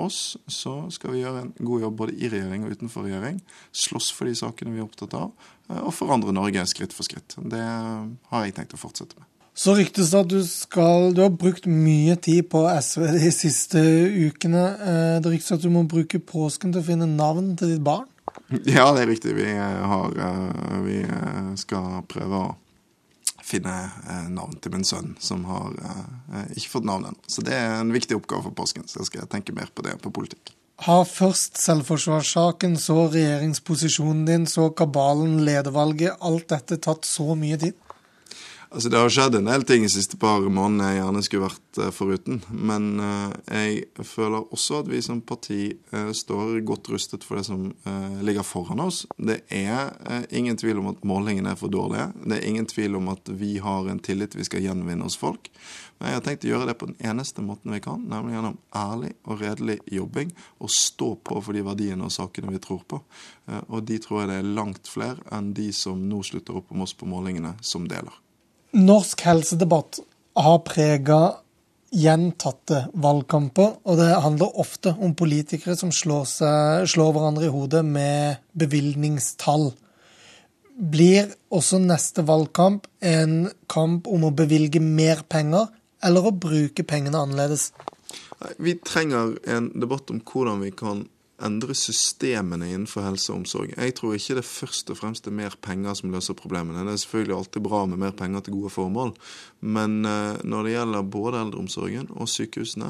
oss 0.03 0.33
så 0.51 0.73
skal 0.91 1.13
vi 1.13 1.21
gjøre 1.21 1.45
en 1.45 1.53
god 1.55 1.85
jobb 1.85 1.95
både 2.01 2.17
i 2.19 2.27
regjering 2.27 2.65
og 2.67 2.75
utenfor 2.75 3.07
regjering. 3.07 3.39
Slåss 3.71 4.11
for 4.11 4.27
de 4.27 4.35
sakene 4.35 4.75
vi 4.75 4.81
er 4.81 4.89
opptatt 4.89 5.15
av, 5.15 5.31
og 5.79 5.93
forandre 5.95 6.35
Norge 6.35 6.67
skritt 6.67 6.91
for 6.91 7.07
skritt. 7.07 7.37
Det 7.39 7.63
har 7.63 8.43
jeg 8.43 8.57
tenkt 8.59 8.75
å 8.75 8.81
fortsette 8.83 9.15
med. 9.15 9.32
Så 9.53 9.75
ryktes 9.77 10.09
det 10.09 10.21
at 10.23 10.31
du 10.31 10.39
skal 10.47 11.13
Du 11.13 11.21
har 11.21 11.33
brukt 11.33 11.67
mye 11.69 12.15
tid 12.17 12.47
på 12.49 12.63
SV 12.73 13.05
de 13.19 13.29
siste 13.33 13.81
ukene. 14.27 14.63
Eh, 14.81 15.19
det 15.21 15.35
ryktes 15.35 15.53
at 15.57 15.61
du 15.61 15.69
må 15.73 15.85
bruke 15.89 16.19
påsken 16.19 16.73
til 16.73 16.81
å 16.81 16.87
finne 16.87 17.09
navn 17.09 17.53
til 17.59 17.75
ditt 17.75 17.85
barn? 17.85 18.09
Ja, 18.65 18.89
det 18.93 19.03
er 19.03 19.09
riktig. 19.11 19.35
Vi, 19.37 19.45
har, 19.53 20.17
eh, 20.25 20.79
vi 20.85 20.97
skal 21.61 22.01
prøve 22.09 22.41
å 22.41 22.49
finne 23.43 23.75
eh, 24.09 24.27
navn 24.33 24.57
til 24.61 24.73
min 24.73 24.87
sønn, 24.87 25.13
som 25.21 25.45
har 25.45 25.77
ikke 26.55 26.71
fått 26.79 26.89
navn 26.89 27.11
ennå. 27.11 27.29
Så 27.29 27.45
det 27.45 27.53
er 27.57 27.77
en 27.77 27.93
viktig 27.93 28.17
oppgave 28.17 28.47
for 28.47 28.57
påsken. 28.57 28.87
Så 28.89 29.03
jeg 29.03 29.11
skal 29.11 29.29
tenke 29.29 29.55
mer 29.55 29.69
på 29.73 29.85
det 29.85 29.99
på 30.01 30.13
politikk. 30.15 30.55
Har 30.83 31.05
først 31.05 31.59
selvforsvarssaken, 31.61 32.79
så 32.81 33.05
regjeringsposisjonen 33.13 34.25
din, 34.25 34.47
så 34.49 34.71
kabalen, 34.73 35.43
ledervalget, 35.45 36.17
alt 36.25 36.49
dette 36.49 36.79
tatt 36.81 37.05
så 37.05 37.37
mye 37.37 37.59
tid? 37.61 37.77
Altså 38.73 38.89
Det 38.89 38.97
har 38.97 39.11
skjedd 39.13 39.35
en 39.37 39.45
del 39.51 39.63
ting 39.69 39.83
de 39.85 39.89
siste 39.93 40.17
par 40.17 40.41
månedene 40.41 40.87
jeg 40.89 40.97
gjerne 40.97 41.21
skulle 41.21 41.45
vært 41.45 41.77
uh, 41.77 41.89
foruten. 41.93 42.39
Men 42.49 42.87
uh, 42.97 43.29
jeg 43.45 44.07
føler 44.09 44.47
også 44.49 44.79
at 44.81 44.87
vi 44.89 45.01
som 45.05 45.19
parti 45.21 45.59
uh, 45.91 46.09
står 46.09 46.63
godt 46.65 46.89
rustet 46.89 47.25
for 47.27 47.37
det 47.37 47.45
som 47.45 47.67
ligger 48.25 48.45
foran 48.47 48.81
oss. 48.81 49.03
Det 49.17 49.41
er 49.53 49.91
ingen 50.33 50.57
tvil 50.57 50.79
om 50.81 50.89
at 50.93 51.03
målingene 51.05 51.51
er 51.53 51.59
for 51.59 51.71
dårlige. 51.71 52.07
Det 52.23 52.39
er 52.39 52.47
ingen 52.47 52.65
tvil 52.69 52.97
om 52.97 53.11
at 53.13 53.29
vi 53.29 53.57
har 53.61 53.89
en 53.91 54.01
tillit 54.01 54.37
vi 54.37 54.47
skal 54.47 54.63
gjenvinne 54.63 55.05
hos 55.05 55.19
folk. 55.19 55.51
Men 55.99 56.09
jeg 56.09 56.17
har 56.17 56.25
tenkt 56.25 56.47
å 56.47 56.51
gjøre 56.51 56.69
det 56.71 56.77
på 56.79 56.89
den 56.89 56.97
eneste 57.11 57.45
måten 57.45 57.75
vi 57.75 57.81
kan, 57.83 58.01
nemlig 58.09 58.37
gjennom 58.37 58.57
ærlig 58.79 59.13
og 59.27 59.43
redelig 59.43 59.77
jobbing. 59.93 60.33
Og 60.63 60.73
stå 60.73 61.13
på 61.21 61.43
for 61.43 61.53
de 61.53 61.65
verdiene 61.67 62.07
og 62.07 62.15
sakene 62.15 62.55
vi 62.55 62.63
tror 62.63 62.83
på. 62.89 63.03
Og 63.67 63.85
de 63.85 64.01
tror 64.01 64.23
jeg 64.23 64.33
det 64.33 64.41
er 64.41 64.53
langt 64.57 64.89
flere 64.89 65.23
enn 65.35 65.53
de 65.57 65.69
som 65.75 66.01
nå 66.09 66.23
slutter 66.25 66.61
opp 66.61 66.73
om 66.73 66.85
oss 66.87 66.95
på 66.97 67.09
målingene, 67.09 67.57
som 67.61 67.89
deler. 67.89 68.22
Norsk 68.73 69.21
helsedebatt 69.21 69.99
har 70.33 70.59
prega 70.65 71.19
gjentatte 71.93 72.87
valgkamper, 72.97 73.75
og 73.85 73.99
det 73.99 74.09
handler 74.23 74.57
ofte 74.63 74.95
om 74.97 75.13
politikere 75.13 75.75
som 75.77 75.91
slår, 75.93 76.25
seg, 76.25 76.87
slår 76.89 77.11
hverandre 77.13 77.45
i 77.45 77.53
hodet 77.53 77.83
med 77.85 78.41
bevilgningstall. 78.57 79.69
Blir 80.73 81.29
også 81.53 81.77
neste 81.83 82.25
valgkamp 82.25 82.89
en 83.05 83.51
kamp 83.69 84.09
om 84.09 84.25
å 84.25 84.33
bevilge 84.33 84.81
mer 84.81 85.21
penger, 85.29 85.69
eller 86.01 86.25
å 86.25 86.33
bruke 86.33 86.81
pengene 86.81 87.21
annerledes? 87.21 87.69
Vi 88.57 88.73
trenger 88.81 89.37
en 89.45 89.69
debatt 89.77 90.09
om 90.09 90.23
hvordan 90.25 90.65
vi 90.65 90.73
kan 90.73 91.05
endre 91.43 91.75
systemene 91.77 92.69
innenfor 92.71 93.05
helse 93.05 93.31
og 93.31 93.41
omsorg. 93.41 93.73
Jeg 93.75 93.95
tror 93.97 94.15
ikke 94.15 94.37
det 94.39 94.45
først 94.47 94.91
og 94.93 94.99
fremst 94.99 95.27
er 95.27 95.35
mer 95.35 95.55
penger 95.61 95.97
som 95.99 96.13
løser 96.13 96.37
problemene. 96.37 96.85
Det 96.87 96.95
er 96.95 97.03
selvfølgelig 97.03 97.37
alltid 97.37 97.65
bra 97.65 97.83
med 97.89 98.01
mer 98.05 98.15
penger 98.17 98.45
til 98.45 98.57
gode 98.57 98.71
formål, 98.73 99.13
men 99.63 100.01
eh, 100.05 100.39
når 100.43 100.65
det 100.65 100.75
gjelder 100.77 101.11
både 101.17 101.43
eldreomsorgen 101.43 102.09
og 102.13 102.29
sykehusene, 102.31 102.89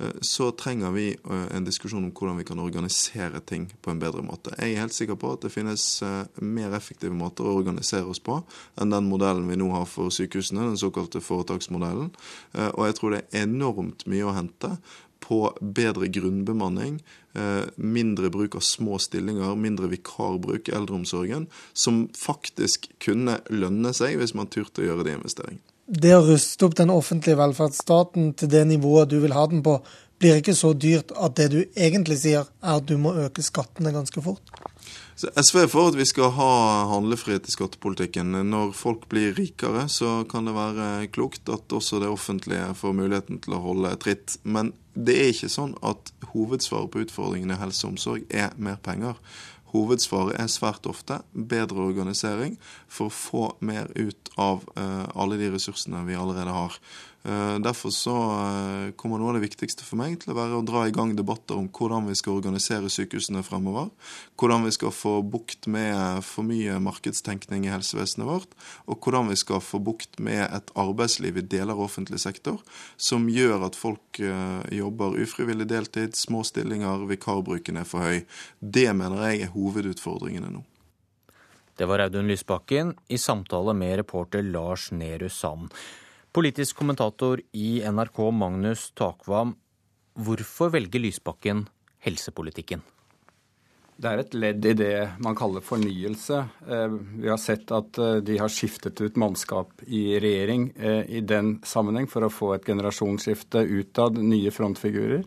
eh, 0.00 0.16
så 0.26 0.50
trenger 0.56 0.94
vi 0.96 1.06
eh, 1.14 1.44
en 1.56 1.66
diskusjon 1.66 2.04
om 2.06 2.12
hvordan 2.12 2.40
vi 2.40 2.46
kan 2.48 2.62
organisere 2.62 3.42
ting 3.44 3.68
på 3.80 3.92
en 3.92 4.00
bedre 4.02 4.24
måte. 4.24 4.54
Jeg 4.58 4.74
er 4.74 4.84
helt 4.84 4.96
sikker 4.96 5.18
på 5.20 5.34
at 5.34 5.44
det 5.44 5.52
finnes 5.54 5.86
mer 6.40 6.76
effektive 6.76 7.16
måter 7.16 7.48
å 7.48 7.58
organisere 7.60 8.08
oss 8.08 8.22
på 8.22 8.40
enn 8.80 8.92
den 8.92 9.08
modellen 9.08 9.48
vi 9.48 9.58
nå 9.60 9.70
har 9.74 9.86
for 9.88 10.12
sykehusene, 10.14 10.70
den 10.72 10.80
såkalte 10.80 11.22
foretaksmodellen. 11.24 12.10
Og 12.70 12.82
jeg 12.86 12.96
tror 12.96 13.14
det 13.14 13.22
er 13.22 13.46
enormt 13.46 14.06
mye 14.10 14.26
å 14.26 14.34
hente 14.36 14.76
på 15.20 15.40
bedre 15.60 16.08
grunnbemanning, 16.12 17.00
eh, 17.34 17.68
mindre 17.76 18.30
bruk 18.30 18.56
av 18.58 18.64
små 18.66 18.98
stillinger, 18.98 19.56
mindre 19.56 19.90
vikarbruk 19.92 20.68
i 20.68 20.76
eldreomsorgen, 20.76 21.46
som 21.72 22.08
faktisk 22.16 22.90
kunne 22.98 23.40
lønne 23.50 23.94
seg 23.96 24.18
hvis 24.20 24.34
man 24.34 24.50
turte 24.50 24.82
å 24.82 24.88
gjøre 24.90 25.06
de 25.06 25.18
investeringene. 25.18 25.66
Det 25.90 26.12
å 26.14 26.22
ruste 26.22 26.68
opp 26.68 26.76
den 26.78 26.92
offentlige 26.94 27.40
velferdsstaten 27.40 28.34
til 28.38 28.50
det 28.52 28.62
nivået 28.70 29.10
du 29.10 29.18
vil 29.24 29.34
ha 29.34 29.46
den 29.50 29.62
på, 29.66 29.80
blir 30.20 30.38
ikke 30.38 30.54
så 30.54 30.74
dyrt 30.76 31.14
at 31.16 31.38
det 31.38 31.48
du 31.50 31.60
egentlig 31.64 32.20
sier, 32.22 32.46
er 32.60 32.78
at 32.78 32.86
du 32.86 32.98
må 33.00 33.14
øke 33.18 33.42
skattene 33.42 33.92
ganske 33.94 34.22
fort? 34.22 34.52
Så 35.16 35.28
SV 35.36 35.58
er 35.62 35.70
for 35.72 35.90
at 35.90 35.96
vi 35.98 36.06
skal 36.08 36.30
ha 36.36 36.52
handlefrihet 36.92 37.48
i 37.48 37.52
skattepolitikken. 37.52 38.36
Når 38.48 38.70
folk 38.76 39.06
blir 39.12 39.34
rikere, 39.36 39.86
så 39.92 40.22
kan 40.28 40.48
det 40.48 40.54
være 40.56 41.08
klokt 41.12 41.50
at 41.52 41.72
også 41.76 42.00
det 42.00 42.08
offentlige 42.08 42.70
får 42.78 42.94
muligheten 42.96 43.40
til 43.44 43.56
å 43.56 43.62
holde 43.64 43.92
tritt. 44.00 44.38
Men 44.44 44.72
det 45.06 45.16
er 45.18 45.32
ikke 45.32 45.50
sånn 45.52 45.76
at 45.86 46.12
hovedsvaret 46.34 46.90
på 46.92 47.04
utfordringene 47.04 47.56
i 47.56 47.62
helse 47.62 47.86
og 47.86 47.94
omsorg 47.94 48.26
er 48.34 48.54
mer 48.60 48.78
penger. 48.84 49.18
Hovedsvaret 49.70 50.34
er 50.40 50.50
svært 50.50 50.86
ofte 50.90 51.20
bedre 51.32 51.84
organisering 51.84 52.56
for 52.90 53.06
å 53.06 53.14
få 53.14 53.44
mer 53.62 53.90
ut 53.94 54.32
av 54.40 54.64
uh, 54.74 55.06
alle 55.14 55.38
de 55.38 55.52
ressursene 55.54 56.02
vi 56.08 56.18
allerede 56.18 56.54
har. 56.54 56.78
Eh, 57.22 57.58
derfor 57.58 57.90
så 57.90 58.14
eh, 58.16 58.92
kommer 58.96 59.20
noe 59.20 59.28
av 59.28 59.36
det 59.36 59.44
viktigste 59.44 59.84
for 59.84 60.00
meg 60.00 60.14
til 60.22 60.32
å 60.32 60.36
være 60.38 60.56
å 60.56 60.64
dra 60.64 60.86
i 60.88 60.94
gang 60.94 61.12
debatter 61.18 61.58
om 61.60 61.66
hvordan 61.68 62.08
vi 62.08 62.16
skal 62.16 62.38
organisere 62.38 62.88
sykehusene 62.88 63.42
fremover. 63.44 63.90
Hvordan 64.40 64.64
vi 64.64 64.72
skal 64.72 64.94
få 64.96 65.18
bukt 65.20 65.68
med 65.68 66.24
for 66.24 66.48
mye 66.48 66.78
markedstenkning 66.80 67.68
i 67.68 67.74
helsevesenet 67.74 68.24
vårt. 68.24 68.56
Og 68.88 69.04
hvordan 69.04 69.28
vi 69.28 69.36
skal 69.36 69.60
få 69.60 69.82
bukt 69.84 70.16
med 70.16 70.46
et 70.46 70.72
arbeidsliv 70.80 71.42
i 71.42 71.44
deler 71.44 71.76
av 71.76 71.84
offentlig 71.90 72.22
sektor 72.24 72.64
som 72.96 73.28
gjør 73.28 73.68
at 73.68 73.76
folk 73.76 74.24
eh, 74.24 74.64
jobber 74.80 75.20
ufrivillig 75.20 75.68
deltid, 75.68 76.16
små 76.16 76.40
stillinger, 76.48 77.04
vikarbruken 77.10 77.82
er 77.82 77.88
for 77.88 78.00
høy. 78.00 78.24
Det 78.60 78.88
mener 78.96 79.28
jeg 79.28 79.44
er 79.44 79.56
hovedutfordringene 79.58 80.56
nå. 80.56 80.64
Det 81.76 81.86
var 81.88 82.00
Audun 82.04 82.28
Lysbakken 82.28 82.96
i 83.08 83.16
samtale 83.20 83.72
med 83.76 83.98
reporter 84.02 84.44
Lars 84.44 84.90
Nehru 84.92 85.28
Sand. 85.32 85.68
Politisk 86.32 86.76
kommentator 86.78 87.40
i 87.52 87.82
NRK, 87.82 88.18
Magnus 88.30 88.92
Takvam. 88.94 89.56
Hvorfor 90.14 90.70
velger 90.70 91.02
Lysbakken 91.02 91.64
helsepolitikken? 92.06 92.84
Det 93.98 94.06
er 94.12 94.22
et 94.22 94.36
ledd 94.38 94.68
i 94.70 94.74
det 94.78 94.92
man 95.26 95.34
kaller 95.34 95.64
fornyelse. 95.64 96.38
Eh, 96.70 96.94
vi 97.18 97.26
har 97.26 97.40
sett 97.42 97.74
at 97.74 97.98
eh, 97.98 98.20
de 98.22 98.38
har 98.38 98.52
skiftet 98.52 99.02
ut 99.02 99.18
mannskap 99.18 99.82
i 99.88 100.04
regjering 100.22 100.70
eh, 100.78 101.02
i 101.18 101.24
den 101.26 101.56
sammenheng 101.66 102.06
for 102.08 102.22
å 102.22 102.30
få 102.30 102.52
et 102.54 102.70
generasjonsskifte 102.70 103.66
utad, 103.66 104.22
nye 104.22 104.54
frontfigurer. 104.54 105.26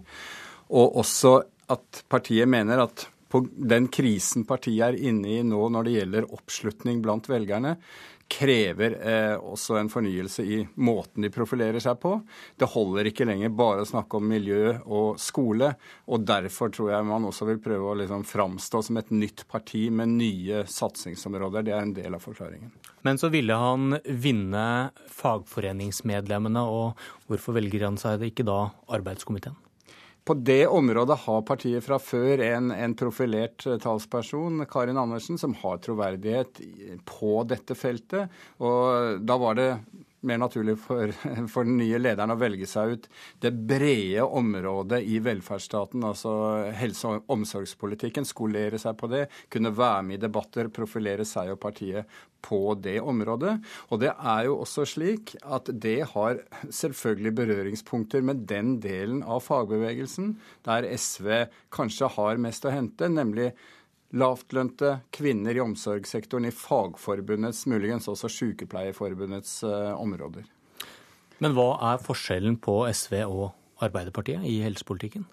Og 0.71 1.01
også 1.03 1.35
at 1.75 2.05
partiet 2.07 2.47
mener 2.47 2.79
at 2.87 3.09
på 3.33 3.43
den 3.51 3.87
krisen 3.91 4.47
partiet 4.47 4.93
er 4.93 5.03
inne 5.09 5.39
i 5.39 5.43
nå 5.43 5.67
når 5.73 5.87
det 5.87 5.93
gjelder 5.97 6.31
oppslutning 6.37 6.99
blant 7.03 7.27
velgerne, 7.27 7.75
krever 8.33 8.95
eh, 8.97 9.35
også 9.37 9.77
en 9.77 9.89
fornyelse 9.91 10.43
i 10.43 10.59
måten 10.81 11.25
de 11.25 11.31
profilerer 11.33 11.81
seg 11.83 11.99
på. 12.01 12.15
Det 12.57 12.69
holder 12.73 13.09
ikke 13.09 13.27
lenger 13.29 13.53
bare 13.53 13.83
å 13.83 13.89
snakke 13.89 14.17
om 14.19 14.27
miljø 14.29 14.75
og 14.83 15.19
skole. 15.21 15.73
og 16.09 16.25
Derfor 16.27 16.73
tror 16.73 16.93
jeg 16.93 17.09
man 17.09 17.27
også 17.29 17.47
vil 17.51 17.61
prøve 17.63 17.91
å 17.91 17.97
liksom 18.01 18.25
framstå 18.27 18.83
som 18.87 19.01
et 19.01 19.11
nytt 19.13 19.45
parti 19.51 19.85
med 19.93 20.15
nye 20.17 20.63
satsingsområder. 20.69 21.67
Det 21.67 21.75
er 21.75 21.85
en 21.85 21.95
del 21.97 22.17
av 22.17 22.23
forklaringen. 22.23 22.73
Men 23.03 23.19
så 23.19 23.29
ville 23.33 23.57
han 23.59 23.97
vinne 24.05 24.65
fagforeningsmedlemmene, 25.11 26.63
og 26.63 26.99
hvorfor 27.27 27.59
velger 27.59 27.89
han 27.89 27.99
seg 27.99 28.21
det 28.21 28.31
ikke 28.33 28.47
da 28.47 28.61
arbeidskomiteen? 28.95 29.59
På 30.23 30.33
det 30.33 30.67
området 30.71 31.17
har 31.25 31.41
partiet 31.43 31.83
fra 31.83 31.97
før 31.99 32.39
en, 32.45 32.71
en, 32.71 32.95
profilert 32.95 33.65
eh, 33.67 33.79
talsperson, 33.83 34.63
Karin 34.71 34.99
Andersen, 34.99 35.39
som 35.41 35.55
har 35.59 35.81
troverdighet 35.83 36.61
på 37.09 37.35
dette 37.49 37.75
feltet. 37.75 38.31
Og 38.63 39.19
da 39.27 39.37
var 39.41 39.59
det 39.59 39.69
mer 40.27 40.39
naturlig 40.41 40.75
for, 40.81 41.11
for, 41.53 41.67
den 41.67 41.77
nye 41.79 41.99
lederen 42.01 42.33
å 42.33 42.39
velge 42.39 42.67
seg 42.69 42.95
ut 42.95 43.07
det 43.43 43.53
brede 43.53 44.25
området 44.25 45.01
i 45.05 45.19
velferdsstaten, 45.23 46.03
altså 46.07 46.33
helse- 46.77 47.11
og 47.13 47.33
omsorgspolitikken, 47.33 48.27
skolere 48.27 48.79
seg 48.81 48.97
på 48.99 49.09
det, 49.11 49.25
kunne 49.53 49.73
være 49.75 50.05
med 50.07 50.19
i 50.19 50.23
debatter, 50.25 50.71
profilere 50.73 51.27
seg 51.27 51.53
og 51.53 51.61
partiet 51.63 52.09
på 52.43 52.73
det 52.83 52.97
området. 52.99 53.53
Og 53.91 54.01
det 54.03 54.11
er 54.11 54.47
jo 54.49 54.57
også 54.65 54.85
slik 54.95 55.35
at 55.43 55.69
det 55.71 55.99
har 56.11 56.41
selvfølgelig 56.67 57.35
berøringspunkter 57.39 58.25
med 58.25 58.43
den 58.49 58.75
delen 58.83 59.23
av 59.23 59.45
fagbevegelsen 59.45 60.33
der 60.67 60.89
SV 60.97 61.45
kanskje 61.73 62.11
har 62.17 62.41
mest 62.43 62.67
å 62.67 62.73
hente, 62.73 63.07
nemlig 63.11 63.53
lavtlønte 64.13 64.97
kvinner 65.13 65.57
i 65.57 65.61
omsorgssektoren 65.63 66.47
i 66.49 66.53
Fagforbundets, 66.53 67.65
muligens 67.69 68.09
også 68.11 68.29
Sykepleierforbundets 68.31 69.61
uh, 69.65 69.93
områder. 69.97 70.45
Men 71.41 71.55
hva 71.57 71.71
er 71.91 72.03
forskjellen 72.03 72.59
på 72.63 72.83
SV 72.93 73.17
og 73.25 73.47
Arbeiderpartiet 73.83 74.45
i 74.47 74.59
helsepolitikken? 74.63 75.25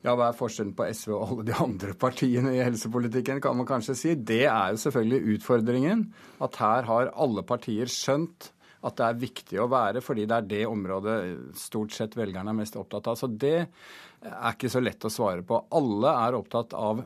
Ja, 0.00 0.14
Hva 0.16 0.30
er 0.30 0.36
forskjellen 0.36 0.72
på 0.76 0.86
SV 0.96 1.10
og 1.12 1.24
alle 1.26 1.44
de 1.50 1.56
andre 1.60 1.92
partiene 1.98 2.54
i 2.56 2.62
helsepolitikken, 2.64 3.40
kan 3.44 3.56
man 3.58 3.68
kanskje 3.68 3.96
si. 3.98 4.14
Det 4.16 4.46
er 4.46 4.72
jo 4.72 4.80
selvfølgelig 4.80 5.34
utfordringen. 5.36 6.06
At 6.40 6.56
her 6.60 6.88
har 6.88 7.12
alle 7.12 7.44
partier 7.44 7.90
skjønt 7.90 8.48
at 8.80 8.96
det 8.96 9.04
er 9.06 9.18
viktig 9.20 9.58
å 9.60 9.68
være, 9.68 10.00
fordi 10.00 10.24
det 10.24 10.36
er 10.38 10.46
det 10.48 10.62
området 10.70 11.16
stort 11.60 11.92
sett 11.92 12.16
velgerne 12.16 12.54
er 12.54 12.56
mest 12.62 12.78
opptatt 12.80 13.10
av. 13.12 13.18
Så 13.20 13.28
det 13.28 13.58
er 13.60 14.54
ikke 14.54 14.72
så 14.72 14.80
lett 14.80 15.04
å 15.04 15.12
svare 15.12 15.44
på. 15.44 15.58
Alle 15.76 16.14
er 16.24 16.38
opptatt 16.38 16.72
av 16.78 17.04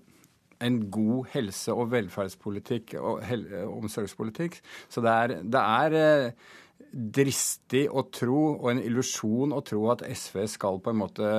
en 0.63 0.83
god 0.91 1.31
helse- 1.35 1.75
og 1.75 1.89
velferdspolitikk 1.95 2.97
og 3.01 3.25
omsorgspolitikk. 3.69 4.61
Så 4.89 5.03
det 5.05 5.15
er, 5.15 5.35
det 5.43 5.63
er 5.63 5.97
eh, 6.01 6.53
dristig 6.95 7.85
å 7.91 8.05
tro, 8.15 8.41
og 8.55 8.69
en 8.71 8.81
illusjon 8.83 9.55
å 9.55 9.61
tro, 9.67 9.83
at 9.91 10.05
SV 10.07 10.45
skal 10.51 10.79
på 10.83 10.93
en 10.93 11.01
måte 11.01 11.31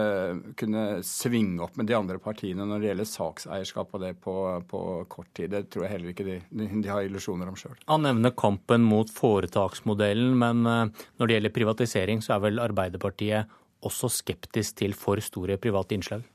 kunne 0.60 0.86
svinge 1.08 1.64
opp 1.64 1.80
med 1.80 1.88
de 1.90 1.96
andre 1.98 2.20
partiene 2.24 2.68
når 2.68 2.82
det 2.82 2.90
gjelder 2.90 3.10
sakseierskap 3.10 3.96
og 3.96 4.04
det 4.04 4.14
på, 4.24 4.36
på 4.70 4.82
kort 5.12 5.32
tid. 5.38 5.54
Det 5.54 5.66
tror 5.72 5.86
jeg 5.86 5.94
heller 5.96 6.12
ikke 6.12 6.28
de, 6.28 6.40
de 6.52 6.92
har 6.92 7.08
illusjoner 7.08 7.52
om 7.52 7.60
sjøl. 7.60 7.78
Han 7.92 8.04
nevner 8.08 8.36
kampen 8.36 8.84
mot 8.88 9.12
foretaksmodellen, 9.12 10.36
men 10.42 10.66
eh, 10.70 11.06
når 11.20 11.32
det 11.32 11.40
gjelder 11.40 11.58
privatisering, 11.60 12.24
så 12.26 12.36
er 12.36 12.48
vel 12.50 12.64
Arbeiderpartiet 12.66 13.62
også 13.86 14.10
skeptisk 14.12 14.82
til 14.82 14.96
for 14.98 15.22
store 15.24 15.60
private 15.62 15.96
innslag? 15.98 16.26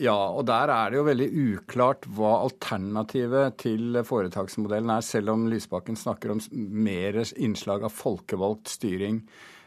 Ja, 0.00 0.16
og 0.32 0.46
der 0.48 0.70
er 0.72 0.88
det 0.88 0.96
jo 0.96 1.04
veldig 1.04 1.28
uklart 1.52 2.06
hva 2.16 2.38
alternativet 2.46 3.58
til 3.60 3.98
foretaksmodellen 4.08 4.94
er, 4.94 5.04
selv 5.04 5.34
om 5.34 5.44
Lysbakken 5.52 5.98
snakker 6.00 6.32
om 6.32 6.40
mer 6.52 7.18
innslag 7.36 7.84
av 7.84 7.92
folkevalgt 7.92 8.72
styring. 8.72 9.20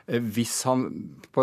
Eh, 0.07 0.21
hvis, 0.21 0.63
han, 0.65 0.87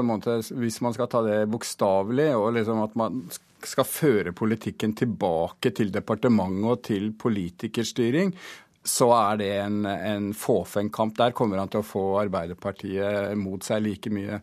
måte, 0.09 0.41
hvis 0.59 0.81
man 0.83 0.97
skal 0.97 1.11
ta 1.13 1.23
det 1.27 1.45
bokstavelig, 1.53 2.33
og 2.35 2.51
liksom 2.59 2.83
at 2.83 2.99
man 2.99 3.23
skal 3.63 3.87
føre 3.87 4.35
politikken 4.35 4.97
tilbake 4.99 5.71
til 5.71 5.95
departementet 5.95 6.67
og 6.73 6.83
til 6.83 7.13
politikerstyring, 7.15 8.35
så 8.83 9.13
er 9.15 9.39
det 9.39 9.51
en, 9.61 9.85
en 9.87 10.33
fåfeng 10.35 10.91
kamp. 10.91 11.15
Der 11.19 11.35
kommer 11.39 11.63
han 11.63 11.71
til 11.71 11.85
å 11.85 11.87
få 11.87 12.03
Arbeiderpartiet 12.25 13.39
mot 13.39 13.63
seg 13.63 13.85
like 13.87 14.11
mye 14.11 14.41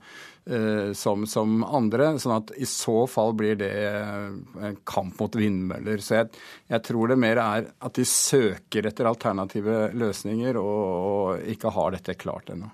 som, 0.98 1.28
som, 1.30 1.60
andre. 1.64 2.08
sånn 2.18 2.34
at 2.40 2.52
i 2.58 2.66
så 2.66 3.04
fall 3.12 3.36
blir 3.38 3.60
det 3.60 3.70
en 3.94 4.80
kamp 4.90 5.20
mot 5.22 5.36
vindmøller. 5.38 6.02
Så 6.02 6.16
jeg, 6.16 6.42
jeg, 6.72 6.84
tror 6.88 7.12
det 7.12 7.20
mer 7.22 7.42
er 7.44 7.70
at 7.70 8.00
de 8.00 8.06
søker 8.08 8.90
etter 8.90 9.10
alternative 9.10 9.92
løsninger 9.94 10.58
og, 10.58 10.84
og 11.12 11.54
ikke 11.54 11.74
har 11.76 11.94
dette 11.94 12.18
klart 12.18 12.50
ennå. 12.56 12.72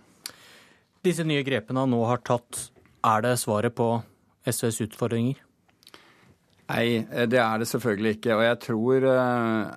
Disse 1.06 1.26
nye 1.28 1.44
grepene 1.46 1.84
han 1.84 1.92
nå 1.94 2.02
har 2.10 2.24
tatt, 2.26 2.70
Er 3.06 3.22
det 3.22 3.36
svaret 3.38 3.76
på 3.78 3.90
SVs 4.50 4.82
utfordringer? 4.88 5.42
Nei, 6.66 7.06
det 7.30 7.38
er 7.38 7.60
det 7.62 7.68
selvfølgelig 7.70 8.16
ikke. 8.18 8.38
Og 8.40 8.44
jeg 8.48 8.62
tror 8.64 9.06
eh, 9.12 9.76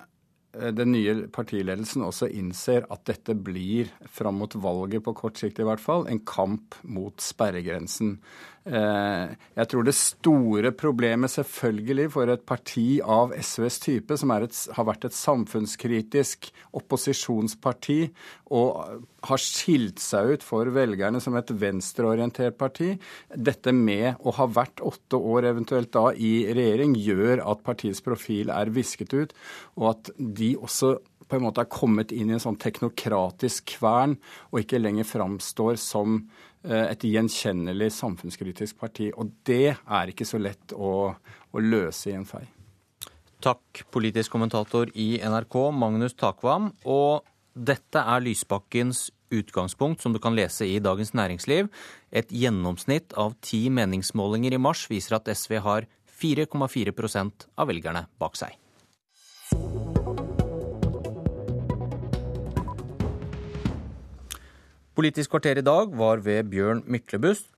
den 0.75 0.91
nye 0.93 1.15
partiledelsen 1.33 2.03
også 2.05 2.29
innser 2.35 2.87
at 2.91 3.05
dette 3.09 3.35
blir, 3.35 3.89
fram 4.11 4.39
mot 4.41 4.55
valget 4.59 5.05
på 5.05 5.15
kort 5.17 5.39
sikt 5.39 5.61
i 5.61 5.67
hvert 5.67 5.83
fall, 5.83 6.07
en 6.09 6.21
kamp 6.27 6.77
mot 6.83 7.15
sperregrensen. 7.23 8.17
Eh, 8.67 9.35
jeg 9.55 9.69
tror 9.71 9.85
det 9.87 9.95
store 9.95 10.71
problemet 10.75 11.31
selvfølgelig 11.31 12.07
for 12.11 12.31
et 12.31 12.43
parti 12.47 12.99
av 12.99 13.31
SVs 13.37 13.79
type, 13.85 14.17
som 14.19 14.33
et, 14.35 14.55
har 14.75 14.87
vært 14.89 15.07
et 15.07 15.15
samfunnskritisk 15.15 16.49
opposisjonsparti 16.75 17.99
og 18.51 19.05
har 19.29 19.41
skilt 19.43 20.03
seg 20.03 20.35
ut 20.35 20.45
for 20.45 20.71
velgerne 20.75 21.21
som 21.23 21.37
et 21.39 21.53
venstreorientert 21.61 22.57
parti, 22.59 22.93
dette 23.33 23.73
med 23.75 24.19
å 24.19 24.35
ha 24.37 24.49
vært 24.51 24.83
åtte 24.85 25.19
år 25.19 25.49
eventuelt 25.53 25.93
da 25.95 26.09
i 26.13 26.49
regjering, 26.51 26.97
gjør 26.99 27.45
at 27.47 27.63
partiets 27.65 28.03
profil 28.03 28.51
er 28.53 28.73
visket 28.75 29.15
ut, 29.15 29.33
og 29.79 29.93
at 29.95 30.11
de 30.17 30.55
også 30.59 30.97
på 31.29 31.37
en 31.37 31.45
måte 31.45 31.61
er 31.61 31.69
kommet 31.71 32.11
inn 32.15 32.31
i 32.31 32.35
en 32.35 32.41
sånn 32.41 32.57
teknokratisk 32.59 33.75
kvern 33.75 34.15
og 34.49 34.63
ikke 34.63 34.81
lenger 34.81 35.05
framstår 35.05 35.77
som 35.77 36.23
et 36.63 37.03
gjenkjennelig 37.07 37.91
samfunnskritisk 37.95 38.79
parti. 38.81 39.09
Og 39.15 39.31
det 39.47 39.75
er 39.77 40.11
ikke 40.11 40.27
så 40.27 40.41
lett 40.41 40.73
å, 40.75 41.11
å 41.15 41.61
løse 41.63 42.11
i 42.11 42.17
en 42.17 42.27
fei. 42.27 42.43
Takk, 43.39 43.85
politisk 43.93 44.33
kommentator 44.35 44.89
i 44.99 45.13
NRK, 45.23 45.55
Magnus 45.71 46.17
Takvam. 46.19 46.73
Og 46.83 47.23
dette 47.55 48.03
er 48.03 48.25
Lysbakkens 48.25 49.07
utgangspunkt, 49.31 50.01
som 50.01 50.11
du 50.13 50.19
kan 50.19 50.35
lese 50.35 50.67
i 50.67 50.79
Dagens 50.83 51.13
Næringsliv. 51.15 51.69
Et 52.11 52.31
gjennomsnitt 52.31 53.15
av 53.19 53.37
ti 53.45 53.67
meningsmålinger 53.71 54.57
i 54.57 54.61
mars 54.61 54.87
viser 54.91 55.19
at 55.19 55.29
SV 55.31 55.61
har 55.63 55.87
4,4% 56.19 57.47
av 57.55 57.69
velgerne 57.71 58.07
bak 58.19 58.35
seg. 58.39 58.57
Politisk 64.99 65.31
kvarter 65.31 65.55
i 65.55 65.63
dag 65.63 65.93
var 65.95 66.19
ved 66.19 66.49
Bjørn 66.51 66.81
Myklebust. 66.91 67.45